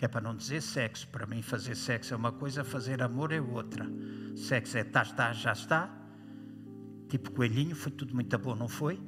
que 0.00 0.06
é 0.06 0.08
para 0.08 0.22
não 0.22 0.34
dizer 0.34 0.62
sexo. 0.62 1.06
Para 1.08 1.26
mim, 1.26 1.42
fazer 1.42 1.74
sexo 1.74 2.14
é 2.14 2.16
uma 2.16 2.32
coisa, 2.32 2.64
fazer 2.64 3.02
amor 3.02 3.32
é 3.32 3.38
outra. 3.38 3.86
Sexo 4.34 4.78
é 4.78 4.82
tá, 4.82 5.02
está, 5.02 5.30
já 5.34 5.52
está. 5.52 5.90
Tipo 7.10 7.30
coelhinho, 7.32 7.76
foi 7.76 7.92
tudo 7.92 8.14
muito 8.14 8.38
bom, 8.38 8.54
não 8.54 8.66
foi? 8.66 8.98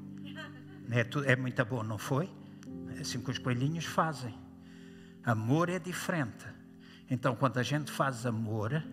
É, 0.91 1.03
tudo, 1.03 1.25
é 1.25 1.35
muito 1.35 1.65
bom, 1.65 1.83
não 1.83 1.97
foi? 1.97 2.29
É 2.95 3.01
assim 3.01 3.23
que 3.23 3.31
os 3.31 3.39
coelhinhos 3.39 3.87
fazem. 3.87 4.35
Amor 5.25 5.71
é 5.71 5.79
diferente. 5.79 6.45
Então, 7.11 7.35
quando 7.37 7.57
a 7.57 7.63
gente 7.63 7.91
faz 7.91 8.27
amor, 8.27 8.85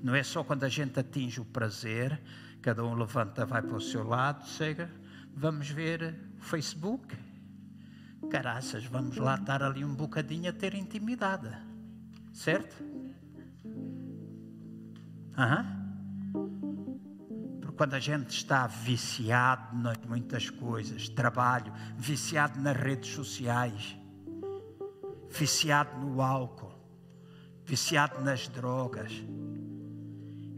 não 0.00 0.14
é 0.14 0.22
só 0.22 0.44
quando 0.44 0.62
a 0.62 0.68
gente 0.68 1.00
atinge 1.00 1.40
o 1.40 1.44
prazer, 1.44 2.16
cada 2.62 2.84
um 2.84 2.94
levanta, 2.94 3.44
vai 3.44 3.60
para 3.60 3.76
o 3.76 3.80
seu 3.80 4.04
lado, 4.04 4.46
chega, 4.46 4.88
vamos 5.34 5.68
ver 5.68 6.14
o 6.38 6.44
Facebook. 6.44 7.18
Caraças, 8.30 8.84
vamos 8.84 9.16
lá 9.16 9.34
estar 9.34 9.62
ali 9.62 9.84
um 9.84 9.94
bocadinho 9.94 10.48
a 10.50 10.52
ter 10.52 10.74
intimidade. 10.74 11.50
Certo? 12.32 12.82
Uhum. 15.36 15.80
Porque 17.60 17.76
quando 17.76 17.94
a 17.94 17.98
gente 17.98 18.30
está 18.30 18.66
viciado 18.66 19.76
em 19.76 20.08
muitas 20.08 20.48
coisas, 20.48 21.08
trabalho, 21.08 21.72
viciado 21.96 22.60
nas 22.60 22.76
redes 22.76 23.12
sociais, 23.12 23.96
viciado 25.28 25.98
no 25.98 26.22
álcool, 26.22 26.72
viciado 27.64 28.20
nas 28.20 28.46
drogas, 28.48 29.12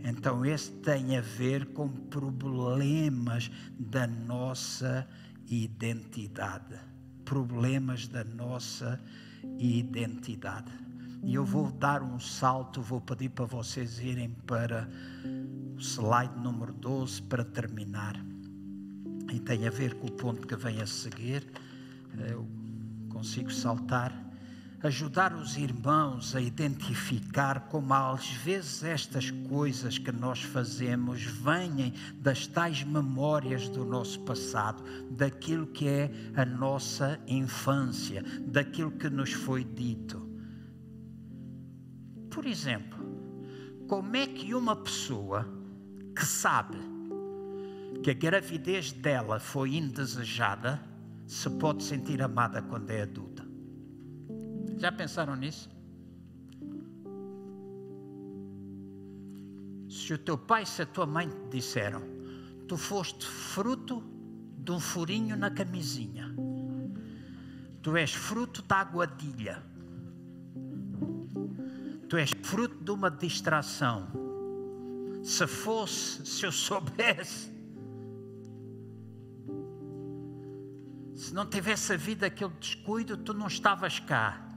então, 0.04 0.44
esse 0.44 0.72
tem 0.72 1.16
a 1.16 1.20
ver 1.20 1.66
com 1.72 1.88
problemas 1.88 3.50
da 3.78 4.06
nossa 4.06 5.08
identidade. 5.46 6.91
Problemas 7.32 8.06
da 8.08 8.22
nossa 8.24 9.00
identidade. 9.58 10.70
E 11.24 11.34
eu 11.34 11.46
vou 11.46 11.72
dar 11.72 12.02
um 12.02 12.20
salto, 12.20 12.82
vou 12.82 13.00
pedir 13.00 13.30
para 13.30 13.46
vocês 13.46 13.98
irem 14.00 14.28
para 14.46 14.86
o 15.74 15.80
slide 15.80 16.38
número 16.38 16.74
12 16.74 17.22
para 17.22 17.42
terminar. 17.42 18.22
E 19.32 19.40
tem 19.40 19.66
a 19.66 19.70
ver 19.70 19.94
com 19.94 20.08
o 20.08 20.12
ponto 20.12 20.46
que 20.46 20.54
vem 20.56 20.82
a 20.82 20.86
seguir. 20.86 21.50
Eu 22.28 22.46
consigo 23.08 23.50
saltar 23.50 24.12
ajudar 24.82 25.32
os 25.34 25.56
irmãos 25.56 26.34
a 26.34 26.40
identificar 26.40 27.68
como 27.68 27.94
às 27.94 28.28
vezes 28.28 28.82
estas 28.82 29.30
coisas 29.30 29.96
que 29.96 30.10
nós 30.10 30.42
fazemos 30.42 31.22
vêm 31.22 31.94
das 32.16 32.46
tais 32.46 32.82
memórias 32.82 33.68
do 33.68 33.84
nosso 33.84 34.20
passado, 34.20 34.82
daquilo 35.10 35.66
que 35.68 35.86
é 35.86 36.10
a 36.34 36.44
nossa 36.44 37.20
infância, 37.28 38.24
daquilo 38.46 38.90
que 38.90 39.08
nos 39.08 39.32
foi 39.32 39.62
dito. 39.62 40.28
Por 42.28 42.44
exemplo, 42.44 42.98
como 43.86 44.16
é 44.16 44.26
que 44.26 44.54
uma 44.54 44.74
pessoa 44.74 45.46
que 46.16 46.24
sabe 46.26 46.78
que 48.02 48.10
a 48.10 48.14
gravidez 48.14 48.90
dela 48.90 49.38
foi 49.38 49.76
indesejada 49.76 50.82
se 51.26 51.48
pode 51.50 51.84
sentir 51.84 52.20
amada 52.20 52.60
quando 52.62 52.90
é 52.90 53.02
adulta? 53.02 53.31
Já 54.78 54.90
pensaram 54.90 55.36
nisso? 55.36 55.70
Se 59.88 60.14
o 60.14 60.18
teu 60.18 60.38
pai 60.38 60.64
e 60.64 60.82
a 60.82 60.86
tua 60.86 61.06
mãe 61.06 61.28
te 61.28 61.56
disseram, 61.56 62.02
tu 62.66 62.76
foste 62.76 63.26
fruto 63.26 64.02
de 64.58 64.72
um 64.72 64.80
furinho 64.80 65.36
na 65.36 65.50
camisinha, 65.50 66.34
tu 67.82 67.96
és 67.96 68.12
fruto 68.12 68.62
da 68.62 68.76
aguadilha, 68.76 69.62
tu 72.08 72.16
és 72.16 72.30
fruto 72.42 72.82
de 72.82 72.90
uma 72.90 73.10
distração. 73.10 74.08
Se 75.22 75.46
fosse, 75.46 76.26
se 76.26 76.44
eu 76.46 76.50
soubesse, 76.50 77.52
se 81.14 81.32
não 81.32 81.46
tivesse 81.46 81.92
havido 81.92 82.24
aquele 82.24 82.52
descuido, 82.58 83.16
tu 83.16 83.32
não 83.32 83.46
estavas 83.46 84.00
cá. 84.00 84.51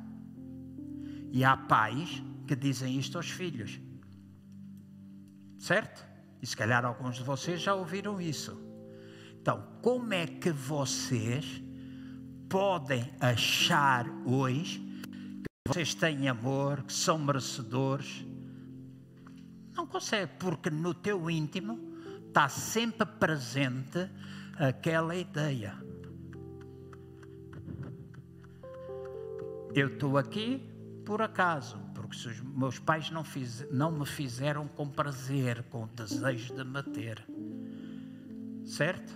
E 1.36 1.44
há 1.44 1.58
pais 1.58 2.24
que 2.48 2.56
dizem 2.56 2.98
isto 2.98 3.18
aos 3.18 3.30
filhos. 3.30 3.78
Certo? 5.60 6.08
E 6.42 6.48
se 6.48 6.56
calhar 6.56 6.86
alguns 6.86 7.18
de 7.18 7.24
vocês 7.24 7.60
já 7.60 7.76
ouviram 7.76 8.22
isso. 8.22 8.58
Então, 9.42 9.62
como 9.82 10.14
é 10.14 10.26
que 10.26 10.50
vocês 10.50 11.62
podem 12.48 13.14
achar 13.20 14.06
hoje 14.26 14.80
que 14.80 15.74
vocês 15.74 15.94
têm 15.94 16.30
amor, 16.30 16.84
que 16.84 16.94
são 16.94 17.20
merecedores? 17.20 18.26
Não 19.74 19.86
consegue, 19.86 20.32
porque 20.40 20.70
no 20.70 20.94
teu 20.94 21.30
íntimo 21.30 21.98
está 22.30 22.48
sempre 22.48 23.06
presente 23.06 24.10
aquela 24.58 25.14
ideia. 25.14 25.76
Eu 29.74 29.90
estou 29.90 30.18
aqui, 30.18 30.75
por 31.06 31.22
acaso, 31.22 31.78
porque 31.94 32.18
se 32.18 32.28
os 32.28 32.42
meus 32.42 32.80
pais 32.80 33.12
não, 33.12 33.24
fiz, 33.24 33.66
não 33.72 33.92
me 33.92 34.06
fizeram 34.06 34.68
com 34.68 34.90
prazer, 34.90 35.64
com 35.70 35.84
o 35.84 35.88
desejo 35.88 36.56
de 36.56 36.64
me 36.64 36.82
ter. 36.82 37.26
Certo? 38.66 39.14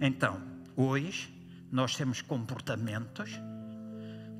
Então, 0.00 0.40
hoje, 0.76 1.32
nós 1.70 1.96
temos 1.96 2.22
comportamentos, 2.22 3.30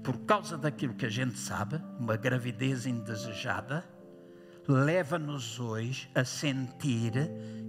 por 0.04 0.18
causa 0.20 0.56
daquilo 0.56 0.94
que 0.94 1.06
a 1.06 1.10
gente 1.10 1.38
sabe, 1.38 1.80
uma 1.98 2.16
gravidez 2.16 2.86
indesejada, 2.86 3.84
leva-nos 4.68 5.58
hoje 5.58 6.08
a 6.14 6.24
sentir 6.24 7.12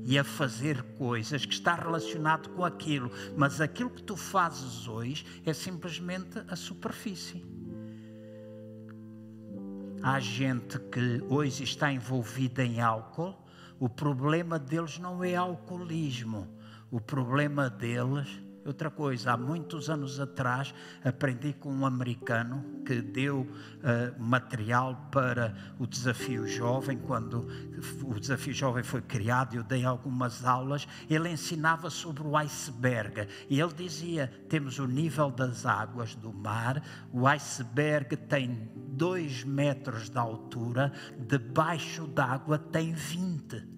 e 0.06 0.18
a 0.18 0.24
fazer 0.24 0.82
coisas 0.98 1.46
que 1.46 1.54
está 1.54 1.76
relacionado 1.76 2.50
com 2.50 2.64
aquilo, 2.64 3.12
mas 3.36 3.62
aquilo 3.62 3.90
que 3.90 4.04
tu 4.04 4.16
fazes 4.16 4.88
hoje 4.88 5.26
é 5.46 5.54
simplesmente 5.54 6.42
a 6.48 6.56
superfície. 6.56 7.44
Há 10.02 10.20
gente 10.20 10.78
que 10.80 11.24
hoje 11.30 11.64
está 11.64 11.92
envolvida 11.92 12.64
em 12.64 12.82
álcool, 12.82 13.42
o 13.80 13.88
problema 13.88 14.60
deles 14.60 15.00
não 15.00 15.24
é 15.24 15.36
alcoolismo, 15.36 16.48
o 16.92 17.00
problema 17.00 17.70
deles 17.70 18.28
Outra 18.66 18.90
coisa, 18.90 19.34
há 19.34 19.38
muitos 19.38 19.90
anos 19.90 20.22
atrás 20.22 20.74
aprendi 21.04 21.52
com 21.52 21.70
um 21.70 21.86
americano 21.86 22.82
que 22.86 23.02
deu 23.02 23.42
uh, 23.42 24.22
material 24.24 25.10
para 25.12 25.54
o 25.78 25.86
Desafio 25.86 26.48
Jovem, 26.48 26.98
quando 26.98 27.46
o 28.04 28.18
Desafio 28.18 28.54
Jovem 28.54 28.84
foi 28.84 29.02
criado, 29.02 29.56
eu 29.56 29.64
dei 29.64 29.84
algumas 29.84 30.46
aulas, 30.46 30.88
ele 31.10 31.30
ensinava 31.30 31.90
sobre 31.90 32.24
o 32.24 32.38
iceberg 32.38 33.28
e 33.50 33.60
ele 33.60 33.74
dizia: 33.74 34.32
temos 34.48 34.80
o 34.80 34.88
nível 34.88 35.30
das 35.30 35.66
águas 35.66 36.16
do 36.16 36.32
mar, 36.32 36.82
o 37.12 37.28
iceberg 37.28 38.16
tem 38.16 38.72
2 38.76 39.44
metros 39.44 40.10
de 40.10 40.18
altura, 40.18 40.94
debaixo 41.20 42.08
d'água 42.08 42.58
tem 42.58 42.94
20. 42.94 43.74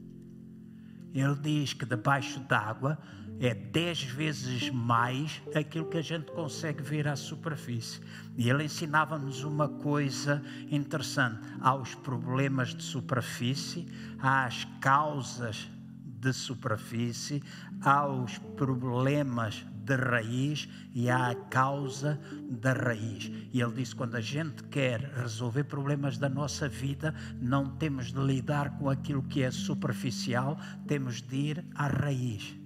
Ele 1.16 1.36
diz 1.36 1.74
que 1.74 1.86
debaixo 1.86 2.42
d'água 2.42 3.00
é 3.40 3.54
dez 3.54 4.02
vezes 4.04 4.70
mais 4.70 5.42
aquilo 5.54 5.90
que 5.90 5.98
a 5.98 6.02
gente 6.02 6.32
consegue 6.32 6.82
ver 6.82 7.08
à 7.08 7.16
superfície. 7.16 8.00
E 8.38 8.50
ele 8.50 8.64
ensinava-nos 8.64 9.44
uma 9.44 9.68
coisa 9.68 10.42
interessante: 10.70 11.40
há 11.60 11.76
os 11.76 11.96
problemas 11.96 12.74
de 12.74 12.84
superfície, 12.84 13.88
há 14.20 14.46
as 14.46 14.66
causas 14.80 15.70
de 16.04 16.34
superfície, 16.34 17.44
há 17.82 18.08
os 18.08 18.38
problemas 18.38 19.66
de 19.86 19.96
raiz 19.96 20.68
e 20.94 21.10
há 21.10 21.30
a 21.30 21.36
causa 21.36 22.20
da 22.50 22.74
raiz. 22.74 23.32
E 23.54 23.62
ele 23.62 23.74
disse: 23.74 23.96
quando 23.96 24.16
a 24.16 24.22
gente 24.22 24.64
quer 24.64 25.02
resolver 25.16 25.66
problemas 25.66 26.18
da 26.18 26.30
nossa 26.30 26.68
vida, 26.68 27.14
não 27.40 27.70
temos 27.70 28.12
de 28.12 28.20
lidar 28.20 28.78
com 28.78 28.90
aquilo 28.90 29.22
que 29.22 29.44
é 29.44 29.52
superficial, 29.52 30.58
temos 30.88 31.22
de 31.22 31.36
ir 31.36 31.66
à 31.76 31.88
raiz. 31.88 32.65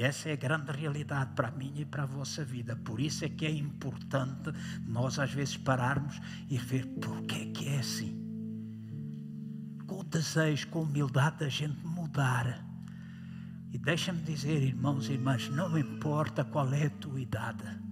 E 0.00 0.02
essa 0.02 0.30
é 0.30 0.32
a 0.32 0.36
grande 0.36 0.72
realidade 0.72 1.32
para 1.34 1.48
a 1.48 1.50
minha 1.50 1.82
e 1.82 1.84
para 1.84 2.04
a 2.04 2.06
vossa 2.06 2.42
vida. 2.42 2.74
Por 2.74 2.98
isso 2.98 3.22
é 3.22 3.28
que 3.28 3.44
é 3.44 3.50
importante 3.50 4.50
nós 4.86 5.18
às 5.18 5.30
vezes 5.30 5.58
pararmos 5.58 6.18
e 6.48 6.56
ver 6.56 6.86
por 6.86 7.20
que 7.26 7.34
é 7.34 7.46
que 7.52 7.68
é 7.68 7.80
assim. 7.80 8.18
Com 9.86 10.00
o 10.00 10.04
desejo, 10.04 10.68
com 10.68 10.78
a 10.78 10.82
humildade 10.84 11.40
da 11.40 11.50
gente 11.50 11.84
mudar. 11.84 12.64
E 13.70 13.76
deixa-me 13.76 14.22
dizer, 14.22 14.62
irmãos 14.62 15.06
e 15.10 15.12
irmãs, 15.12 15.50
não 15.50 15.76
importa 15.76 16.46
qual 16.46 16.72
é 16.72 16.86
a 16.86 16.90
tua 16.90 17.20
idade 17.20 17.89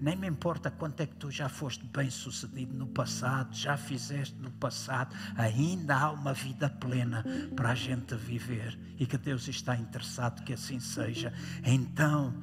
nem 0.00 0.16
me 0.16 0.26
importa 0.26 0.70
quanto 0.70 1.00
é 1.02 1.06
que 1.06 1.16
tu 1.16 1.30
já 1.30 1.48
foste 1.48 1.84
bem 1.84 2.10
sucedido 2.10 2.74
no 2.74 2.86
passado, 2.86 3.54
já 3.54 3.76
fizeste 3.76 4.36
no 4.40 4.50
passado, 4.50 5.14
ainda 5.36 5.96
há 5.96 6.10
uma 6.10 6.32
vida 6.32 6.70
plena 6.70 7.24
para 7.54 7.70
a 7.70 7.74
gente 7.74 8.14
viver 8.14 8.78
e 8.98 9.06
que 9.06 9.18
Deus 9.18 9.46
está 9.48 9.76
interessado 9.76 10.42
que 10.42 10.54
assim 10.54 10.80
seja. 10.80 11.32
Então, 11.64 12.34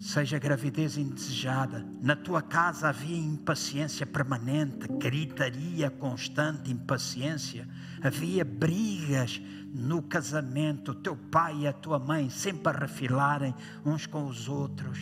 seja 0.00 0.38
gravidez 0.38 0.96
indesejada, 0.96 1.86
na 2.00 2.16
tua 2.16 2.40
casa 2.40 2.88
havia 2.88 3.18
impaciência 3.18 4.06
permanente, 4.06 4.88
gritaria 4.98 5.90
constante, 5.90 6.70
impaciência, 6.70 7.68
havia 8.02 8.44
brigas 8.44 9.40
no 9.72 10.02
casamento, 10.02 10.94
teu 10.94 11.16
pai 11.16 11.60
e 11.60 11.68
a 11.68 11.72
tua 11.72 11.98
mãe 11.98 12.28
sempre 12.28 12.72
a 12.72 12.78
refilarem 12.78 13.54
uns 13.84 14.06
com 14.06 14.26
os 14.26 14.48
outros. 14.48 14.98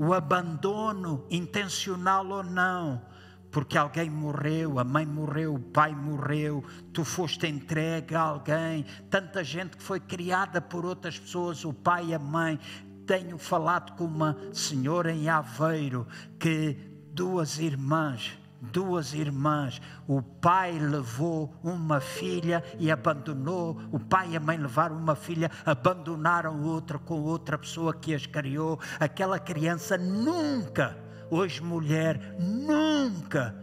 o 0.00 0.14
abandono, 0.14 1.26
intencional 1.28 2.24
ou 2.28 2.44
não, 2.44 3.02
porque 3.50 3.76
alguém 3.76 4.08
morreu, 4.08 4.78
a 4.78 4.84
mãe 4.84 5.04
morreu, 5.04 5.56
o 5.56 5.58
pai 5.58 5.92
morreu, 5.92 6.62
tu 6.92 7.04
foste 7.04 7.48
entregue 7.48 8.14
a 8.14 8.20
alguém, 8.20 8.84
tanta 9.10 9.42
gente 9.42 9.76
que 9.76 9.82
foi 9.82 9.98
criada 9.98 10.60
por 10.60 10.84
outras 10.84 11.18
pessoas, 11.18 11.64
o 11.64 11.72
pai 11.72 12.06
e 12.06 12.14
a 12.14 12.18
mãe. 12.18 12.60
Tenho 13.06 13.38
falado 13.38 13.96
com 13.96 14.04
uma 14.04 14.36
senhora 14.52 15.10
em 15.10 15.28
Aveiro 15.28 16.06
que 16.38 16.76
duas 17.12 17.58
irmãs 17.58 18.38
duas 18.60 19.14
irmãs. 19.14 19.80
O 20.06 20.22
pai 20.22 20.78
levou 20.78 21.54
uma 21.62 22.00
filha 22.00 22.62
e 22.78 22.90
abandonou. 22.90 23.80
O 23.92 23.98
pai 23.98 24.30
e 24.30 24.36
a 24.36 24.40
mãe 24.40 24.56
levaram 24.56 24.96
uma 24.96 25.14
filha, 25.14 25.50
abandonaram 25.64 26.62
outra 26.62 26.98
com 26.98 27.20
outra 27.22 27.58
pessoa 27.58 27.94
que 27.94 28.14
as 28.14 28.26
criou. 28.26 28.78
Aquela 28.98 29.38
criança 29.38 29.96
nunca, 29.96 30.96
hoje 31.30 31.62
mulher, 31.62 32.36
nunca 32.38 33.54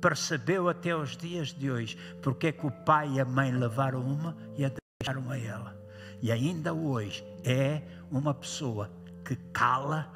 percebeu 0.00 0.68
até 0.68 0.96
os 0.96 1.14
dias 1.14 1.48
de 1.48 1.70
hoje 1.70 1.98
porque 2.22 2.46
é 2.46 2.52
que 2.52 2.66
o 2.66 2.70
pai 2.70 3.10
e 3.10 3.20
a 3.20 3.24
mãe 3.24 3.52
levaram 3.52 4.00
uma 4.00 4.34
e 4.56 4.64
a 4.64 4.72
deixaram 5.00 5.30
a 5.30 5.38
ela. 5.38 5.76
E 6.22 6.30
ainda 6.30 6.74
hoje 6.74 7.24
é 7.44 7.82
uma 8.10 8.34
pessoa 8.34 8.90
que 9.24 9.36
cala 9.52 10.10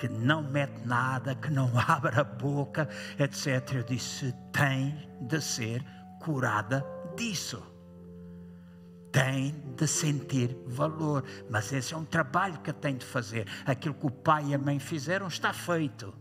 que 0.00 0.08
não 0.08 0.42
mete 0.42 0.86
nada, 0.86 1.34
que 1.34 1.50
não 1.50 1.70
abre 1.78 2.18
a 2.18 2.24
boca, 2.24 2.88
etc. 3.18 3.74
Eu 3.74 3.82
disse: 3.82 4.34
tem 4.50 4.96
de 5.20 5.40
ser 5.42 5.84
curada 6.22 6.84
disso. 7.14 7.62
Tem 9.12 9.52
de 9.76 9.86
sentir 9.86 10.56
valor. 10.66 11.22
Mas 11.50 11.70
esse 11.72 11.92
é 11.92 11.96
um 11.96 12.04
trabalho 12.04 12.58
que 12.60 12.72
tem 12.72 12.96
de 12.96 13.04
fazer. 13.04 13.46
Aquilo 13.66 13.94
que 13.94 14.06
o 14.06 14.10
pai 14.10 14.46
e 14.46 14.54
a 14.54 14.58
mãe 14.58 14.78
fizeram 14.78 15.26
está 15.26 15.52
feito. 15.52 16.14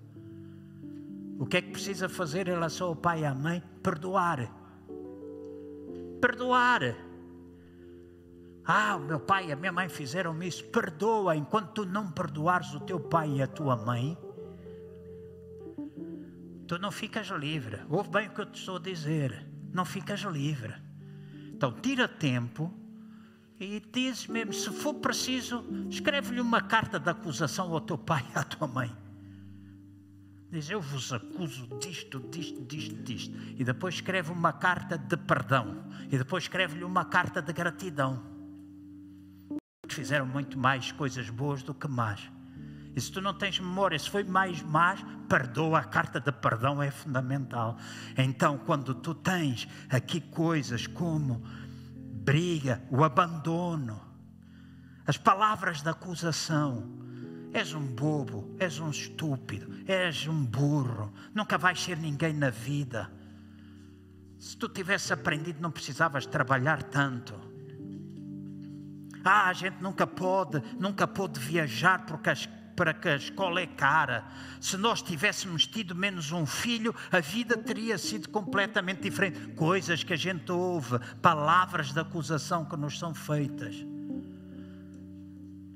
O 1.40 1.46
que 1.46 1.58
é 1.58 1.62
que 1.62 1.72
precisa 1.72 2.10
fazer 2.10 2.50
em 2.50 2.52
relação 2.52 2.88
ao 2.88 2.96
pai 2.96 3.22
e 3.22 3.26
à 3.26 3.34
mãe? 3.34 3.64
Perdoar. 3.82 4.52
Perdoar 6.20 7.09
ah, 8.72 9.00
meu 9.00 9.20
pai 9.20 9.48
e 9.48 9.52
a 9.52 9.56
minha 9.56 9.72
mãe 9.72 9.90
fizeram 9.90 10.44
isso. 10.44 10.64
Perdoa, 10.66 11.36
enquanto 11.36 11.72
tu 11.72 11.86
não 11.88 12.12
perdoares 12.12 12.72
o 12.76 12.80
teu 12.80 13.00
pai 13.00 13.28
e 13.38 13.42
a 13.42 13.48
tua 13.48 13.76
mãe, 13.76 14.16
tu 16.68 16.78
não 16.78 16.92
ficas 16.92 17.30
livre. 17.30 17.80
Ouve 17.90 18.12
bem 18.12 18.28
o 18.28 18.30
que 18.30 18.42
eu 18.42 18.46
te 18.46 18.60
estou 18.60 18.76
a 18.76 18.80
dizer. 18.80 19.44
Não 19.74 19.84
ficas 19.84 20.20
livre. 20.20 20.76
Então, 21.48 21.72
tira 21.72 22.08
tempo 22.08 22.72
e 23.60 23.84
diz 23.92 24.28
mesmo: 24.28 24.54
se 24.54 24.70
for 24.70 24.94
preciso, 24.94 25.66
escreve-lhe 25.90 26.40
uma 26.40 26.62
carta 26.62 27.00
de 27.00 27.10
acusação 27.10 27.74
ao 27.74 27.82
teu 27.82 27.98
pai 27.98 28.24
e 28.36 28.38
à 28.38 28.44
tua 28.44 28.68
mãe. 28.68 28.96
Diz: 30.52 30.70
Eu 30.70 30.80
vos 30.80 31.12
acuso 31.12 31.66
disto, 31.80 32.20
disto, 32.20 32.62
disto, 32.62 32.96
disto. 33.02 33.36
E 33.58 33.64
depois 33.64 33.96
escreve 33.96 34.32
uma 34.32 34.54
carta 34.54 34.96
de 34.96 35.18
perdão. 35.18 35.86
E 36.12 36.20
depois 36.20 36.44
escreve-lhe 36.44 36.84
uma 36.84 37.06
carta 37.06 37.42
de 37.42 37.52
gratidão 37.52 38.38
fizeram 40.00 40.26
muito 40.26 40.58
mais 40.58 40.94
coisas 40.94 41.30
boas 41.30 41.62
do 41.62 41.74
que 41.74 41.86
más. 41.86 42.22
E 42.96 43.02
se 43.02 43.12
tu 43.12 43.20
não 43.22 43.34
tens 43.34 43.60
memória, 43.60 44.00
se 44.00 44.10
foi 44.10 44.24
mais 44.24 44.62
más, 44.62 45.04
perdoa, 45.28 45.80
a 45.80 45.84
carta 45.84 46.22
de 46.22 46.32
perdão 46.32 46.82
é 46.82 46.90
fundamental. 46.90 47.78
Então, 48.18 48.58
quando 48.60 48.96
tu 48.96 49.14
tens 49.14 49.68
aqui 49.90 50.22
coisas 50.22 50.88
como 50.88 51.44
briga, 52.24 52.82
o 52.90 53.04
abandono, 53.04 54.02
as 55.06 55.18
palavras 55.18 55.82
de 55.82 55.90
acusação, 55.90 56.98
és 57.52 57.74
um 57.74 57.86
bobo, 57.86 58.56
és 58.58 58.80
um 58.80 58.90
estúpido, 58.90 59.84
és 59.86 60.28
um 60.28 60.46
burro, 60.46 61.14
nunca 61.36 61.58
vais 61.58 61.82
ser 61.82 61.98
ninguém 61.98 62.32
na 62.32 62.50
vida. 62.50 63.12
Se 64.40 64.56
tu 64.56 64.70
tivesse 64.70 65.12
aprendido, 65.12 65.62
não 65.62 65.72
precisavas 65.72 66.26
trabalhar 66.26 66.84
tanto. 66.84 67.49
Ah, 69.24 69.50
a 69.50 69.54
gente 69.54 69.82
nunca 69.82 70.08
pode, 70.08 70.62
nunca 70.80 71.08
pode 71.08 71.40
viajar 71.40 72.06
porque 72.06 72.30
as, 72.30 72.48
para 72.76 72.94
que 72.94 73.10
a 73.10 73.16
escola 73.18 73.60
é 73.60 73.68
cara. 73.68 74.24
Se 74.62 74.78
nós 74.78 75.02
tivéssemos 75.02 75.68
tido 75.68 75.94
menos 75.94 76.32
um 76.32 76.46
filho, 76.46 76.96
a 77.12 77.20
vida 77.20 77.58
teria 77.58 77.98
sido 77.98 78.30
completamente 78.30 79.02
diferente. 79.02 79.50
Coisas 79.50 80.02
que 80.02 80.14
a 80.14 80.18
gente 80.18 80.50
ouve, 80.50 80.98
palavras 81.22 81.92
de 81.92 82.00
acusação 82.00 82.64
que 82.64 82.78
nos 82.78 82.98
são 82.98 83.14
feitas. 83.14 83.76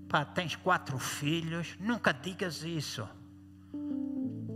Pá, 0.07 0.23
tens 0.23 0.55
quatro 0.55 0.97
filhos, 0.97 1.75
nunca 1.79 2.13
digas 2.13 2.63
isso. 2.63 3.05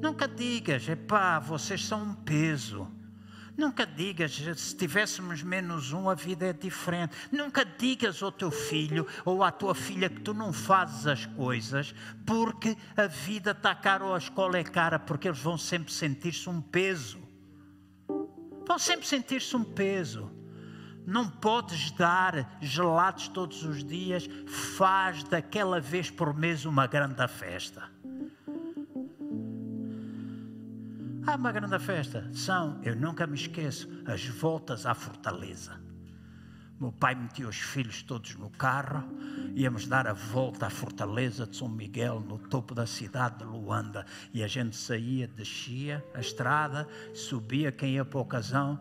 Nunca 0.01 0.27
digas, 0.27 0.88
epá, 0.88 1.39
vocês 1.39 1.84
são 1.84 2.03
um 2.03 2.14
peso. 2.14 2.88
Nunca 3.57 3.88
digas, 3.88 4.39
se 4.55 4.75
tivéssemos 4.75 5.41
menos 5.41 5.91
um, 5.91 6.07
a 6.07 6.13
vida 6.13 6.45
é 6.45 6.53
diferente. 6.53 7.15
Nunca 7.31 7.65
digas 7.65 8.21
ao 8.21 8.31
teu 8.31 8.51
filho 8.51 9.07
ou 9.25 9.43
à 9.43 9.51
tua 9.51 9.73
filha 9.73 10.07
que 10.07 10.21
tu 10.21 10.31
não 10.31 10.53
fazes 10.53 11.07
as 11.07 11.25
coisas 11.25 11.95
porque 12.23 12.77
a 12.95 13.07
vida 13.07 13.51
está 13.51 13.73
cara 13.73 14.05
ou 14.05 14.13
a 14.13 14.19
escola 14.19 14.59
é 14.59 14.63
cara, 14.63 14.99
porque 14.99 15.27
eles 15.27 15.39
vão 15.39 15.57
sempre 15.57 15.91
sentir-se 15.91 16.47
um 16.47 16.61
peso. 16.61 17.19
Vão 18.67 18.77
sempre 18.77 19.07
sentir-se 19.07 19.55
um 19.55 19.63
peso. 19.63 20.31
Não 21.03 21.27
podes 21.27 21.89
dar 21.91 22.59
gelados 22.61 23.27
todos 23.27 23.63
os 23.63 23.84
dias, 23.84 24.29
faz 24.77 25.23
daquela 25.23 25.79
vez 25.79 26.11
por 26.11 26.31
mês 26.31 26.63
uma 26.63 26.85
grande 26.85 27.27
festa. 27.27 27.89
Há 31.27 31.35
uma 31.35 31.51
grande 31.51 31.77
festa. 31.77 32.25
São, 32.33 32.79
eu 32.83 32.95
nunca 32.95 33.27
me 33.27 33.35
esqueço, 33.35 33.89
as 34.05 34.25
voltas 34.25 34.85
à 34.85 34.93
fortaleza. 34.93 35.77
Meu 36.79 36.89
pai 36.89 37.15
metia 37.15 37.49
os 37.49 37.57
filhos 37.57 38.01
todos 38.01 38.35
no 38.35 38.49
carro, 38.49 39.03
íamos 39.53 39.87
dar 39.87 40.07
a 40.07 40.13
volta 40.13 40.67
à 40.67 40.69
fortaleza 40.69 41.45
de 41.45 41.57
São 41.57 41.67
Miguel, 41.67 42.21
no 42.21 42.37
topo 42.37 42.73
da 42.73 42.87
cidade 42.87 43.39
de 43.39 43.43
Luanda. 43.43 44.05
E 44.33 44.41
a 44.41 44.47
gente 44.47 44.77
saía, 44.77 45.27
descia 45.27 46.01
a 46.13 46.21
estrada, 46.21 46.87
subia, 47.13 47.73
quem 47.73 47.95
ia 47.95 48.05
para 48.05 48.19
a 48.19 48.21
ocasião, 48.21 48.79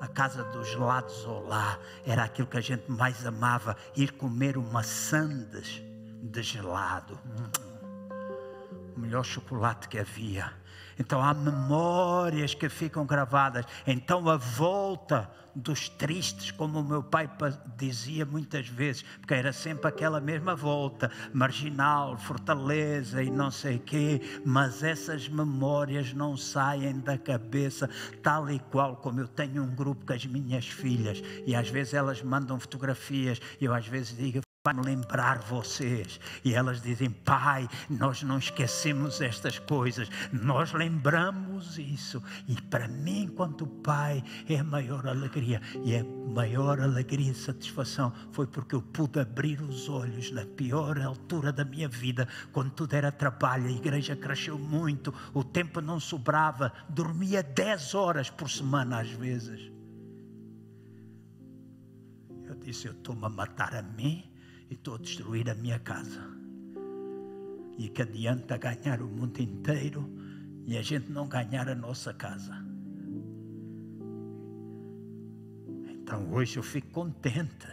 a 0.00 0.08
casa 0.08 0.42
dos 0.42 0.68
gelados 0.68 1.24
ou 1.24 1.46
lá. 1.46 1.78
Era 2.04 2.24
aquilo 2.24 2.48
que 2.48 2.58
a 2.58 2.60
gente 2.60 2.90
mais 2.90 3.24
amava, 3.24 3.76
ir 3.94 4.10
comer 4.14 4.58
uma 4.58 4.82
sandes 4.82 5.80
de 6.20 6.42
gelado. 6.42 7.16
Hum, 7.24 8.96
o 8.96 8.98
melhor 8.98 9.24
chocolate 9.24 9.88
que 9.88 10.00
havia 10.00 10.52
então 10.98 11.22
há 11.22 11.34
memórias 11.34 12.54
que 12.54 12.68
ficam 12.68 13.04
gravadas. 13.04 13.64
Então 13.86 14.28
a 14.28 14.36
volta 14.36 15.30
dos 15.56 15.88
tristes, 15.88 16.50
como 16.50 16.80
o 16.80 16.84
meu 16.84 17.02
pai 17.02 17.30
dizia 17.78 18.26
muitas 18.26 18.68
vezes, 18.68 19.02
porque 19.18 19.32
era 19.32 19.54
sempre 19.54 19.88
aquela 19.88 20.20
mesma 20.20 20.54
volta, 20.54 21.10
marginal, 21.32 22.18
fortaleza 22.18 23.22
e 23.22 23.30
não 23.30 23.50
sei 23.50 23.78
quê, 23.78 24.20
mas 24.44 24.82
essas 24.82 25.28
memórias 25.30 26.12
não 26.12 26.36
saem 26.36 27.00
da 27.00 27.16
cabeça, 27.16 27.88
tal 28.22 28.50
e 28.50 28.58
qual 28.58 28.96
como 28.96 29.20
eu 29.20 29.28
tenho 29.28 29.62
um 29.62 29.74
grupo 29.74 30.04
com 30.04 30.12
as 30.12 30.26
minhas 30.26 30.68
filhas, 30.68 31.22
e 31.46 31.54
às 31.54 31.70
vezes 31.70 31.94
elas 31.94 32.22
mandam 32.22 32.60
fotografias, 32.60 33.40
e 33.58 33.64
eu 33.64 33.72
às 33.72 33.86
vezes 33.86 34.14
digo, 34.14 34.40
para 34.66 34.82
lembrar 34.82 35.38
vocês. 35.38 36.18
E 36.44 36.52
elas 36.52 36.82
dizem: 36.82 37.08
Pai, 37.08 37.68
nós 37.88 38.24
não 38.24 38.36
esquecemos 38.36 39.20
estas 39.20 39.60
coisas, 39.60 40.10
nós 40.32 40.72
lembramos 40.72 41.78
isso. 41.78 42.20
E 42.48 42.60
para 42.62 42.88
mim, 42.88 43.26
enquanto 43.26 43.64
pai, 43.64 44.24
é 44.48 44.58
a 44.58 44.64
maior 44.64 45.06
alegria. 45.06 45.62
E 45.84 45.94
a 45.94 46.02
maior 46.02 46.80
alegria 46.80 47.30
e 47.30 47.34
satisfação 47.34 48.12
foi 48.32 48.48
porque 48.48 48.74
eu 48.74 48.82
pude 48.82 49.20
abrir 49.20 49.62
os 49.62 49.88
olhos 49.88 50.32
na 50.32 50.44
pior 50.44 51.00
altura 51.00 51.52
da 51.52 51.64
minha 51.64 51.88
vida, 51.88 52.26
quando 52.50 52.72
tudo 52.72 52.94
era 52.94 53.12
trabalho, 53.12 53.68
a 53.68 53.70
igreja 53.70 54.16
cresceu 54.16 54.58
muito, 54.58 55.14
o 55.32 55.44
tempo 55.44 55.80
não 55.80 56.00
sobrava, 56.00 56.72
dormia 56.88 57.40
10 57.40 57.94
horas 57.94 58.30
por 58.30 58.50
semana 58.50 58.98
às 58.98 59.10
vezes. 59.10 59.70
Eu 62.48 62.56
disse: 62.56 62.88
Eu 62.88 62.94
estou-me 62.94 63.24
a 63.26 63.28
matar 63.28 63.72
a 63.72 63.82
mim 63.82 64.32
estou 64.74 64.94
a 64.94 64.98
destruir 64.98 65.48
a 65.48 65.54
minha 65.54 65.78
casa. 65.78 66.22
E 67.78 67.88
que 67.88 68.02
adianta 68.02 68.56
ganhar 68.56 69.02
o 69.02 69.06
mundo 69.06 69.40
inteiro 69.40 70.10
e 70.66 70.76
a 70.76 70.82
gente 70.82 71.10
não 71.10 71.28
ganhar 71.28 71.68
a 71.68 71.74
nossa 71.74 72.12
casa. 72.12 72.64
Então 75.88 76.32
hoje 76.32 76.56
eu 76.56 76.62
fico 76.62 76.88
contente. 76.90 77.66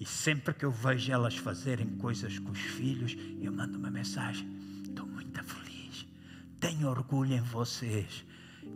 E 0.00 0.06
sempre 0.06 0.54
que 0.54 0.64
eu 0.64 0.70
vejo 0.70 1.12
elas 1.12 1.36
fazerem 1.36 1.96
coisas 1.96 2.38
com 2.38 2.50
os 2.50 2.58
filhos, 2.58 3.16
eu 3.40 3.52
mando 3.52 3.78
uma 3.78 3.90
mensagem. 3.90 4.48
Estou 4.82 5.06
muito 5.06 5.42
feliz. 5.44 6.06
Tenho 6.58 6.88
orgulho 6.88 7.34
em 7.34 7.40
vocês. 7.40 8.24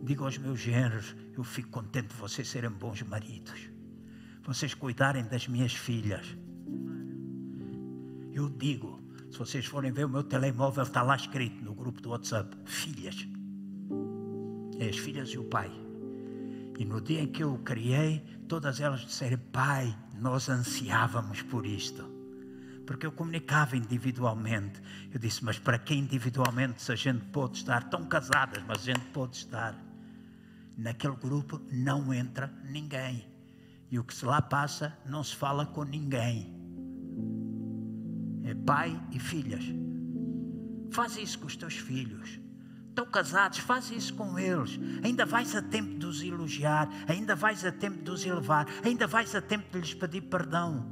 Digo 0.03 0.23
aos 0.23 0.37
meus 0.37 0.59
genros, 0.59 1.15
eu 1.35 1.43
fico 1.43 1.69
contente 1.69 2.09
de 2.09 2.15
vocês 2.15 2.47
serem 2.47 2.69
bons 2.69 3.01
maridos. 3.01 3.69
Vocês 4.43 4.73
cuidarem 4.73 5.23
das 5.25 5.47
minhas 5.47 5.73
filhas 5.73 6.37
eu 8.39 8.49
digo, 8.49 8.99
Se 9.31 9.37
vocês 9.37 9.65
forem 9.65 9.91
ver 9.91 10.05
o 10.05 10.09
meu 10.09 10.23
telemóvel, 10.23 10.81
está 10.81 11.03
lá 11.03 11.15
escrito 11.15 11.63
no 11.63 11.75
grupo 11.75 12.01
do 12.01 12.09
WhatsApp: 12.09 12.57
Filhas. 12.65 13.27
É 14.79 14.89
as 14.89 14.97
filhas 14.97 15.29
e 15.29 15.37
o 15.37 15.43
pai. 15.43 15.71
E 16.79 16.85
no 16.85 16.99
dia 16.99 17.21
em 17.21 17.27
que 17.27 17.43
eu 17.43 17.53
o 17.53 17.59
criei, 17.59 18.23
todas 18.47 18.79
elas 18.79 19.01
disseram: 19.01 19.37
Pai, 19.51 19.95
nós 20.15 20.49
ansiávamos 20.49 21.43
por 21.43 21.65
isto. 21.65 22.03
Porque 22.87 23.05
eu 23.05 23.11
comunicava 23.11 23.77
individualmente. 23.77 24.81
Eu 25.13 25.19
disse: 25.19 25.45
Mas 25.45 25.59
para 25.59 25.77
que 25.77 25.93
individualmente, 25.93 26.81
se 26.81 26.91
a 26.91 26.95
gente 26.95 27.23
pode 27.25 27.57
estar 27.57 27.87
tão 27.89 28.05
casadas, 28.05 28.63
mas 28.67 28.79
a 28.79 28.93
gente 28.93 29.05
pode 29.13 29.35
estar? 29.37 29.75
Naquele 30.75 31.17
grupo 31.17 31.61
não 31.71 32.11
entra 32.11 32.51
ninguém. 32.63 33.27
E 33.91 33.99
o 33.99 34.03
que 34.03 34.13
se 34.13 34.25
lá 34.25 34.41
passa 34.41 34.97
não 35.05 35.23
se 35.23 35.35
fala 35.35 35.67
com 35.67 35.83
ninguém. 35.83 36.58
É 38.49 38.55
pai 38.55 38.99
e 39.11 39.19
filhas. 39.19 39.63
Faz 40.89 41.15
isso 41.17 41.37
com 41.37 41.45
os 41.45 41.55
teus 41.55 41.75
filhos. 41.75 42.39
Estão 42.87 43.05
casados, 43.05 43.59
faz 43.59 43.91
isso 43.91 44.11
com 44.15 44.39
eles. 44.39 44.79
Ainda 45.03 45.23
vais 45.23 45.55
a 45.55 45.61
tempo 45.61 45.99
de 45.99 46.05
os 46.07 46.23
elogiar, 46.23 46.89
ainda 47.07 47.35
vais 47.35 47.63
a 47.63 47.71
tempo 47.71 48.01
de 48.03 48.09
os 48.09 48.25
elevar, 48.25 48.65
ainda 48.83 49.05
vais 49.05 49.35
a 49.35 49.41
tempo 49.41 49.71
de 49.71 49.77
lhes 49.77 49.93
pedir 49.93 50.21
perdão. 50.21 50.83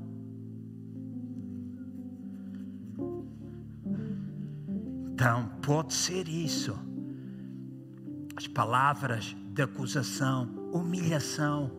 Então, 5.14 5.50
pode 5.64 5.96
ser 5.96 6.28
isso. 6.28 6.78
As 8.36 8.46
palavras 8.46 9.36
de 9.50 9.64
acusação, 9.64 10.46
humilhação, 10.72 11.72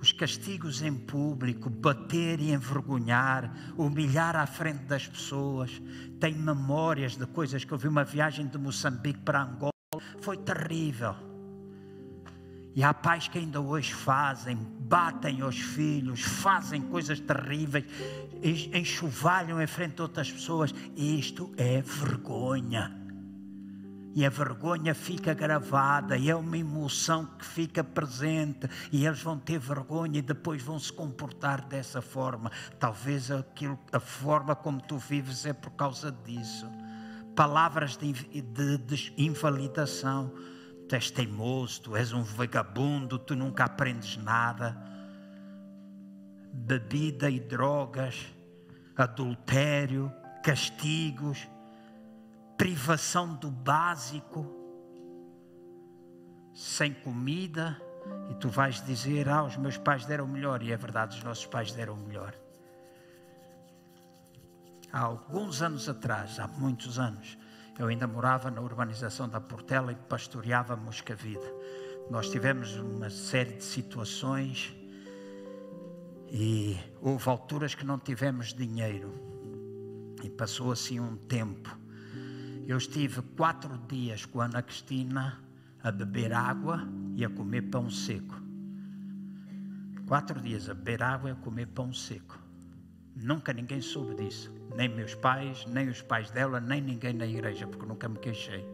os 0.00 0.12
castigos 0.12 0.80
em 0.80 0.94
público, 0.94 1.68
bater 1.68 2.40
e 2.40 2.52
envergonhar, 2.52 3.52
humilhar 3.76 4.34
à 4.34 4.46
frente 4.46 4.84
das 4.84 5.06
pessoas. 5.06 5.80
Tenho 6.18 6.38
memórias 6.38 7.16
de 7.16 7.26
coisas 7.26 7.64
que 7.64 7.72
eu 7.72 7.78
vi 7.78 7.88
uma 7.88 8.04
viagem 8.04 8.46
de 8.46 8.56
Moçambique 8.56 9.20
para 9.20 9.42
Angola, 9.42 9.72
foi 10.20 10.38
terrível. 10.38 11.14
E 12.74 12.84
há 12.84 12.94
pais 12.94 13.26
que 13.28 13.36
ainda 13.36 13.60
hoje 13.60 13.92
fazem, 13.92 14.56
batem 14.80 15.42
os 15.42 15.58
filhos, 15.58 16.22
fazem 16.22 16.80
coisas 16.82 17.18
terríveis, 17.20 17.84
enxovalham 18.72 19.60
em 19.60 19.66
frente 19.66 19.96
de 19.96 20.02
outras 20.02 20.30
pessoas. 20.30 20.72
Isto 20.96 21.52
é 21.56 21.82
vergonha. 21.82 22.99
E 24.12 24.26
a 24.26 24.30
vergonha 24.30 24.92
fica 24.92 25.32
gravada, 25.32 26.16
e 26.16 26.28
é 26.28 26.34
uma 26.34 26.58
emoção 26.58 27.26
que 27.38 27.44
fica 27.44 27.84
presente, 27.84 28.68
e 28.90 29.06
eles 29.06 29.22
vão 29.22 29.38
ter 29.38 29.58
vergonha 29.58 30.18
e 30.18 30.22
depois 30.22 30.62
vão 30.62 30.78
se 30.78 30.92
comportar 30.92 31.64
dessa 31.66 32.02
forma. 32.02 32.50
Talvez 32.78 33.30
aquilo, 33.30 33.78
a 33.92 34.00
forma 34.00 34.56
como 34.56 34.80
tu 34.80 34.98
vives 34.98 35.46
é 35.46 35.52
por 35.52 35.70
causa 35.70 36.10
disso. 36.10 36.66
Palavras 37.36 37.96
de, 37.96 38.12
de, 38.12 38.78
de 38.78 39.14
invalidação. 39.16 40.32
Tu 40.88 40.96
és 40.96 41.08
teimoso, 41.08 41.82
tu 41.82 41.96
és 41.96 42.12
um 42.12 42.24
vagabundo, 42.24 43.16
tu 43.16 43.36
nunca 43.36 43.64
aprendes 43.64 44.16
nada. 44.16 44.76
Bebida 46.52 47.30
e 47.30 47.38
drogas, 47.38 48.26
adultério, 48.96 50.12
castigos 50.42 51.46
privação 52.60 53.34
do 53.36 53.50
básico, 53.50 54.44
sem 56.52 56.92
comida, 56.92 57.80
e 58.28 58.34
tu 58.34 58.50
vais 58.50 58.84
dizer: 58.84 59.30
Ah, 59.30 59.44
os 59.44 59.56
meus 59.56 59.78
pais 59.78 60.04
deram 60.04 60.26
melhor, 60.26 60.62
e 60.62 60.70
é 60.70 60.76
verdade, 60.76 61.16
os 61.16 61.24
nossos 61.24 61.46
pais 61.46 61.72
deram 61.72 61.96
melhor. 61.96 62.34
Há 64.92 65.00
alguns 65.00 65.62
anos 65.62 65.88
atrás, 65.88 66.38
há 66.38 66.46
muitos 66.46 66.98
anos, 66.98 67.38
eu 67.78 67.86
ainda 67.86 68.06
morava 68.06 68.50
na 68.50 68.60
urbanização 68.60 69.26
da 69.26 69.40
Portela 69.40 69.92
e 69.92 69.96
pastoreava 69.96 70.76
Moscavide. 70.76 71.50
Nós 72.10 72.28
tivemos 72.28 72.76
uma 72.76 73.08
série 73.08 73.54
de 73.54 73.64
situações 73.64 74.76
e 76.28 76.78
houve 77.00 77.26
alturas 77.26 77.74
que 77.74 77.86
não 77.86 77.98
tivemos 77.98 78.52
dinheiro. 78.52 79.14
E 80.22 80.28
passou 80.28 80.70
assim 80.70 81.00
um 81.00 81.16
tempo. 81.16 81.79
Eu 82.70 82.78
estive 82.78 83.20
quatro 83.36 83.76
dias 83.88 84.24
com 84.24 84.40
a 84.40 84.44
Ana 84.44 84.62
Cristina 84.62 85.40
a 85.82 85.90
beber 85.90 86.32
água 86.32 86.86
e 87.16 87.24
a 87.24 87.28
comer 87.28 87.62
pão 87.62 87.90
seco. 87.90 88.40
Quatro 90.06 90.40
dias 90.40 90.70
a 90.70 90.74
beber 90.74 91.02
água 91.02 91.30
e 91.30 91.32
a 91.32 91.34
comer 91.34 91.66
pão 91.66 91.92
seco. 91.92 92.38
Nunca 93.16 93.52
ninguém 93.52 93.80
soube 93.80 94.14
disso. 94.14 94.52
Nem 94.76 94.88
meus 94.88 95.16
pais, 95.16 95.66
nem 95.66 95.88
os 95.88 96.00
pais 96.00 96.30
dela, 96.30 96.60
nem 96.60 96.80
ninguém 96.80 97.12
na 97.12 97.26
igreja, 97.26 97.66
porque 97.66 97.84
nunca 97.84 98.08
me 98.08 98.20
queixei. 98.20 98.64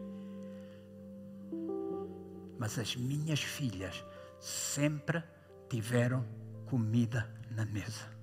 Mas 2.59 2.77
as 2.77 2.95
minhas 2.95 3.41
filhas 3.41 4.05
sempre 4.39 5.23
tiveram 5.71 6.23
comida 6.67 7.27
na 7.49 7.65
mesa. 7.65 8.16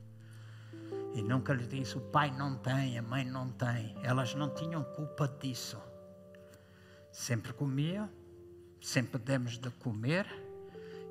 E 1.15 1.23
nunca 1.23 1.55
lhe 1.55 1.67
disse: 1.67 1.97
o 1.97 2.01
pai 2.01 2.31
não 2.33 2.57
tem, 2.57 2.99
a 2.99 3.03
mãe 3.03 3.25
não 3.25 3.49
tem. 3.51 3.97
Elas 4.03 4.35
não 4.35 4.53
tinham 4.53 4.83
culpa 4.83 5.29
disso. 5.29 5.81
Sempre 7.13 7.53
comiam, 7.53 8.11
sempre 8.81 9.21
demos 9.21 9.57
de 9.57 9.71
comer 9.71 10.27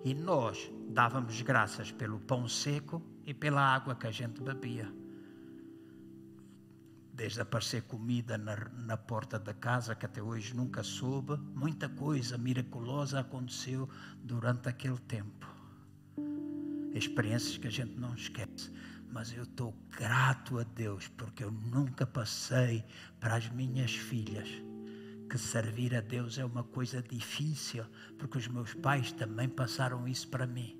e 0.04 0.14
nós 0.14 0.70
dávamos 0.90 1.42
graças 1.42 1.90
pelo 1.90 2.20
pão 2.20 2.46
seco 2.46 3.02
e 3.26 3.34
pela 3.34 3.62
água 3.62 3.96
que 3.96 4.06
a 4.06 4.12
gente 4.12 4.42
bebia. 4.42 4.94
Desde 7.14 7.40
aparecer 7.40 7.84
comida 7.84 8.38
na, 8.38 8.58
na 8.76 8.98
porta 8.98 9.40
da 9.40 9.54
casa, 9.54 9.96
que 9.96 10.06
até 10.06 10.22
hoje 10.22 10.54
nunca 10.54 10.84
soube, 10.84 11.38
muita 11.56 11.88
coisa 11.88 12.38
miraculosa 12.38 13.22
aconteceu 13.22 13.88
durante 14.22 14.68
aquele 14.68 14.98
tempo. 14.98 15.48
Experiências 16.94 17.58
que 17.58 17.68
a 17.68 17.72
gente 17.72 17.98
não 17.98 18.14
esquece 18.14 18.72
mas 19.14 19.32
eu 19.32 19.44
estou 19.44 19.72
grato 19.92 20.58
a 20.58 20.64
Deus 20.64 21.08
porque 21.08 21.44
eu 21.44 21.52
nunca 21.52 22.06
passei 22.06 22.84
para 23.20 23.36
as 23.36 23.48
minhas 23.50 23.94
filhas 23.96 24.50
que 25.30 25.38
servir 25.38 25.96
a 25.96 26.02
Deus 26.02 26.38
é 26.38 26.46
uma 26.46 26.64
coisa 26.64 27.02
difícil, 27.02 27.86
porque 28.20 28.38
os 28.38 28.48
meus 28.48 28.74
pais 28.76 29.12
também 29.12 29.50
passaram 29.50 30.08
isso 30.08 30.28
para 30.28 30.46
mim. 30.46 30.80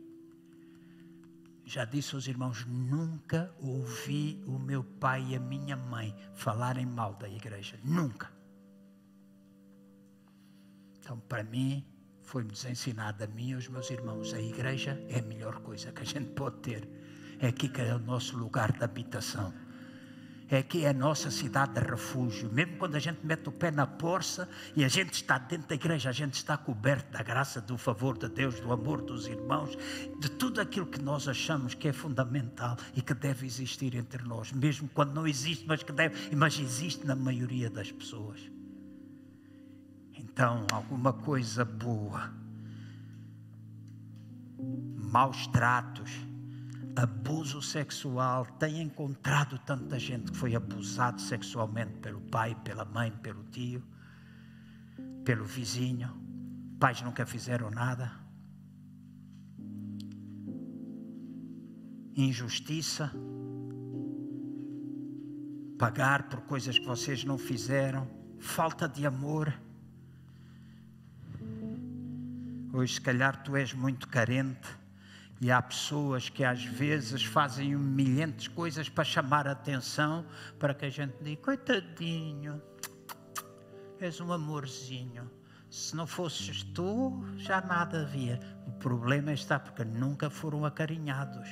Já 1.66 1.86
disse 1.86 2.14
aos 2.14 2.28
irmãos: 2.28 2.66
nunca 2.66 3.52
ouvi 3.60 4.44
o 4.46 4.60
meu 4.60 4.84
pai 4.84 5.26
e 5.30 5.36
a 5.36 5.40
minha 5.40 5.76
mãe 5.76 6.16
falarem 6.34 6.86
mal 6.86 7.16
da 7.16 7.28
igreja. 7.28 7.80
Nunca. 7.84 8.32
Então, 11.00 11.20
para 11.22 11.44
mim, 11.44 11.84
foi-nos 12.22 12.64
ensinado 12.66 13.24
a 13.24 13.28
mim 13.28 13.50
e 13.50 13.54
aos 13.54 13.68
meus 13.68 13.90
irmãos: 13.90 14.34
a 14.34 14.42
igreja 14.42 15.04
é 15.10 15.20
a 15.20 15.24
melhor 15.24 15.62
coisa 15.62 15.92
que 15.92 16.02
a 16.02 16.06
gente 16.06 16.30
pode 16.32 16.58
ter 16.58 16.88
é 17.44 17.50
aqui 17.50 17.68
que 17.68 17.82
é 17.82 17.94
o 17.94 18.00
nosso 18.00 18.38
lugar 18.38 18.72
de 18.72 18.82
habitação. 18.82 19.54
É 20.50 20.60
aqui 20.60 20.86
é 20.86 20.90
a 20.90 20.94
nossa 20.94 21.30
cidade 21.30 21.74
de 21.74 21.82
refúgio. 21.82 22.50
Mesmo 22.50 22.78
quando 22.78 22.96
a 22.96 23.00
gente 23.00 23.20
mete 23.26 23.50
o 23.50 23.52
pé 23.52 23.70
na 23.70 23.86
porça 23.86 24.48
e 24.74 24.86
a 24.86 24.88
gente 24.88 25.12
está 25.14 25.38
dentro 25.38 25.68
da 25.68 25.76
igreja, 25.76 26.10
a 26.10 26.14
gente 26.14 26.36
está 26.36 26.56
coberto 26.56 27.12
da 27.12 27.22
graça, 27.22 27.60
do 27.60 27.78
favor 27.78 28.18
de 28.18 28.30
Deus, 28.30 28.62
do 28.62 28.72
amor 28.72 29.02
dos 29.02 29.28
irmãos, 29.28 29.78
de 30.20 30.30
tudo 30.32 30.62
aquilo 30.62 30.86
que 30.86 31.02
nós 31.02 31.28
achamos 31.28 31.74
que 31.74 31.90
é 31.90 31.92
fundamental 31.92 32.78
e 32.96 33.02
que 33.02 33.14
deve 33.14 33.46
existir 33.46 33.94
entre 33.94 34.24
nós, 34.24 34.54
mesmo 34.54 34.88
quando 34.94 35.14
não 35.14 35.28
existe, 35.28 35.66
mas 35.68 35.84
que 35.84 35.92
deve, 35.92 36.34
mas 36.34 36.58
existe 36.58 37.06
na 37.06 37.16
maioria 37.16 37.70
das 37.70 37.92
pessoas. 37.92 38.40
Então, 40.14 40.66
alguma 40.72 41.12
coisa 41.12 41.66
boa, 41.66 42.32
maus 44.96 45.46
tratos, 45.48 46.10
abuso 46.96 47.62
sexual, 47.62 48.46
tem 48.60 48.82
encontrado 48.82 49.58
tanta 49.60 49.98
gente 49.98 50.32
que 50.32 50.38
foi 50.38 50.56
abusado 50.56 51.20
sexualmente 51.20 51.94
pelo 52.00 52.22
pai, 52.22 52.56
pela 52.64 52.86
mãe, 52.86 53.12
pelo 53.12 53.44
tio, 53.46 53.84
pelo 55.24 55.44
vizinho. 55.44 56.14
Pais 56.80 57.02
nunca 57.02 57.26
fizeram 57.26 57.70
nada. 57.72 58.12
Injustiça. 62.16 63.12
Pagar 65.80 66.30
por 66.30 66.42
coisas 66.42 66.78
que 66.78 66.86
vocês 66.86 67.24
não 67.24 67.38
fizeram. 67.38 68.08
Falta 68.40 68.88
de 68.88 69.06
amor. 69.06 69.54
Hoje, 72.72 72.96
se 72.96 73.02
calhar, 73.02 73.44
tu 73.44 73.56
és 73.56 73.74
muito 73.74 74.08
carente 74.08 74.83
e 75.44 75.52
há 75.52 75.62
pessoas 75.62 76.30
que 76.30 76.42
às 76.42 76.64
vezes 76.64 77.26
fazem 77.26 77.76
humilhantes 77.76 78.48
coisas 78.48 78.88
para 78.88 79.04
chamar 79.04 79.46
a 79.46 79.52
atenção, 79.52 80.26
para 80.58 80.74
que 80.74 80.86
a 80.86 80.90
gente 80.90 81.22
diga: 81.22 81.42
coitadinho, 81.42 82.62
és 84.00 84.22
um 84.22 84.32
amorzinho. 84.32 85.30
Se 85.70 85.98
não 85.98 86.08
fosses 86.08 86.64
tu, 86.64 87.26
já 87.36 87.60
nada 87.60 88.04
havia. 88.04 88.40
O 88.66 88.72
problema 88.72 89.34
está 89.34 89.60
porque 89.60 89.84
nunca 89.84 90.30
foram 90.30 90.64
acarinhados. 90.64 91.50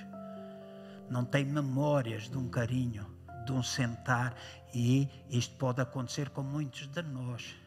Não 1.09 1.26
têm 1.26 1.43
memórias 1.43 2.30
de 2.30 2.38
um 2.38 2.47
carinho, 2.47 3.05
de 3.45 3.51
um 3.51 3.61
sentar 3.61 4.34
e 4.73 5.09
isto 5.30 5.53
pode 5.57 5.81
acontecer 5.81 6.30
com 6.30 6.43
muitos 6.43 6.88
de 6.88 7.01
nós. 7.01 7.60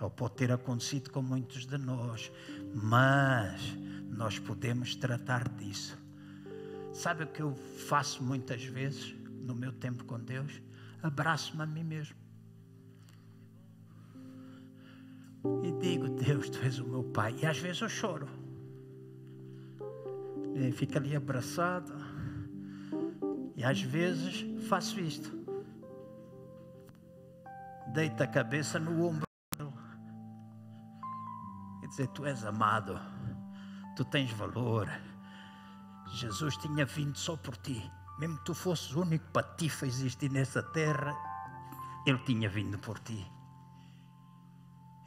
Ou 0.00 0.10
pode 0.10 0.34
ter 0.34 0.52
acontecido 0.52 1.10
com 1.10 1.22
muitos 1.22 1.66
de 1.66 1.78
nós, 1.78 2.30
mas 2.74 3.76
nós 4.10 4.38
podemos 4.38 4.94
tratar 4.94 5.48
disso. 5.48 5.98
Sabe 6.92 7.24
o 7.24 7.26
que 7.26 7.42
eu 7.42 7.54
faço 7.88 8.22
muitas 8.22 8.64
vezes 8.64 9.14
no 9.42 9.54
meu 9.54 9.72
tempo 9.72 10.04
com 10.04 10.18
Deus? 10.18 10.60
Abraço-me 11.02 11.62
a 11.62 11.66
mim 11.66 11.84
mesmo. 11.84 12.16
E 15.62 15.72
digo, 15.80 16.08
Deus, 16.08 16.48
tu 16.48 16.58
és 16.62 16.78
o 16.78 16.86
meu 16.86 17.04
Pai. 17.04 17.34
E 17.40 17.46
às 17.46 17.58
vezes 17.58 17.80
eu 17.82 17.88
choro. 17.88 18.28
E 20.54 20.72
fico 20.72 20.96
ali 20.96 21.14
abraçado. 21.14 21.92
E 23.54 23.62
às 23.62 23.80
vezes 23.80 24.44
faço 24.68 24.98
isto. 24.98 25.30
Deita 27.92 28.24
a 28.24 28.26
cabeça 28.26 28.78
no 28.78 29.06
ombro. 29.06 29.25
E 31.86 31.88
dizer, 31.88 32.08
tu 32.08 32.26
és 32.26 32.44
amado. 32.44 32.98
Tu 33.94 34.04
tens 34.06 34.32
valor. 34.32 34.90
Jesus 36.08 36.56
tinha 36.56 36.84
vindo 36.84 37.16
só 37.16 37.36
por 37.36 37.56
ti. 37.58 37.80
Mesmo 38.18 38.38
que 38.38 38.44
tu 38.44 38.54
fosses 38.54 38.92
o 38.92 39.02
único 39.02 39.24
patife 39.30 39.84
a 39.84 39.88
existir 39.88 40.28
nessa 40.32 40.64
terra, 40.64 41.14
Ele 42.04 42.18
tinha 42.24 42.48
vindo 42.48 42.76
por 42.76 42.98
ti. 42.98 43.24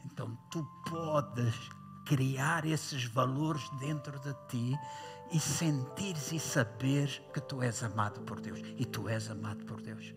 Então 0.06 0.34
tu 0.50 0.64
podes 0.88 1.54
criar 2.06 2.64
esses 2.64 3.04
valores 3.04 3.68
dentro 3.78 4.18
de 4.20 4.32
ti 4.48 4.78
e 5.30 5.38
sentires 5.38 6.32
e 6.32 6.40
saberes 6.40 7.20
que 7.34 7.42
tu 7.42 7.62
és 7.62 7.82
amado 7.82 8.22
por 8.22 8.40
Deus. 8.40 8.60
E 8.78 8.86
tu 8.86 9.06
és 9.06 9.30
amado 9.30 9.66
por 9.66 9.82
Deus. 9.82 10.14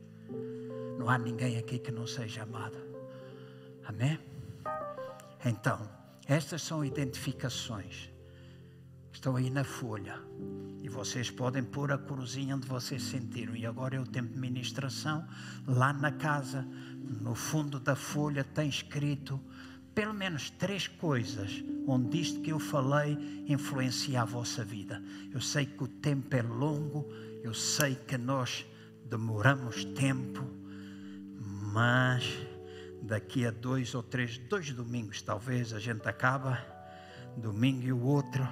Não 0.97 1.09
há 1.09 1.17
ninguém 1.17 1.57
aqui 1.57 1.77
que 1.77 1.91
não 1.91 2.07
seja 2.07 2.43
amado. 2.43 2.77
Amém? 3.85 4.17
Então, 5.43 6.02
estas 6.27 6.61
são 6.61 6.83
identificações. 6.83 8.09
Estão 9.11 9.35
aí 9.35 9.49
na 9.49 9.63
folha. 9.63 10.19
E 10.81 10.89
vocês 10.89 11.29
podem 11.29 11.63
pôr 11.63 11.91
a 11.91 11.97
corozinha 11.97 12.55
onde 12.55 12.67
vocês 12.67 13.03
sentiram. 13.03 13.55
E 13.55 13.65
agora 13.65 13.95
é 13.95 13.99
o 13.99 14.05
tempo 14.05 14.33
de 14.33 14.39
ministração. 14.39 15.25
Lá 15.67 15.93
na 15.93 16.11
casa, 16.11 16.67
no 17.21 17.35
fundo 17.35 17.79
da 17.79 17.95
folha, 17.95 18.43
tem 18.43 18.67
escrito 18.67 19.39
pelo 19.93 20.13
menos 20.13 20.49
três 20.49 20.87
coisas 20.87 21.63
onde 21.87 22.19
isto 22.19 22.41
que 22.41 22.51
eu 22.51 22.59
falei 22.59 23.45
influencia 23.47 24.21
a 24.21 24.25
vossa 24.25 24.63
vida. 24.63 25.01
Eu 25.31 25.41
sei 25.41 25.65
que 25.65 25.83
o 25.83 25.87
tempo 25.87 26.35
é 26.35 26.41
longo, 26.41 27.07
eu 27.43 27.53
sei 27.53 27.95
que 27.95 28.17
nós 28.17 28.65
demoramos 29.09 29.85
tempo, 29.85 30.43
mas 31.71 32.25
daqui 33.03 33.45
a 33.45 33.51
dois 33.51 33.93
ou 33.93 34.01
três, 34.01 34.37
dois 34.37 34.71
domingos 34.71 35.21
talvez 35.21 35.73
a 35.73 35.79
gente 35.79 36.07
acaba, 36.07 36.57
domingo 37.35 37.83
e 37.83 37.91
o 37.91 38.01
outro, 38.01 38.47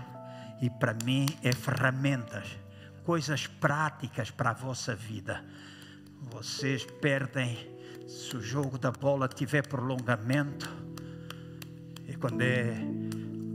e 0.61 0.69
para 0.69 0.93
mim 1.05 1.25
é 1.41 1.53
ferramentas, 1.53 2.45
coisas 3.05 3.47
práticas 3.47 4.29
para 4.29 4.49
a 4.49 4.53
vossa 4.53 4.93
vida. 4.93 5.43
Vocês 6.19 6.85
perdem, 6.85 7.57
se 8.07 8.35
o 8.35 8.41
jogo 8.41 8.77
da 8.77 8.91
bola 8.91 9.27
tiver 9.27 9.65
prolongamento, 9.65 10.69
e 12.07 12.15
quando 12.15 12.41
é 12.41 12.75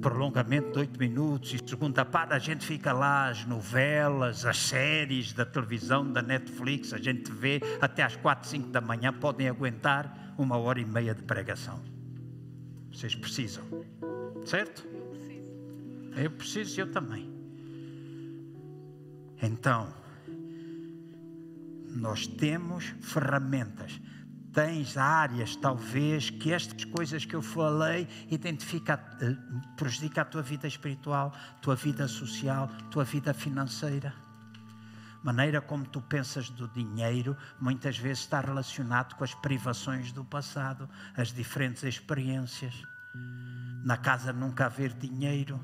prolongamento 0.01 0.73
de 0.73 0.79
oito 0.81 0.99
minutos 0.99 1.55
e 1.55 1.69
segunda 1.69 2.05
parte 2.05 2.33
a 2.33 2.39
gente 2.39 2.65
fica 2.65 2.93
lá 2.93 3.29
as 3.29 3.45
novelas, 3.47 4.45
as 4.45 4.57
séries 4.59 5.33
da 5.33 5.45
televisão, 5.45 6.11
da 6.11 6.23
Netflix, 6.23 6.93
a 6.93 6.99
gente 6.99 7.31
vê 7.31 7.61
até 7.81 8.03
às 8.03 8.17
quatro, 8.17 8.49
cinco 8.49 8.69
da 8.69 8.81
manhã, 8.81 9.13
podem 9.13 9.49
aguentar 9.49 10.35
uma 10.39 10.57
hora 10.57 10.81
e 10.81 10.85
meia 10.85 11.15
de 11.15 11.23
pregação. 11.23 11.83
Vocês 12.93 13.15
precisam, 13.15 13.65
certo? 14.45 14.87
Eu 16.17 16.31
preciso, 16.31 16.81
eu 16.81 16.91
também. 16.91 17.31
Então, 19.43 19.93
nós 21.89 22.27
temos 22.27 22.85
ferramentas 23.01 24.01
tens 24.57 24.97
áreas, 24.97 25.55
talvez, 25.55 26.31
que 26.31 26.51
estas 26.51 26.83
coisas 26.87 27.27
que 27.27 27.37
eu 27.37 27.43
falei 27.43 28.09
identifica, 28.31 28.99
eh, 29.21 29.37
prejudica 29.77 30.23
a 30.23 30.25
tua 30.25 30.41
vida 30.41 30.67
espiritual, 30.67 31.31
tua 31.61 31.77
vida 31.77 32.09
social, 32.09 32.67
tua 32.91 33.05
vida 33.05 33.35
financeira. 33.35 34.15
Maneira 35.23 35.61
como 35.61 35.85
tu 35.85 36.01
pensas 36.01 36.49
do 36.49 36.67
dinheiro 36.69 37.37
muitas 37.61 37.99
vezes 37.99 38.21
está 38.21 38.41
relacionado 38.41 39.15
com 39.17 39.25
as 39.25 39.35
privações 39.35 40.11
do 40.11 40.25
passado, 40.25 40.89
as 41.15 41.31
diferentes 41.35 41.83
experiências. 41.83 42.83
Na 43.85 43.99
casa 43.99 44.33
nunca 44.33 44.65
haver 44.65 44.95
dinheiro. 44.95 45.61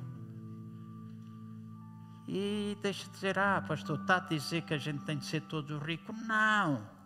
E 2.29 2.77
deixa 2.83 3.07
de 3.07 3.11
dizer, 3.13 3.39
ah, 3.39 3.65
pastor, 3.67 3.99
está 3.99 4.17
a 4.17 4.21
dizer 4.21 4.61
que 4.63 4.75
a 4.75 4.79
gente 4.79 5.03
tem 5.05 5.17
de 5.17 5.25
ser 5.25 5.41
todo 5.41 5.79
rico. 5.79 6.13
Não 6.13 7.02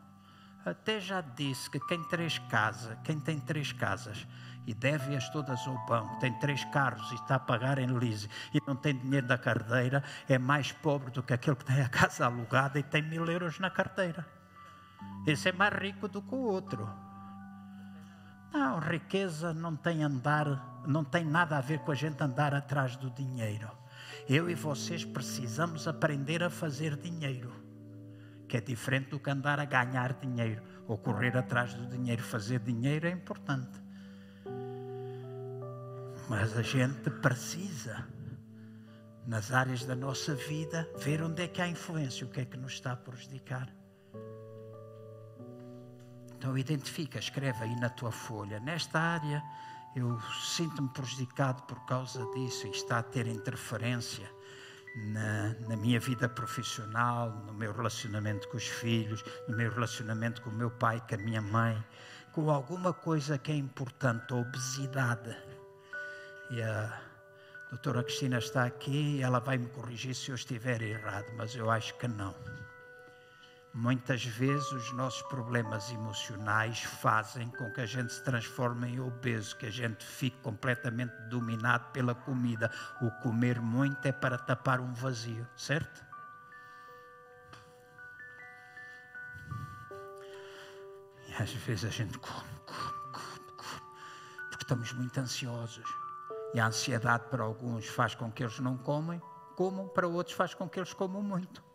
até 0.67 0.99
já 0.99 1.21
disse 1.21 1.71
que 1.71 1.79
quem, 1.79 2.03
três 2.03 2.41
casa, 2.41 2.99
quem 3.05 3.21
tem 3.21 3.39
três 3.39 3.71
casas 3.71 4.27
e 4.67 4.75
deve-as 4.75 5.29
todas 5.31 5.65
ao 5.65 5.87
banco, 5.87 6.19
tem 6.19 6.33
três 6.41 6.65
carros 6.65 7.09
e 7.13 7.15
está 7.15 7.37
a 7.37 7.39
pagar 7.39 7.79
em 7.79 7.87
lease 7.87 8.29
e 8.53 8.61
não 8.67 8.75
tem 8.75 8.99
dinheiro 8.99 9.29
da 9.29 9.39
carteira, 9.39 10.03
é 10.29 10.37
mais 10.39 10.73
pobre 10.73 11.13
do 11.13 11.23
que 11.23 11.33
aquele 11.33 11.55
que 11.55 11.65
tem 11.65 11.81
a 11.81 11.89
casa 11.89 12.27
alugada 12.27 12.81
e 12.81 12.83
tem 12.83 13.01
mil 13.01 13.25
euros 13.27 13.61
na 13.61 13.71
carteira. 13.71 14.27
Esse 15.25 15.51
é 15.51 15.53
mais 15.53 15.73
rico 15.73 16.09
do 16.09 16.21
que 16.21 16.35
o 16.35 16.39
outro. 16.39 16.89
Não, 18.53 18.81
riqueza 18.81 19.55
não 19.55 19.77
tem 19.77 20.03
andar, 20.03 20.83
não 20.85 21.05
tem 21.05 21.25
nada 21.25 21.59
a 21.59 21.61
ver 21.61 21.79
com 21.81 21.93
a 21.93 21.95
gente 21.95 22.21
andar 22.21 22.53
atrás 22.53 22.97
do 22.97 23.09
dinheiro. 23.11 23.71
Eu 24.29 24.51
e 24.51 24.55
vocês 24.57 25.05
precisamos 25.05 25.87
aprender 25.87 26.43
a 26.43 26.51
fazer 26.51 26.97
dinheiro 26.97 27.66
que 28.47 28.57
é 28.57 28.61
diferente 28.61 29.11
do 29.11 29.19
que 29.19 29.31
andar 29.31 29.59
a 29.61 29.65
ganhar 29.65 30.15
dinheiro 30.15 30.63
ou 30.87 30.97
correr 30.99 31.37
atrás 31.37 31.75
do 31.75 31.87
dinheiro. 31.87 32.23
Fazer 32.23 32.61
dinheiro 32.61 33.07
é 33.07 33.11
importante. 33.11 33.81
Mas 36.29 36.57
a 36.57 36.63
gente 36.63 37.11
precisa, 37.11 38.07
nas 39.27 39.53
áreas 39.53 39.85
da 39.85 39.95
nossa 39.95 40.35
vida, 40.35 40.89
ver 40.99 41.23
onde 41.23 41.43
é 41.43 41.49
que 41.49 41.63
há 41.63 41.69
influência, 41.69 42.27
o 42.27 42.31
que 42.31 42.41
é 42.41 42.45
que 42.45 42.57
nos 42.57 42.73
está 42.73 42.93
a 42.93 42.97
prejudicar. 42.97 43.69
Então 46.37 46.57
identifica, 46.57 47.19
escreve 47.19 47.65
aí 47.65 47.75
na 47.77 47.89
tua 47.89 48.13
folha. 48.13 48.61
Nesta 48.61 48.99
área 48.99 49.43
eu 49.95 50.21
sinto-me 50.55 50.89
prejudicado 50.91 51.63
por 51.63 51.85
causa 51.87 52.25
disso 52.33 52.67
e 52.67 52.71
está 52.71 52.99
a 52.99 53.03
ter 53.03 53.27
interferência 53.27 54.36
na, 54.97 55.55
na, 55.69 55.77
minha 55.77 56.01
vida 56.01 56.29
profissional, 56.29 57.31
no 57.47 57.53
meu 57.53 57.73
relacionamento 57.73 58.49
com 58.49 58.57
os 58.57 58.67
filhos, 58.67 59.23
no 59.47 59.57
meu 59.57 59.71
relacionamento 59.71 60.41
com 60.41 60.49
o 60.49 60.55
meu 60.55 60.71
pai, 60.71 61.03
com 61.07 61.15
a 61.15 61.19
minha 61.19 61.43
mãe, 61.43 61.85
com 62.33 62.51
alguma 62.51 62.93
coisa 62.93 63.37
que 63.37 63.53
é 63.53 63.57
importante, 63.57 64.33
a 64.33 64.37
obesidade. 64.37 65.37
E 66.51 66.63
a 66.63 67.01
doutora 67.71 68.03
Cristina 68.03 68.39
está 68.39 68.65
aqui 68.65 69.23
ela 69.23 69.39
vai 69.39 69.59
me 69.59 69.67
corrigir 69.69 70.15
se 70.15 70.31
eu 70.31 70.35
estiver 70.35 70.81
errado, 70.81 71.27
mas 71.37 71.55
eu 71.55 71.71
acho 71.71 71.95
que 71.99 72.09
não. 72.09 72.35
Muitas 73.79 74.25
vezes 74.25 74.73
os 74.73 74.91
nossos 74.93 75.21
problemas 75.21 75.93
emocionais 75.93 76.81
fazem 76.81 77.51
com 77.51 77.71
que 77.71 77.83
a 77.83 77.85
gente 77.85 78.11
se 78.11 78.25
transforme 78.25 78.89
em 78.89 79.01
obeso, 79.01 79.55
que 79.55 79.67
a 79.67 79.71
gente 79.71 80.03
fique 80.03 80.39
completamente 80.39 81.13
dominado 81.29 81.93
pela 81.93 82.15
comida. 82.15 82.71
O 83.03 83.11
comer 83.21 83.61
muito 83.61 84.07
é 84.07 84.13
para 84.13 84.39
tapar 84.39 84.81
um 84.81 84.95
vazio, 84.95 85.47
certo? 85.55 86.03
E 91.29 91.35
às 91.35 91.53
vezes 91.53 91.85
a 91.85 91.91
gente 91.91 92.19
come, 92.19 92.61
come, 92.65 93.13
come, 93.13 93.51
come, 93.59 93.83
porque 94.49 94.65
estamos 94.65 94.91
muito 94.95 95.21
ansiosos. 95.21 95.85
E 96.55 96.61
a 96.61 96.67
ansiedade 96.67 97.25
para 97.29 97.45
alguns 97.45 97.87
faz 97.89 98.15
com 98.15 98.33
que 98.33 98.43
eles 98.43 98.59
não 98.59 98.79
comem, 98.79 99.21
comam, 99.55 99.87
para 99.87 100.09
outros 100.09 100.35
faz 100.35 100.55
com 100.55 100.67
que 100.67 100.79
eles 100.79 100.95
comam 100.95 101.21
muito. 101.21 101.66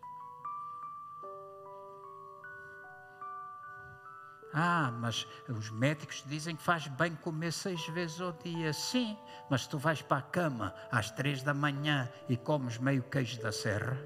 Ah, 4.53 4.91
mas 4.99 5.25
os 5.47 5.69
médicos 5.71 6.23
dizem 6.27 6.55
que 6.55 6.63
faz 6.63 6.87
bem 6.87 7.15
comer 7.15 7.51
seis 7.53 7.85
vezes 7.87 8.19
ao 8.19 8.33
dia. 8.33 8.73
Sim, 8.73 9.17
mas 9.49 9.65
tu 9.65 9.77
vais 9.77 10.01
para 10.01 10.17
a 10.17 10.21
cama 10.21 10.73
às 10.91 11.09
três 11.09 11.41
da 11.41 11.53
manhã 11.53 12.09
e 12.27 12.35
comes 12.35 12.77
meio 12.77 13.03
queijo 13.03 13.41
da 13.41 13.51
serra. 13.51 13.97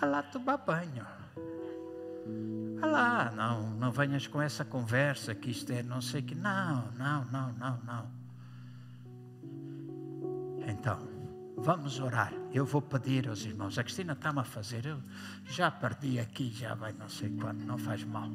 Vá 0.00 0.06
lá 0.06 0.22
tomar 0.22 0.56
banho. 0.58 1.06
Vá 2.80 2.86
lá, 2.86 3.30
não, 3.30 3.70
não 3.70 3.92
venhas 3.92 4.26
com 4.26 4.40
essa 4.40 4.64
conversa 4.64 5.34
que 5.34 5.50
isto 5.50 5.70
é 5.72 5.82
não 5.82 6.00
sei 6.00 6.22
que. 6.22 6.34
Não, 6.34 6.90
não, 6.92 7.24
não, 7.26 7.52
não, 7.52 7.78
não. 7.84 8.10
Então, 10.66 11.15
Vamos 11.56 11.98
orar. 12.00 12.32
Eu 12.52 12.66
vou 12.66 12.82
pedir 12.82 13.28
aos 13.28 13.44
irmãos. 13.44 13.78
A 13.78 13.82
Cristina 13.82 14.12
está-me 14.12 14.40
a 14.40 14.44
fazer. 14.44 14.86
Eu 14.86 15.00
já 15.46 15.70
perdi 15.70 16.18
aqui, 16.18 16.50
já 16.52 16.74
vai 16.74 16.92
não 16.92 17.08
sei 17.08 17.30
quando. 17.30 17.64
Não 17.64 17.78
faz 17.78 18.04
mal. 18.04 18.30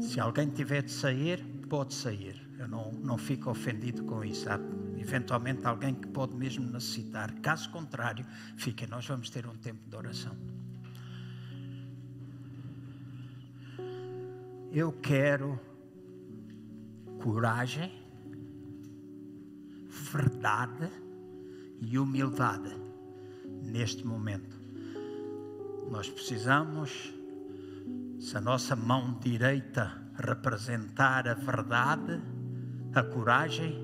Se 0.00 0.18
alguém 0.18 0.48
tiver 0.50 0.82
de 0.82 0.90
sair, 0.90 1.44
pode 1.68 1.94
sair. 1.94 2.40
Eu 2.58 2.66
não, 2.68 2.90
não 2.92 3.18
fico 3.18 3.50
ofendido 3.50 4.02
com 4.04 4.24
isso. 4.24 4.48
Há 4.50 4.58
eventualmente 4.98 5.66
alguém 5.66 5.94
que 5.94 6.08
pode 6.08 6.34
mesmo 6.34 6.64
necessitar. 6.64 7.32
Caso 7.40 7.70
contrário, 7.70 8.24
fiquem. 8.56 8.88
Nós 8.88 9.06
vamos 9.06 9.28
ter 9.30 9.46
um 9.46 9.54
tempo 9.56 9.88
de 9.88 9.94
oração. 9.94 10.36
Eu 14.72 14.90
quero 14.90 15.60
coragem 17.20 18.01
verdade 20.12 20.90
e 21.80 21.98
humildade 21.98 22.76
neste 23.62 24.06
momento. 24.06 24.60
Nós 25.90 26.10
precisamos, 26.10 27.12
se 28.20 28.36
a 28.36 28.40
nossa 28.40 28.76
mão 28.76 29.18
direita 29.20 30.02
representar 30.16 31.26
a 31.26 31.34
verdade, 31.34 32.20
a 32.94 33.02
coragem, 33.02 33.82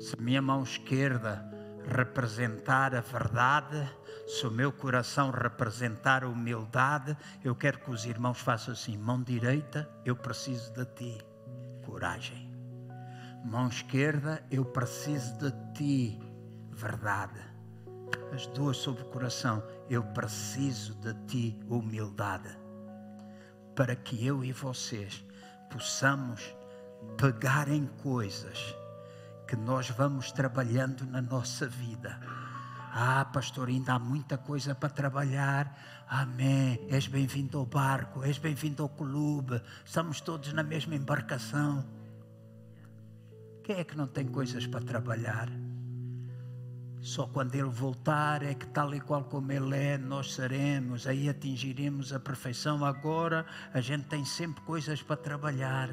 se 0.00 0.16
a 0.18 0.22
minha 0.22 0.42
mão 0.42 0.64
esquerda 0.64 1.48
representar 1.86 2.94
a 2.94 3.00
verdade, 3.00 3.88
se 4.26 4.46
o 4.46 4.50
meu 4.50 4.72
coração 4.72 5.30
representar 5.30 6.24
a 6.24 6.28
humildade, 6.28 7.16
eu 7.44 7.54
quero 7.54 7.78
que 7.78 7.90
os 7.90 8.04
irmãos 8.04 8.40
façam 8.40 8.74
assim: 8.74 8.96
mão 8.96 9.22
direita, 9.22 9.88
eu 10.04 10.16
preciso 10.16 10.72
de 10.72 10.84
ti, 10.86 11.18
coragem. 11.84 12.43
Mão 13.44 13.68
esquerda, 13.68 14.42
eu 14.50 14.64
preciso 14.64 15.36
de 15.36 15.52
ti, 15.74 16.18
verdade. 16.72 17.38
As 18.32 18.46
duas 18.46 18.78
sobre 18.78 19.02
o 19.02 19.10
coração, 19.10 19.62
eu 19.90 20.02
preciso 20.02 20.94
de 20.94 21.12
ti, 21.26 21.60
humildade. 21.68 22.48
Para 23.76 23.94
que 23.94 24.26
eu 24.26 24.42
e 24.42 24.50
vocês 24.50 25.22
possamos 25.70 26.56
pegar 27.18 27.68
em 27.68 27.86
coisas 28.02 28.74
que 29.46 29.56
nós 29.56 29.90
vamos 29.90 30.32
trabalhando 30.32 31.04
na 31.04 31.20
nossa 31.20 31.68
vida. 31.68 32.18
Ah, 32.94 33.26
pastor, 33.26 33.68
ainda 33.68 33.92
há 33.92 33.98
muita 33.98 34.38
coisa 34.38 34.74
para 34.74 34.88
trabalhar. 34.88 35.76
Amém. 36.08 36.86
És 36.88 37.06
bem-vindo 37.06 37.58
ao 37.58 37.66
barco, 37.66 38.24
és 38.24 38.38
bem-vindo 38.38 38.82
ao 38.82 38.88
clube. 38.88 39.60
Estamos 39.84 40.22
todos 40.22 40.50
na 40.54 40.62
mesma 40.62 40.94
embarcação. 40.94 41.84
Quem 43.64 43.76
é 43.76 43.84
que 43.84 43.96
não 43.96 44.06
tem 44.06 44.26
coisas 44.26 44.66
para 44.66 44.84
trabalhar? 44.84 45.48
Só 47.00 47.26
quando 47.26 47.54
Ele 47.54 47.70
voltar 47.70 48.42
é 48.42 48.52
que, 48.52 48.66
tal 48.66 48.94
e 48.94 49.00
qual 49.00 49.24
como 49.24 49.50
Ele 49.50 49.74
é, 49.74 49.96
nós 49.96 50.34
seremos, 50.34 51.06
aí 51.06 51.30
atingiremos 51.30 52.12
a 52.12 52.20
perfeição. 52.20 52.84
Agora 52.84 53.46
a 53.72 53.80
gente 53.80 54.04
tem 54.04 54.22
sempre 54.22 54.62
coisas 54.64 55.02
para 55.02 55.16
trabalhar. 55.16 55.88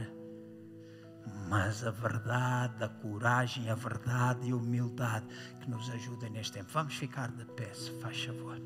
Mas 1.47 1.85
a 1.85 1.91
verdade, 1.91 2.83
a 2.83 2.89
coragem, 2.89 3.69
a 3.69 3.75
verdade 3.75 4.49
e 4.49 4.51
a 4.51 4.55
humildade 4.55 5.25
que 5.61 5.69
nos 5.69 5.89
ajudem 5.91 6.29
neste 6.29 6.51
tempo. 6.51 6.69
Vamos 6.73 6.95
ficar 6.95 7.31
de 7.31 7.45
pé, 7.45 7.73
se 7.73 7.91
faz 8.01 8.21
favor. 8.25 8.59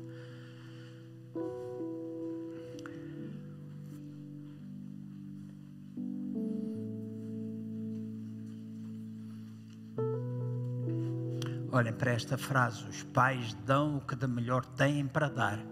Olhem 11.76 11.92
para 11.92 12.12
esta 12.12 12.38
frase: 12.38 12.88
os 12.88 13.02
pais 13.02 13.52
dão 13.66 13.98
o 13.98 14.00
que 14.00 14.16
de 14.16 14.26
melhor 14.26 14.64
têm 14.64 15.06
para 15.06 15.28
dar, 15.28 15.62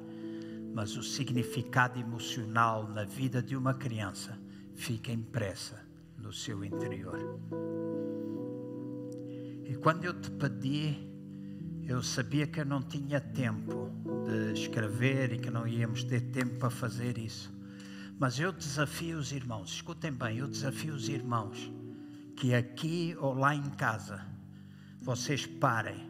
mas 0.75 0.99
o 0.99 1.03
significado 1.03 1.99
emocional 1.99 2.87
na 2.87 3.05
vida 3.05 3.43
de 3.43 3.57
uma 3.57 3.73
criança 3.73 4.39
fica 4.75 5.11
impressa 5.11 5.83
no 6.19 6.31
seu 6.31 6.63
interior. 6.63 7.19
E 9.65 9.75
quando 9.77 10.05
eu 10.05 10.13
te 10.13 10.31
pedi, 10.33 11.09
eu 11.87 12.03
sabia 12.03 12.47
que 12.47 12.61
eu 12.61 12.67
não 12.67 12.83
tinha 12.83 13.19
tempo 13.19 13.91
de 14.27 14.61
escrever 14.61 15.33
e 15.33 15.39
que 15.39 15.49
não 15.49 15.67
íamos 15.67 16.05
ter 16.05 16.21
tempo 16.21 16.59
para 16.59 16.69
fazer 16.69 17.17
isso. 17.17 17.51
Mas 18.19 18.39
eu 18.39 18.53
desafio 18.53 19.17
os 19.17 19.33
irmãos, 19.33 19.71
escutem 19.71 20.13
bem, 20.13 20.37
eu 20.37 20.49
desafio 20.49 20.93
os 20.93 21.09
irmãos 21.09 21.73
que 22.37 22.55
aqui 22.55 23.17
ou 23.19 23.33
lá 23.33 23.55
em 23.55 23.71
casa 23.71 24.34
vocês 25.05 25.45
parem. 25.45 26.09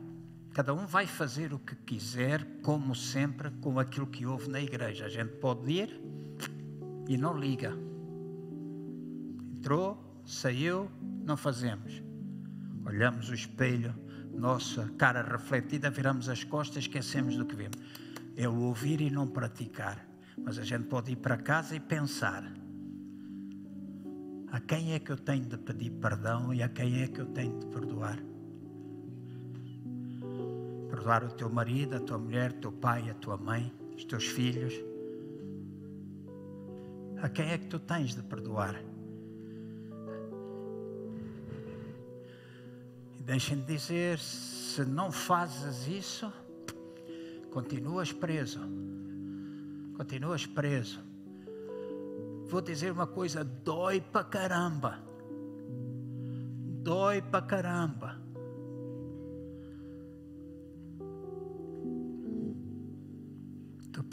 Cada 0.52 0.72
um 0.72 0.86
vai 0.86 1.04
fazer 1.04 1.52
o 1.52 1.58
que 1.58 1.74
quiser, 1.74 2.46
como 2.62 2.94
sempre, 2.94 3.50
com 3.60 3.80
aquilo 3.80 4.06
que 4.06 4.24
houve 4.24 4.48
na 4.48 4.60
igreja. 4.60 5.06
A 5.06 5.08
gente 5.08 5.32
pode 5.38 5.68
ir 5.68 6.00
e 7.08 7.16
não 7.16 7.36
liga. 7.36 7.76
Entrou, 9.56 10.22
saiu, 10.24 10.88
não 11.24 11.36
fazemos. 11.36 12.00
Olhamos 12.86 13.30
o 13.30 13.34
espelho, 13.34 13.92
nossa 14.32 14.88
cara 14.96 15.22
refletida, 15.22 15.90
viramos 15.90 16.28
as 16.28 16.44
costas, 16.44 16.84
esquecemos 16.84 17.36
do 17.36 17.44
que 17.44 17.56
vimos. 17.56 17.78
É 18.36 18.48
o 18.48 18.60
ouvir 18.60 19.00
e 19.00 19.10
não 19.10 19.26
praticar. 19.26 20.06
Mas 20.38 20.56
a 20.56 20.62
gente 20.62 20.84
pode 20.84 21.10
ir 21.10 21.16
para 21.16 21.36
casa 21.36 21.74
e 21.74 21.80
pensar: 21.80 22.44
a 24.52 24.60
quem 24.60 24.92
é 24.92 25.00
que 25.00 25.10
eu 25.10 25.16
tenho 25.16 25.46
de 25.46 25.58
pedir 25.58 25.90
perdão 25.90 26.54
e 26.54 26.62
a 26.62 26.68
quem 26.68 27.02
é 27.02 27.08
que 27.08 27.20
eu 27.20 27.26
tenho 27.26 27.58
de 27.58 27.66
perdoar? 27.66 28.33
Perdoar 30.94 31.24
o 31.24 31.30
teu 31.30 31.50
marido, 31.50 31.96
a 31.96 32.00
tua 32.00 32.18
mulher, 32.18 32.52
o 32.52 32.54
teu 32.54 32.70
pai, 32.70 33.10
a 33.10 33.14
tua 33.14 33.36
mãe, 33.36 33.72
os 33.96 34.04
teus 34.04 34.26
filhos. 34.26 34.72
A 37.20 37.28
quem 37.28 37.50
é 37.50 37.58
que 37.58 37.66
tu 37.66 37.80
tens 37.80 38.14
de 38.14 38.22
perdoar? 38.22 38.80
E 43.18 43.22
deixem 43.24 43.58
de 43.58 43.66
dizer: 43.66 44.20
se 44.20 44.84
não 44.84 45.10
fazes 45.10 45.88
isso, 45.88 46.32
continuas 47.50 48.12
preso. 48.12 48.60
Continuas 49.96 50.46
preso. 50.46 51.00
Vou 52.46 52.60
dizer 52.60 52.92
uma 52.92 53.08
coisa: 53.08 53.42
dói 53.42 54.00
para 54.00 54.22
caramba. 54.22 55.00
Dói 56.84 57.20
para 57.20 57.42
caramba. 57.42 58.23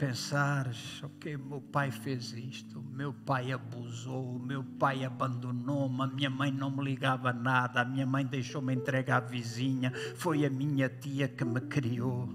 Pensares, 0.02 1.00
ok, 1.04 1.36
meu 1.36 1.60
pai 1.60 1.92
fez 1.92 2.32
isto, 2.32 2.82
meu 2.82 3.12
pai 3.12 3.52
abusou, 3.52 4.36
meu 4.36 4.64
pai 4.64 5.04
abandonou-me, 5.04 6.02
a 6.02 6.08
minha 6.08 6.28
mãe 6.28 6.50
não 6.50 6.72
me 6.72 6.82
ligava 6.82 7.32
nada, 7.32 7.82
a 7.82 7.84
minha 7.84 8.04
mãe 8.04 8.26
deixou-me 8.26 8.74
entregar 8.74 9.18
à 9.18 9.20
vizinha, 9.20 9.92
foi 10.16 10.44
a 10.44 10.50
minha 10.50 10.88
tia 10.88 11.28
que 11.28 11.44
me 11.44 11.60
criou. 11.60 12.28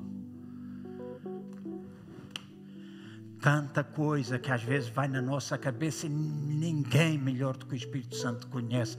Tanta 3.42 3.84
coisa 3.84 4.40
que 4.40 4.50
às 4.50 4.64
vezes 4.64 4.88
vai 4.88 5.10
na 5.10 5.22
nossa 5.22 5.58
cabeça 5.58 6.06
e 6.06 6.10
ninguém 6.10 7.18
melhor 7.18 7.58
do 7.58 7.66
que 7.66 7.74
o 7.74 7.76
Espírito 7.76 8.16
Santo 8.16 8.48
conhece. 8.48 8.98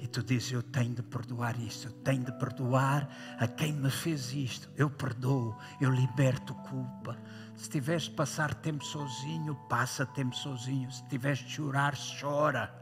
E 0.00 0.06
tu 0.06 0.22
dizes: 0.22 0.52
Eu 0.52 0.62
tenho 0.62 0.94
de 0.94 1.02
perdoar 1.02 1.58
isto, 1.60 1.88
eu 1.88 1.92
tenho 1.92 2.24
de 2.24 2.32
perdoar 2.32 3.08
a 3.38 3.46
quem 3.46 3.72
me 3.72 3.90
fez 3.90 4.32
isto. 4.32 4.68
Eu 4.76 4.90
perdoo, 4.90 5.56
eu 5.80 5.90
liberto 5.90 6.54
culpa. 6.54 7.16
Se 7.58 7.68
tiveres 7.68 8.04
de 8.04 8.10
passar 8.10 8.54
tempo 8.54 8.84
sozinho, 8.84 9.56
passa 9.68 10.06
tempo 10.06 10.34
sozinho. 10.34 10.90
Se 10.92 11.04
tiveres 11.08 11.40
de 11.40 11.50
chorar, 11.50 11.92
chora. 12.20 12.72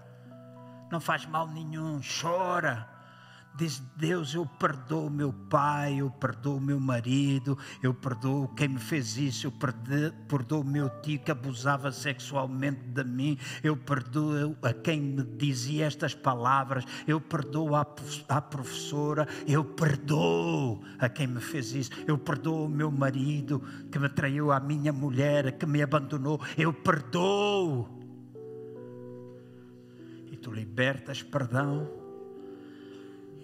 Não 0.92 1.00
faz 1.00 1.24
mal 1.24 1.48
nenhum, 1.48 1.98
chora. 2.02 2.86
Diz 3.56 3.82
Deus, 3.96 4.34
eu 4.34 4.44
perdoo 4.44 5.08
meu 5.08 5.32
pai, 5.32 6.00
eu 6.00 6.10
perdoo 6.10 6.60
meu 6.60 6.78
marido, 6.78 7.56
eu 7.82 7.94
perdoo 7.94 8.48
quem 8.48 8.68
me 8.68 8.78
fez 8.78 9.16
isso, 9.16 9.46
eu 9.46 9.52
perdoo 10.28 10.62
meu 10.62 10.90
tio 11.00 11.18
que 11.20 11.30
abusava 11.30 11.90
sexualmente 11.90 12.82
de 12.82 13.02
mim, 13.02 13.38
eu 13.64 13.74
perdoo 13.74 14.54
a 14.60 14.74
quem 14.74 15.00
me 15.00 15.22
dizia 15.22 15.86
estas 15.86 16.14
palavras, 16.14 16.84
eu 17.08 17.18
perdoo 17.18 17.74
a, 17.74 17.86
a 18.28 18.42
professora, 18.42 19.26
eu 19.48 19.64
perdoo 19.64 20.84
a 20.98 21.08
quem 21.08 21.26
me 21.26 21.40
fez 21.40 21.72
isso, 21.72 21.90
eu 22.06 22.18
perdoo 22.18 22.66
o 22.66 22.68
meu 22.68 22.90
marido 22.90 23.62
que 23.90 23.98
me 23.98 24.10
traiu, 24.10 24.52
a 24.52 24.60
minha 24.60 24.92
mulher 24.92 25.52
que 25.52 25.64
me 25.64 25.82
abandonou, 25.82 26.38
eu 26.58 26.74
perdoo. 26.74 27.88
E 30.30 30.36
tu 30.36 30.52
libertas 30.52 31.22
perdão 31.22 32.04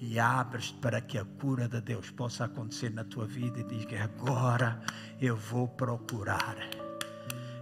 e 0.04 0.18
abres 0.18 0.72
para 0.72 1.00
que 1.00 1.16
a 1.16 1.24
cura 1.24 1.68
de 1.68 1.80
Deus 1.80 2.10
possa 2.10 2.46
acontecer 2.46 2.90
na 2.90 3.04
tua 3.04 3.24
vida 3.24 3.60
e 3.60 3.62
diga 3.62 4.02
agora 4.02 4.82
eu 5.20 5.36
vou 5.36 5.68
procurar. 5.68 6.56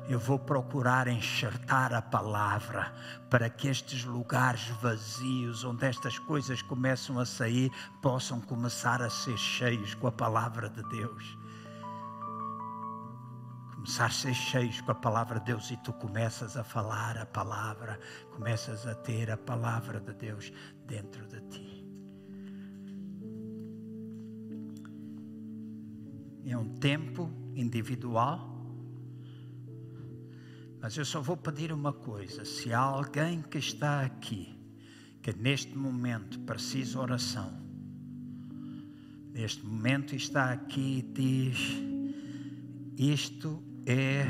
eu 0.08 0.18
vou 0.18 0.38
procurar 0.38 1.06
enxertar 1.06 1.92
a 1.92 2.00
palavra 2.00 2.92
para 3.28 3.50
que 3.50 3.68
estes 3.68 4.04
lugares 4.04 4.66
vazios, 4.80 5.64
onde 5.64 5.84
estas 5.84 6.18
coisas 6.18 6.62
começam 6.62 7.18
a 7.18 7.26
sair, 7.26 7.70
possam 8.00 8.40
começar 8.40 9.02
a 9.02 9.10
ser 9.10 9.36
cheios 9.36 9.94
com 9.94 10.06
a 10.06 10.12
palavra 10.12 10.70
de 10.70 10.82
Deus. 10.88 11.38
Começar 13.74 14.06
a 14.06 14.10
ser 14.10 14.34
cheios 14.34 14.80
com 14.80 14.92
a 14.92 14.94
palavra 14.94 15.38
de 15.40 15.44
Deus 15.44 15.70
e 15.70 15.76
tu 15.76 15.92
começas 15.92 16.56
a 16.56 16.64
falar 16.64 17.18
a 17.18 17.26
palavra, 17.26 18.00
começas 18.32 18.86
a 18.86 18.94
ter 18.94 19.30
a 19.30 19.36
palavra 19.36 20.00
de 20.00 20.14
Deus 20.14 20.50
dentro 20.86 21.26
de 21.28 21.40
ti. 21.50 21.69
É 26.44 26.56
um 26.56 26.74
tempo 26.76 27.30
individual 27.54 28.50
mas 30.80 30.96
eu 30.96 31.04
só 31.04 31.20
vou 31.20 31.36
pedir 31.36 31.72
uma 31.72 31.92
coisa: 31.92 32.44
se 32.44 32.72
há 32.72 32.80
alguém 32.80 33.42
que 33.42 33.58
está 33.58 34.00
aqui, 34.00 34.56
que 35.22 35.32
neste 35.32 35.76
momento 35.76 36.40
precisa 36.40 36.98
oração, 36.98 37.52
neste 39.32 39.64
momento 39.64 40.16
está 40.16 40.52
aqui 40.52 40.98
e 40.98 41.02
diz: 41.02 41.58
Isto 42.96 43.62
é 43.86 44.24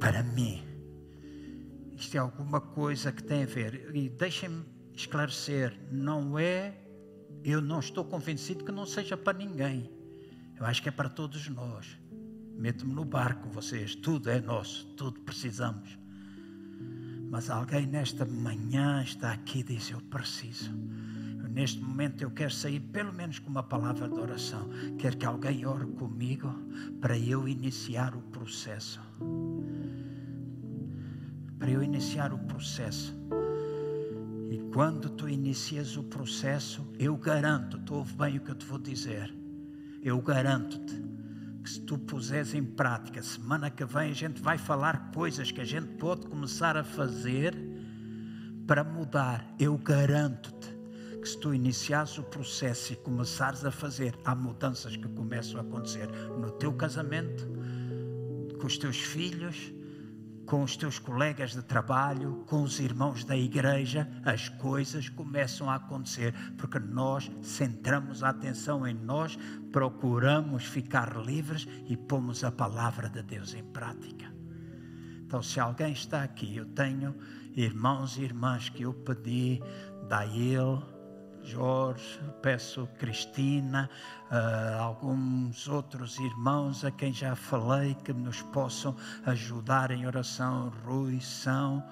para 0.00 0.22
mim. 0.22 0.64
Isto 1.92 2.16
é 2.16 2.18
alguma 2.18 2.60
coisa 2.60 3.12
que 3.12 3.22
tem 3.22 3.44
a 3.44 3.46
ver. 3.46 3.94
E 3.94 4.08
deixem-me 4.08 4.64
esclarecer: 4.92 5.78
não 5.92 6.36
é, 6.36 6.76
eu 7.44 7.60
não 7.60 7.78
estou 7.78 8.04
convencido 8.04 8.64
que 8.64 8.72
não 8.72 8.86
seja 8.86 9.16
para 9.16 9.38
ninguém. 9.38 9.99
Eu 10.60 10.66
acho 10.66 10.82
que 10.82 10.88
é 10.88 10.92
para 10.92 11.08
todos 11.08 11.48
nós 11.48 11.98
meto-me 12.60 12.92
no 12.92 13.06
barco 13.06 13.48
vocês, 13.48 13.94
tudo 13.94 14.28
é 14.28 14.38
nosso, 14.38 14.86
tudo 14.88 15.18
precisamos. 15.20 15.98
Mas 17.30 17.48
alguém 17.48 17.86
nesta 17.86 18.26
manhã 18.26 19.02
está 19.02 19.32
aqui 19.32 19.60
e 19.60 19.62
diz: 19.62 19.90
Eu 19.90 20.00
preciso. 20.02 20.70
Neste 21.50 21.80
momento 21.82 22.22
eu 22.22 22.30
quero 22.30 22.52
sair 22.52 22.78
pelo 22.78 23.12
menos 23.12 23.40
com 23.40 23.50
uma 23.50 23.62
palavra 23.62 24.08
de 24.08 24.14
oração. 24.14 24.68
Quero 24.98 25.16
que 25.16 25.26
alguém 25.26 25.66
ore 25.66 25.86
comigo 25.86 26.48
para 27.00 27.18
eu 27.18 27.48
iniciar 27.48 28.14
o 28.14 28.20
processo. 28.20 29.00
Para 31.58 31.70
eu 31.70 31.82
iniciar 31.82 32.32
o 32.32 32.38
processo. 32.38 33.12
E 34.48 34.58
quando 34.72 35.10
tu 35.10 35.28
inicias 35.28 35.96
o 35.96 36.04
processo, 36.04 36.86
eu 36.98 37.16
garanto, 37.16 37.78
tu 37.80 37.94
ouve 37.94 38.14
bem 38.14 38.36
o 38.36 38.40
que 38.40 38.50
eu 38.52 38.54
te 38.54 38.66
vou 38.66 38.78
dizer. 38.78 39.39
Eu 40.02 40.20
garanto-te 40.20 41.02
que 41.62 41.70
se 41.70 41.80
tu 41.82 41.98
puseres 41.98 42.54
em 42.54 42.64
prática, 42.64 43.22
semana 43.22 43.70
que 43.70 43.84
vem 43.84 44.10
a 44.10 44.14
gente 44.14 44.40
vai 44.40 44.56
falar 44.56 45.10
coisas 45.12 45.52
que 45.52 45.60
a 45.60 45.64
gente 45.64 45.88
pode 45.98 46.26
começar 46.26 46.76
a 46.76 46.82
fazer 46.82 47.54
para 48.66 48.82
mudar. 48.82 49.54
Eu 49.58 49.76
garanto-te 49.76 50.74
que 51.20 51.28
se 51.28 51.38
tu 51.38 51.52
iniciares 51.52 52.16
o 52.16 52.22
processo 52.22 52.94
e 52.94 52.96
começares 52.96 53.62
a 53.64 53.70
fazer, 53.70 54.14
há 54.24 54.34
mudanças 54.34 54.96
que 54.96 55.08
começam 55.08 55.58
a 55.58 55.62
acontecer 55.62 56.08
no 56.38 56.50
teu 56.52 56.72
casamento, 56.72 57.46
com 58.58 58.66
os 58.66 58.78
teus 58.78 58.96
filhos, 58.96 59.70
com 60.50 60.64
os 60.64 60.76
teus 60.76 60.98
colegas 60.98 61.52
de 61.52 61.62
trabalho, 61.62 62.44
com 62.48 62.64
os 62.64 62.80
irmãos 62.80 63.22
da 63.22 63.36
igreja, 63.36 64.10
as 64.24 64.48
coisas 64.48 65.08
começam 65.08 65.70
a 65.70 65.76
acontecer, 65.76 66.34
porque 66.58 66.80
nós 66.80 67.30
centramos 67.40 68.24
a 68.24 68.30
atenção 68.30 68.84
em 68.84 68.92
nós, 68.92 69.38
procuramos 69.70 70.64
ficar 70.64 71.16
livres 71.24 71.68
e 71.86 71.96
pomos 71.96 72.42
a 72.42 72.50
palavra 72.50 73.08
de 73.08 73.22
Deus 73.22 73.54
em 73.54 73.62
prática. 73.62 74.34
Então, 75.24 75.40
se 75.40 75.60
alguém 75.60 75.92
está 75.92 76.24
aqui, 76.24 76.56
eu 76.56 76.66
tenho 76.66 77.14
irmãos 77.54 78.18
e 78.18 78.22
irmãs 78.22 78.68
que 78.68 78.82
eu 78.82 78.92
pedi, 78.92 79.62
Dail, 80.08 80.82
Jorge, 81.42 82.20
peço 82.42 82.88
Cristina, 82.98 83.88
uh, 84.30 84.82
alguns 84.82 85.66
outros 85.68 86.18
irmãos 86.18 86.84
a 86.84 86.90
quem 86.90 87.12
já 87.12 87.34
falei 87.34 87.94
que 87.94 88.12
nos 88.12 88.42
possam 88.42 88.94
ajudar 89.26 89.90
em 89.90 90.06
oração, 90.06 90.72
Rui, 90.84 91.20
São. 91.20 91.82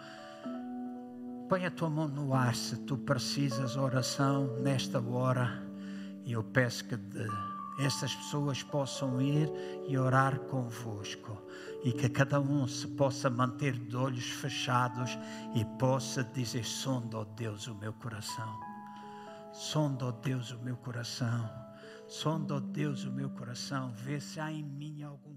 Põe 1.49 1.65
a 1.65 1.70
tua 1.70 1.89
mão 1.89 2.09
no 2.09 2.35
ar 2.35 2.55
se 2.55 2.77
tu 2.85 2.97
precisas 2.99 3.77
oração 3.77 4.59
nesta 4.61 5.01
hora 5.01 5.66
e 6.25 6.33
eu 6.33 6.45
peço 6.45 6.85
que 6.85 6.99
essas 7.79 8.15
pessoas 8.15 8.62
possam 8.62 9.20
ir 9.23 9.51
e 9.87 9.97
orar 9.97 10.39
convosco 10.41 11.41
e 11.85 11.93
que 11.93 12.09
cada 12.09 12.41
um 12.41 12.66
se 12.66 12.87
possa 12.89 13.31
manter 13.31 13.79
de 13.79 13.97
olhos 13.97 14.29
fechados 14.29 15.19
e 15.55 15.65
possa 15.79 16.25
dizer: 16.25 16.65
Sonda, 16.65 17.19
ó 17.19 17.25
Deus, 17.25 17.66
o 17.66 17.75
meu 17.77 17.93
coração. 17.95 18.68
Sonda, 19.59 20.06
ó 20.06 20.12
Deus, 20.12 20.52
o 20.52 20.59
meu 20.60 20.76
coração. 20.76 21.51
Sonda, 22.06 22.55
ó 22.55 22.60
Deus, 22.60 23.02
o 23.02 23.10
meu 23.10 23.28
coração. 23.28 23.90
Vê 23.90 24.20
se 24.20 24.39
há 24.39 24.52
em 24.52 24.62
mim 24.62 25.02
algum 25.02 25.28